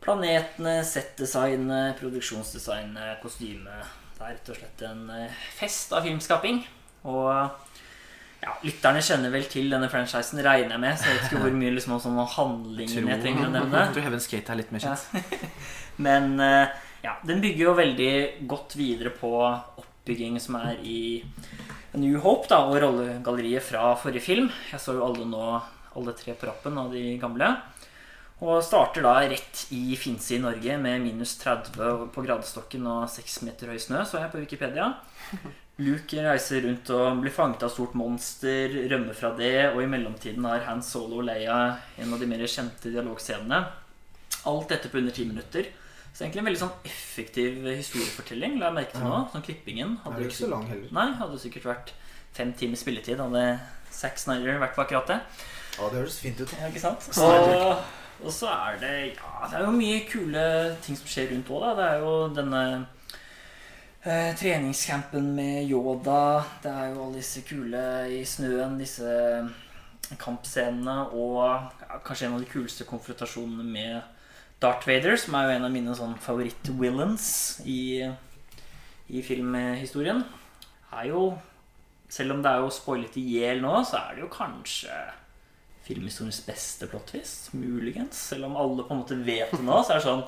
planetene, 0.04 0.76
settdesignet, 0.84 1.96
produksjonsdesignet, 2.02 3.22
kostyme 3.22 3.80
Det 4.16 4.24
er 4.24 4.32
rett 4.32 4.48
og 4.52 4.56
slett 4.56 4.82
en 4.90 5.08
eh, 5.12 5.40
fest 5.56 5.90
av 5.92 6.04
filmskaping. 6.04 6.62
Og 7.04 7.32
ja, 8.46 8.54
Lytterne 8.62 9.00
kjenner 9.02 9.32
vel 9.34 9.46
til 9.50 9.72
denne 9.72 9.88
franchisen, 9.90 10.38
regner 10.46 10.76
jeg 10.76 10.82
med. 10.82 10.98
Så 11.00 11.08
jeg 11.08 11.18
vet 11.18 11.28
ikke 11.28 11.42
hvor 11.42 11.56
mye 11.58 11.72
liksom, 11.74 11.96
om 11.96 12.02
sånne 12.04 12.26
handlinger 12.36 13.08
jeg 13.10 13.22
trenger 13.24 13.48
å 13.48 13.52
nevne. 13.56 13.86
Tror 13.90 14.06
Heaven's 14.06 14.28
Gate 14.30 14.54
er 14.54 14.60
litt 14.60 14.74
mer 14.74 14.84
kjent. 14.84 15.48
Men 16.06 16.36
eh, 16.44 16.76
ja, 17.02 17.16
den 17.26 17.42
bygger 17.42 17.64
jo 17.64 17.76
veldig 17.78 18.12
godt 18.46 18.76
videre 18.78 19.10
på 19.14 19.32
oppbygging 19.42 20.38
som 20.42 20.60
er 20.60 20.78
i 20.86 21.00
New 21.96 22.20
Hope 22.22 22.46
da, 22.52 22.62
og 22.68 22.78
rollegalleriet 22.84 23.66
fra 23.66 23.94
forrige 23.98 24.28
film. 24.28 24.50
Jeg 24.70 24.82
så 24.84 24.94
jo 24.94 25.04
alle 25.08 25.26
nå, 25.26 25.44
alle 25.98 26.14
tre 26.18 26.36
på 26.38 26.46
rappen 26.46 26.78
av 26.78 26.94
de 26.94 27.16
gamle. 27.18 27.50
Og 28.46 28.60
starter 28.62 29.02
da 29.02 29.16
rett 29.24 29.66
i 29.72 29.96
Finse 29.98 30.36
i 30.36 30.42
Norge 30.42 30.78
med 30.78 31.02
minus 31.02 31.34
30 31.40 32.10
på 32.14 32.26
gradestokken 32.26 32.84
og 32.92 33.06
6 33.10 33.38
meter 33.48 33.72
høy 33.72 33.78
snø, 33.80 34.04
så 34.04 34.20
jeg 34.20 34.34
på 34.34 34.42
Wikipedia. 34.44 34.92
Luke 35.76 36.22
reiser 36.24 36.62
rundt 36.64 36.88
og 36.96 37.18
blir 37.20 37.34
fanget 37.34 37.66
av 37.66 37.72
stort 37.74 37.96
monster, 38.00 38.72
rømmer 38.88 39.16
fra 39.16 39.34
det, 39.36 39.74
og 39.74 39.82
i 39.82 39.88
mellomtiden 39.92 40.46
har 40.48 40.64
Han 40.70 40.80
Solo 40.84 41.18
og 41.20 41.26
Leia 41.28 41.58
en 42.00 42.14
av 42.16 42.22
de 42.22 42.28
mer 42.30 42.44
kjente 42.48 42.92
dialogscenene. 42.94 43.58
Alt 44.48 44.72
dette 44.72 44.88
på 44.88 45.02
under 45.02 45.12
ti 45.12 45.26
minutter. 45.28 45.68
Så 46.16 46.24
egentlig 46.24 46.40
en 46.40 46.48
veldig 46.48 46.62
sånn 46.62 46.88
effektiv 46.88 47.58
historiefortelling. 47.68 48.56
La 48.56 48.70
jeg 48.70 48.78
merke 48.78 48.94
til 48.96 49.04
nå, 49.04 49.20
sånn 49.34 49.44
klippingen. 49.44 49.98
Hadde 50.00 50.22
er 50.22 50.30
ikke 50.30 50.38
så 50.38 50.48
lang 50.54 50.64
heller. 50.70 50.88
Nei, 50.96 51.06
hadde 51.20 51.42
sikkert 51.42 51.68
vært 51.68 51.92
fem 52.38 52.54
timers 52.56 52.80
spilletid. 52.86 53.20
Hadde 53.20 53.44
Zack 53.92 54.16
Snyder 54.22 54.56
vært 54.62 54.78
på 54.78 54.86
akkurat 54.86 55.12
det. 55.12 55.20
Ja, 55.76 55.90
det 55.92 56.00
høres 56.00 56.16
fint 56.24 56.40
ut. 56.40 56.56
Ja, 56.56 56.70
ikke 56.72 56.80
sant? 56.86 57.04
Og, 57.20 57.84
og 58.24 58.32
så 58.32 58.48
er 58.48 58.80
det 58.80 58.94
Ja, 59.18 59.44
det 59.44 59.60
er 59.60 59.66
jo 59.66 59.76
mye 59.76 60.00
kule 60.08 60.46
ting 60.86 60.96
som 60.96 61.12
skjer 61.12 61.34
rundt 61.34 61.52
òg, 61.52 61.66
da. 61.66 61.74
Det 61.76 61.90
er 61.90 62.06
jo 62.06 62.14
denne 62.40 62.62
eh, 64.06 64.32
treningscampen 64.38 65.34
med 65.34 65.70
Yoda. 65.70 66.44
Det 66.62 66.70
er 66.70 66.92
jo 66.92 67.04
alle 67.04 67.20
disse 67.20 67.42
kule 67.46 67.82
i 68.14 68.22
snøen, 68.26 68.78
disse 68.80 69.10
kampscenene 70.20 71.08
og 71.18 71.72
kanskje 72.06 72.28
en 72.28 72.36
av 72.36 72.44
de 72.44 72.50
kuleste 72.50 72.86
konfrontasjonene 72.86 73.66
med 73.66 73.96
Darth 74.62 74.86
Vader, 74.88 75.18
som 75.20 75.34
er 75.36 75.48
jo 75.48 75.56
en 75.56 75.66
av 75.66 75.74
mine 75.74 75.96
sånn 75.98 76.14
favoritt-villains 76.22 77.26
i, 77.68 78.06
i 79.10 79.22
filmhistorien. 79.26 80.24
Er 80.94 81.12
jo 81.12 81.28
Selv 82.06 82.36
om 82.36 82.42
det 82.42 82.46
er 82.46 82.60
jo 82.62 82.68
spoilet 82.70 83.16
i 83.18 83.22
hjel 83.34 83.58
nå, 83.64 83.72
så 83.82 83.98
er 83.98 84.12
det 84.14 84.20
jo 84.22 84.28
kanskje 84.30 84.94
filmhistoriens 85.82 86.38
beste 86.46 86.86
plot 86.86 87.08
twist. 87.10 87.48
Muligens. 87.58 88.20
Selv 88.30 88.46
om 88.46 88.54
alle 88.54 88.84
på 88.86 88.94
en 88.94 89.00
måte 89.00 89.18
vet 89.26 89.50
det 89.50 89.64
nå, 89.66 89.80
så 89.82 89.96
er 89.96 89.98
det 89.98 90.04
sånn 90.04 90.22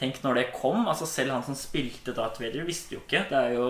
Tenk 0.00 0.22
når 0.24 0.34
det 0.40 0.44
kom. 0.56 0.86
altså 0.88 1.06
Selv 1.06 1.34
han 1.36 1.44
som 1.44 1.54
spilte 1.58 2.14
Darth 2.16 2.40
Vader, 2.40 2.64
visste 2.64 2.96
jo 2.96 3.02
ikke. 3.04 3.26
Det 3.28 3.36
er 3.36 3.52
jo 3.58 3.66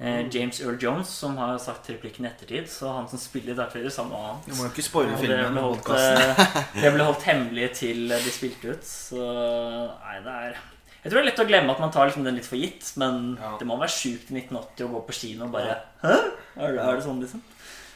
eh, 0.00 0.24
James 0.34 0.58
Earl 0.64 0.78
Jones 0.82 1.08
som 1.22 1.36
har 1.38 1.54
sagt 1.62 1.88
replikken 1.92 2.26
i 2.26 2.30
ettertid. 2.32 2.66
Så 2.72 2.90
han 2.90 3.06
som 3.08 3.20
spiller 3.22 3.54
Darth 3.54 3.76
Vader, 3.78 3.92
sa 3.94 4.02
noe 4.08 4.18
annet. 4.32 4.48
Du 4.50 4.56
må 4.58 4.66
jo 4.66 4.72
ikke 4.72 4.84
spoile 4.88 5.14
filmen. 5.20 5.38
det 5.38 5.52
ble, 5.54 5.62
holdt, 5.68 5.92
eh, 5.94 6.58
det 6.82 6.92
ble 6.96 7.06
holdt 7.06 7.26
hemmelig 7.30 7.70
til 7.78 8.08
de 8.10 8.34
spilte 8.34 8.74
ut. 8.74 8.84
Så 8.90 9.22
nei, 9.22 10.18
det 10.26 10.36
er 10.48 10.58
Jeg 11.02 11.10
tror 11.10 11.18
det 11.18 11.22
er 11.22 11.30
lett 11.30 11.40
å 11.44 11.48
glemme 11.48 11.72
at 11.74 11.80
man 11.82 11.90
tar 11.94 12.10
liksom 12.10 12.26
den 12.26 12.36
litt 12.38 12.46
for 12.46 12.58
gitt, 12.58 12.92
men 13.02 13.36
Ja. 13.40 13.54
det 13.58 13.66
må 13.66 13.78
være 13.78 13.90
sjukt 13.94 14.28
i 14.30 14.36
1980 14.38 14.86
å 14.86 14.92
gå 14.96 15.00
på 15.08 15.16
kino 15.18 15.46
og 15.48 15.54
bare 15.54 15.78
Hæ? 16.02 16.18
Er 16.58 16.74
det, 16.76 16.82
er 16.82 16.98
det 16.98 17.06
sånn, 17.06 17.22
liksom? 17.22 17.40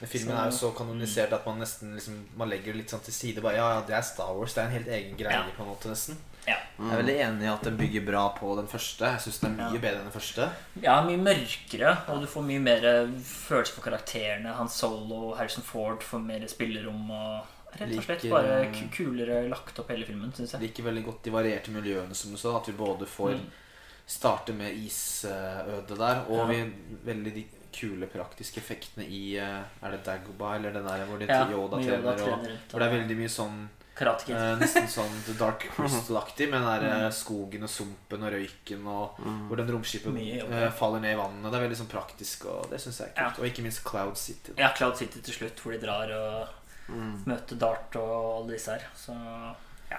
Men 0.01 0.09
filmen 0.13 0.37
er 0.37 0.51
jo 0.51 0.57
så 0.59 0.71
kanonisert 0.77 1.33
at 1.33 1.45
man 1.49 1.59
nesten 1.63 1.95
liksom, 1.97 2.17
Man 2.37 2.51
legger 2.51 2.75
det 2.75 2.83
litt 2.83 2.91
sånn 2.93 3.01
til 3.07 3.15
side. 3.17 3.41
Bare, 3.45 3.57
ja, 3.57 3.69
ja, 3.77 3.85
det 3.89 3.95
er 3.97 4.03
Star 4.05 4.33
Wars. 4.37 4.53
Det 4.55 4.61
er 4.63 4.67
en 4.69 4.75
helt 4.79 4.91
egen 4.93 5.15
greie, 5.17 5.39
Ja. 5.39 5.45
på 5.57 5.63
en 5.65 5.71
måte, 5.71 5.89
nesten. 5.89 6.19
Ja. 6.47 6.57
Jeg 6.79 6.93
er 6.93 7.01
veldig 7.03 7.15
enig 7.25 7.43
i 7.43 7.51
at 7.53 7.63
den 7.65 7.77
bygger 7.77 8.05
bra 8.07 8.29
på 8.37 8.55
den 8.57 8.67
første. 8.69 9.05
Jeg 9.11 9.21
syns 9.25 9.41
den 9.41 9.55
er 9.59 9.65
mye 9.71 9.75
Ja. 9.75 9.81
bedre 9.81 9.99
enn 10.03 10.11
den 10.11 10.13
første. 10.21 10.49
Ja, 10.83 10.97
mye 11.03 11.17
mørkere, 11.19 11.97
og 12.09 12.21
du 12.21 12.27
får 12.27 12.43
mye 12.47 12.61
mer 12.61 12.81
følelse 13.25 13.73
for 13.73 13.83
karakterene. 13.91 14.53
Han 14.55 14.69
Solo, 14.69 15.35
Harrison 15.35 15.63
Ford 15.65 16.03
får 16.03 16.21
mer 16.23 16.47
spillerom 16.47 17.11
og 17.11 17.47
rett 17.81 17.97
og 17.99 18.05
slett 18.05 18.31
bare 18.31 18.61
eh, 18.67 18.83
kulere 18.95 19.49
lagt 19.51 19.79
opp 19.79 19.89
hele 19.91 20.05
filmen, 20.07 20.33
syns 20.33 20.53
Jeg 20.53 20.61
liker 20.69 20.85
veldig 20.85 21.05
godt 21.05 21.23
de 21.25 21.31
varierte 21.31 21.71
miljøene, 21.75 22.15
som 22.15 22.31
du 22.31 22.37
sa. 22.37 22.57
At 22.57 22.67
vi 22.67 22.73
både 22.73 23.07
får 23.07 23.35
Mm. 23.35 23.51
starte 24.07 24.53
med 24.55 24.73
isødet 24.77 25.99
der, 25.99 26.23
og 26.29 26.37
Ja. 26.39 26.47
vi 26.47 26.73
veldig 27.05 27.35
de 27.35 27.45
kule 27.73 28.07
praktiske 28.07 28.59
effektene 28.63 29.05
i 29.07 29.37
eh, 29.37 29.63
Er 29.83 29.91
det 29.91 30.05
Dagobah, 30.05 30.57
eller 30.57 30.73
den 30.73 30.85
der 30.87 31.05
hvor 31.07 31.19
de 31.19 31.27
Ja, 31.27 31.45
Yoda 31.51 31.77
trener? 31.77 32.07
Og, 32.07 32.47
hvor 32.71 32.79
det 32.79 32.87
er 32.89 32.95
veldig 33.01 33.17
mye 33.17 33.29
sånn 33.29 33.69
Karate 33.97 34.27
Kid. 34.29 34.37
eh, 34.37 34.57
Nesten 34.61 34.87
sånn 34.93 35.15
The 35.25 35.33
Dark 35.41 35.63
Crystal-aktig, 35.77 36.51
med 36.53 36.61
den 36.61 36.69
der 36.69 36.83
Mm. 36.87 37.05
eh, 37.07 37.11
skogen 37.17 37.63
og 37.65 37.71
sumpen 37.73 38.23
og 38.27 38.33
røyken, 38.35 38.83
og 38.87 39.17
hvor 39.49 39.57
den 39.57 39.71
romskipet 39.73 40.19
eh, 40.53 40.71
faller 40.77 41.01
ned 41.01 41.15
i 41.15 41.21
vannet. 41.21 41.47
Det 41.51 41.59
er 41.61 41.65
veldig 41.69 41.79
sånn 41.81 41.89
praktisk, 41.93 42.45
og 42.53 42.69
det 42.71 42.81
syns 42.83 43.01
jeg 43.01 43.13
er 43.15 43.25
kult. 43.31 43.41
Og 43.41 43.47
ikke 43.49 43.65
minst 43.65 43.83
Cloud 43.89 44.17
City. 44.21 44.53
Ja, 44.61 44.73
Cloud 44.77 44.97
City 45.01 45.21
til 45.25 45.35
slutt, 45.41 45.63
hvor 45.65 45.73
de 45.73 45.81
drar 45.87 46.13
og 46.13 46.49
møter 47.27 47.57
Dart 47.59 47.97
og 47.99 48.13
alle 48.43 48.53
disse 48.55 48.77
her. 48.77 48.85
Så 48.95 49.17
ja. 49.91 49.99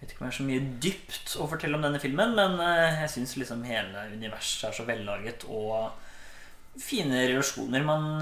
Vet 0.00 0.10
ikke 0.10 0.22
om 0.24 0.26
det 0.26 0.32
er 0.34 0.38
så 0.40 0.48
mye 0.48 0.64
dypt 0.82 1.36
å 1.40 1.46
fortelle 1.52 1.76
om 1.78 1.84
denne 1.84 2.00
filmen, 2.02 2.34
men 2.34 2.56
jeg 3.02 3.12
syns 3.12 3.36
liksom 3.36 3.62
hele 3.68 4.08
universet 4.16 4.70
er 4.70 4.74
så 4.80 4.84
vellaget 4.88 5.44
og 5.48 5.92
fine 6.80 7.22
relasjoner. 7.28 7.84
Man 7.86 8.18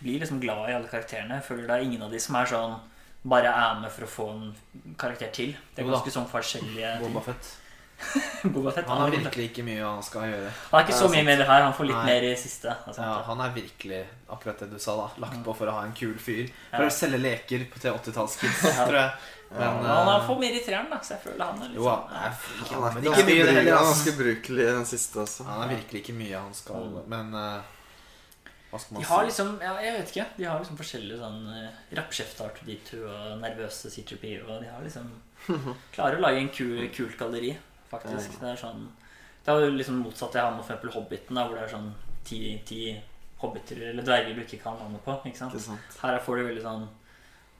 blir 0.00 0.20
liksom 0.22 0.40
glad 0.40 0.70
i 0.70 0.76
alle 0.76 0.88
karakterene. 0.92 1.42
Føler 1.44 1.66
det 1.66 1.74
er 1.76 1.88
ingen 1.88 2.02
av 2.06 2.12
de 2.14 2.20
som 2.22 2.36
er 2.40 2.46
sånn 2.48 2.78
bare 3.22 3.50
er 3.52 3.80
med 3.82 3.90
for 3.92 4.06
å 4.06 4.08
få 4.08 4.28
en 4.32 4.94
karakter 4.96 5.30
til. 5.34 5.56
Det 5.74 5.82
er 5.84 5.90
ganske 5.90 6.12
sånn 6.14 6.28
forskjellige 6.30 6.92
ting. 7.00 7.10
Boba 7.12 7.20
Fett. 7.26 7.50
Boba 8.54 8.70
Fett, 8.72 8.86
Han 8.88 9.02
har 9.02 9.10
virkelig 9.12 9.50
ikke 9.50 9.64
mye 9.66 9.82
han 9.84 10.02
skal 10.02 10.22
gjøre. 10.30 10.52
han 10.70 10.78
er 10.78 10.86
ikke 10.86 10.96
så 11.02 11.08
mye 11.12 11.24
mer 11.26 11.42
her. 11.44 11.64
Han 11.66 11.74
får 11.76 11.88
litt 11.90 11.98
Nei. 11.98 12.06
mer 12.06 12.26
i 12.30 12.36
siste. 12.40 12.72
Altså. 12.86 13.02
Ja, 13.04 13.18
han 13.26 13.42
er 13.44 13.50
virkelig 13.52 13.98
akkurat 14.32 14.62
det 14.64 14.70
du 14.72 14.78
sa, 14.80 14.94
da. 14.96 15.10
Lagt 15.26 15.42
på 15.44 15.52
for 15.58 15.68
å 15.68 15.74
ha 15.76 15.82
en 15.84 15.92
kul 15.92 16.14
fyr. 16.16 16.46
For 16.70 16.86
Ja. 16.86 16.88
å 16.88 16.96
selge 16.96 17.20
leker 17.20 17.66
til 17.76 17.92
80-tallskids, 17.92 18.62
Ja. 18.70 18.86
tror 18.88 18.98
jeg. 19.02 19.12
Men 19.50 19.60
ja, 19.84 19.94
han 20.06 20.08
eh, 20.14 20.26
får 20.28 20.38
mer 20.40 20.52
i 20.54 20.62
treeren, 20.64 20.88
da, 20.90 20.98
så 21.02 21.10
jeg 21.16 21.20
føler 21.24 21.44
han 21.44 21.60
er 21.60 21.68
litt 21.68 21.82
sånn 21.82 22.06
han 22.06 22.22
er 22.22 22.34
ikke, 22.62 22.70
Han 22.70 22.84
er 22.86 23.00
ikke 23.10 23.24
mye, 23.26 23.44
det 23.44 23.54
han 23.56 23.66
er 23.66 23.70
ganske 23.74 24.12
brukelig 24.16 24.62
i 24.62 24.72
den 24.78 24.86
siste 24.86 25.18
også. 25.24 25.44
Han 25.48 25.62
er 25.64 25.72
virkelig 25.74 26.00
ikke 26.04 26.14
mye 26.14 26.38
han 26.38 26.54
skal 26.54 26.84
Men 27.10 27.32
hva 27.34 27.42
skal 27.42 27.48
man 27.50 27.64
De 28.70 29.02
har 29.04 29.24
liksom, 29.26 29.56
ja, 29.62 29.72
jeg 29.82 29.94
vet 29.96 30.12
ikke. 30.12 30.26
De 30.36 30.46
har 30.46 30.60
liksom 30.62 30.78
forskjellige 30.78 31.18
sånn 31.18 31.40
uh, 31.50 31.80
rappkjefter 31.98 32.52
R2D2 32.52 33.00
og 33.02 33.40
nervøse 33.42 33.90
C3P 33.90 34.36
Og 34.44 34.52
de 34.62 34.68
har 34.70 34.84
liksom 34.84 35.08
Klarer 35.96 36.20
å 36.20 36.22
lage 36.22 36.38
en 36.44 36.52
kul, 36.54 36.84
kult 36.94 37.16
galleri 37.18 37.50
Faktisk, 37.90 38.36
det 38.38 38.52
er 38.52 38.60
sånn 38.60 38.84
Det 39.42 39.50
er 39.50 39.64
jo 39.66 39.72
liksom 39.74 39.98
motsatt 40.04 40.38
jeg 40.38 40.46
har 40.46 40.54
med 40.54 40.62
eksempel 40.62 40.94
Hobbiten 40.94 41.40
da, 41.40 41.48
Hvor 41.48 41.58
det 41.58 41.64
er 41.66 41.74
sånn 41.74 41.90
ti, 42.26 42.40
ti 42.68 42.82
hobbiter 43.40 43.80
eller 43.88 44.04
dverger 44.06 44.36
du 44.36 44.44
ikke 44.44 44.60
kan 44.62 44.78
navnet 44.78 45.02
på 45.02 45.16
Ikke 45.24 45.40
sant? 45.40 45.56
Ikke 45.56 45.66
sant? 45.72 46.00
Her 46.04 46.20
får 46.22 46.38
du 46.38 46.46
veldig 46.52 46.64
sånn 46.64 46.86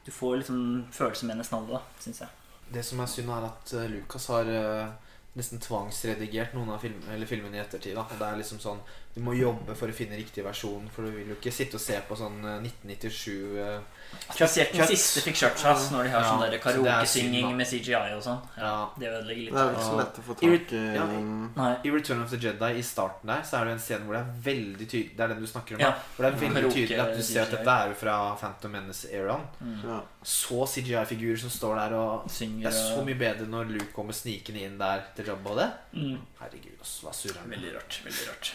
Du 0.07 0.13
får 0.15 0.43
liksom 0.43 0.61
følelse 0.95 1.27
med 1.27 1.41
nesten 1.41 1.59
alle 1.59 1.79
da, 1.79 1.83
synes 2.05 2.23
jeg. 2.23 2.37
Det 2.71 2.83
som 2.87 3.03
er 3.03 3.09
synd, 3.11 3.31
er 3.35 3.47
at 3.49 3.73
eh, 3.77 3.89
Lucas 3.91 4.29
har 4.31 4.49
eh, 4.49 5.10
nesten 5.39 5.61
tvangsredigert 5.63 6.57
noen 6.57 6.73
av 6.75 6.83
film, 6.83 6.99
filmene 7.29 7.59
i 7.59 7.63
ettertid. 7.63 7.95
Da. 7.95 8.07
Det 8.11 8.27
er 8.27 8.41
liksom 8.41 8.59
sånn 8.63 8.81
Du 9.15 9.21
må 9.27 9.35
jobbe 9.35 9.75
for 9.79 9.91
å 9.91 9.95
finne 9.95 10.19
riktig 10.19 10.45
versjon, 10.47 10.89
for 10.95 11.07
du 11.07 11.15
vil 11.15 11.33
jo 11.33 11.39
ikke 11.39 11.53
sitte 11.55 11.79
og 11.79 11.83
se 11.83 11.99
på 12.07 12.19
sånn 12.19 12.39
eh, 12.47 12.67
1997 12.67 13.59
eh, 13.59 14.00
Spesielt 14.31 14.73
den 14.75 14.87
siste 14.91 15.23
fikk 15.25 15.39
kjørtsas 15.41 15.89
Når 15.93 16.07
de 16.07 16.13
har 16.13 16.23
Ja, 16.23 16.29
sånn 16.31 16.43
der 16.43 16.51
så 16.51 16.55
det 16.55 16.61
karaoke-synging 16.65 17.57
med 17.59 17.69
CGI 17.69 18.15
og 18.17 18.23
sånn 18.25 18.39
ja. 18.59 18.73
Det 18.99 19.09
ødelegger 19.11 19.43
litt 19.47 19.57
Det 19.57 19.63
er 19.63 19.75
ikke 19.75 19.87
så 19.87 19.99
lett 20.01 20.21
å 20.21 20.25
få 20.27 20.37
tak 20.41 20.75
i 20.77 20.83
Ja. 20.97 21.69
I 21.85 21.93
Return 21.95 22.23
of 22.25 22.33
the 22.33 22.41
Jedi 22.45 22.71
i 22.79 22.85
starten 22.87 23.33
der 23.33 23.45
Så 23.47 23.59
er 23.59 23.69
det 23.69 23.75
en 23.77 23.83
scene 23.83 24.07
hvor 24.07 24.17
det 24.17 24.23
er 24.23 24.41
veldig 24.47 24.89
tydelig 24.93 25.17
Det 25.19 25.27
er 25.27 25.35
den 25.35 25.43
du 25.43 25.51
snakker 25.51 25.79
om 25.79 25.85
Ja. 25.85 25.93
Hvor 26.17 26.27
det 26.27 26.31
er 26.31 26.41
veldig 26.45 26.73
tydelig 26.77 27.01
at 27.05 27.15
du 27.17 27.23
ser 27.27 27.43
at 27.45 27.55
dette 27.57 27.77
er 27.85 27.95
fra 28.05 28.17
Phantom 28.41 28.77
Menace-eraen 28.77 29.47
Ja. 29.85 30.01
Så 30.23 30.67
CGI-figurer 30.75 31.41
som 31.45 31.55
står 31.55 31.81
der 31.83 31.97
og 31.99 32.31
synger 32.31 32.69
Det 32.69 32.73
er 32.75 32.81
så 32.97 33.05
mye 33.07 33.21
bedre 33.21 33.49
når 33.51 33.73
Luke 33.75 33.93
kommer 33.97 34.17
snikende 34.17 34.67
inn 34.67 34.79
der 34.81 35.07
til 35.17 35.33
Jabba 35.33 35.55
og 35.55 35.63
det 35.63 35.71
mm. 35.97 36.19
Herregud, 36.41 36.77
ass, 36.81 36.99
hva 37.05 37.15
surrer 37.17 37.43
han? 37.43 37.51
Veldig 37.51 37.73
rart, 37.77 38.03
veldig 38.07 38.29
rart 38.31 38.53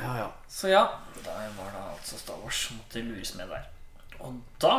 Ja, 0.00 0.12
ja 0.22 0.30
Så 0.48 0.70
ja, 0.72 0.86
da 1.24 1.34
var 1.58 1.74
det 1.74 1.82
altså 1.92 2.18
Star 2.18 2.40
Wars 2.40 2.70
måtte 2.72 3.02
lures 3.04 3.34
med 3.36 3.52
der. 3.52 3.68
Og 4.20 4.40
da 4.62 4.76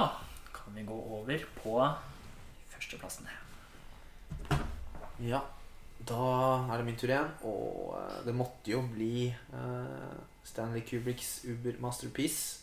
kan 0.54 0.76
vi 0.76 0.86
gå 0.86 0.98
over 1.18 1.46
på 1.64 1.78
førsteplassen. 2.74 3.30
Ja, 5.22 5.42
da 6.10 6.20
er 6.72 6.78
det 6.78 6.86
min 6.86 6.98
tur 6.98 7.10
igjen. 7.12 7.32
Og 7.46 7.96
eh, 8.00 8.20
det 8.26 8.36
måtte 8.38 8.74
jo 8.74 8.82
bli 8.94 9.30
eh, 9.30 10.20
Stanley 10.44 10.86
Kubricks 10.86 11.42
Uber 11.46 11.80
Masterpiece, 11.80 12.62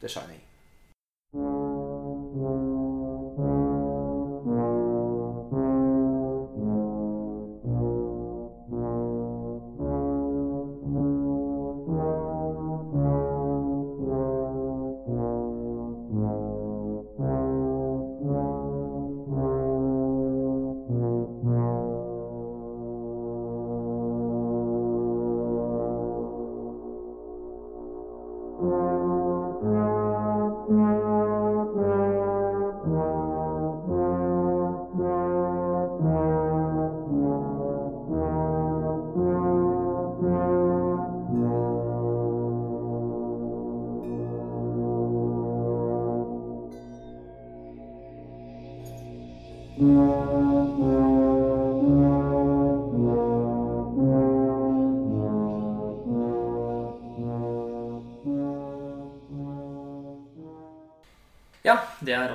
The 0.00 0.08
Shining. 0.08 0.49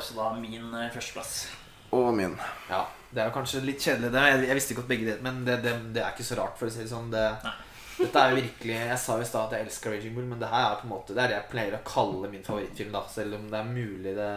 Også 0.06 0.18
da 0.20 0.32
min 0.38 0.74
eh, 0.74 0.92
førsteplass. 0.94 1.36
Og 1.96 2.14
min. 2.14 2.36
Ja, 2.70 2.86
Det 3.12 3.22
er 3.22 3.30
jo 3.30 3.36
kanskje 3.38 3.64
litt 3.64 3.82
kjedelig, 3.82 4.12
det. 4.12 4.24
Jeg, 4.30 4.48
jeg 4.50 4.58
visste 4.58 4.74
ikke 4.74 4.84
at 4.84 4.90
begge 4.90 5.06
det 5.08 5.22
Men 5.24 5.46
det, 5.48 5.62
det, 5.64 5.76
det 5.96 6.02
er 6.04 6.12
ikke 6.12 6.28
så 6.28 6.40
rart, 6.42 6.58
for 6.60 6.68
å 6.68 6.74
si 6.74 6.84
det 6.84 6.92
sånn. 6.92 7.12
Det, 7.14 7.24
dette 7.96 8.22
er 8.22 8.34
jo 8.34 8.42
virkelig 8.42 8.76
Jeg 8.76 8.98
sa 9.00 9.16
jo 9.16 9.24
i 9.24 9.30
stad 9.30 9.46
at 9.46 9.56
jeg 9.56 9.68
elsker 9.68 9.96
Raging 9.96 10.18
Bull, 10.18 10.28
men 10.28 10.42
det 10.42 10.52
her 10.52 10.66
er 10.68 10.82
på 10.82 10.90
en 10.90 10.92
måte 10.92 11.16
Det 11.16 11.24
er 11.24 11.32
det 11.32 11.38
jeg 11.38 11.52
pleier 11.54 11.78
å 11.78 11.86
kalle 11.88 12.32
min 12.34 12.44
favorittfilm, 12.44 12.92
da. 12.96 13.06
Selv 13.12 13.40
om 13.40 13.48
det 13.52 13.62
er 13.62 13.72
mulig 13.72 14.18
det 14.18 14.34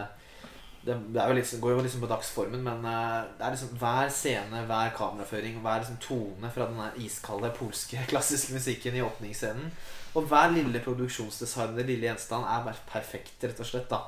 det, 0.79 0.93
det 1.11 1.19
er 1.19 1.27
jo 1.27 1.35
liksom, 1.35 1.59
går 1.59 1.73
jo 1.73 1.81
liksom 1.83 2.03
på 2.05 2.07
dagsformen, 2.07 2.61
men 2.63 2.85
eh, 2.87 3.25
det 3.35 3.43
er 3.43 3.51
liksom 3.51 3.73
hver 3.81 4.11
scene, 4.15 4.61
hver 4.63 4.93
kameraføring, 4.95 5.57
hver 5.59 5.81
liksom 5.81 5.97
tone 5.99 6.51
fra 6.55 6.69
den 6.69 7.03
iskalde 7.03 7.49
polske 7.57 7.99
klassiske 8.13 8.55
musikken 8.55 8.95
i 8.95 9.03
åpningsscenen, 9.03 9.73
og 10.15 10.29
hver 10.31 10.53
lille 10.55 10.79
produksjonsdesign, 10.85 11.75
det 11.75 11.83
lille 11.89 12.07
gjenstand, 12.07 12.47
er 12.47 12.63
bare 12.69 12.87
perfekt, 12.93 13.43
rett 13.43 13.59
og 13.59 13.67
slett. 13.67 13.91
da 13.91 14.05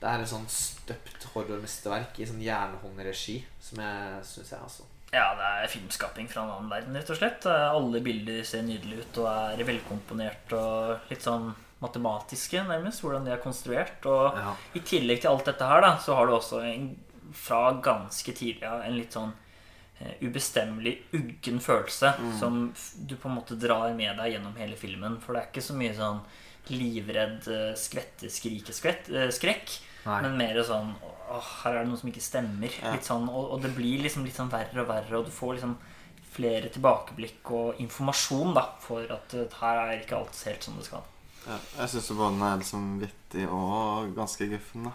Det 0.00 0.08
er 0.10 0.20
et 0.22 0.28
sånn 0.28 0.44
støpt 0.52 1.24
horrormesterverk 1.32 2.18
i 2.20 2.26
sånn 2.28 2.42
jernhåndregi 2.44 3.38
som 3.64 3.80
jeg 3.80 4.24
syns 4.28 4.52
jeg, 4.52 4.60
altså. 4.60 4.84
Ja, 5.14 5.30
det 5.38 5.46
er 5.62 5.70
filmskaping 5.72 6.26
fra 6.28 6.42
en 6.42 6.50
annen 6.52 6.68
verden, 6.72 6.96
rett 6.98 7.10
og 7.14 7.16
slett. 7.16 7.46
Eh, 7.48 7.68
Alle 7.78 8.00
bilder 8.04 8.42
ser 8.44 8.66
nydelige 8.66 9.06
ut 9.06 9.20
og 9.22 9.28
er 9.30 9.62
velkomponert 9.64 10.52
og 10.58 11.08
litt 11.12 11.22
sånn 11.24 11.52
matematiske, 11.80 12.62
nærmest, 12.66 13.00
hvordan 13.04 13.24
de 13.24 13.32
er 13.32 13.40
konstruert. 13.42 14.04
Og 14.10 14.36
Ja. 14.36 14.54
i 14.74 14.80
tillegg 14.80 15.20
til 15.22 15.30
alt 15.30 15.44
dette 15.48 15.64
her, 15.70 15.80
da, 15.80 15.96
så 15.98 16.14
har 16.16 16.26
du 16.26 16.32
også 16.36 16.60
en, 16.64 16.90
fra 17.32 17.72
ganske 17.80 18.32
tidlig 18.34 18.64
av 18.68 18.82
en 18.82 18.96
litt 18.96 19.12
sånn 19.12 19.32
uh, 20.00 20.14
ubestemmelig, 20.22 20.98
uggen 21.14 21.58
følelse 21.60 22.12
som 22.38 22.72
du 23.06 23.14
på 23.16 23.28
en 23.28 23.34
måte 23.36 23.56
drar 23.58 23.94
med 23.94 24.16
deg 24.18 24.32
gjennom 24.34 24.56
hele 24.56 24.76
filmen. 24.76 25.18
For 25.20 25.32
det 25.34 25.42
er 25.42 25.48
ikke 25.52 25.64
så 25.70 25.74
mye 25.78 25.94
sånn 25.96 26.20
livredd 26.74 27.46
skvetteskrikeskrekk. 27.78 29.10
eh, 29.12 29.30
skrekk. 29.34 29.76
Nei. 30.06 30.20
Men 30.22 30.36
mer 30.38 30.62
sånn 30.66 30.94
Åh, 31.26 31.46
her 31.64 31.74
er 31.74 31.82
det 31.82 31.90
noe 31.90 31.98
som 31.98 32.06
ikke 32.12 32.22
stemmer. 32.22 32.70
Ja. 32.78 32.92
Litt 32.94 33.02
sånn, 33.02 33.24
og, 33.26 33.48
og 33.56 33.62
det 33.64 33.72
blir 33.74 34.04
liksom 34.04 34.22
litt 34.22 34.36
sånn 34.36 34.52
verre 34.52 34.84
og 34.84 34.86
verre, 34.86 35.18
og 35.18 35.24
du 35.26 35.32
får 35.34 35.56
liksom 35.56 35.72
flere 36.36 36.70
tilbakeblikk 36.70 37.50
og 37.50 37.80
informasjon 37.82 38.54
da 38.54 38.62
for 38.84 39.10
at 39.10 39.34
eh, 39.34 39.56
her 39.58 39.80
er 39.82 40.04
ikke 40.04 40.20
alt 40.20 40.38
helt 40.46 40.62
som 40.68 40.78
det 40.78 40.86
skal. 40.86 41.02
Ja, 41.48 41.58
jeg 41.80 41.90
syns 41.96 42.12
den 42.14 42.46
er 42.46 42.62
liksom 42.62 42.86
vittig 43.02 43.48
og 43.50 44.14
ganske 44.14 44.46
guffen. 44.52 44.86
da 44.86 44.94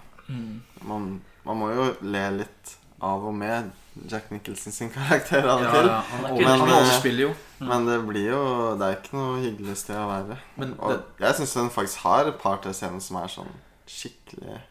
man, 0.87 1.21
man 1.43 1.59
må 1.59 1.71
jo 1.73 1.87
le 2.05 2.23
litt 2.41 2.75
av 3.03 3.25
og 3.27 3.35
med 3.35 3.71
Jack 4.07 4.29
Nicholson 4.31 4.71
sin 4.71 4.89
karakter 4.89 5.43
av 5.43 5.59
og 5.59 5.63
Ja, 5.65 5.71
til. 5.73 5.87
ja, 5.89 5.97
han, 6.11 6.21
Men, 6.37 6.45
han 6.47 6.69
eh, 6.69 6.75
overspiller 6.77 7.23
jo. 7.25 7.33
Men 7.59 7.85
det 7.85 7.97
blir 8.07 8.29
jo 8.31 8.43
Det 8.79 8.87
er 8.87 8.95
ikke 9.01 9.17
noe 9.17 9.41
hyggelig 9.43 9.75
sted 9.77 9.97
å 9.99 10.07
være. 10.07 10.37
Men 10.57 10.75
Og 10.79 10.93
jeg 11.19 11.35
syns 11.41 11.53
den 11.59 11.69
faktisk 11.69 11.97
har 12.05 12.25
et 12.31 12.39
par-tre 12.39 12.71
scener 12.73 12.99
som 13.03 13.17
er 13.19 13.27
sånn 13.27 13.51
skikkelig 13.91 14.61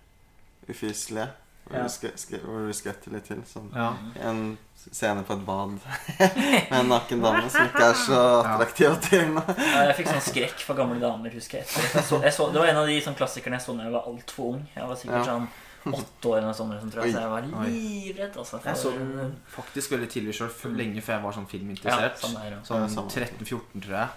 ufyselige. 0.68 1.28
Hvor, 1.70 1.76
Ja. 1.76 1.86
du 1.86 2.38
hvor 2.48 2.72
skvetter 2.74 3.12
litt 3.12 3.24
til. 3.28 3.42
Sånn. 3.46 3.68
ja. 3.76 3.92
En 4.26 4.58
scene 4.90 5.22
på 5.22 5.34
et 5.36 5.44
bad 5.46 5.68
med 6.18 6.72
en 6.72 6.88
naken 6.88 7.20
dame 7.22 7.50
som 7.50 7.66
ikke 7.68 7.84
er 7.90 7.94
så 7.94 8.20
attraktiv 8.42 8.96
til. 9.04 9.34
Ja, 9.36 9.84
Jeg 9.86 9.96
fikk 10.00 10.08
sånn 10.08 10.24
skrekk 10.32 10.64
for 10.66 10.74
gamle 10.74 10.98
damer, 10.98 11.30
husker 11.30 11.58
jeg. 11.60 11.66
Jeg 11.94 12.02
så, 12.08 12.18
jeg 12.24 12.32
så, 12.32 12.48
det 12.50 12.58
var 12.64 12.66
en 12.72 12.80
av 12.82 12.86
de 12.90 12.96
sånn 13.04 13.14
klassikerne 13.14 13.60
jeg 13.60 13.66
så 13.68 13.76
da 13.76 13.84
jeg 13.86 13.92
var 13.92 14.08
altfor 14.10 14.54
ung. 14.54 14.64
Jeg 14.74 14.88
var 14.88 14.96
sikkert 14.96 15.20
Ja. 15.20 15.24
sånn 15.34 15.48
åtte 15.86 16.28
år 16.28 16.36
eller 16.38 16.46
noe 16.50 16.54
sånt, 16.54 16.72
liksom, 16.74 16.90
tror 16.92 17.04
jeg, 17.04 17.14
så 17.14 17.20
jeg 17.20 17.30
var 17.30 17.42
livredd. 17.66 18.36
Altså, 18.36 18.60
Jeg 18.64 18.76
så 18.76 18.90
den 18.98 19.36
faktisk 19.48 19.90
veldig 19.90 20.08
tidlig 20.10 20.34
sjøl, 20.36 20.50
lenge 20.76 21.00
før 21.02 21.14
jeg 21.16 21.22
var 21.24 21.32
sånn 21.32 21.46
ja, 21.46 21.52
filminteressert. 21.54 22.18
sånn 22.20 22.36
er. 22.42 22.58
Sånn 22.64 22.82
Ja, 22.82 22.88
samme. 22.88 23.10
13-14, 23.10 23.80
tror 23.86 23.96
jeg. 23.96 24.08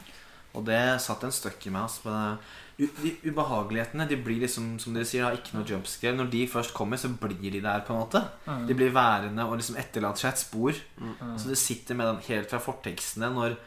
Og 0.53 0.65
det 0.65 0.81
satt 1.01 1.23
en 1.23 1.31
støkk 1.33 1.65
i 1.65 1.69
meg. 1.73 1.81
Altså. 1.87 2.37
De 2.77 3.13
ubehagelighetene 3.25 4.07
de 4.09 4.15
blir 4.17 4.41
liksom, 4.43 4.79
som 4.79 4.93
dere 4.93 5.05
sier, 5.05 5.23
da, 5.25 5.31
ikke 5.37 5.55
noe 5.57 5.65
jumpscare. 5.65 6.15
Når 6.17 6.29
de 6.29 6.41
først 6.47 6.73
kommer, 6.73 6.97
så 6.97 7.09
blir 7.09 7.51
de 7.51 7.61
der. 7.61 7.79
på 7.81 7.93
en 7.93 7.99
måte 8.03 8.21
Mm. 8.45 8.67
De 8.67 8.73
blir 8.73 8.91
værende 8.91 9.45
og 9.47 9.57
liksom 9.57 9.77
etterlater 9.77 10.19
seg 10.19 10.29
et 10.33 10.37
spor. 10.39 10.73
Så 11.37 11.47
det 11.47 11.57
sitter 11.57 11.95
med 11.95 12.05
dem 12.07 12.17
helt 12.27 12.49
fra 12.49 12.59
fortekstene 12.59 13.31
når 13.33 13.57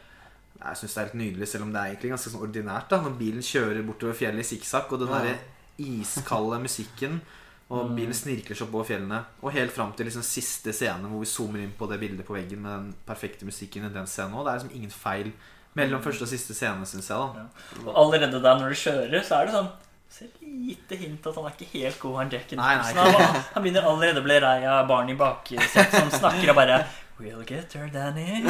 Jeg 0.57 0.75
syns 0.75 0.93
det 0.93 0.97
er 0.97 1.05
helt 1.05 1.13
nydelig, 1.21 1.47
selv 1.47 1.63
om 1.63 1.71
det 1.73 1.79
er 1.81 1.85
egentlig 1.93 2.09
ganske 2.11 2.29
sånn 2.31 2.41
ordinært. 2.41 2.87
da 2.89 2.97
Når 3.01 3.17
bilen 3.19 3.41
kjører 3.41 3.83
bortover 3.85 4.13
fjellet 4.17 4.39
i 4.39 4.55
sikksakk, 4.55 4.91
og 4.91 4.99
den 4.99 5.07
Ja. 5.09 5.19
derre 5.19 5.37
iskalde 5.77 6.59
musikken. 6.61 7.21
Og 7.69 7.89
Mm. 7.89 7.95
bilen 7.97 8.13
snirkler 8.13 8.55
seg 8.55 8.67
oppover 8.67 8.85
fjellene. 8.85 9.25
Og 9.43 9.51
helt 9.51 9.71
fram 9.71 9.91
til 9.93 10.05
liksom 10.05 10.23
siste 10.23 10.71
scene 10.73 11.03
hvor 11.09 11.19
vi 11.19 11.25
zoomer 11.25 11.59
inn 11.59 11.73
på 11.77 11.89
det 11.89 11.99
bildet 11.99 12.25
på 12.25 12.33
veggen 12.33 12.61
med 12.61 12.71
den 12.71 12.93
perfekte 13.05 13.43
musikken 13.45 13.83
i 13.85 13.89
den 13.89 14.05
scenen. 14.07 14.33
Og 14.35 14.45
det 14.45 14.53
er 14.53 14.59
liksom 14.59 14.75
ingen 14.75 14.89
feil 14.89 15.33
mellom 15.75 16.01
første 16.01 16.21
og 16.23 16.27
siste 16.31 16.53
scene, 16.55 16.85
syns 16.85 17.09
jeg. 17.09 17.17
da 17.17 17.33
Ja. 17.35 17.91
Og 17.91 17.93
allerede 17.95 18.41
der 18.41 18.55
når 18.59 18.69
du 18.69 18.75
kjører, 18.75 19.21
så 19.23 19.41
er 19.41 19.45
det 19.45 19.53
sånn 19.53 19.69
ser 20.09 20.29
lite 20.41 20.95
hint 20.99 21.25
at 21.27 21.35
han 21.35 21.49
er 21.49 21.57
ikke 21.57 21.71
helt 21.73 21.99
god, 21.99 22.15
han 22.21 22.31
Jack. 22.31 22.51
Nicholson. 22.51 22.97
Han, 22.97 23.41
han 23.53 23.65
begynner 23.65 23.89
allerede 23.89 24.23
å 24.23 24.25
bli 24.27 24.39
lei 24.43 24.61
av 24.69 24.87
barn 24.89 25.11
i 25.11 25.17
baksetet 25.19 25.93
som 25.93 26.13
snakker 26.21 26.53
og 26.53 26.57
bare 26.61 26.79
We'll 27.17 27.41
get 27.49 27.71
there, 27.71 27.89
Danny. 27.89 28.43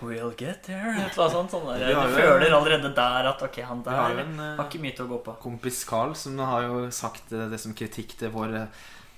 We'll 0.00 0.32
get 0.32 0.62
there. 0.64 0.94
Et 0.96 1.18
eller 1.18 1.24
annet 1.26 1.34
sånt. 1.34 1.50
Sånn 1.52 1.66
Du 1.68 2.14
føler 2.14 2.48
allerede 2.48 2.88
der 2.96 3.28
at 3.28 3.42
ok, 3.44 3.58
han 3.68 3.82
der 3.84 3.98
har 3.98 4.20
en 4.22 4.38
eh, 4.40 4.54
har 4.56 4.70
ikke 4.70 4.80
mye 4.80 4.94
til 4.96 5.04
å 5.04 5.10
gå 5.10 5.18
på. 5.26 5.34
kompis 5.42 5.82
Carl 5.84 6.14
som 6.16 6.38
har 6.40 6.64
jo 6.64 6.78
sagt 6.88 7.34
eh, 7.36 7.44
det 7.52 7.60
som 7.60 7.76
kritikk 7.76 8.16
til 8.16 8.32
vår, 8.32 8.56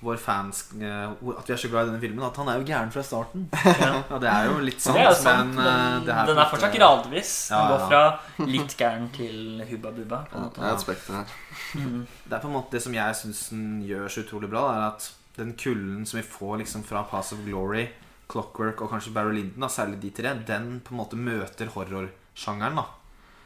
vår 0.01 0.15
fans 0.21 0.61
eh, 0.79 1.11
At 1.37 1.49
vi 1.49 1.53
er 1.53 1.59
så 1.59 1.67
glad 1.71 1.87
i 1.87 1.89
denne 1.89 1.99
filmen. 1.99 2.23
At 2.23 2.37
han 2.39 2.47
er 2.47 2.59
jo 2.61 2.65
gæren 2.69 2.91
fra 2.93 3.03
starten. 3.03 3.47
Ja. 3.83 3.89
Og 4.09 4.21
det 4.23 4.29
er 4.31 4.45
jo 4.47 4.57
litt 4.63 4.79
sant. 4.81 4.95
Det 4.95 5.03
er 5.03 5.09
jo 5.09 5.15
sant, 5.19 5.55
men 5.55 5.65
eh, 5.65 5.79
men 5.97 6.05
det 6.07 6.15
her 6.15 6.29
den 6.31 6.39
er 6.43 6.49
fortsatt 6.53 6.75
gradvis. 6.77 7.31
Den 7.49 7.57
Ja, 7.57 7.69
går 7.73 7.85
fra 7.89 8.45
litt 8.53 8.75
gæren 8.79 9.09
til 9.15 9.63
hubba 9.71 9.91
bubba. 9.97 10.19
Det 10.31 10.63
er 10.63 10.73
et 10.73 10.83
spekter 10.85 11.17
her. 11.19 11.33
Mm. 11.75 12.03
Det 12.25 12.37
er 12.37 12.43
på 12.45 12.47
en 12.51 12.55
måte 12.55 12.71
det 12.77 12.83
som 12.87 12.95
jeg 12.95 13.17
syns 13.23 13.41
den 13.51 13.65
gjør 13.87 14.07
så 14.15 14.23
utrolig 14.25 14.49
bra, 14.53 14.63
er 14.77 14.85
at 14.91 15.09
den 15.39 15.51
kulden 15.59 16.05
som 16.09 16.19
vi 16.19 16.23
får 16.27 16.57
liksom 16.63 16.83
fra 16.87 17.03
Pass 17.07 17.33
of 17.35 17.43
Glory, 17.45 17.85
Clockwork 18.31 18.81
og 18.85 18.91
kanskje 18.91 19.11
Barry 19.15 19.35
Linden, 19.37 19.59
da, 19.63 19.67
særlig 19.71 19.99
de 20.03 20.09
tre, 20.15 20.31
den 20.47 20.79
på 20.85 20.93
en 20.95 20.99
måte 21.01 21.17
møter 21.19 21.71
horrorsjangeren 21.75 22.79
da 22.81 22.87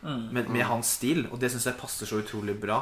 Mm. 0.04 0.24
med, 0.36 0.50
med 0.52 0.66
hans 0.68 0.90
stil. 0.98 1.22
Og 1.32 1.38
det 1.40 1.48
syns 1.54 1.64
jeg 1.70 1.78
passer 1.80 2.06
så 2.10 2.18
utrolig 2.20 2.58
bra. 2.60 2.82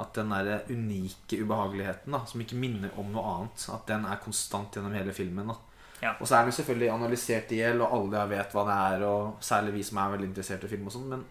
At 0.00 0.14
den 0.16 0.32
der 0.32 0.64
unike 0.70 1.42
ubehageligheten, 1.42 2.14
da 2.14 2.22
som 2.26 2.40
ikke 2.40 2.56
minner 2.56 2.94
om 3.00 3.10
noe 3.12 3.34
annet, 3.34 3.66
at 3.74 3.84
den 3.90 4.06
er 4.08 4.22
konstant 4.22 4.72
gjennom 4.72 4.94
hele 4.96 5.12
filmen. 5.12 5.52
Ja. 6.00 6.14
Og 6.18 6.26
så 6.26 6.38
er 6.38 6.48
den 6.48 6.56
selvfølgelig 6.56 6.88
analysert 6.94 7.52
i 7.52 7.60
hjel, 7.60 7.82
og 7.84 7.92
alle 7.98 8.24
vet 8.32 8.56
hva 8.56 8.64
det 8.66 8.78
er, 8.94 9.04
og 9.06 9.44
særlig 9.44 9.76
vi 9.76 9.84
som 9.86 10.00
er 10.00 10.14
veldig 10.16 10.30
interessert 10.30 10.64
i 10.64 10.70
film 10.72 10.88
og 10.88 10.96
sånn, 10.96 11.10
men 11.12 11.26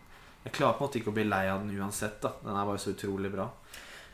jeg 0.45 0.53
klarer 0.57 0.77
på 0.77 0.83
en 0.83 0.89
måte 0.89 1.01
ikke 1.01 1.11
å 1.11 1.17
bli 1.17 1.25
lei 1.27 1.43
av 1.51 1.61
den 1.61 1.73
uansett. 1.77 2.21
da 2.21 2.31
Den 2.41 2.55
er 2.55 2.69
bare 2.69 2.81
så 2.81 2.93
utrolig 2.95 3.29
bra. 3.33 3.49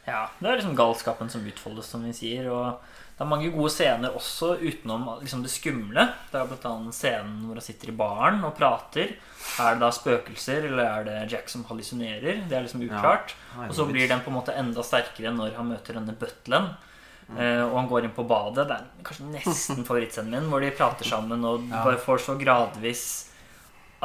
Ja, 0.08 0.26
det 0.40 0.50
er 0.50 0.60
liksom 0.60 0.76
galskapen 0.76 1.30
som 1.32 1.46
utfoldes, 1.48 1.92
som 1.92 2.04
vi 2.04 2.14
sier. 2.16 2.50
Og 2.52 2.80
det 3.18 3.24
er 3.26 3.30
mange 3.32 3.50
gode 3.50 3.72
scener 3.74 4.14
også 4.14 4.52
utenom 4.62 5.08
liksom 5.24 5.42
det 5.42 5.50
skumle. 5.50 6.04
Det 6.30 6.38
er 6.38 6.52
annet 6.70 6.94
scenen 6.94 7.40
hvor 7.48 7.58
han 7.58 7.66
sitter 7.66 7.90
i 7.90 7.96
baren 7.98 8.44
og 8.46 8.54
prater. 8.60 9.16
Er 9.58 9.74
det 9.74 9.82
da 9.82 9.90
spøkelser, 9.96 10.68
eller 10.70 10.84
er 10.86 11.08
det 11.08 11.32
Jack 11.32 11.50
som 11.50 11.64
hallusinerer? 11.66 12.44
Det 12.46 12.54
er 12.60 12.68
liksom 12.68 12.84
uklart. 12.86 13.34
Og 13.58 13.74
så 13.74 13.88
blir 13.90 14.06
den 14.12 14.22
på 14.22 14.30
en 14.30 14.38
måte 14.38 14.54
enda 14.54 14.84
sterkere 14.86 15.32
når 15.34 15.56
han 15.58 15.72
møter 15.72 15.98
denne 15.98 16.14
butleren. 16.14 16.70
Eh, 17.34 17.64
og 17.66 17.74
han 17.80 17.90
går 17.90 18.06
inn 18.06 18.14
på 18.16 18.24
badet. 18.30 18.68
Det 18.70 18.78
er 18.78 18.86
kanskje 19.10 19.32
nesten 19.34 19.82
favorittscenen 19.88 20.36
min, 20.38 20.52
hvor 20.54 20.62
de 20.62 20.70
prater 20.78 21.10
sammen 21.10 21.42
og 21.44 21.66
Ja. 21.72 21.82
bare 21.90 21.98
får 22.00 22.22
så 22.24 22.38
gradvis 22.40 23.04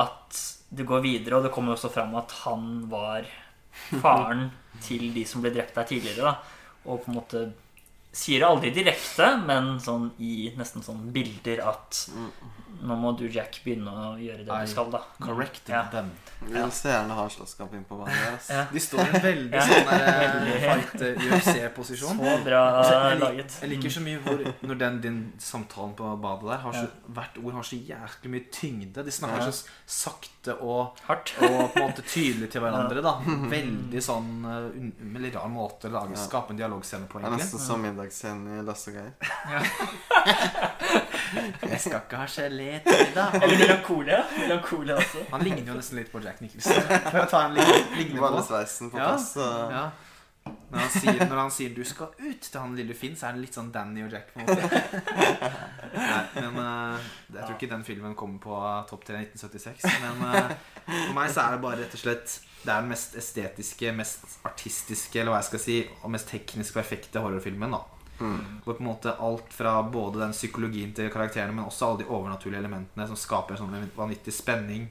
at 0.01 0.41
det 0.73 0.87
går 0.89 1.05
videre. 1.05 1.37
Og 1.37 1.45
det 1.45 1.53
kommer 1.53 1.77
også 1.77 1.93
fram 1.93 2.17
at 2.17 2.33
han 2.47 2.89
var 2.91 3.29
faren 4.01 4.49
til 4.89 5.11
de 5.15 5.25
som 5.29 5.45
ble 5.45 5.53
drept 5.53 5.77
der 5.77 5.85
tidligere. 5.93 6.33
Da. 6.33 6.81
Og 6.89 7.05
på 7.05 7.13
en 7.13 7.21
måte 7.21 7.45
sier 8.13 8.43
det 8.43 8.49
aldri 8.49 8.71
direkte, 8.77 9.29
men 9.47 9.79
sånn 9.81 10.11
i 10.21 10.53
nesten 10.59 10.85
sånn 10.85 11.07
bilder 11.15 11.63
at 11.73 12.05
nå 12.83 12.97
må 12.99 13.13
du, 13.19 13.29
Jack, 13.31 13.61
begynne 13.65 13.91
å 13.91 14.17
gjøre 14.19 14.45
det 14.45 14.51
I 14.53 14.65
du 14.67 14.71
skal, 14.73 14.91
da. 14.91 15.01
Correct 15.23 15.69
Ja. 15.71 15.85
them. 15.93 16.11
Vi 16.43 16.53
vil 16.53 16.71
så 16.75 16.89
gjerne 16.91 17.15
ha 17.15 17.29
slåsskamp 17.31 17.73
inn 17.79 17.85
på 17.87 17.97
banen 18.01 18.15
der. 18.25 18.39
Ja. 18.51 18.65
De 18.73 18.81
står 18.83 19.01
i 19.05 19.09
en 19.15 19.23
veldig 19.23 19.55
Ja. 19.55 19.63
sånn 19.63 19.87
der 19.87 20.03
eh, 20.43 20.65
fight 20.67 21.03
eh. 21.03 21.83
Så 21.93 22.15
bra 22.45 22.63
Altså, 22.79 22.95
jeg, 23.13 23.19
laget. 23.21 23.57
jeg 23.63 23.71
liker 23.71 23.91
så 23.95 24.01
mye 24.03 24.19
hvor 24.25 24.43
Når 24.67 24.79
den 24.81 25.01
din 25.05 25.21
samtalen 25.39 25.95
på 25.95 26.11
badet 26.23 26.51
der 26.51 26.59
har 26.65 26.73
så, 26.73 26.87
Hvert 27.07 27.39
ord 27.45 27.53
har 27.61 27.63
så 27.63 27.77
jæklig 27.79 28.31
mye 28.35 28.47
tyngde. 28.53 29.05
De 29.07 29.11
snakker 29.15 29.47
Ja. 29.47 29.51
så 29.53 29.69
sakte 29.87 30.57
og, 30.61 30.97
Hardt. 31.07 31.35
og 31.43 31.73
på 31.73 31.79
en 31.79 31.87
måte 31.93 32.03
tydelig 32.03 32.51
til 32.51 32.61
hverandre. 32.65 33.03
da 33.03 33.15
Veldig 33.23 34.03
sånn 34.03 34.33
uh, 34.45 34.67
un, 34.75 34.93
Veldig 35.15 35.35
rar 35.37 35.49
måte 35.49 35.87
å 35.87 35.95
lage 35.95 36.17
Ja. 36.17 36.25
skape 36.27 36.51
en 36.51 36.59
dialogscene 36.59 37.07
på, 37.07 37.21
Det 37.21 37.25
er 37.25 37.31
egentlig. 37.31 37.47
nesten 37.47 37.61
som 37.69 37.83
middagsscenen 37.87 38.59
i 38.59 38.63
Lasse 38.67 38.91
og 38.91 38.99
Geir. 38.99 39.13
Jeg 41.73 41.81
skal 41.81 41.99
ikke 42.03 42.21
ha 42.21 42.29
gelé 42.29 42.71
til 42.85 43.13
deg. 43.17 43.37
Eller 43.41 43.59
melankolia. 43.65 44.23
Melankolia 44.37 44.97
også. 45.01 45.27
Han 45.33 45.45
ligner 45.47 45.73
jo 45.73 45.81
nesten 45.81 46.01
litt 46.01 46.13
på 46.13 46.23
Jack 46.25 46.41
Nicholson. 46.45 46.81
For 47.09 47.23
å 47.25 47.29
ta 47.31 47.45
en 47.49 47.55
lignende, 47.57 47.85
lignende 47.99 48.23
på. 48.23 48.57
Ja, 48.93 48.97
plass. 48.97 49.29
Så. 49.35 49.51
ja. 49.73 49.85
Når 50.43 50.79
han, 50.81 50.91
sier, 50.91 51.19
når 51.29 51.39
han 51.39 51.51
sier 51.55 51.75
'du 51.75 51.85
skal 51.87 52.07
ut' 52.19 52.49
til 52.51 52.61
han 52.61 52.73
lille 52.75 52.95
Finn, 52.99 53.15
så 53.17 53.29
er 53.29 53.37
det 53.37 53.45
litt 53.45 53.55
sånn 53.55 53.69
Danny 53.71 54.03
og 54.03 54.11
Jack. 54.11 54.33
på 54.33 54.41
en 54.41 54.49
måte 54.49 54.81
Nei, 55.95 56.23
men 56.35 56.57
uh, 56.59 56.99
Jeg 57.29 57.45
tror 57.45 57.55
ikke 57.55 57.71
den 57.71 57.85
filmen 57.87 58.17
kommer 58.19 58.41
på 58.43 58.57
topp 58.91 59.05
tre 59.07 59.21
1976. 59.21 59.85
Men 60.03 60.25
uh, 60.25 60.55
for 60.89 61.15
meg 61.19 61.31
så 61.31 61.45
er 61.45 61.55
det 61.55 61.63
bare 61.63 61.83
rett 61.85 61.95
og 61.95 62.03
slett 62.03 62.39
Det 62.65 62.73
er 62.73 62.81
den 62.81 62.91
mest 62.91 63.15
estetiske, 63.21 63.93
mest 63.95 64.27
artistiske 64.49 65.21
eller 65.21 65.37
hva 65.37 65.43
jeg 65.43 65.51
skal 65.53 65.65
si 65.69 65.79
og 66.01 66.15
mest 66.17 66.33
teknisk 66.33 66.81
perfekte 66.81 67.23
horrorfilmen. 67.23 67.79
da 67.79 67.85
Mm. 68.21 68.61
Hvor 68.65 68.77
på 68.77 68.83
en 68.85 68.89
måte 68.91 69.15
alt 69.19 69.55
fra 69.55 69.83
både 69.83 70.21
den 70.21 70.35
psykologien 70.37 70.93
til 70.95 71.11
karakterene, 71.11 71.55
men 71.57 71.65
også 71.65 71.89
alle 71.89 72.05
de 72.05 72.11
overnaturlige 72.11 72.61
elementene 72.63 73.07
som 73.09 73.19
skaper 73.19 73.57
en 73.57 73.65
sånn 73.65 73.91
vanvittig 73.97 74.35
spenning. 74.37 74.87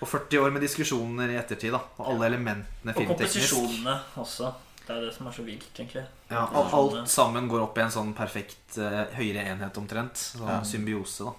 Og 0.00 0.08
40 0.08 0.40
år 0.40 0.54
med 0.54 0.64
diskusjoner 0.64 1.34
i 1.34 1.36
ettertid, 1.36 1.74
da. 1.76 1.82
Og 2.00 2.14
alle 2.14 2.30
elementene 2.30 2.94
Og 2.94 3.02
komposisjonene 3.12 3.98
også. 4.22 4.54
Det 4.86 4.96
er 4.96 5.04
det 5.04 5.12
som 5.14 5.28
er 5.28 5.34
så 5.36 5.44
vilt, 5.44 5.68
egentlig. 5.76 6.06
Ja, 6.30 6.46
og 6.56 6.72
alt 6.78 7.10
sammen 7.12 7.46
går 7.50 7.66
opp 7.66 7.76
i 7.78 7.84
en 7.84 7.92
sånn 7.94 8.14
perfekt 8.16 8.78
uh, 8.80 9.04
høyere 9.14 9.44
enhet 9.52 9.76
omtrent. 9.78 10.16
Sånn 10.32 10.48
Ja. 10.48 10.62
symbiose, 10.66 11.28
da. 11.28 11.36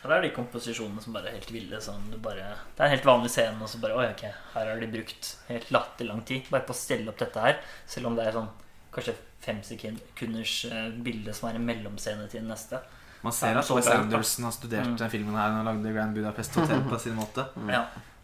Og 0.00 0.08
det 0.08 0.16
er 0.16 0.22
de 0.24 0.30
komposisjonene 0.32 1.02
som 1.04 1.12
bare 1.12 1.28
er 1.28 1.36
helt 1.36 1.50
ville. 1.52 1.76
Sånn, 1.84 2.06
du 2.08 2.16
bare, 2.24 2.54
det 2.72 2.80
er 2.80 2.86
en 2.86 2.94
helt 2.94 3.04
vanlig 3.04 3.30
scene, 3.34 3.60
og 3.60 3.68
så 3.68 3.80
bare 3.82 3.98
Oi, 4.00 4.06
ok, 4.14 4.22
her 4.54 4.70
har 4.72 4.80
de 4.80 4.88
brukt 4.88 5.34
helt 5.50 5.68
latterlig 5.76 6.08
lang 6.08 6.22
tid 6.24 6.48
bare 6.48 6.64
på 6.64 6.72
å 6.72 6.78
stelle 6.80 7.12
opp 7.12 7.20
dette 7.20 7.44
her. 7.44 7.60
Selv 7.86 8.08
om 8.08 8.16
det 8.16 8.24
er 8.24 8.38
sånn 8.38 8.48
kanskje 8.94 9.14
fem 9.40 9.62
sekunders 9.64 10.64
eh, 10.70 10.90
bilde 11.04 11.32
som 11.34 11.48
er 11.50 11.56
en 11.60 11.66
mellomscene 11.66 12.28
til 12.28 12.40
den 12.42 12.50
neste. 12.52 12.80
Man 13.22 13.32
ser 13.36 13.56
at 13.60 13.68
Wes. 13.70 13.86
Anderson 13.92 14.44
har 14.48 14.52
studert 14.56 14.86
Mm. 14.86 14.96
den 14.96 15.10
filmen 15.10 15.34
her 15.36 15.50
han 15.52 15.64
lagde 15.66 15.92
Grand 15.92 16.14
Budapest 16.14 16.54
Hotel 16.56 16.82
på 16.90 16.98
sin 16.98 17.14
måte. 17.16 17.44
Ja. 17.68 17.82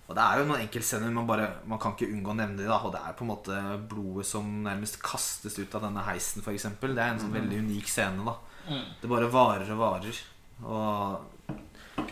Og 0.09 0.14
det 0.14 0.22
er 0.22 0.38
jo 0.38 0.44
noen 0.47 0.60
enkeltscener 0.62 1.10
man 1.10 1.26
bare 1.26 1.48
Man 1.66 1.80
kan 1.82 1.93
ikke 1.97 2.06
unngå 2.14 2.30
å 2.30 2.36
nevne 2.38 2.56
det. 2.60 2.66
da 2.70 2.76
Og 2.78 2.93
det 2.94 3.01
er 3.02 3.12
på 3.18 3.24
en 3.26 3.30
måte 3.32 3.56
blodet 3.90 4.24
som 4.28 4.47
nærmest 4.62 5.01
kastes 5.02 5.59
ut 5.59 5.74
av 5.74 5.82
denne 5.82 6.05
heisen, 6.06 6.43
f.eks. 6.47 6.68
Det 6.80 6.94
er 6.97 7.10
en 7.10 7.18
sånn 7.18 7.32
veldig 7.34 7.59
unik 7.66 7.88
scene. 7.88 8.24
da 8.24 8.36
Mm. 8.66 8.82
Det 9.01 9.09
bare 9.09 9.28
varer 9.30 9.68
og 9.72 9.78
varer. 9.78 10.16
Og 10.64 11.20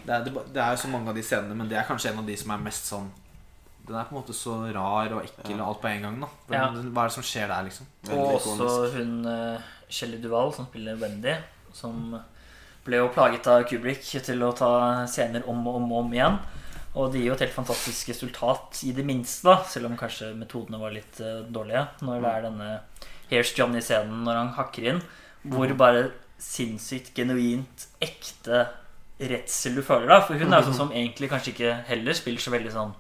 det 0.07 0.13
er, 0.15 0.21
det, 0.25 0.33
det 0.55 0.61
er 0.63 0.71
jo 0.77 0.83
så 0.85 0.91
mange 0.93 1.09
av 1.11 1.17
de 1.17 1.23
scenene, 1.27 1.55
men 1.59 1.69
det 1.69 1.79
er 1.81 1.87
kanskje 1.89 2.13
en 2.13 2.21
av 2.21 2.27
de 2.29 2.37
som 2.39 2.53
er 2.55 2.61
mest 2.63 2.87
sånn 2.87 3.09
Den 3.85 3.99
er 4.01 4.07
på 4.09 4.15
en 4.15 4.21
måte 4.23 4.37
så 4.37 4.57
rar 4.73 5.13
og 5.13 5.25
ekkel 5.27 5.59
og 5.59 5.67
alt 5.67 5.81
på 5.83 5.91
en 5.91 6.07
gang. 6.07 6.21
da 6.23 6.29
Ja. 6.57 6.69
Hva 6.73 7.05
er 7.05 7.11
det 7.11 7.17
som 7.19 7.27
skjer 7.27 7.51
der, 7.51 7.67
liksom? 7.67 7.89
Og 8.11 8.39
også 8.39 8.55
ikonisk. 8.55 8.97
hun 8.97 9.27
uh, 9.29 9.61
Shelly 9.89 10.21
Duvall, 10.23 10.53
som 10.57 10.69
spiller 10.71 10.97
Wendy, 10.97 11.35
som 11.73 12.17
ble 12.85 13.01
jo 13.01 13.11
plaget 13.13 13.47
av 13.49 13.65
Kubrick 13.69 14.05
til 14.05 14.45
å 14.45 14.53
ta 14.57 14.71
scener 15.09 15.45
om 15.49 15.67
og 15.69 15.83
om 15.83 15.93
og 15.93 15.99
om 16.05 16.17
igjen. 16.17 16.39
Og 16.95 17.11
det 17.13 17.21
gir 17.21 17.33
jo 17.33 17.35
et 17.35 17.45
helt 17.45 17.57
fantastisk 17.57 18.13
resultat, 18.13 18.81
i 18.87 18.93
det 18.97 19.05
minste, 19.05 19.49
da, 19.49 19.65
selv 19.69 19.91
om 19.91 19.99
kanskje 19.99 20.33
metodene 20.39 20.81
var 20.81 20.95
litt 20.95 21.21
uh, 21.21 21.43
dårlige. 21.45 21.87
Når 22.01 22.25
det 22.25 22.33
er 22.33 22.49
denne 22.49 22.71
Here's 23.29 23.53
Johnny-scenen 23.57 24.25
når 24.25 24.41
han 24.41 24.55
hakker 24.57 24.93
inn, 24.93 25.01
hvor 25.45 25.69
bare 25.77 26.09
sinnssykt 26.41 27.13
genuint 27.17 27.89
ekte 28.03 28.65
redsel 29.21 29.77
du 29.79 29.83
føler. 29.85 30.09
da 30.09 30.23
For 30.25 30.41
hun 30.41 30.53
er 30.53 30.63
jo 30.63 30.71
sånn 30.71 30.87
som 30.87 30.95
egentlig 30.95 31.31
kanskje 31.33 31.53
ikke 31.53 31.75
heller 31.91 32.17
spiller 32.17 32.43
så 32.43 32.53
veldig 32.55 32.73
sånn 32.75 32.95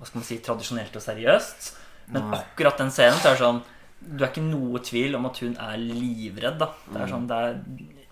Hva 0.00 0.08
skal 0.08 0.18
man 0.22 0.24
si 0.30 0.38
tradisjonelt 0.40 0.96
og 0.96 1.02
seriøst. 1.04 1.70
Men 2.10 2.26
Nei. 2.30 2.38
akkurat 2.40 2.80
den 2.80 2.90
scenen 2.90 3.20
så 3.20 3.30
er 3.30 3.36
det 3.36 3.44
sånn 3.44 3.62
Du 4.00 4.24
er 4.24 4.30
ikke 4.32 4.42
noe 4.48 4.80
tvil 4.82 5.14
om 5.18 5.26
at 5.28 5.38
hun 5.44 5.54
er 5.60 5.76
livredd. 5.76 6.56
da 6.58 6.70
Det 6.88 7.00
er 7.04 7.10
sånn, 7.12 7.26
det 7.28 7.36
er 7.36 7.58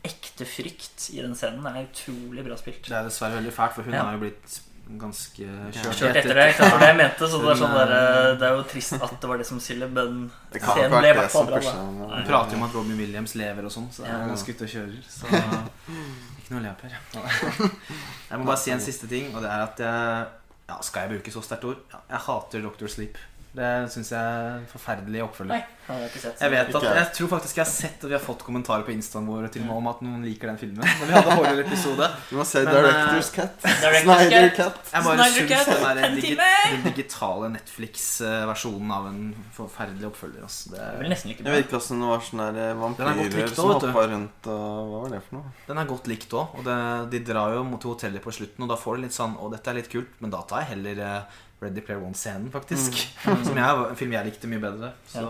ekte 0.09 0.45
frykt 0.47 1.09
i 1.17 1.23
den 1.25 1.35
scenen. 1.35 1.65
Det 1.65 1.73
er 1.75 1.87
utrolig 1.89 2.45
bra 2.45 2.57
spilt. 2.61 2.85
Det 2.87 2.93
er 2.95 3.09
dessverre 3.09 3.41
veldig 3.41 3.53
fælt, 3.57 3.73
for 3.75 3.83
hun 3.89 3.95
Ja. 3.97 4.03
har 4.05 4.13
jo 4.13 4.19
blitt 4.27 4.61
ganske 4.99 5.45
kjørt 5.73 5.97
Kjørt 5.99 6.17
etter 6.17 6.35
det. 6.39 6.45
ikke? 6.55 6.69
Det 6.79 6.87
jeg 6.89 6.97
mente. 6.97 7.27
Så 7.29 7.41
det 7.43 7.51
er, 7.51 7.59
sånn 7.61 7.75
der, 7.77 7.91
eh, 7.97 8.37
det 8.41 8.47
er 8.49 8.55
jo 8.57 8.63
trist 8.71 8.93
at 8.95 9.21
det 9.21 9.29
var 9.29 9.37
det 9.39 9.47
som 9.47 9.59
skylder, 9.61 9.89
men 9.93 10.31
Det 10.53 10.63
kan 10.63 10.77
scenen 10.77 10.95
ble 11.01 11.09
i 11.11 11.17
hvert 11.19 11.31
fall 11.31 11.47
bra. 11.47 11.61
Hun 11.61 12.25
prater 12.25 12.53
jo 12.53 12.57
om 12.57 12.63
at 12.69 12.75
Robin 12.75 12.97
Williams 12.97 13.35
lever 13.35 13.65
og 13.65 13.73
sånn, 13.73 13.89
så 13.93 14.05
det 14.05 14.11
er 14.13 14.29
ganske 14.29 14.49
ute 14.55 14.65
og 14.65 14.71
kjører. 14.77 15.03
Så 15.09 15.27
ikke 15.29 16.51
noe 16.53 16.61
å 16.61 16.63
le 16.63 16.69
av, 16.69 16.77
Per. 16.81 16.93
Jeg 18.31 18.39
må 18.39 18.45
bare 18.47 18.57
si 18.61 18.71
en 18.73 18.81
siste 18.81 19.09
ting, 19.09 19.35
og 19.35 19.43
det 19.43 19.51
er 19.51 19.63
at 19.67 19.77
jeg 19.79 20.27
ja, 20.69 20.79
Skal 20.83 21.07
jeg 21.07 21.17
bruke 21.17 21.33
så 21.33 21.43
sterkt 21.45 21.65
ord? 21.65 21.83
Ja, 21.93 22.01
jeg 22.11 22.25
hater 22.29 22.65
Doctor 22.65 22.87
Sleep. 22.93 23.19
Det 23.57 23.69
syns 23.91 24.11
jeg 24.13 24.21
er 24.21 24.59
en 24.59 24.67
forferdelig 24.69 25.23
oppfølger. 25.25 25.57
Nei, 25.57 25.65
det 25.65 25.89
har 25.89 26.03
jeg 26.03 26.11
ikke 26.11 26.21
sett. 26.21 26.43
Jeg 26.45 26.53
vet 26.53 26.69
at, 26.69 26.85
jeg. 26.85 26.97
jeg 26.99 27.09
tror 27.17 27.31
faktisk 27.33 27.59
jeg 27.59 27.65
har 27.65 27.71
sett 27.73 28.03
og 28.05 28.11
vi 28.13 28.15
har 28.15 28.23
fått 28.23 28.43
kommentarer 28.45 28.85
på 28.85 28.93
instaen 28.93 29.25
vår 29.27 29.47
til 29.55 29.65
og 29.65 29.71
med 29.71 29.81
om 29.81 29.89
at 29.89 30.03
noen 30.05 30.27
liker 30.29 30.51
den 30.53 30.61
filmen. 30.61 30.85
Når 30.85 31.09
vi 31.09 31.17
hadde 31.17 31.37
horror-episode 31.39 32.09
Du 32.31 32.35
må 32.37 32.45
se 32.47 32.63
Directors 32.69 33.31
Cat. 33.35 33.65
Snyder 33.65 34.53
Cut. 34.53 34.59
Cut. 34.59 34.93
Jeg 34.93 35.07
bare 35.09 35.29
syns 35.33 35.55
Cut, 35.55 35.73
den, 35.99 36.19
digi 36.19 36.35
timer! 36.35 36.61
den 36.75 36.85
digitale 36.91 37.51
Netflix-versjonen 37.57 38.95
av 38.99 39.09
en 39.15 39.25
forferdelig 39.57 40.11
oppfølger. 40.11 40.45
Altså. 40.45 40.75
Det, 40.75 40.85
Jeg 40.85 41.01
vil 41.01 41.17
Jeg 41.17 41.57
vet 41.57 41.65
ikke 41.65 41.81
hvordan 41.81 42.05
det 42.05 42.13
var 42.13 42.25
sånne 42.29 42.49
Den 42.59 42.71
godt 42.85 43.03
vampyrer 43.03 43.43
likt 43.49 43.57
som 43.57 43.73
hoppa 43.73 44.07
rundt 44.13 44.53
og 44.53 44.63
Hva 44.93 45.03
var 45.07 45.17
det 45.17 45.25
for 45.25 45.41
noe? 45.41 45.57
Den 45.73 45.83
er 45.83 45.93
godt 45.97 46.13
likt 46.13 46.37
òg. 46.37 46.57
Og 46.61 46.69
det, 46.69 46.79
de 47.17 47.25
drar 47.33 47.57
jo 47.57 47.65
mot 47.67 47.91
hotellet 47.91 48.23
på 48.23 48.35
slutten, 48.39 48.69
og 48.69 48.71
da 48.71 48.79
får 48.79 48.99
du 48.99 49.07
litt 49.09 49.17
sånn 49.17 49.41
Å, 49.41 49.51
dette 49.57 49.73
er 49.73 49.81
litt 49.81 49.91
kult, 49.93 50.15
men 50.21 50.37
da 50.37 50.45
tar 50.45 50.67
jeg 50.67 50.75
heller 50.77 51.07
eh, 51.09 51.39
Ready 51.63 51.83
Player 51.83 52.03
One-scenen, 52.05 52.51
faktisk. 52.55 53.01
Som 53.47 53.57
jeg, 53.59 53.79
en 53.91 53.97
film 53.99 54.13
jeg 54.15 54.29
likte 54.31 54.51
mye 54.51 54.63
bedre. 54.63 54.93
Så 55.11 55.25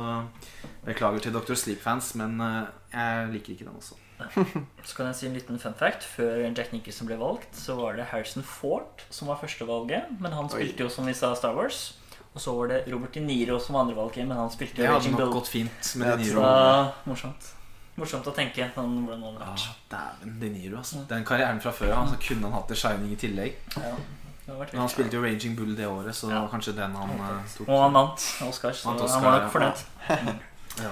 beklager 0.85 1.25
til 1.25 1.33
Dr. 1.37 1.55
Sleep-fans, 1.57 2.15
men 2.21 2.37
eh, 2.45 2.67
jeg 2.93 3.31
liker 3.37 3.55
ikke 3.55 3.69
den 3.69 3.79
også. 3.81 3.97
Så 4.89 4.97
kan 4.99 5.07
jeg 5.07 5.15
si 5.17 5.27
en 5.29 5.37
liten 5.39 5.61
fun 5.63 5.77
fact. 5.79 6.05
Før 6.17 6.43
Jack 6.51 6.73
Nicholson 6.75 7.07
ble 7.09 7.17
valgt, 7.21 7.53
så 7.57 7.77
var 7.79 7.97
det 7.99 8.09
Harrison 8.11 8.43
Ford 8.45 9.05
som 9.15 9.31
var 9.31 9.39
førstevalget. 9.41 10.11
Men 10.21 10.35
han 10.35 10.51
spilte 10.53 10.85
jo, 10.85 10.91
som 10.93 11.07
vi 11.09 11.15
sa, 11.17 11.33
Star 11.39 11.55
Wars. 11.57 11.95
Og 12.35 12.43
så 12.45 12.53
var 12.55 12.69
det 12.71 12.81
Robert 12.93 13.15
De 13.17 13.23
Niro 13.25 13.57
som 13.63 13.75
var 13.79 13.87
andrevalget, 13.87 14.27
men 14.29 14.37
han 14.37 14.51
spilte 14.53 14.83
jo 14.85 14.91
Raging 14.93 15.17
Bull. 15.17 15.31
gått 15.33 15.49
fint 15.51 15.95
med 15.99 16.11
De 16.13 16.27
Niro. 16.27 16.43
Så, 16.43 17.09
morsomt. 17.09 17.55
Morsomt 17.99 18.29
å 18.31 18.35
tenke 18.37 18.69
sånn, 18.77 18.93
hvordan 19.07 19.23
det 19.25 19.31
hadde 19.31 19.47
Ja, 19.47 19.55
vært. 19.55 19.81
Dæven, 19.95 20.35
De 20.43 20.51
Niro, 20.55 20.77
altså. 20.83 21.01
Den 21.11 21.25
karrieren 21.27 21.59
fra 21.65 21.73
før 21.75 21.95
av, 21.97 22.13
så 22.13 22.19
kunne 22.29 22.47
han 22.47 22.55
hatt 22.59 22.69
The 22.71 22.77
Shining 22.79 23.15
i 23.17 23.19
tillegg. 23.19 23.57
Ja, 23.75 23.95
vært 23.95 24.18
Men 24.49 24.81
han 24.81 24.89
spilte 24.89 25.17
jo 25.19 25.23
Raging 25.23 25.55
Bull 25.59 25.75
det 25.77 25.87
året, 25.87 26.15
så 26.17 26.29
det 26.31 26.35
var 26.41 26.49
kanskje 26.49 26.73
den 26.77 26.95
han 26.97 27.11
eh, 27.21 27.51
tok. 27.57 27.69
Og 27.69 27.83
han 27.83 27.93
vant 27.93 28.25
Oscar, 28.49 28.73
så 28.73 28.89
Vant 28.95 29.11
han 29.11 29.25
var 29.25 29.41
nok 29.45 29.53
fornøyd. 29.53 29.85
Ja. 30.79 30.91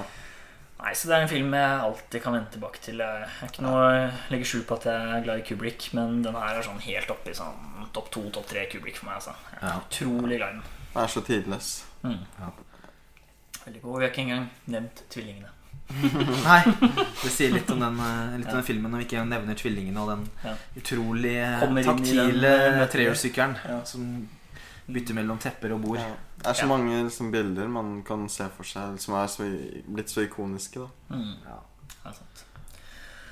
Nei, 0.83 0.91
så 0.99 1.09
det 1.09 1.15
er 1.17 1.23
en 1.25 1.29
film 1.31 1.55
jeg 1.57 1.81
alltid 1.87 2.21
kan 2.23 2.35
vende 2.37 2.51
tilbake 2.53 2.81
til. 2.85 2.99
Jeg 3.01 3.23
er 3.43 3.49
ikke 3.49 3.63
noe 3.65 4.11
legger 4.33 4.49
skjul 4.51 4.65
på 4.69 4.77
at 4.77 4.85
jeg 4.91 5.15
er 5.17 5.23
glad 5.25 5.41
i 5.41 5.45
Kubrick, 5.47 5.87
men 5.97 6.19
den 6.27 6.37
her 6.37 6.59
er 6.59 6.67
sånn 6.67 6.83
helt 6.85 7.11
oppe 7.15 7.31
i 7.33 7.35
sånn 7.39 7.87
topp 7.97 8.11
to, 8.13 8.27
topp 8.35 8.47
tre 8.51 8.67
Kubrick 8.71 8.99
for 9.01 9.09
meg. 9.09 9.15
altså. 9.23 9.33
Jeg 9.55 9.63
er 9.63 9.69
Ja. 9.71 9.81
utrolig 9.81 10.37
glad 10.41 10.49
i 10.51 10.59
den. 10.59 10.63
Den 10.93 11.03
er 11.03 11.07
så 11.15 11.23
tidløs. 11.25 11.71
Mm. 12.03 12.19
Ja. 12.41 12.51
Veldig 13.65 13.83
god. 13.83 13.99
Vi 13.99 14.05
har 14.05 14.11
ikke 14.13 14.25
engang 14.27 14.51
nevnt 14.67 15.03
tvillingene. 15.11 15.49
Nei, 16.47 16.63
det 17.23 17.31
sier 17.31 17.53
litt 17.55 17.69
om 17.71 17.81
den, 17.81 17.99
eh, 18.03 18.39
litt 18.41 18.49
om 18.51 18.59
den 18.59 18.67
filmen 18.67 18.91
når 18.93 19.03
vi 19.05 19.07
ikke 19.07 19.23
nevner 19.29 19.55
tvillingene 19.59 20.03
og 20.03 20.09
den 20.11 20.25
Ja. 20.45 20.55
utrolig 20.81 21.37
eh, 21.39 21.83
taktile 21.87 22.51
eh, 22.83 22.87
trehjulssykkelen 22.93 23.55
Ja. 23.69 23.79
som 23.87 24.09
bytter 24.91 25.15
mellom 25.19 25.39
tepper 25.43 25.73
og 25.77 25.83
bord. 25.83 25.99
Ja. 26.03 26.11
Det 26.39 26.47
er 26.51 26.59
så 26.59 26.67
Ja. 26.67 26.73
mange 26.77 27.05
liksom, 27.07 27.31
bilder 27.33 27.69
man 27.69 28.03
kan 28.07 28.29
se 28.29 28.49
for 28.57 28.65
seg 28.65 28.99
som 29.01 29.15
er 29.15 29.27
så, 29.31 29.47
blitt 29.89 30.11
så 30.11 30.27
ikoniske. 30.27 30.81
da 30.85 31.15
Mm. 31.15 31.37
Ja. 31.47 31.59
det 32.03 32.11
er 32.11 32.13
sant. 32.19 32.45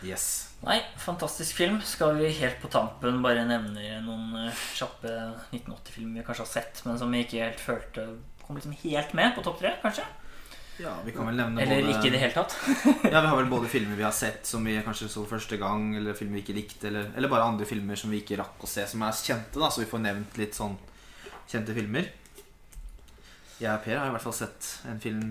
Yes. 0.05 0.49
Nei, 0.65 0.81
fantastisk 0.99 1.55
film. 1.57 1.81
Skal 1.83 2.15
vi 2.17 2.31
helt 2.33 2.61
på 2.61 2.69
tampen 2.71 3.23
bare 3.23 3.45
nevne 3.47 4.01
noen 4.05 4.51
kjappe 4.75 5.09
1980-filmer 5.53 6.21
vi 6.21 6.25
kanskje 6.27 6.45
har 6.45 6.47
sett, 6.47 6.83
men 6.87 6.99
som 6.99 7.11
vi 7.11 7.25
ikke 7.25 7.41
helt 7.45 7.61
følte 7.61 8.07
kom 8.47 8.57
liksom 8.57 8.73
helt 8.85 9.15
med 9.15 9.35
på 9.35 9.43
topp 9.43 9.59
tre, 9.61 9.75
kanskje? 9.83 10.05
Ja, 10.77 10.97
vi 11.05 11.13
kan 11.15 11.29
vel 11.29 11.37
nevne 11.39 11.63
Eller 11.63 11.85
både 11.85 11.93
ikke 11.95 12.09
i 12.09 12.13
det 12.15 12.21
hele 12.25 12.35
tatt. 12.35 12.57
Ja, 13.13 13.21
vi 13.21 13.29
har 13.29 13.37
vel 13.39 13.51
både 13.51 13.71
filmer 13.71 13.99
vi 13.99 14.07
har 14.07 14.15
sett 14.15 14.47
som 14.49 14.65
vi 14.67 14.75
kanskje 14.83 15.09
så 15.13 15.23
første 15.29 15.59
gang, 15.61 15.93
eller 15.95 16.17
filmer 16.19 16.41
vi 16.41 16.43
ikke 16.43 16.57
likte, 16.57 16.89
eller, 16.91 17.13
eller 17.15 17.31
bare 17.31 17.47
andre 17.47 17.69
filmer 17.69 17.99
som 17.99 18.11
vi 18.11 18.23
ikke 18.25 18.41
rakk 18.41 18.65
å 18.65 18.71
se, 18.71 18.87
som 18.91 19.05
er 19.07 19.15
kjente, 19.15 19.61
da, 19.61 19.71
så 19.71 19.85
vi 19.85 19.91
får 19.91 20.03
nevnt 20.03 20.39
litt 20.41 20.59
sånn 20.59 20.75
kjente 21.51 21.77
filmer. 21.77 22.09
Jeg 23.61 23.71
og 23.71 23.85
Per 23.85 24.01
har 24.01 24.09
i 24.11 24.15
hvert 24.17 24.25
fall 24.25 24.35
sett 24.35 24.71
en 24.91 24.99
film 24.99 25.29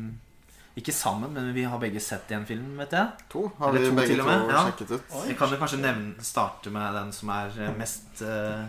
Ikke 0.80 0.94
sammen, 0.96 1.34
men 1.36 1.52
vi 1.54 1.66
har 1.68 1.82
begge 1.82 2.00
sett 2.02 2.32
en 2.34 2.48
film, 2.50 2.78
vet 2.80 2.96
jeg. 2.96 3.26
To 3.34 3.44
har 3.60 3.74
Eller 3.74 3.84
vi 3.84 3.90
to 3.92 3.98
begge 4.00 4.16
to 4.22 4.30
ja. 4.32 4.62
sjekket 4.70 4.94
ut. 4.96 5.18
Vi 5.28 5.36
kan 5.38 5.52
jo 5.52 5.60
kanskje 5.62 5.82
nevne, 5.84 6.24
starte 6.26 6.72
med 6.74 6.96
den 6.98 7.12
som 7.14 7.30
er 7.36 7.60
eh, 7.62 7.76
mest 7.78 8.24
uh, 8.26 8.64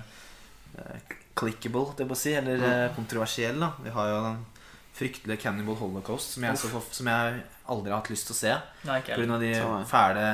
clickable, 1.39 1.95
det 1.97 2.05
må 2.05 2.19
jeg 2.19 2.25
si, 2.27 2.35
eller 2.43 2.67
uh, 2.67 2.91
kontroversiell. 2.99 3.63
da 3.63 3.71
Vi 3.87 3.95
har 3.95 4.11
jo 4.11 4.19
den 4.27 4.43
fryktelige 4.95 5.43
Cannibal 5.43 5.75
Holocaust, 5.81 6.37
som 6.37 6.47
jeg, 6.47 6.59
så, 6.59 6.81
som 6.95 7.09
jeg 7.11 7.43
aldri 7.73 7.91
har 7.91 8.03
hatt 8.03 8.11
lyst 8.13 8.29
til 8.31 8.37
å 8.37 8.39
se. 8.39 8.57
Pga. 8.85 9.39
de 9.43 9.53
fæle, 9.91 10.27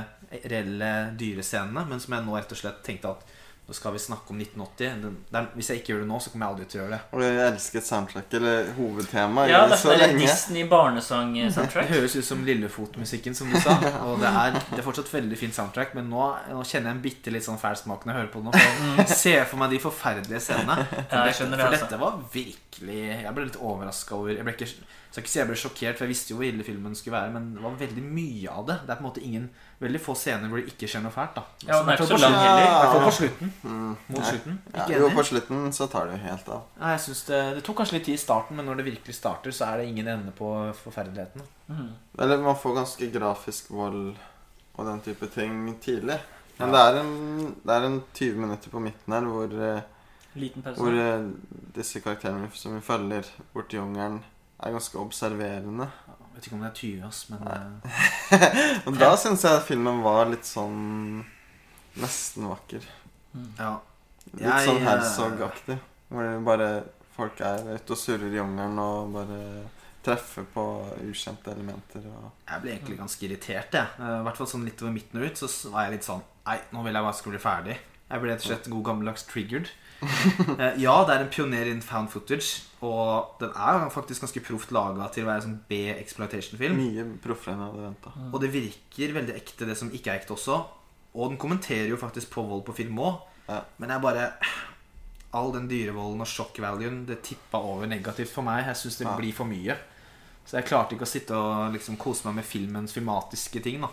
reelle 0.45 0.91
dyrescenene. 1.21 1.87
Men 1.89 2.03
som 2.03 2.17
jeg 2.17 2.27
nå 2.27 2.37
rett 2.37 2.53
og 2.53 2.61
slett 2.61 2.83
tenkte 2.87 3.15
at 3.15 3.30
nå 3.71 3.75
skal 3.75 3.93
vi 3.95 3.99
snakke 4.03 4.33
om 4.35 4.39
1980. 4.41 5.03
Den, 5.03 5.19
den, 5.31 5.45
hvis 5.55 5.69
jeg 5.71 5.79
ikke 5.79 5.93
gjør 5.93 6.01
det 6.03 6.07
nå, 6.11 6.17
så 6.19 6.33
kommer 6.33 6.49
jeg 6.49 6.55
aldri 6.57 6.65
til 6.73 6.81
å 6.81 6.83
gjøre 6.83 6.97
det. 6.97 6.99
Og 7.15 7.21
jeg 7.23 7.37
elsket 7.45 7.87
soundtrack, 7.87 8.33
eller 8.41 8.71
hovedtemaet, 8.75 9.51
Ja, 9.53 9.61
i 9.63 9.71
det 9.71 9.79
så 9.79 9.93
lenge. 9.95 10.17
Disney 10.25 10.65
Det 10.67 11.85
høres 11.93 12.17
ut 12.19 12.27
som 12.27 12.43
Lillefot-musikken, 12.49 13.37
som 13.39 13.53
du 13.53 13.55
sa. 13.63 13.77
Og 14.09 14.19
det 14.19 14.33
er, 14.43 14.59
det 14.73 14.81
er 14.81 14.87
fortsatt 14.89 15.13
veldig 15.15 15.39
fint 15.39 15.55
soundtrack, 15.55 15.95
men 15.95 16.11
nå, 16.11 16.27
nå 16.51 16.65
kjenner 16.67 16.91
jeg 16.91 16.99
en 16.99 17.05
bitte 17.05 17.37
litt 17.37 17.47
sånn 17.47 17.63
fæl 17.63 17.79
smak 17.79 18.09
når 18.09 18.13
jeg 18.17 18.21
hører 18.25 18.33
på 18.35 18.43
det 18.43 18.51
nå. 18.51 18.67
For 19.05 19.15
ser 19.23 19.47
for 19.47 19.63
meg 19.63 19.77
de 19.77 19.83
forferdelige 19.87 20.43
scenene. 20.49 20.81
For, 20.91 21.07
Ja, 21.15 21.23
det, 21.31 21.39
for 21.39 21.67
altså. 21.69 21.85
dette 21.87 21.99
var 22.01 22.19
virkelig 22.35 22.99
Jeg 23.23 23.35
ble 23.37 23.47
litt 23.47 23.59
overraska 23.61 24.19
over 24.19 24.35
Jeg 24.35 24.47
ble 24.47 24.55
ikke, 24.57 24.69
skal 25.11 25.23
ikke 25.23 25.31
si 25.31 25.39
jeg 25.41 25.49
ble 25.49 25.63
sjokkert, 25.63 25.99
for 25.99 26.07
jeg 26.09 26.17
visste 26.17 26.35
jo 26.35 26.41
hvor 26.41 26.51
ille 26.51 26.67
filmen 26.67 26.99
skulle 26.99 27.21
være, 27.21 27.33
men 27.39 27.53
det 27.55 27.63
var 27.63 27.79
veldig 27.87 28.05
mye 28.19 28.51
av 28.51 28.67
det. 28.67 28.81
Det 28.83 28.95
er 28.95 28.99
på 28.99 29.05
en 29.07 29.13
måte 29.13 29.25
ingen 29.27 29.49
veldig 29.81 30.01
få 30.05 30.15
scener 30.15 30.49
hvor 30.49 30.61
det 30.61 30.67
ikke 30.75 30.89
skjer 30.93 31.03
noe 31.03 31.13
fælt. 31.15 31.35
da 31.39 31.43
Ja, 31.67 31.79
den 31.81 31.89
er 31.89 31.97
ikke 31.97 32.07
så 32.07 32.19
lang 32.21 32.35
på- 32.35 32.41
heller. 32.41 32.63
I 32.63 32.73
hvert 32.81 32.93
fall 32.95 33.05
på 33.07 33.13
slutten. 33.19 33.53
Mm. 33.63 33.97
Mot 34.09 34.25
slutten. 34.25 34.59
Ja, 34.75 34.83
Ikke 34.85 34.99
jo, 34.99 35.07
enig? 35.07 35.17
på 35.17 35.25
slutten 35.31 35.73
så 35.73 35.87
tar 35.91 36.07
det 36.07 36.13
jo 36.19 36.25
helt 36.27 36.49
av. 36.49 36.63
Nei, 36.81 36.91
jeg 36.91 37.01
synes 37.01 37.23
det, 37.27 37.41
det 37.57 37.63
tok 37.65 37.77
kanskje 37.81 37.93
litt 37.99 38.05
tid 38.05 38.15
i 38.15 38.25
starten, 38.25 38.57
men 38.57 38.67
når 38.67 38.77
det 38.77 38.85
virkelig 38.91 39.15
starter, 39.15 39.51
så 39.57 39.65
er 39.73 39.77
det 39.79 39.87
ingen 39.89 40.09
ende 40.09 40.33
på 40.37 40.51
forferdeligheten. 40.83 41.43
Mhm. 41.69 41.89
Eller 42.19 42.39
man 42.45 42.57
får 42.57 42.75
ganske 42.75 43.11
grafisk 43.13 43.71
vold 43.71 44.17
og 44.77 44.87
den 44.87 45.01
type 45.01 45.27
ting 45.35 45.79
tidlig. 45.81 46.19
Men 46.59 46.73
det, 46.73 46.81
er 46.81 47.01
en, 47.01 47.57
det 47.65 47.73
er 47.73 47.87
en 47.87 48.03
20 48.15 48.37
minutter 48.37 48.69
på 48.71 48.81
midten 48.85 49.13
her 49.15 49.23
hvor, 49.25 49.49
eh, 49.49 49.81
Liten 50.35 50.63
pause. 50.63 50.77
hvor 50.77 50.93
eh, 50.93 51.25
disse 51.75 52.01
karakterene 52.05 52.51
som 52.53 52.75
vi 52.75 52.81
følger 52.85 53.25
borti 53.55 53.77
jungelen, 53.81 54.23
er 54.63 54.71
ganske 54.73 54.99
observerende. 55.01 55.89
Jeg 56.31 56.37
vet 56.37 56.47
ikke 56.47 56.57
om 56.57 56.63
det 56.63 56.71
er 56.71 56.79
20, 56.79 57.03
ass, 57.09 57.21
men 57.31 57.41
Men 58.85 58.95
Og 58.95 58.99
da 59.01 59.11
syns 59.19 59.43
jeg 59.45 59.63
filmen 59.67 59.99
var 60.05 60.29
litt 60.31 60.47
sånn 60.47 61.25
nesten 62.01 62.47
vakker. 62.51 62.85
Mhm. 63.35 63.51
ja. 63.59 63.73
Litt 64.31 64.45
Jeg, 64.47 64.67
sånn 64.69 64.79
eh, 64.79 64.87
Herzog-aktig. 64.87 65.79
Hvor 66.11 66.23
det 66.27 66.45
bare 66.47 66.69
folk 67.17 67.41
er 67.45 67.65
ute 67.75 67.95
og 67.97 67.99
surrer 67.99 68.31
i 68.31 68.39
jungelen 68.39 68.79
og 68.83 69.13
bare 69.15 69.39
treffer 70.05 70.47
på 70.55 70.65
ukjente 71.05 71.51
elementer. 71.53 72.07
Og 72.09 72.31
Jeg 72.49 72.63
ble 72.63 72.73
egentlig 72.77 72.99
ganske 73.01 73.27
irritert, 73.27 73.75
jeg. 73.77 73.87
Eh, 73.99 74.17
I 74.21 74.25
hvert 74.29 74.39
fall 74.41 74.49
sånn 74.55 74.65
litt 74.69 74.81
over 74.85 74.95
midten 74.95 75.21
og 75.21 75.27
ut, 75.29 75.37
så 75.43 75.49
s- 75.51 75.67
var 75.73 75.89
jeg 75.89 75.99
litt 75.99 76.07
sånn 76.09 76.23
Nei, 76.47 76.57
nå 76.73 76.83
vil 76.83 76.95
jeg 76.97 77.05
bare 77.05 77.15
skulle 77.19 77.37
bli 77.37 77.43
ferdig. 77.45 77.75
Jeg 78.11 78.21
ble 78.23 78.31
rett 78.33 78.41
og 78.43 78.49
slett 78.49 78.71
god 78.73 78.85
gammeldags 78.89 79.23
triggered. 79.29 79.69
Eh, 80.01 80.79
ja, 80.81 80.95
det 81.05 81.15
er 81.15 81.23
en 81.25 81.31
pioner 81.33 81.69
in 81.71 81.83
found 81.85 82.09
footage, 82.13 82.63
og 82.83 83.37
den 83.41 83.51
er 83.53 83.91
faktisk 83.93 84.25
ganske 84.25 84.43
proft 84.47 84.73
laga 84.73 85.09
til 85.13 85.25
å 85.27 85.29
være 85.29 85.45
sånn 85.45 85.59
B-exploitation-film. 85.69 86.77
mye 86.81 87.05
proffere 87.21 87.55
enn 87.55 87.61
jeg 87.65 87.73
hadde 87.75 87.87
venta. 87.89 88.13
Og 88.33 88.41
det 88.41 88.51
virker 88.55 89.15
veldig 89.19 89.37
ekte, 89.37 89.69
det 89.69 89.77
som 89.77 89.91
ikke 89.93 90.13
er 90.15 90.21
ekte 90.23 90.33
også. 90.37 90.59
Og 91.15 91.31
den 91.33 91.39
kommenterer 91.43 91.89
jo 91.93 91.99
faktisk 92.01 92.31
på 92.33 92.45
vold 92.49 92.65
på 92.69 92.75
film 92.81 92.99
òg. 93.03 93.21
Ja. 93.51 93.63
Men 93.83 93.91
jeg 93.97 94.01
bare 94.05 94.29
All 95.33 95.53
den 95.55 95.69
dyrevolden 95.71 96.25
og 96.25 96.27
shock-valuen, 96.27 97.05
det 97.07 97.21
tippa 97.23 97.61
over 97.63 97.87
negativt 97.87 98.33
for 98.35 98.43
meg. 98.43 98.65
Jeg 98.67 98.75
syns 98.81 98.97
det 98.99 99.07
Ja. 99.07 99.17
blir 99.17 99.33
for 99.33 99.47
mye. 99.47 99.77
Så 100.45 100.57
jeg 100.59 100.67
klarte 100.67 100.97
ikke 100.97 101.07
å 101.07 101.13
sitte 101.13 101.31
og 101.39 101.73
liksom 101.73 101.97
kose 101.97 102.25
meg 102.27 102.35
med 102.41 102.45
filmens 102.45 102.93
filmatiske 102.93 103.63
ting. 103.63 103.81
da 103.81 103.89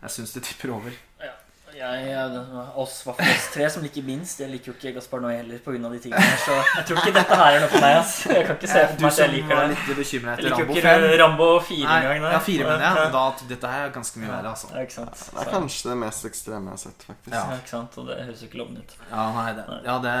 Jeg 0.00 0.10
syns 0.10 0.32
det 0.32 0.42
tipper 0.44 0.70
over. 0.72 0.90
Jeg, 1.20 1.30
jeg, 1.76 2.40
oss 2.80 2.96
var 3.06 3.14
flest 3.18 3.52
tre 3.54 3.68
som 3.70 3.82
liker 3.84 4.04
minst. 4.06 4.40
Jeg 4.42 4.50
liker 4.50 4.70
jo 4.70 4.74
ikke 4.76 4.92
Gaspar 4.96 5.22
Noé 5.24 5.36
heller 5.38 5.58
pga. 5.64 5.78
de 5.92 6.00
tingene 6.02 6.20
her. 6.24 6.36
Så 6.44 6.56
jeg 6.56 6.84
tror 6.88 7.00
ikke 7.02 7.14
dette 7.18 7.38
her 7.40 7.56
er 7.56 7.60
noe 7.64 7.70
for 7.72 7.84
meg. 7.84 7.96
ass 8.00 8.14
Jeg 8.26 8.46
kan 8.48 8.56
ikke 8.58 8.70
se 8.72 8.82
for 8.90 9.04
meg 9.04 9.10
at 9.10 9.20
jeg 9.22 9.32
liker 9.34 9.54
var 9.54 9.62
det. 9.68 9.76
litt 9.76 9.98
bekymra 10.00 10.34
Jeg 10.34 10.38
etter 10.38 10.48
liker 10.48 10.60
jo 10.60 10.66
Rambo 10.66 10.78
ikke 10.80 10.86
5. 10.88 11.20
Rambo 11.22 11.48
4 11.70 11.96
engang. 11.98 12.26
ja, 12.34 12.40
4, 12.48 12.66
mener 12.70 12.86
jeg. 13.00 13.12
Da, 13.16 13.24
dette 13.52 13.72
her 13.74 13.84
er 13.86 13.94
ganske 13.98 14.22
mye 14.24 14.32
verre, 14.32 14.54
altså. 14.54 14.72
Ja, 14.74 14.84
ikke 14.88 14.96
sant. 14.98 15.22
Det 15.30 15.44
er 15.44 15.52
kanskje 15.54 15.90
det 15.92 15.98
mest 16.02 16.28
ekstreme 16.30 16.70
jeg 16.70 16.76
har 16.78 16.82
sett, 16.84 17.06
faktisk. 17.10 17.34
Ja. 17.36 17.44
Ja, 17.50 17.60
ikke 17.62 17.74
sant? 17.76 18.00
Og 18.02 18.10
det 18.10 18.18
høres 18.24 18.42
jo 18.44 18.50
ikke 18.50 18.60
lovende 18.62 18.84
ut. 18.86 18.96
Ja, 19.10 19.24
nei, 19.38 19.46
det, 19.60 19.64
ja, 19.86 19.96
det, 20.06 20.16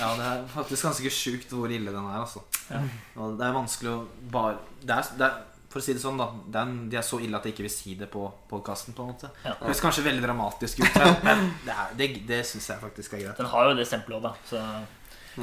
ja, 0.00 0.10
det 0.18 0.26
er 0.32 0.44
faktisk 0.56 0.88
ganske 0.90 1.14
sjukt 1.22 1.54
hvor 1.56 1.72
ille 1.78 1.94
den 1.94 2.10
er, 2.10 2.20
altså. 2.24 2.44
Ja. 2.70 2.82
Og 3.22 3.38
det 3.38 3.46
er 3.48 3.56
vanskelig 3.56 3.94
å 3.94 4.02
bare 4.32 4.58
det 4.82 4.94
er, 4.98 5.08
det 5.18 5.26
er, 5.28 5.40
For 5.72 5.80
å 5.80 5.84
si 5.86 5.94
det 5.96 6.02
sånn, 6.02 6.18
da. 6.20 6.26
Det 6.52 6.60
er, 6.60 6.72
de 6.92 6.96
er 7.00 7.04
så 7.08 7.18
ille 7.24 7.38
at 7.38 7.46
jeg 7.48 7.54
ikke 7.54 7.64
vil 7.64 7.72
si 7.72 7.94
det 7.96 8.10
på 8.12 8.26
podkasten, 8.50 8.92
en. 8.92 9.30
Ja. 9.46 9.54
Det 9.56 9.70
høres 9.70 9.80
kanskje 9.80 10.04
veldig 10.04 10.22
dramatisk 10.26 10.82
ut, 10.84 10.98
men- 11.24 11.46
det, 11.64 11.72
er- 11.72 11.94
det, 11.96 12.08
det 12.28 12.42
syns 12.46 12.68
jeg 12.68 12.82
faktisk 12.82 13.14
er 13.16 13.22
greit. 13.24 13.38
Den 13.40 13.48
har 13.54 13.70
jo 13.70 13.78
det 13.78 13.86
stempelet 13.88 14.18
òg, 14.20 14.22
da. 14.28 14.34
Så 14.50 14.60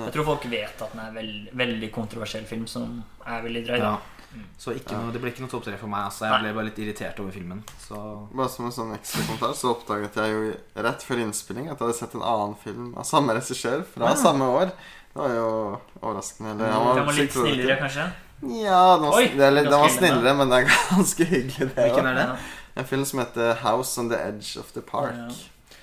jeg 0.05 0.13
tror 0.13 0.25
folk 0.27 0.45
vet 0.51 0.81
at 0.85 0.93
den 0.93 1.01
er 1.01 1.11
veld, 1.17 1.49
veldig 1.57 1.89
kontroversiell 1.95 2.45
film 2.45 2.67
som 2.69 2.99
er 3.25 3.41
veldig 3.47 3.65
drøy. 3.71 3.77
Ja. 3.81 3.95
da 3.97 4.45
Så 4.61 4.75
ikke 4.77 4.93
noe, 4.93 5.09
det 5.11 5.17
ble 5.23 5.31
ikke 5.33 5.41
noe 5.41 5.49
topp 5.49 5.63
tre 5.65 5.73
for 5.81 5.89
meg. 5.89 6.03
Altså. 6.05 6.27
Jeg 6.29 6.43
ble 6.43 6.53
bare 6.53 6.67
litt 6.69 6.77
irritert 6.83 7.17
over 7.23 7.33
filmen. 7.33 7.63
Så 7.81 7.97
Bare 8.29 8.51
som 8.53 8.67
en 8.69 8.75
sånn 8.75 8.93
ekstra 8.93 9.23
kommentar 9.25 9.55
så 9.57 9.71
oppdaget 9.73 10.19
jeg 10.21 10.35
jo 10.35 10.83
rett 10.85 11.01
før 11.07 11.23
innspilling 11.25 11.71
at 11.71 11.79
jeg 11.79 11.87
hadde 11.87 11.97
sett 11.97 12.13
en 12.13 12.21
annen 12.21 12.53
film 12.61 12.91
av 12.93 13.07
samme 13.09 13.33
regissør 13.33 13.81
fra 13.95 14.11
Ja. 14.13 14.15
samme 14.21 14.45
år. 14.45 14.69
Det 15.09 15.17
var 15.23 15.33
jo 15.33 15.47
overraskende. 16.03 16.51
Eller, 16.53 16.69
han 16.77 16.95
Den 17.01 17.05
var 17.09 17.17
litt 17.17 17.33
snillere, 17.33 17.79
kanskje. 17.81 18.05
Ja, 18.41 18.95
den 18.97 19.09
var, 19.09 19.17
Oi, 19.19 19.27
det, 19.35 19.45
eller, 19.47 19.63
den 19.67 19.79
var 19.79 19.89
snillere, 19.91 20.33
men 20.39 20.49
det 20.49 20.61
er 20.61 20.67
ganske 20.95 21.25
hyggelig. 21.27 21.69
Det, 21.75 21.75
Hvilken 21.75 22.07
er 22.07 22.19
det? 22.21 22.27
En 22.79 22.85
film 22.87 23.05
som 23.05 23.19
heter 23.19 23.53
House 23.63 23.99
on 23.99 24.09
the 24.09 24.19
Edge 24.29 24.59
of 24.59 24.71
the 24.71 24.81
Park. 24.81 25.15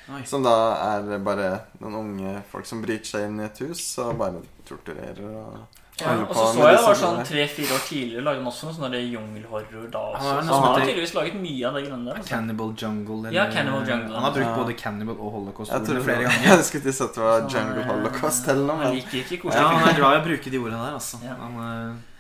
Ja. 0.09 0.21
Som 0.25 0.45
da 0.47 0.55
er 0.97 1.19
bare 1.19 1.49
noen 1.83 1.97
unge 1.99 2.37
folk 2.53 2.67
som 2.69 2.79
bryter 2.85 3.09
seg 3.11 3.27
inn 3.27 3.41
i 3.43 3.49
et 3.49 3.59
hus 3.65 3.83
og 3.99 4.15
bare 4.21 4.39
torturerer 4.69 5.27
og 5.27 5.83
Ja, 5.97 6.13
og 6.13 6.33
så 6.37 6.45
så 6.53 6.61
jeg 6.61 6.77
det 6.77 6.81
var 6.85 6.97
sånn 7.01 7.21
tre-fire 7.25 7.73
år 7.73 7.85
tidligere 7.89 8.25
lagde 8.27 8.43
han 8.43 8.49
også 8.51 8.67
noe 8.69 8.77
sånn 8.77 8.97
jungelhorror 9.01 9.87
da 9.93 10.03
også. 10.13 10.27
Han 10.29 10.35
har 10.37 10.43
Så 10.47 10.59
han 10.61 10.67
har 10.67 10.83
tydeligvis 10.85 11.15
laget 11.17 11.39
mye 11.41 11.63
av 11.69 11.79
det 11.79 11.83
greiene 11.87 12.05
der. 12.05 12.19
Altså. 12.21 12.31
Cannibal 12.35 12.75
Jungle. 12.83 13.33
Ja, 13.33 13.47
Cannibal 13.51 13.89
Jungle. 13.89 14.15
Han 14.15 14.27
har 14.29 14.35
brukt 14.37 14.51
Ja. 14.51 14.57
både 14.61 14.75
Cannibal 14.83 15.17
og 15.19 15.31
Holocaust 15.37 15.73
Jeg 15.73 15.87
tror 15.89 16.03
flere 16.05 16.27
ganger. 16.27 16.45
Jeg 16.53 16.65
skulle 16.69 16.85
ikke 16.85 16.99
sett 17.01 17.15
det 17.17 17.25
var 17.25 17.49
Jungle 17.55 17.87
Holocaust 17.89 18.49
eller 18.53 18.67
noe. 18.69 18.77
Han 18.85 18.95
liker 18.95 19.33
ikke 19.39 19.55
Ja, 19.57 19.65
han 19.73 19.89
er 19.89 19.97
glad 20.03 20.19
i 20.19 20.21
å 20.21 20.27
bruke 20.29 20.53
de 20.53 20.59
ordene 20.61 20.85
der, 20.85 20.99
altså. 21.01 21.23
Ja. 21.25 21.35
Han, 21.41 21.57
eh, 21.65 22.16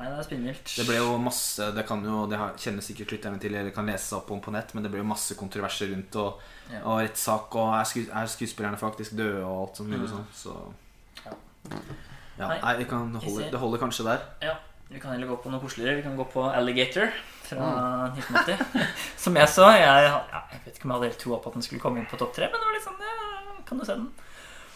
Nei, 0.00 0.08
det 0.08 0.16
er 0.18 0.24
spinnvilt. 0.24 0.70
det 0.80 0.86
ble 0.88 0.96
jo 0.96 1.18
masse 1.20 1.66
Det 1.76 1.82
kan 1.86 2.00
jo, 2.06 2.22
det 2.30 2.38
kjenner 2.62 2.80
sikkert 2.86 3.10
lytterne 3.12 3.40
til 3.42 3.52
eller 3.54 3.70
kan 3.76 3.84
lese 3.86 4.06
seg 4.08 4.18
opp 4.22 4.30
om 4.32 4.40
på 4.40 4.52
nett, 4.54 4.72
men 4.74 4.82
det 4.86 4.90
ble 4.94 5.02
jo 5.02 5.08
masse 5.10 5.36
kontroverser 5.36 5.92
rundt 5.92 6.16
og, 6.16 6.40
Ja. 6.72 6.80
og 6.86 7.00
rettssak 7.02 7.54
og 7.60 7.74
er, 7.76 7.84
sku, 7.84 8.00
er 8.08 8.26
skuespillerne 8.32 8.78
faktisk 8.80 9.12
døde 9.18 9.44
og 9.44 9.68
alt 9.68 9.76
sånt 9.76 9.90
mulig 9.92 10.08
Mm. 10.08 10.14
sånn. 10.14 10.26
Så 10.32 10.56
Ja. 11.26 11.32
ja, 12.38 12.48
Nei, 12.48 12.58
Nei, 12.62 12.84
kan 12.84 13.12
holde, 13.14 13.50
det 13.50 13.60
holder 13.60 13.78
kanskje 13.78 14.04
der. 14.08 14.20
Ja. 14.42 14.56
Vi 14.90 14.98
kan 14.98 15.12
heller 15.12 15.28
gå 15.28 15.36
på 15.42 15.50
noe 15.52 15.60
koseligere. 15.60 15.96
Vi 15.96 16.02
kan 16.02 16.16
gå 16.16 16.24
på 16.32 16.42
Alligator 16.50 17.12
fra 17.44 18.10
1980. 18.16 18.86
Som 19.16 19.36
jeg 19.36 19.46
så. 19.48 19.68
Jeg, 19.76 20.08
ja, 20.08 20.16
jeg 20.50 20.60
vet 20.64 20.74
ikke 20.80 20.84
om 20.88 20.90
jeg 20.90 20.96
hadde 20.98 21.10
helt 21.12 21.20
troa 21.20 21.38
på 21.38 21.46
at 21.52 21.54
den 21.54 21.62
skulle 21.62 21.80
komme 21.84 21.98
inn 22.00 22.06
på 22.10 22.18
topp 22.18 22.34
tre, 22.34 22.48
men 22.50 22.58
det 22.58 22.66
var 22.66 22.74
litt 22.74 22.88
sånn, 22.88 22.98
ja, 22.98 23.62
kan 23.68 23.78
du 23.78 23.84
se 23.84 23.94
den? 23.94 24.08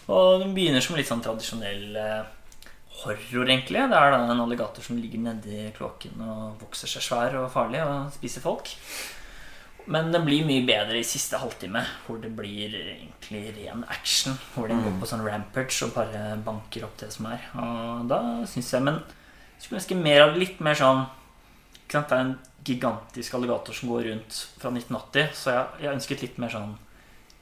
Og 0.07 0.39
den 0.39 0.53
begynner 0.55 0.81
som 0.85 0.95
litt 0.95 1.09
sånn 1.09 1.23
tradisjonell 1.25 1.97
eh, 1.97 2.23
horror, 3.01 3.49
egentlig. 3.49 3.83
Det 3.91 3.99
er 3.99 4.13
da 4.13 4.21
en 4.23 4.43
alligator 4.43 4.85
som 4.85 4.99
ligger 4.99 5.21
nedi 5.23 5.67
kloakken 5.75 6.23
og 6.23 6.63
vokser 6.63 6.89
seg 6.91 7.05
svær 7.05 7.37
og 7.41 7.51
farlig 7.53 7.83
og 7.83 8.13
spiser 8.15 8.43
folk. 8.45 8.71
Men 9.85 10.09
den 10.09 10.23
blir 10.25 10.47
mye 10.47 10.63
bedre 10.65 10.97
i 10.97 11.05
siste 11.05 11.37
halvtime, 11.37 11.83
hvor 12.07 12.17
det 12.21 12.31
blir 12.33 12.73
egentlig 12.73 13.43
ren 13.59 13.83
action. 13.93 14.33
Hvor 14.55 14.71
den 14.71 14.81
går 14.81 14.95
på 15.01 15.09
sånn 15.09 15.25
rampage 15.25 15.85
og 15.85 15.93
bare 15.93 16.39
banker 16.45 16.87
opp 16.87 16.97
det 17.03 17.11
som 17.13 17.29
er. 17.29 17.45
Og 17.61 18.07
da 18.09 18.21
syns 18.49 18.73
jeg 18.73 18.85
Men 18.87 19.03
jeg 19.03 19.67
skulle 19.67 19.81
ønske 19.81 19.99
mer 19.99 20.23
av 20.25 20.39
litt 20.39 20.59
mer 20.59 20.77
sånn 20.79 21.05
ikke 21.85 21.99
sant? 21.99 22.09
Det 22.09 22.15
er 22.17 22.23
en 22.23 22.37
gigantisk 22.65 23.35
alligator 23.37 23.77
som 23.77 23.91
går 23.93 24.07
rundt 24.09 24.39
fra 24.57 24.71
1980, 24.73 25.29
så 25.37 25.53
jeg, 25.53 25.67
jeg 25.85 25.93
ønsket 25.99 26.23
litt 26.25 26.39
mer 26.41 26.53
sånn 26.53 26.73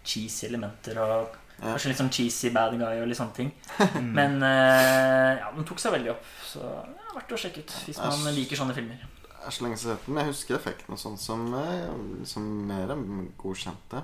cheesy 0.04 0.50
elementer 0.50 1.00
og. 1.00 1.40
Kanskje 1.72 1.90
litt 1.91 1.98
sånn 2.02 2.11
cheesy 2.11 2.49
bad 2.56 2.77
guy 2.80 3.02
og 3.02 3.07
litt 3.07 3.18
sånne 3.19 3.35
ting. 3.38 3.52
Mm. 4.03 4.11
Men 4.18 4.38
eh, 4.44 5.40
ja, 5.40 5.49
den 5.56 5.65
tok 5.65 5.80
seg 5.80 5.94
veldig 5.95 6.11
opp, 6.14 6.23
så 6.45 6.60
det 6.61 7.02
er 7.10 7.18
verdt 7.18 7.35
å 7.35 7.40
sjekke 7.44 7.64
ut 7.64 7.73
hvis 7.88 7.99
man 8.03 8.34
liker 8.35 8.60
sånne 8.60 8.73
filmer. 8.77 9.03
det 9.23 9.45
er 9.48 9.52
så 9.57 9.64
lenge 9.65 9.77
siden 9.77 9.91
jeg 9.91 9.94
har 9.94 9.99
sett 9.99 10.06
den, 10.07 10.14
men 10.15 10.23
jeg 10.23 10.31
husker 10.34 10.56
effekten 10.57 10.94
og 10.95 10.99
sånn 11.02 11.18
som, 11.19 11.45
eh, 11.60 12.26
som 12.30 12.48
mer 12.68 12.91
enn 12.95 13.30
godkjente. 13.38 14.03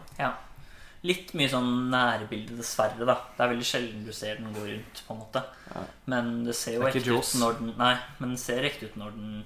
Litt 1.08 1.30
mye 1.40 1.48
sånn 1.48 1.70
nærbilde, 1.94 2.58
dessverre. 2.60 3.06
da 3.08 3.14
Det 3.38 3.40
er 3.46 3.52
veldig 3.54 3.68
sjelden 3.70 4.02
du 4.04 4.12
ser 4.12 4.36
den 4.36 4.52
gå 4.52 4.66
rundt. 4.68 5.04
på 5.08 5.14
en 5.16 5.20
måte 5.22 5.44
Ja. 5.74 5.84
Men 6.12 6.44
det 6.44 6.56
ser 6.60 6.74
jo 6.76 6.82
ekte 6.90 7.00
ut 7.16 7.30
når 7.40 7.54
den 7.62 7.74
Nei, 7.78 7.94
men 8.20 8.32
det 8.36 8.40
ser 8.42 8.68
ekte 8.68 8.90
ut 8.90 8.98
når 9.00 9.12
den 9.16 9.46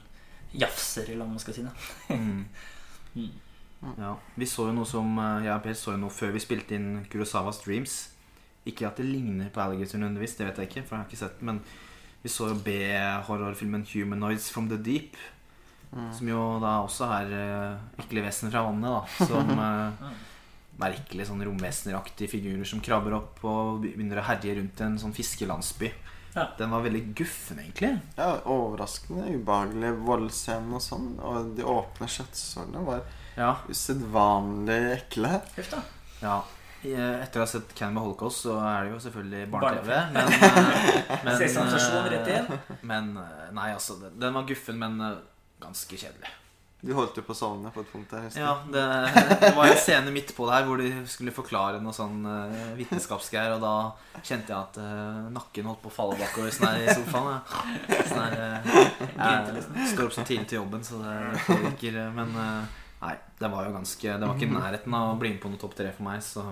jafser, 0.53 1.03
eller 1.11 1.26
hva 1.26 1.30
man 1.35 1.40
skal 1.40 1.53
si. 1.53 1.61
det 1.61 2.18
Mm. 2.18 2.45
Mm. 3.15 3.30
Ja, 3.98 4.16
Vi 4.36 4.48
så 4.48 4.70
jo 4.70 4.76
noe 4.76 4.88
som 4.88 5.18
eh, 5.20 5.46
Jeg 5.46 5.54
og 5.54 5.64
Per 5.66 5.78
så 5.78 5.94
jo 5.96 6.02
noe 6.02 6.14
før 6.14 6.34
vi 6.36 6.42
spilte 6.44 6.78
inn 6.78 7.06
Kurosawas 7.12 7.62
Dreams. 7.64 7.98
Ikke 8.70 8.88
at 8.88 9.00
det 9.00 9.08
ligner 9.10 9.50
på 9.52 9.60
Alligator 9.60 10.00
nødvendigvis, 10.00 10.38
det 10.40 10.48
vet 10.48 10.62
jeg 10.62 10.70
ikke, 10.72 10.84
for 10.88 10.96
jeg 10.96 11.04
har 11.04 11.10
ikke 11.10 11.20
sett 11.20 11.40
den. 11.40 11.50
Men 11.52 11.64
vi 12.24 12.32
så 12.32 12.48
jo 12.48 12.60
B-horrorfilmen 12.64 13.84
'Humanoids 13.84 14.50
from 14.52 14.70
the 14.72 14.78
Deep'. 14.80 15.20
Mm. 15.92 16.14
Som 16.16 16.30
jo 16.30 16.44
da 16.64 16.78
også 16.82 17.10
er 17.20 17.34
uh, 17.36 18.02
ekle 18.02 18.24
vesener 18.24 18.54
fra 18.54 18.64
vannet, 18.66 18.96
da. 18.96 19.28
Som 19.28 19.52
uh, 19.60 20.14
merkelige 20.84 21.28
sånn 21.30 21.44
romveseneraktige 21.46 22.32
figurer 22.32 22.66
som 22.66 22.82
krabber 22.82 23.18
opp 23.20 23.44
og 23.46 23.84
begynner 23.84 24.24
å 24.24 24.26
herje 24.26 24.56
rundt 24.58 24.82
en 24.82 24.96
sånn 25.02 25.14
fiskelandsby. 25.14 25.92
Ja. 26.34 26.48
Den 26.58 26.72
var 26.74 26.82
veldig 26.82 27.04
guffen, 27.14 27.60
egentlig. 27.62 27.92
Ja, 28.18 28.40
Overraskende 28.50 29.28
ubehagelige 29.36 30.00
voldsscene 30.08 30.80
og 30.80 30.82
sånn. 30.82 31.12
Og 31.22 31.52
de 31.60 31.68
åpne 31.68 32.10
kjøttsårene 32.10 32.82
var 32.88 33.04
Ja, 33.36 33.56
usedvanlig 33.70 34.80
ekle. 34.98 35.40
Huff 35.56 35.72
da. 35.72 35.82
ja. 36.22 36.42
Etter 36.84 37.40
å 37.40 37.46
ha 37.46 37.48
sett 37.48 37.70
Cannibal 37.78 38.10
Holocaust, 38.10 38.44
så 38.44 38.58
er 38.60 38.86
det 38.86 38.92
jo 38.92 39.00
selvfølgelig 39.06 39.46
barne-TV. 39.54 39.92
Men, 40.12 40.32
eh, 40.34 41.20
men, 41.24 42.10
rett 42.12 42.32
inn. 42.34 42.50
eh, 42.52 42.78
men 42.84 43.12
eh, 43.22 43.50
Nei, 43.56 43.70
altså. 43.72 43.96
den- 44.12 44.36
var 44.36 44.44
guffen, 44.50 44.82
men 44.82 45.00
ganske 45.64 45.96
kjedelig. 45.98 46.34
Du 46.84 46.90
holdt 46.92 47.16
jo 47.16 47.24
på 47.24 47.32
å 47.32 47.38
sovne 47.38 47.70
på 47.72 47.80
et 47.80 47.92
punkt 47.94 48.12
der. 48.12 48.26
husker. 48.26 48.42
Ja, 48.44 48.58
det, 48.68 48.82
det 49.40 49.54
var 49.56 49.70
en 49.72 49.78
scene 49.80 50.12
midt 50.12 50.34
på 50.36 50.44
der 50.50 50.66
hvor 50.68 50.82
de 50.82 50.90
skulle 51.08 51.32
forklare 51.32 51.80
noe 51.80 51.96
sånn 51.96 52.26
uh, 52.28 52.74
vitenskapsgreier, 52.76 53.54
og 53.56 53.64
da 53.64 54.20
kjente 54.20 54.52
jeg 54.52 54.58
at 54.58 54.80
uh, 54.84 55.30
nakken 55.32 55.70
holdt 55.70 55.80
på 55.86 55.88
å 55.88 55.96
falle 55.96 56.18
bakover 56.20 56.52
sånn 56.52 56.68
her 56.74 56.84
i 56.84 56.98
sofaen. 56.98 57.40
Ja. 57.88 58.02
Sånn 58.10 58.20
her, 58.26 58.36
uh, 58.36 59.16
jeg 59.16 59.88
står 59.94 60.10
opp 60.10 60.18
så 60.18 60.28
tidlig 60.28 60.50
til 60.52 60.60
jobben, 60.60 60.84
så 60.84 61.00
det 61.00 61.16
påvirker. 61.48 62.02
Men 62.20 62.36
eh, 62.44 62.76
Nei, 63.04 63.16
det 63.40 63.50
var 63.52 63.66
jo 63.68 63.74
ganske 63.76 64.14
Det 64.20 64.28
var 64.28 64.38
ikke 64.38 64.48
i 64.48 64.54
nærheten 64.56 64.94
av 64.96 65.10
å 65.12 65.20
bli 65.20 65.34
med 65.34 65.42
på 65.44 65.52
noe 65.52 65.60
topp 65.60 65.76
tre 65.76 65.90
for 65.92 66.08
meg, 66.08 66.22
så 66.24 66.46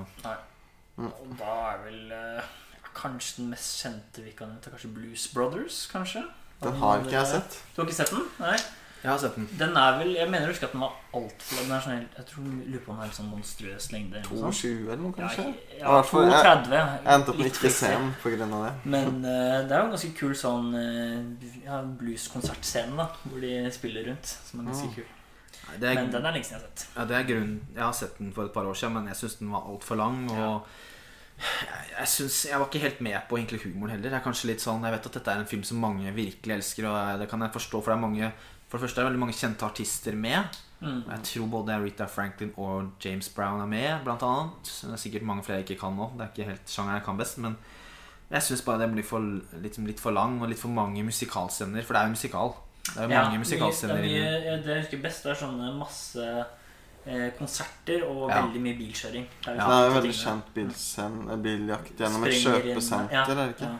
Og 0.99 1.31
da 1.39 1.53
er 1.71 1.79
vel 1.85 2.11
eh, 2.17 2.51
kanskje 2.97 3.37
den 3.41 3.49
mest 3.53 3.79
kjente 3.81 4.25
vi 4.25 4.33
kan 4.35 4.51
hente, 4.51 4.69
Kanskje 4.73 4.91
Blues 4.93 5.29
Brothers, 5.33 5.85
kanskje? 5.93 6.25
Den 6.61 6.75
har 6.77 6.99
ikke 7.01 7.15
jeg 7.15 7.27
sett. 7.31 7.55
Du 7.73 7.81
har 7.81 7.87
ikke 7.89 7.95
sett 8.03 8.11
den? 8.13 8.27
Nei? 8.41 8.57
Jeg 9.01 9.09
har 9.09 9.17
sett 9.17 9.33
den. 9.39 9.47
Den 9.57 9.71
er 9.81 9.95
vel 9.97 10.11
Jeg 10.13 10.29
mener 10.29 10.45
å 10.45 10.51
huske 10.51 10.67
at 10.67 10.75
den 10.75 10.83
var 10.83 10.91
altfor 11.17 11.55
lang. 11.57 11.63
Den 11.65 11.73
er 11.73 11.85
sånn 11.87 12.03
Jeg 12.19 12.25
tror 12.29 12.43
lurer 12.51 12.83
på 12.85 12.91
om 12.93 12.99
den 12.99 13.07
er 13.07 13.15
sånn 13.17 13.31
monstrøs 13.31 13.87
lengde. 13.95 14.19
eller 14.19 14.29
noe 14.29 14.51
sånt. 14.51 14.59
2,20 14.61 14.83
eller 14.91 15.01
noe, 15.01 15.15
kanskje? 15.17 15.45
Ja, 15.47 15.79
ja 15.79 15.95
hvert 15.95 16.09
fall, 16.11 16.27
jeg- 16.27 16.43
2,30. 16.45 16.75
Jeg 16.75 17.15
endte 17.15 17.33
opp 17.33 17.39
med 17.39 17.49
ikke 17.49 17.71
å 17.71 17.73
se 17.79 18.35
den 18.43 18.53
av 18.59 18.67
det. 18.67 18.73
Men 18.93 19.07
uh, 19.25 19.57
det 19.65 19.71
er 19.71 19.79
jo 19.79 19.87
en 19.87 19.95
ganske 19.95 20.11
kul 20.19 20.35
sånn 20.43 20.69
uh, 20.75 21.47
ja, 21.65 21.81
blueskonsertscene, 22.03 22.93
da. 23.01 23.07
Hvor 23.25 23.41
de 23.41 23.55
spiller 23.73 24.05
rundt. 24.11 24.35
Som 24.51 24.59
er 24.61 24.69
ganske 24.69 24.91
Mm. 24.91 24.95
kul. 24.99 25.09
Nei, 25.67 25.75
er, 25.77 25.99
Men 26.01 26.11
den 26.11 26.25
er 26.25 26.35
lenge 26.35 26.47
siden 26.47 26.59
jeg 26.59 26.61
har 26.61 26.69
sett. 26.69 26.87
ja, 26.95 27.03
det 27.07 27.15
er 27.15 27.27
grunn 27.29 27.51
Jeg 27.75 27.83
har 27.83 27.93
sett 27.95 28.17
den 28.19 28.31
for 28.35 28.49
et 28.49 28.53
par 28.55 28.65
år 28.67 28.77
siden, 28.77 28.95
men 28.97 29.11
jeg 29.11 29.19
syns 29.21 29.37
den 29.39 29.51
var 29.53 29.67
altfor 29.69 29.99
lang. 29.99 30.23
Og 30.31 30.65
jeg, 31.41 31.85
jeg, 31.97 32.07
synes, 32.07 32.39
jeg 32.49 32.59
var 32.59 32.67
ikke 32.67 32.83
helt 32.85 33.01
med 33.01 33.19
på 33.29 33.37
egentlig 33.37 33.61
humoren 33.65 33.95
heller. 33.95 34.09
Jeg 34.09 34.19
er 34.19 34.25
kanskje 34.25 34.49
litt 34.51 34.63
sånn 34.63 34.83
Jeg 34.85 34.93
vet 34.93 35.07
at 35.09 35.15
dette 35.19 35.35
er 35.35 35.43
en 35.43 35.49
film 35.49 35.63
som 35.67 35.79
mange 35.81 36.11
virkelig 36.15 36.57
elsker, 36.57 36.89
og 36.89 37.21
det 37.21 37.29
kan 37.31 37.45
jeg 37.45 37.55
forstå, 37.55 37.81
for 37.81 37.93
det 37.93 37.97
er 37.97 38.05
mange 38.07 38.31
For 38.67 38.77
det 38.77 38.85
første 38.85 39.01
er 39.01 39.03
det 39.03 39.11
veldig 39.11 39.23
mange 39.25 39.37
kjente 39.37 39.67
artister 39.67 40.15
med. 40.15 40.59
Mm. 40.81 41.03
Jeg 41.05 41.23
tror 41.29 41.47
både 41.51 41.77
Rita 41.83 42.07
Franklin 42.09 42.53
og 42.57 42.93
James 43.03 43.29
Brown 43.29 43.61
er 43.61 43.69
med, 43.69 43.89
blant 44.05 44.23
annet. 44.25 44.71
Det 44.81 44.95
er 44.95 45.01
sikkert 45.01 45.27
mange 45.27 45.43
flere 45.45 45.59
jeg 45.59 45.69
ikke 45.69 45.83
kan 45.83 45.97
nå. 45.97 46.07
Det 46.15 46.25
er 46.25 46.31
ikke 46.31 46.49
helt 46.49 46.71
sjangeren 46.71 46.97
jeg 46.97 47.05
kan 47.05 47.19
best. 47.19 47.41
Men 47.43 47.57
jeg 48.31 48.47
syns 48.47 48.63
bare 48.65 48.81
den 48.85 48.95
blir 48.95 49.05
for, 49.05 49.27
litt, 49.61 49.77
litt 49.85 50.01
for 50.01 50.15
lang, 50.15 50.39
og 50.41 50.49
litt 50.49 50.61
for 50.61 50.73
mange 50.73 51.03
musikalscener. 51.03 51.83
For 51.85 51.93
det 51.93 52.01
er 52.01 52.09
jo 52.09 52.15
musikal. 52.15 52.55
Det 52.81 52.97
er 53.03 53.07
mange 53.07 53.37
musikalscener 53.39 53.95
det, 53.95 54.03
er 54.03 54.07
inni. 54.09 54.19
mye, 54.19 54.57
det 54.63 54.73
jeg 54.75 54.81
husker 54.83 55.01
best, 55.03 55.25
er 55.25 55.35
sånne 55.37 55.69
masse 55.77 56.25
eh, 57.05 57.29
konserter 57.37 58.03
og 58.07 58.29
Ja. 58.29 58.41
veldig 58.41 58.61
mye 58.61 58.77
bilkjøring. 58.79 59.27
Det 59.45 59.47
er 59.47 59.53
Det 59.53 59.61
liksom 59.61 59.71
er 59.77 59.85
jo 59.87 59.93
veldig 59.99 60.15
kjent 60.17 60.51
bilscen, 60.55 61.15
eh, 61.29 61.37
biljakt 61.45 61.95
gjennom 61.97 62.23
et 62.25 62.33
kjøpesenter, 62.41 63.13
ja, 63.13 63.23
er 63.29 63.35
det 63.35 63.55
ikke? 63.55 63.69
ja. 63.71 63.77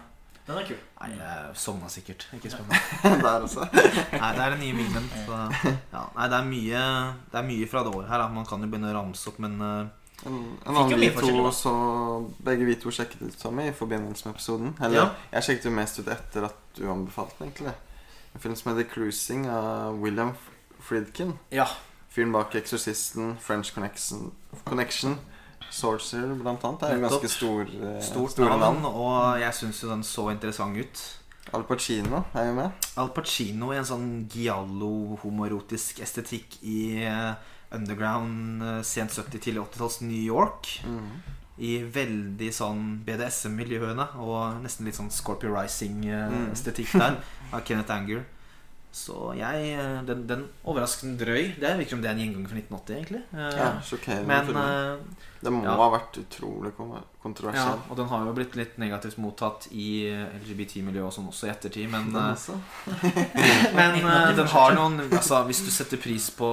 Den 0.47 0.57
er 0.57 0.63
kul. 0.65 0.77
Nei, 1.01 1.09
jeg 1.17 1.55
sovna 1.55 1.87
sikkert. 1.87 2.23
Ikke 2.33 2.49
spør 2.49 2.65
meg. 2.67 2.79
Der 3.23 3.41
også. 3.45 3.61
Nei, 3.71 4.31
det 4.35 4.41
er 4.41 4.49
den 4.49 4.59
nye 4.59 4.75
filmen. 4.75 5.09
Så, 5.25 5.37
ja. 5.93 6.01
Nei, 6.15 6.27
det 6.33 6.37
er, 6.39 6.47
mye, 6.49 6.81
det 7.31 7.39
er 7.39 7.45
mye 7.45 7.67
fra 7.69 7.83
det 7.85 7.93
året 7.95 8.09
her. 8.09 8.17
Da. 8.17 8.27
Man 8.27 8.45
kan 8.49 8.61
jo 8.65 8.67
begynne 8.67 8.89
å 8.89 8.95
ramse 8.97 9.27
opp, 9.29 9.37
men 9.39 9.61
uh, 9.61 9.85
En, 10.25 10.33
en 10.33 10.57
Fikk 10.65 10.73
jo 10.75 10.81
annen 10.81 10.99
mye 10.99 11.09
vi 11.13 11.21
to 11.21 11.43
da. 11.45 11.51
så 11.51 11.71
Begge 12.45 12.65
vi 12.65 12.75
to 12.75 12.91
sjekket 12.93 13.21
ut 13.21 13.37
Tommy 13.41 13.67
i 13.69 13.71
forbindelse 13.73 14.25
med 14.27 14.35
episoden. 14.35 14.75
Eller 14.81 14.97
Ja. 14.97 15.05
jeg 15.31 15.43
sjekket 15.43 15.65
jo 15.65 15.71
mest 15.77 15.99
ut 15.99 16.07
etter 16.13 16.45
at 16.49 16.57
du 16.75 16.83
anbefalte 16.91 17.37
den, 17.39 17.47
egentlig. 17.53 17.73
En 18.35 18.39
film 18.39 18.55
som 18.55 18.71
heter 18.77 18.89
'Cruising' 18.89 19.47
av 19.49 19.99
William 20.01 20.33
Friedkin. 20.79 21.33
ja. 21.51 21.67
Fyren 22.11 22.31
bak 22.33 22.51
'Eksorsisten', 22.55 23.37
'French 23.39 23.73
Connection', 23.73 24.31
Connection 24.65 25.17
Sorcerer, 25.69 26.35
blant 26.35 26.63
annet. 26.63 26.79
Det 26.81 26.89
er 26.89 26.95
jo 26.95 27.07
ganske 27.07 27.29
stor, 27.29 27.61
eh, 27.61 28.01
Stort 28.03 28.31
store 28.31 28.49
navn, 28.59 28.81
navn. 28.81 28.85
og 28.95 29.39
jeg 29.39 29.53
syns 29.53 29.83
jo 29.83 29.89
den 29.89 30.03
så 30.03 30.29
interessant 30.31 30.77
ut. 30.77 31.17
Al 31.53 31.63
Pacino 31.63 32.23
er 32.35 32.45
jo 32.47 32.53
med. 32.53 32.71
Al 32.97 33.09
Pacino 33.09 33.71
i 33.71 33.77
en 33.77 33.85
sånn 33.85 34.27
giallo-homoerotisk 34.29 35.99
estetikk 36.03 36.57
i 36.63 37.03
eh, 37.03 37.33
underground 37.71 38.61
eh, 38.63 38.81
sent 38.83 39.11
70-, 39.11 39.39
tidlig 39.39 39.63
80-talls 39.63 40.01
New 40.01 40.21
York. 40.21 40.67
Mm. 40.85 41.21
I 41.61 41.75
veldig 41.93 42.49
sånn 42.55 42.83
BDSM-miljøene 43.05 44.07
og 44.23 44.61
nesten 44.63 44.87
litt 44.87 44.97
sånn 44.97 45.11
Scorpio 45.13 45.53
Rising-estetikk 45.53 46.95
der 46.97 47.19
av 47.53 47.65
Kenneth 47.67 47.93
Anger. 47.93 48.23
Så 48.91 49.31
jeg 49.39 49.67
eh, 49.71 49.99
Den, 50.07 50.25
den 50.27 50.41
overraskende 50.67 51.15
drøy. 51.23 51.53
Det 51.59 51.69
virker 51.79 51.95
som 51.95 52.01
det 52.03 52.09
er 52.09 52.17
en 52.17 52.23
gjenganger 52.25 52.51
fra 52.51 52.57
1980, 52.59 52.95
egentlig. 52.97 53.21
Eh, 53.31 53.53
Ja, 53.55 53.69
sjokkerende. 53.87 54.27
Men 54.27 54.59
eh, 54.59 55.21
det 55.41 55.53
må 55.55 55.63
ja. 55.63 55.75
ha 55.79 55.87
vært 55.93 56.19
utrolig 56.19 56.73
kontroversiell. 56.75 57.79
Ja, 57.79 57.87
og 57.87 57.97
den 57.97 58.11
har 58.11 58.27
jo 58.27 58.35
blitt 58.35 58.57
litt 58.59 58.75
negativt 58.83 59.17
mottatt 59.23 59.69
i 59.71 60.11
LGBT-miljøet 60.11 61.07
og 61.07 61.15
sånn 61.15 61.31
også 61.31 61.47
i 61.47 61.53
ettertid, 61.53 61.87
men, 61.93 62.11
eh, 62.11 62.33
også. 62.35 62.59
men 63.79 63.97
uh, 64.03 64.29
den 64.41 64.51
har 64.51 64.75
noen 64.75 64.99
Altså, 65.07 65.39
hvis 65.47 65.63
du 65.63 65.71
setter 65.71 66.01
pris 66.01 66.27
på 66.35 66.51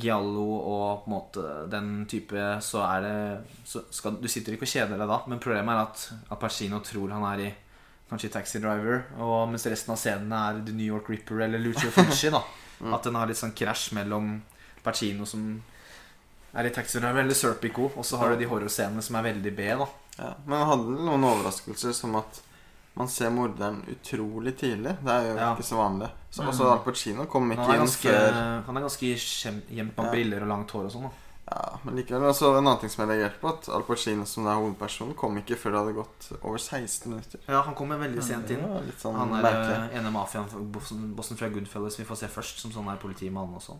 Giallo 0.00 0.46
og 0.58 1.04
på 1.04 1.10
en 1.10 1.14
måte 1.14 1.44
den 1.72 1.92
type, 2.10 2.48
så 2.62 2.82
er 2.86 3.04
det 3.04 3.16
så 3.68 3.82
skal, 3.90 4.18
Du 4.22 4.28
sitter 4.28 4.56
ikke 4.56 4.66
og 4.68 4.72
kjeder 4.72 4.98
deg 4.98 5.08
da, 5.10 5.20
men 5.26 5.42
problemet 5.42 5.74
er 5.74 5.82
at 5.84 6.32
at 6.32 6.40
Pacino 6.42 6.80
tror 6.84 7.14
han 7.16 7.24
er 7.34 7.44
i 7.46 7.54
Kanskje 8.06 8.30
Taxi 8.30 8.60
Driver, 8.62 9.00
og 9.18 9.48
mens 9.50 9.66
resten 9.66 9.90
av 9.90 9.98
scenene 9.98 10.42
er 10.48 10.60
The 10.66 10.74
New 10.76 10.86
York 10.86 11.08
Ripper 11.10 11.40
eller 11.48 11.58
Lucio 11.62 11.90
Fulci. 11.90 12.30
da 12.30 12.42
Mm. 12.76 12.92
At 12.92 13.06
den 13.08 13.14
har 13.16 13.24
litt 13.24 13.38
sånn 13.40 13.54
krasj 13.56 13.94
mellom 13.96 14.42
Pacino 14.84 15.24
som 15.24 15.46
er 16.52 16.66
i 16.68 16.72
Taxi 16.76 17.00
Driver, 17.00 17.22
eller 17.22 17.36
Serpico, 17.36 17.86
og 17.96 18.04
så 18.04 18.18
har 18.20 18.34
du 18.34 18.42
de 18.42 18.48
horrorscenene 18.50 19.00
som 19.00 19.16
er 19.16 19.30
veldig 19.30 19.52
B. 19.56 19.68
da 19.80 19.86
Ja, 20.18 20.34
men 20.44 20.58
han 20.58 20.68
hadde 20.68 20.98
noen 21.06 21.24
overraskelser 21.24 21.94
som 21.96 22.18
at 22.20 22.42
man 22.96 23.08
ser 23.08 23.30
morderen 23.30 23.82
utrolig 23.92 24.56
tidlig. 24.56 24.96
Det 25.04 25.12
er 25.12 25.28
jo 25.30 25.36
Ja. 25.36 25.54
ikke 25.54 25.62
så 25.68 25.76
vanlig. 25.76 26.10
Så 26.30 26.42
Mm. 26.42 26.48
også 26.48 26.70
Al 26.72 26.78
Pacino 26.80 27.24
kom 27.26 27.50
ikke 27.52 27.68
inn 27.74 27.80
ganske, 27.84 28.08
før 28.08 28.64
han 28.66 28.76
er 28.76 28.80
ganske 28.80 29.06
gjemt 29.70 29.94
bak 29.96 30.10
briller 30.12 30.42
og 30.42 30.48
langt 30.48 30.70
hår 30.70 30.84
og 30.84 30.92
sånn. 30.92 31.02
da 31.02 31.10
Ja, 31.48 31.78
men 31.84 31.94
likevel 31.94 32.22
Altså, 32.26 32.58
En 32.58 32.66
annen 32.66 32.80
ting 32.80 32.90
som 32.90 33.08
jeg 33.08 33.18
reagerte 33.20 33.38
på, 33.40 33.48
at 33.48 33.68
Al 33.68 33.82
Pacino 33.82 34.24
som 34.26 34.46
er 34.48 34.56
hovedpersonen, 34.56 35.14
kom 35.14 35.36
ikke 35.36 35.54
før 35.56 35.70
det 35.70 35.78
hadde 35.78 35.94
gått 35.94 36.42
over 36.42 36.58
16 36.58 37.06
minutter. 37.12 37.38
Ja, 37.48 37.62
han 37.62 37.74
kommer 37.74 37.98
veldig 37.98 38.20
sent 38.22 38.50
inn. 38.50 38.58
Ja, 38.60 38.80
sånn 38.98 39.14
Han 39.14 39.32
er 39.32 39.42
merkelig. 39.42 39.92
eh, 39.92 39.98
ene 40.00 40.10
mafiaen 40.10 40.72
bossen 41.14 41.36
fra 41.36 41.48
Goodfellas 41.48 41.96
vi 41.98 42.04
får 42.04 42.16
se 42.16 42.26
først, 42.26 42.58
som 42.58 42.72
sånn 42.72 42.92
er 42.92 42.96
politimann 42.96 43.54
og 43.54 43.62
sånn. 43.62 43.78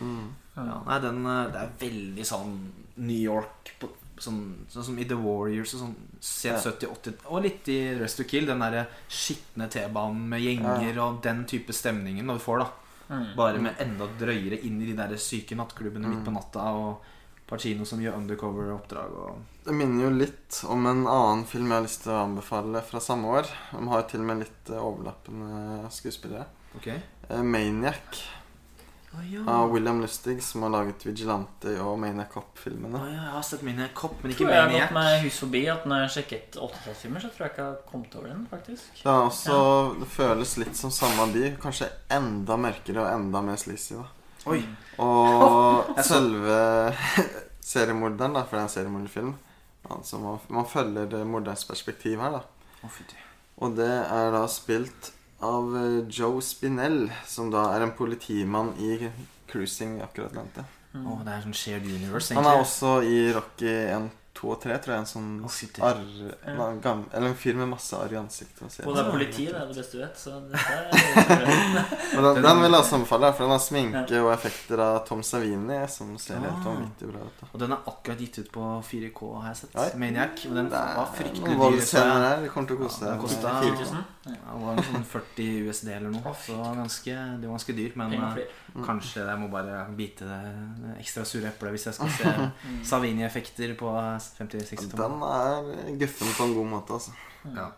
Mm. 0.00 0.28
Ja, 0.56 0.82
nei, 0.86 0.98
den, 1.00 1.26
eh, 1.26 1.50
det 1.50 1.56
er 1.56 1.70
veldig 1.80 2.24
sånn 2.24 2.68
New 2.98 3.16
York 3.20 3.72
på, 3.80 3.88
sånn, 4.24 4.66
sånn 4.68 4.84
som 4.84 4.98
i 4.98 5.04
The 5.04 5.14
Warriors 5.16 5.74
og 5.74 5.80
sånn 5.84 5.94
sent 6.20 6.58
70-, 6.64 6.88
80 6.90 7.14
Og 7.32 7.42
litt 7.42 7.68
i 7.68 7.78
Rest 7.98 8.16
to 8.20 8.24
Kill. 8.24 8.46
Den 8.46 8.60
derre 8.60 8.86
skitne 9.08 9.68
T-banen 9.70 10.28
med 10.28 10.40
gjenger 10.42 10.94
Ja. 10.94 11.04
og 11.06 11.22
den 11.22 11.44
type 11.46 11.72
stemningen 11.72 12.26
du 12.26 12.38
får, 12.38 12.58
da. 12.64 12.70
Mm. 13.08 13.36
Bare 13.36 13.58
med 13.58 13.74
enda 13.80 14.06
drøyere 14.20 14.58
inn 14.64 14.82
i 14.82 14.86
de 14.90 14.96
der 14.96 15.16
syke 15.16 15.56
nattklubbene 15.56 16.08
midt 16.08 16.24
på 16.24 16.30
Mm. 16.30 16.34
natta. 16.34 16.60
Og 16.74 17.00
Pacino 17.48 17.84
som 17.86 17.98
gjør 17.98 18.18
undercover-oppdrag. 18.18 19.10
Og... 19.16 19.38
Det 19.64 19.72
minner 19.72 20.04
jo 20.04 20.10
litt 20.10 20.62
om 20.68 20.84
en 20.86 21.06
annen 21.06 21.46
film 21.46 21.68
jeg 21.70 21.78
har 21.78 21.82
lyst 21.86 22.02
til 22.02 22.12
å 22.12 22.24
anbefale 22.26 22.82
fra 22.84 23.00
samme 23.00 23.24
år. 23.24 23.46
De 23.72 23.88
har 23.88 24.02
jo 24.02 24.08
til 24.08 24.20
og 24.20 24.26
med 24.26 24.38
litt 24.44 24.70
eh, 24.70 24.76
overlappende 24.84 25.90
skuespillere. 25.90 26.44
Ok 26.76 26.90
Eh, 29.18 29.34
ja. 29.34 29.42
av 29.52 29.72
William 29.72 30.00
Lustig, 30.00 30.42
som 30.42 30.62
har 30.66 30.72
laget 30.74 31.06
Vigilante 31.06 31.74
og 31.82 31.98
Maniac 31.98 32.32
Cop-filmene. 32.34 32.98
ja, 32.98 33.14
jeg 33.14 33.32
har 33.32 33.46
sett 33.46 33.64
mine 33.66 33.88
kopp, 33.94 34.18
men 34.22 34.34
ikke 34.34 34.44
tror 34.44 34.54
jeg 34.54 34.62
har 34.62 34.70
gått 34.70 34.94
Maniac. 34.94 34.94
meg 34.98 35.24
hus 35.26 35.40
forbi 35.44 35.64
at 35.72 35.88
når 35.88 36.04
jeg 36.04 36.14
sjekket 36.16 36.60
80-tallsfilmer, 36.60 37.24
så 37.24 37.32
tror 37.32 37.46
jeg 37.46 37.54
ikke 37.54 37.64
jeg 37.64 37.72
har 37.72 37.82
kommet 37.90 38.14
over 38.20 38.28
den, 38.28 38.46
faktisk. 38.50 38.86
Det, 39.02 39.08
er 39.08 39.24
også, 39.24 39.58
det 40.00 40.12
føles 40.12 40.54
litt 40.62 40.78
som 40.78 40.94
samme 40.94 41.28
by, 41.34 41.44
kanskje 41.62 41.90
enda 42.18 42.56
mørkere 42.60 43.04
og 43.04 43.10
enda 43.12 43.44
mer 43.50 43.60
sleazy. 43.60 43.98
da. 43.98 44.06
Oi. 44.48 44.62
Og 45.04 45.92
selve 46.12 46.62
seriemorderen, 47.74 48.38
da, 48.38 48.46
for 48.46 48.56
det 48.56 48.64
er 48.64 48.68
en 48.68 48.74
seriemorderfilm 48.78 49.36
altså 49.88 50.18
man, 50.20 50.38
man 50.48 50.66
følger 50.68 51.24
morderens 51.24 51.64
perspektiv 51.64 52.20
her, 52.20 52.38
da. 52.38 52.88
Fytti. 52.88 53.16
Og 53.64 53.74
det 53.76 53.88
er 53.90 54.30
da 54.34 54.44
spilt 54.50 55.12
av 55.44 55.76
eh, 55.76 56.08
Joe 56.10 56.42
Spinell, 56.42 57.06
som 57.26 57.52
da 57.52 57.68
er 57.74 57.86
en 57.86 57.94
politimann 57.98 58.74
i 58.82 59.10
Cruising 59.48 59.98
i 59.98 60.04
akkurat 60.04 60.34
nevnte. 60.36 60.64
Mm. 60.94 61.04
Oh, 61.06 61.20
det 61.24 61.34
er 61.34 61.44
sånn 61.44 61.56
shared 61.56 61.86
universe, 61.86 62.32
egentlig. 62.32 62.42
Han 62.42 62.50
er 62.50 62.62
også 62.62 62.94
i 63.06 63.18
Rocky 63.36 63.68
1, 63.70 64.08
2 64.38 64.50
og 64.54 64.60
3, 64.62 64.76
tror 64.84 64.94
jeg. 64.94 65.02
En 65.02 65.08
sånn 65.10 65.30
oh, 65.44 65.84
arr... 65.88 66.02
en 66.46 66.80
gam- 66.84 67.06
Eller 67.12 67.28
en 67.32 67.34
fyr 67.38 67.54
med 67.58 67.68
masse 67.72 67.96
arr 67.98 68.12
i 68.14 68.18
ansiktet. 68.20 68.62
og 68.62 68.86
Og 68.88 68.94
det 68.96 69.02
er 69.04 69.10
politi, 69.10 69.46
det 69.50 69.56
er 69.58 69.66
det 69.66 69.76
beste 69.80 69.98
du 69.98 70.02
vet. 70.04 70.16
Så 70.18 70.30
er 70.36 70.40
Men 72.14 72.24
den, 72.28 72.42
den 72.44 72.60
vil 72.62 72.76
jeg 72.78 72.86
anbefale, 72.98 73.32
for 73.34 73.44
den 73.46 73.54
har 73.54 73.62
sminke 73.62 74.20
og 74.22 74.30
effekter 74.32 74.82
av 74.84 75.00
Tom 75.08 75.22
Savini, 75.26 75.80
som 75.90 76.14
ser 76.18 76.38
helt 76.42 76.58
Ah. 76.58 76.68
vanvittig 76.68 77.10
bra 77.12 77.24
ut. 77.26 77.42
Og 77.52 77.58
den 77.60 77.72
er 77.72 77.82
akkurat 77.92 78.18
gitt 78.22 78.38
ut 78.38 78.50
på 78.54 78.64
4K, 78.82 79.32
har 79.42 79.48
jeg 79.52 79.56
sett. 79.62 79.74
Oi. 79.76 79.88
Maniac. 79.98 80.44
Og 80.48 80.54
den 80.54 80.68
Det 80.70 80.78
var 80.78 81.02
er 81.02 81.12
fryktelig 81.18 81.58
dyr. 81.58 82.04
her. 82.04 82.42
Det 82.42 82.50
kommer 82.54 82.68
til 82.68 82.76
å 82.78 82.80
koste 82.86 83.04
Ja, 83.04 83.10
den 83.12 83.20
kostet- 83.20 83.62
10 83.62 83.70
4K. 83.70 83.90
000. 83.92 83.98
Ja. 83.98 84.04
Ja, 84.28 84.52
Det 84.52 84.60
var 84.60 84.82
sånn 84.84 85.04
40 85.08 85.68
USD 85.68 85.88
eller 85.88 86.10
noe. 86.10 86.34
Så 86.44 86.56
ganske, 86.76 87.14
det 87.40 87.46
var 87.48 87.54
ganske 87.56 87.72
dyrt. 87.76 87.96
Men 87.96 88.12
eh. 88.12 88.44
Mm. 88.74 88.84
kanskje 88.84 89.24
jeg 89.26 89.38
må 89.40 89.48
bare 89.50 89.86
bite 89.96 90.24
det 90.28 90.98
ekstra 91.00 91.24
sure 91.24 91.48
eplet 91.48 91.72
hvis 91.72 91.86
jeg 91.88 91.94
skal 91.94 92.08
se. 92.18 92.50
Savini-effekter 92.84 93.74
på 93.78 93.88
50-60 94.38 94.96
Den 94.96 95.22
er 95.22 95.98
guffen 96.00 96.32
på 96.36 96.44
en 96.48 96.54
god 96.54 96.66
måte, 96.66 96.92
altså. 96.98 97.10
Ja. 97.54 97.68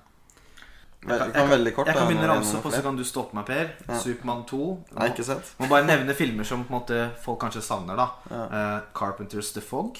Vel- 1.01 1.16
Jeg 1.18 1.32
kan 1.32 1.48
jeg, 1.51 1.74
kan, 1.74 1.86
Jeg 1.86 1.94
kan 1.97 2.06
begynne 2.10 2.27
å 2.27 2.35
ramse 2.35 2.56
opp, 2.59 2.66
og 2.66 2.72
så 2.72 2.82
kan 2.85 2.97
du 2.97 3.05
stoppe 3.05 3.35
meg, 3.39 3.47
Per. 3.47 3.70
Ja. 3.89 3.98
Supermann 4.02 4.43
2. 4.44 4.59
Nei, 4.98 5.09
ikke 5.09 5.24
sett. 5.24 5.55
Må 5.59 5.68
bare 5.70 5.86
nevne 5.89 6.14
filmer 6.14 6.44
som 6.44 6.64
på 6.64 6.74
måte 6.77 6.98
folk 7.22 7.39
kanskje 7.40 7.62
savner. 7.64 7.97
da 7.97 8.09
Ja, 8.31 8.43
uh, 8.51 8.81
Carpenters 8.94 9.52
The 9.52 9.60
Fog. 9.64 9.97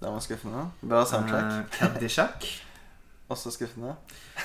det 0.00 0.10
var 0.12 0.20
skuffende. 0.20 0.66
Bra 0.82 1.04
soundtrack. 1.04 1.52
Uh, 1.52 1.64
Caddyshack. 1.78 2.44
også 3.30 3.50
skuffende. 3.54 3.94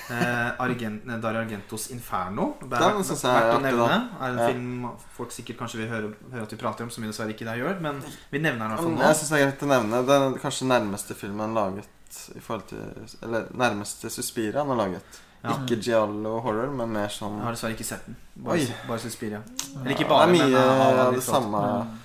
Eh, 0.10 0.52
Argent, 0.60 1.04
Dario 1.22 1.40
Argentos 1.42 1.88
'Inferno'. 1.92 2.54
Det 2.70 2.74
er 2.80 2.94
Den 2.96 3.04
synes 3.04 3.24
jeg 3.24 3.36
er 3.36 3.42
verdt 3.42 3.60
å 3.60 3.62
nevne. 3.62 4.10
er 4.22 4.30
en 4.30 4.38
Ja. 4.38 4.48
film 4.48 4.90
folk 5.18 5.32
sikkert 5.32 5.58
kanskje 5.58 5.78
vil 5.78 5.88
høre, 5.90 6.14
høre 6.32 6.42
at 6.44 6.52
vi 6.52 6.58
prater 6.58 6.84
om, 6.84 6.90
som 6.90 7.04
vi 7.04 7.10
dessverre 7.10 7.30
ikke 7.34 7.46
der 7.46 7.56
gjør. 7.58 7.80
Men 7.82 8.04
vi 8.32 8.40
nevner 8.40 8.60
den 8.60 8.72
i 8.72 8.76
hvert 8.76 8.80
fall 8.80 8.92
nå. 8.96 9.02
Jeg 9.02 9.16
synes 9.16 9.30
det 9.30 9.42
er 9.42 9.46
greit 9.52 9.64
å 9.64 9.68
nevne. 9.68 10.06
Det 10.06 10.16
er 10.16 10.40
kanskje 10.40 10.68
nærmeste 10.68 11.14
filmen 11.16 11.54
laget 11.54 11.88
i 12.36 12.40
forhold 12.40 12.68
til 12.68 12.80
Eller 13.24 13.46
nærmeste 13.54 14.10
Suspiria 14.10 14.60
han 14.64 14.68
har 14.68 14.76
laget. 14.88 15.04
Ja. 15.44 15.50
Ikke 15.52 15.82
giallo 15.82 16.40
horror, 16.42 16.70
men 16.76 16.90
mer 16.92 17.08
sånn 17.08 17.36
Jeg 17.38 17.44
har 17.44 17.52
dessverre 17.54 17.76
ikke 17.78 17.86
sett 17.86 18.06
den. 18.06 18.16
Bare, 18.44 18.54
Oi. 18.60 18.74
bare 18.88 19.00
Suspiria. 19.00 19.42
Eller 19.80 19.92
ikke 19.96 20.08
Det 20.08 20.12
er 20.12 20.28
mye 20.28 20.50
men 20.50 21.00
av 21.00 21.14
det 21.14 21.24
samme 21.24 21.58
Mm. 21.84 21.99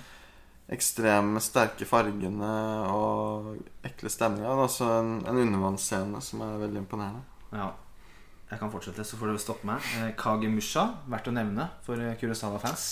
Ekstreme, 0.71 1.41
sterke 1.43 1.85
fargene 1.85 2.51
og 2.89 3.55
ekle 3.85 4.09
stemninga. 4.09 4.49
Det 4.49 4.53
er 4.55 4.67
også 4.67 4.91
en, 4.99 5.15
en 5.29 5.41
undervannsscene 5.45 6.21
som 6.25 6.45
er 6.45 6.61
veldig 6.65 6.85
imponerende. 6.85 7.25
Ja. 7.53 7.71
Jeg 8.45 8.59
kan 8.61 8.69
fortsette, 8.69 9.01
så 9.03 9.17
får 9.17 9.31
du 9.33 9.39
stoppe 9.41 9.65
meg. 9.65 9.81
Kage 9.81 10.13
Kagemusha, 10.21 10.83
verdt 11.09 11.29
å 11.31 11.33
nevne 11.33 11.63
for 11.83 11.97
eh, 11.97 12.13
Kurosawa-fans. 12.19 12.83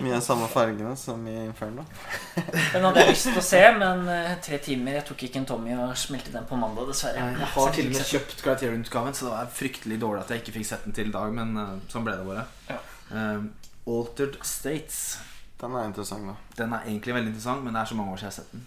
Mye 0.00 0.14
av 0.16 0.22
samme 0.24 0.48
fargene 0.48 0.94
som 0.96 1.26
i 1.28 1.34
Inferno. 1.42 1.84
Den 2.72 2.86
hadde 2.86 3.04
jeg 3.04 3.12
lyst 3.12 3.28
til 3.28 3.36
å 3.36 3.44
se, 3.44 3.60
men 3.76 4.08
eh, 4.08 4.32
tre 4.44 4.56
timer 4.64 4.96
Jeg 4.96 5.06
tok 5.10 5.26
ikke 5.28 5.42
en 5.42 5.48
Tommy 5.50 5.76
og 5.76 5.92
smelte 6.00 6.32
den 6.32 6.48
på 6.48 6.56
mandag, 6.56 6.88
dessverre. 6.88 7.20
Jeg 7.20 7.36
jeg 7.36 7.52
har 7.52 7.76
til 7.76 7.90
og 7.90 7.98
med 7.98 8.12
kjøpt 8.14 8.44
Criterion-utgaven, 8.46 9.18
så 9.18 9.28
det 9.28 9.34
var 9.36 9.54
fryktelig 9.60 10.00
dårlig 10.00 10.24
at 10.24 10.32
jeg 10.32 10.42
ikke 10.46 10.56
fikk 10.56 10.70
sett 10.72 10.88
den 10.88 10.96
til 10.96 11.12
i 11.12 11.16
dag, 11.20 11.36
men 11.36 11.52
eh, 11.60 11.74
sånn 11.92 12.08
ble 12.08 12.16
det 12.16 12.28
bare. 12.32 12.46
Ja. 12.72 12.80
Eh, 13.12 13.48
Altered 13.92 14.40
States. 14.44 15.02
Den 15.60 15.74
er 15.74 15.88
interessant, 15.90 16.26
da. 16.28 16.34
Den 16.58 16.72
er 16.72 16.86
egentlig 16.86 17.14
veldig 17.14 17.32
interessant, 17.32 17.64
men 17.64 17.74
det 17.74 17.80
er 17.80 17.90
så 17.90 17.94
mange 17.98 18.12
år 18.12 18.20
siden 18.20 18.30
jeg 18.30 18.36
har 18.36 18.42
sett 18.42 18.52
den. 18.52 18.66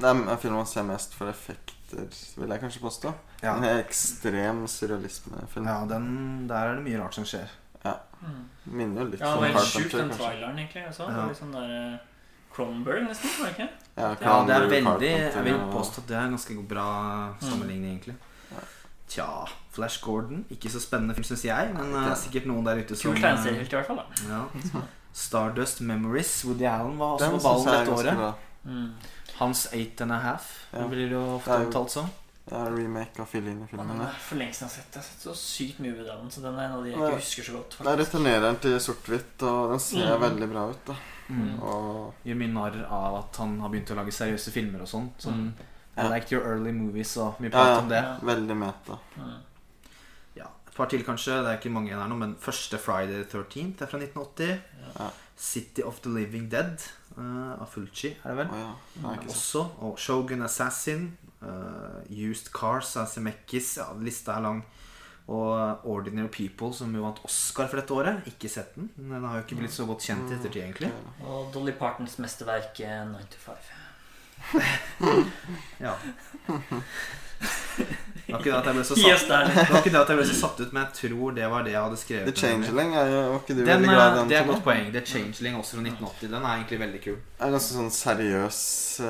Det 0.00 0.06
er 0.08 0.20
en 0.32 0.38
film 0.38 0.54
man 0.54 0.66
ser 0.70 0.84
mest 0.86 1.14
for 1.18 1.28
effekter, 1.28 2.06
vil 2.38 2.52
jeg 2.54 2.60
kanskje 2.62 2.80
påstå. 2.84 3.12
Ja, 3.42 3.56
En 3.56 3.64
ekstrem 3.80 4.66
surrealismefilm. 4.70 5.66
ja 5.66 5.80
den, 5.90 6.46
der 6.48 6.70
er 6.70 6.74
det 6.78 6.84
mye 6.84 7.00
rart 7.02 7.14
som 7.18 7.24
skjer. 7.26 7.50
Mm. 8.20 8.40
Minner 8.64 9.00
jo 9.00 9.08
litt 9.08 9.20
Ja, 9.20 9.34
om 9.34 9.42
det 9.42 9.54
var 9.54 9.62
helt 9.62 9.70
sjukt, 9.72 9.90
Carpenter, 9.90 10.08
den 10.08 10.18
traileren, 10.18 10.58
egentlig. 10.58 10.82
Også. 10.90 11.06
Ja. 11.08 11.16
var 11.16 11.28
litt 11.30 11.38
sånn 11.38 11.54
der 11.54 11.98
Cronberg, 12.52 13.06
nesten. 13.06 13.30
var 13.38 13.46
det 13.46 13.54
ikke? 13.54 13.68
Ja, 13.96 14.10
Ja, 14.20 14.34
det 14.44 14.56
er 14.56 14.66
veldig 14.68 15.10
Jeg 15.10 15.44
vil 15.44 15.60
påstå 15.72 16.02
at 16.02 16.08
det 16.08 16.16
er 16.16 16.26
en 16.28 16.36
ganske 16.36 16.68
bra 16.68 16.88
sammenligning, 17.40 17.90
egentlig. 17.94 18.16
Ja. 18.50 18.64
Tja 19.08 19.28
Flash 19.72 20.02
Gordon. 20.04 20.44
Ikke 20.50 20.70
så 20.70 20.80
spennende 20.82 21.14
film, 21.14 21.24
syns 21.24 21.44
jeg, 21.44 21.74
men 21.74 21.92
det 21.94 22.10
er 22.12 22.20
sikkert 22.20 22.46
noen 22.46 22.64
der 22.68 22.82
ute 22.84 22.96
som 22.96 23.14
Kul 23.14 23.22
tegneseriehelt, 23.22 23.72
i 23.72 23.76
hvert 23.80 23.86
fall. 23.86 24.02
da 24.04 24.34
ja. 24.34 24.82
Stardust 25.20 25.80
Memories. 25.80 26.44
Woody 26.44 26.64
Allen 26.70 26.96
var 26.98 27.16
også 27.18 27.30
på 27.30 27.42
ballen 27.44 27.66
dette 27.74 27.92
året. 27.98 28.34
mm. 28.64 28.90
Hans 29.40 29.66
Eight 29.72 30.00
and 30.00 30.12
a 30.12 30.18
Half 30.18 30.66
Ja. 30.72 30.86
blir 30.86 31.08
det 31.08 31.12
jo 31.16 31.36
ofte 31.36 31.50
omtalt 31.66 31.90
som. 31.90 32.10
Det 32.50 32.56
er 32.58 32.72
remake 32.74 33.20
av 33.20 33.26
Fellini-filmene. 33.30 34.08
for 34.18 34.36
lenge 34.36 34.52
siden 34.54 34.68
jeg 34.68 34.70
har 34.70 34.74
sett. 34.76 34.94
Jeg 34.94 35.02
har 35.02 35.06
sett 35.06 35.22
så 35.28 35.34
sykt 35.38 35.78
mye 35.80 35.92
ved 35.96 36.06
den, 36.06 36.30
så 36.30 36.40
den 36.42 36.54
er 36.58 36.64
en 36.64 36.72
av 36.72 36.82
de 36.84 36.90
jeg 36.90 36.98
Ja. 36.98 37.06
ikke 37.06 37.20
husker 37.20 37.42
så 37.42 37.52
godt. 37.52 37.76
Faktisk. 37.76 37.84
Det 37.84 37.92
er 37.92 38.04
returnereren 38.04 38.60
til 38.60 38.80
sort-hvitt, 38.80 39.42
og 39.42 39.70
den 39.70 39.78
ser 39.78 40.16
Mm. 40.16 40.20
veldig 40.22 40.48
bra 40.52 40.68
ut. 40.70 40.84
da 40.86 40.94
Mm. 41.30 41.62
Og 41.62 42.14
Gjør 42.26 42.34
mye 42.36 42.52
narr 42.52 42.86
av 42.90 43.18
at 43.18 43.36
han 43.36 43.60
har 43.60 43.68
begynt 43.68 43.90
å 43.90 43.94
lage 43.94 44.10
seriøse 44.12 44.50
filmer 44.50 44.80
og 44.80 44.88
sånn. 44.88 45.10
Som 45.18 45.32
Mm. 45.34 45.52
I 45.96 46.02
Ja. 46.02 46.08
liked 46.08 46.32
your 46.32 46.42
early 46.44 46.72
movies 46.72 47.16
og 47.18 47.38
mye 47.40 47.50
Ja, 47.50 47.50
prat 47.50 47.68
ja. 47.68 47.78
om 47.78 47.88
det. 47.88 48.02
Ja. 48.02 48.16
veldig 48.22 48.56
meta. 48.56 48.98
Mm. 49.16 49.34
Et 50.70 50.76
par 50.76 50.86
til, 50.86 51.02
kanskje. 51.02 51.40
Det 51.42 51.50
er 51.50 51.58
ikke 51.58 51.72
mange 51.74 51.90
igjen 51.90 51.98
her 51.98 52.10
nå, 52.10 52.16
men 52.20 52.36
første 52.38 52.78
Friday 52.78 53.24
the 53.24 53.26
13th 53.26 53.82
er 53.82 53.90
fra 53.90 53.98
1980. 53.98 54.60
Ja. 54.94 55.08
City 55.40 55.82
of 55.82 55.98
the 56.04 56.12
Living 56.14 56.50
Dead 56.52 56.84
uh, 57.16 57.56
av 57.56 57.66
Fulci, 57.72 58.12
er 58.12 58.34
det 58.34 58.36
vel? 58.42 58.52
Oh, 58.54 58.58
ja. 58.60 59.14
Ikke 59.16 59.32
sant. 59.32 59.34
Også. 59.34 59.64
Og 59.88 59.98
Shogun 59.98 60.42
Assassin. 60.46 61.08
Uh, 61.40 62.04
Used 62.12 62.52
Cars 62.54 62.92
av 63.00 63.08
Zemeckis. 63.10 63.78
Ja, 63.80 63.88
lista 63.98 64.36
er 64.36 64.46
lang. 64.46 64.62
Og 65.30 65.86
Ordinary 65.88 66.28
People, 66.28 66.70
som 66.74 66.94
jo 66.94 67.02
vant 67.02 67.18
Oscar 67.26 67.66
for 67.70 67.80
dette 67.80 67.94
året. 67.94 68.22
Ikke 68.30 68.50
sett 68.52 68.76
den. 68.76 68.90
Den 68.96 69.24
har 69.24 69.40
jo 69.40 69.46
ikke 69.46 69.58
blitt 69.62 69.74
så 69.74 69.86
godt 69.88 70.06
kjent 70.06 70.30
i 70.30 70.36
ettertid, 70.36 70.62
egentlig. 70.64 70.92
Og 71.24 71.50
Dolly 71.54 71.74
Partons 71.78 72.18
mesterverk 72.22 72.82
eh, 72.84 73.02
9 73.10 73.26
to 73.34 73.38
5. 73.46 73.54
Ja. 75.86 75.94
Det 78.30 78.36
var 78.36 78.40
ikke 78.40 78.52
det 78.52 78.58
at 78.60 78.66
jeg 78.70 78.74
ble 78.78 78.84
så 78.84 78.96
satt, 78.96 79.28
det 79.28 79.70
var 79.70 79.80
ikke 79.80 79.92
det 79.94 80.00
at 80.00 80.08
jeg 80.12 80.16
ble 80.20 80.26
så 80.30 80.36
satt 80.40 80.60
ut, 80.60 80.72
men 80.72 80.82
jeg 80.84 80.92
tror 81.00 81.34
det 81.34 81.50
var 81.50 81.62
det 81.66 81.72
jeg 81.72 81.82
hadde 81.82 81.96
skrevet. 82.00 82.30
The 82.30 82.40
Changeling 82.46 82.94
er 82.94 83.10
jo 83.10 83.34
ikke 83.40 83.54
du 83.56 83.60
Den, 83.64 83.66
veldig 83.74 83.88
glad 83.90 84.06
i 84.14 84.18
den? 84.20 84.28
det 84.30 84.36
er 84.36 84.40
et 84.40 84.50
godt 84.54 84.64
poeng. 84.64 84.86
The 84.94 85.02
Changeling 85.06 85.56
også 85.58 85.76
fra 85.76 85.82
1980. 85.82 86.30
Den 86.30 86.42
er 86.44 86.54
egentlig 86.56 86.80
veldig 86.80 87.00
kul. 87.04 87.18
Det 87.18 87.46
er 87.48 87.50
ganske 87.56 87.74
sånn 87.80 87.90
seriøs 87.90 88.60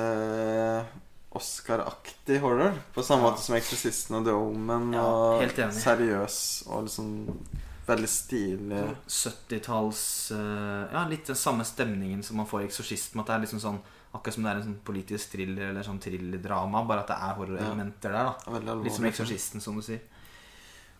eh, 0.01 0.83
Oscar-aktig 1.31 2.39
horror. 2.43 2.73
På 2.93 3.03
samme 3.03 3.23
Ja. 3.23 3.29
måte 3.31 3.41
som 3.41 3.55
'Eksorsisten' 3.55 4.15
og 4.17 4.25
'The 4.25 4.33
Omen'. 4.35 4.93
Ja, 4.93 5.01
og 5.01 5.39
helt 5.41 5.59
enig. 5.59 5.73
seriøs 5.73 6.63
og 6.67 6.83
liksom 6.83 7.37
veldig 7.87 8.09
stilig. 8.09 8.95
70-talls 9.07 10.31
eh, 10.31 10.93
Ja, 10.93 11.05
litt 11.09 11.25
den 11.27 11.35
samme 11.35 11.63
stemningen 11.63 12.23
som 12.23 12.37
man 12.37 12.45
får 12.47 12.61
i 12.61 12.67
'Eksorsisten'. 12.67 13.19
At 13.21 13.27
det 13.27 13.33
er 13.35 13.39
liksom 13.45 13.59
sånn 13.59 13.79
Akkurat 14.13 14.33
som 14.35 14.43
det 14.43 14.51
er 14.51 14.55
en 14.59 14.63
sånn 14.65 14.79
politisk 14.83 15.31
thriller 15.31 15.69
eller 15.69 15.85
sånn 15.87 15.99
thrillerdrama, 16.03 16.83
bare 16.87 17.05
at 17.05 17.11
det 17.13 17.15
er 17.15 17.37
horrorelementer 17.37 18.11
der. 18.11 18.31
da. 18.31 18.75
Litt 18.83 18.93
som 18.93 19.05
'Eksorsisten', 19.05 19.61
som 19.61 19.75
du 19.75 19.81
sier. 19.81 20.01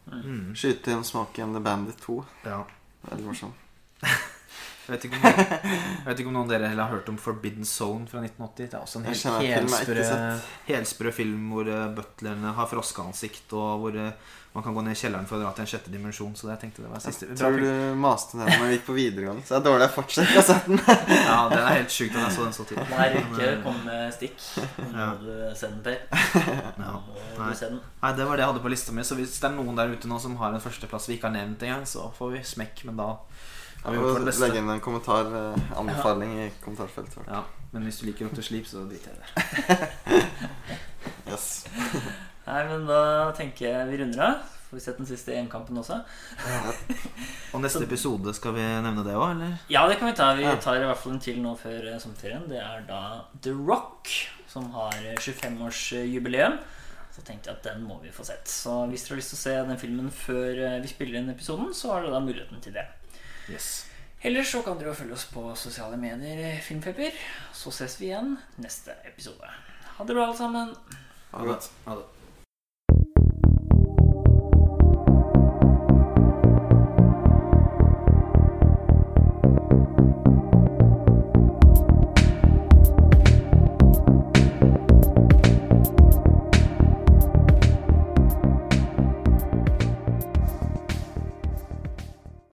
Mm. 0.07 0.53
Skyte 0.55 0.91
inn 0.91 1.03
'Smokey 1.03 1.43
and 1.43 1.55
the 1.55 1.59
Bandit 1.59 1.97
2'. 1.99 2.23
Ja. 2.45 2.63
Veldig 3.09 3.25
morsom. 3.25 3.53
Jeg 4.87 4.95
vet, 4.95 5.05
ikke 5.07 5.15
om, 5.15 5.23
jeg 6.01 6.07
vet 6.09 6.19
ikke 6.23 6.31
om 6.31 6.35
noen 6.35 6.47
av 6.47 6.51
dere 6.55 6.69
heller 6.71 6.87
har 6.89 6.97
hørt 6.97 7.09
om 7.13 7.17
Forbidden 7.21 7.67
Zone 7.69 8.07
fra 8.09 8.19
1980. 8.25 8.67
Det 8.71 8.77
er 8.77 8.81
også 8.81 8.99
en 8.99 9.07
helt 9.07 9.25
helsprø, 9.45 10.05
helsprø 10.71 11.11
film 11.15 11.49
hvor 11.53 11.69
eh, 11.69 11.87
butlerne 11.95 12.53
har 12.57 12.69
froskeansikt, 12.71 13.53
og 13.53 13.83
hvor 13.85 13.97
eh, 14.01 14.13
man 14.51 14.65
kan 14.65 14.73
gå 14.75 14.81
ned 14.83 14.97
i 14.97 14.99
kjelleren 14.99 15.27
for 15.29 15.37
å 15.37 15.45
dra 15.45 15.51
til 15.55 15.63
en 15.63 15.69
sjette 15.71 15.93
dimensjon. 15.93 16.33
Så 16.35 16.47
det, 16.49 16.55
jeg 16.57 16.61
tenkte 16.65 16.83
det 16.83 16.89
var 16.91 17.03
siste 17.05 17.29
Jeg 17.29 17.37
tror 17.39 17.55
du 17.61 18.01
maste 18.01 18.35
den 18.41 18.49
når 18.49 18.65
vi 18.65 18.73
gikk 18.75 18.87
på 18.89 18.95
videregående, 18.97 19.45
så 19.47 19.53
det 19.53 19.59
er 19.61 19.67
dårlig 19.69 19.85
jeg 19.85 19.93
fortsetter 19.95 20.41
å 20.41 20.43
har 20.49 20.65
den. 20.65 20.81
Ja, 21.29 21.37
den 21.53 21.61
er 21.61 21.77
helt 21.77 21.95
sjukt 21.95 22.17
at 22.17 22.25
jeg 22.25 22.35
så 22.35 22.47
den 22.49 22.57
så 22.57 22.65
tidlig. 22.67 22.87
Nei, 22.91 23.07
ikke 23.21 23.45
eh, 23.47 23.61
kom 23.63 23.79
med 23.85 24.17
stikk. 24.17 24.43
Nå 24.81 24.89
Ja. 24.97 25.07
må 25.13 25.29
du 25.29 25.55
se 25.61 25.69
den. 25.71 25.85
Ja. 26.81 26.97
Nei. 27.37 27.53
Nei, 28.01 28.11
det 28.17 28.27
var 28.27 28.35
det 28.35 28.43
jeg 28.43 28.51
hadde 28.51 28.65
på 28.65 28.73
lista 28.73 28.97
mi. 28.97 29.05
Så 29.07 29.15
hvis 29.21 29.37
det 29.39 29.47
er 29.47 29.55
noen 29.55 29.77
der 29.79 29.93
ute 29.93 30.09
nå 30.11 30.19
som 30.25 30.35
har 30.41 30.51
en 30.57 30.63
førsteplass 30.65 31.07
vi 31.07 31.15
ikke 31.19 31.29
har 31.29 31.37
nevnt 31.37 31.63
engang, 31.69 31.87
så 31.87 32.09
får 32.17 32.35
vi 32.35 32.43
smekk. 32.51 32.83
Men 32.89 32.99
da 32.99 33.11
vi 33.89 33.97
vårt 33.97 34.25
beste. 34.25 34.45
legge 34.45 34.61
inn 34.61 34.69
en 34.69 34.79
kommentar, 34.83 35.25
eh, 35.25 35.77
anbefaling 35.79 36.35
i 36.43 36.51
kommentarfeltet. 36.61 37.25
Ja, 37.27 37.43
men 37.73 37.87
hvis 37.87 37.99
du 38.01 38.05
liker 38.05 38.29
Dr. 38.29 38.45
Sleep, 38.45 38.67
så 38.69 38.85
driter 38.85 39.11
jeg 39.11 39.17
i 39.17 40.19
det. 40.19 40.25
Yes. 41.31 41.65
Nei, 42.47 42.63
men 42.67 42.83
da 42.89 43.31
tenker 43.37 43.69
jeg 43.69 43.87
vi 43.87 43.99
runder 44.01 44.23
av. 44.25 44.49
Får 44.71 44.77
vi 44.77 44.81
sett 44.83 44.99
den 45.01 45.07
siste 45.07 45.33
EM-kampen 45.35 45.77
også? 45.81 45.97
Og 47.51 47.63
neste 47.63 47.81
episode, 47.83 48.31
skal 48.35 48.53
vi 48.55 48.63
nevne 48.63 49.03
det 49.03 49.15
òg, 49.19 49.33
eller? 49.33 49.57
Ja, 49.71 49.81
det 49.89 49.97
kan 49.99 50.07
vi 50.07 50.15
ta. 50.15 50.29
Vi 50.37 50.47
tar 50.63 50.79
i 50.79 50.85
hvert 50.87 50.99
fall 51.01 51.15
en 51.17 51.23
til 51.23 51.41
nå 51.43 51.51
før 51.59 51.89
eh, 51.91 51.97
sommerferien. 51.99 52.45
Det 52.47 52.59
er 52.63 52.85
da 52.87 53.01
The 53.43 53.51
Rock, 53.51 54.07
som 54.51 54.69
har 54.75 54.95
eh, 55.01 55.17
25-årsjubileum. 55.19 56.55
Så 57.11 57.23
tenkte 57.27 57.51
jeg 57.51 57.59
at 57.59 57.67
den 57.67 57.83
må 57.83 57.99
vi 57.99 58.13
få 58.15 58.23
sett. 58.23 58.47
Så 58.47 58.77
hvis 58.87 59.03
dere 59.03 59.17
har 59.17 59.19
lyst 59.19 59.33
til 59.35 59.39
å 59.41 59.43
se 59.43 59.57
den 59.73 59.81
filmen 59.81 60.07
før 60.15 60.63
eh, 60.69 60.79
vi 60.83 60.91
spiller 60.93 61.19
inn 61.19 61.31
episoden, 61.35 61.73
så 61.75 61.91
har 61.91 62.05
dere 62.05 62.15
da 62.15 62.23
muligheten 62.23 62.63
til 62.63 62.79
det. 62.79 62.87
Yes. 63.51 63.85
Ellers 64.21 64.51
så 64.53 64.61
kan 64.61 64.77
dere 64.77 64.91
jo 64.91 64.97
følge 64.99 65.15
oss 65.17 65.25
på 65.33 65.43
sosiale 65.57 65.97
medier, 65.97 66.39
eh, 66.45 66.61
Filmfeber. 66.61 67.15
Så 67.57 67.73
ses 67.73 67.97
vi 68.01 68.11
igjen 68.11 68.35
neste 68.61 68.93
episode. 69.09 69.49
Ha 69.97 70.05
det 70.05 70.13
bra, 70.15 70.27
alle 70.27 70.37
sammen. 70.37 70.75
Ha 71.31 71.45
det. 71.47 71.71
Ha 71.85 71.95
det. 71.97 72.20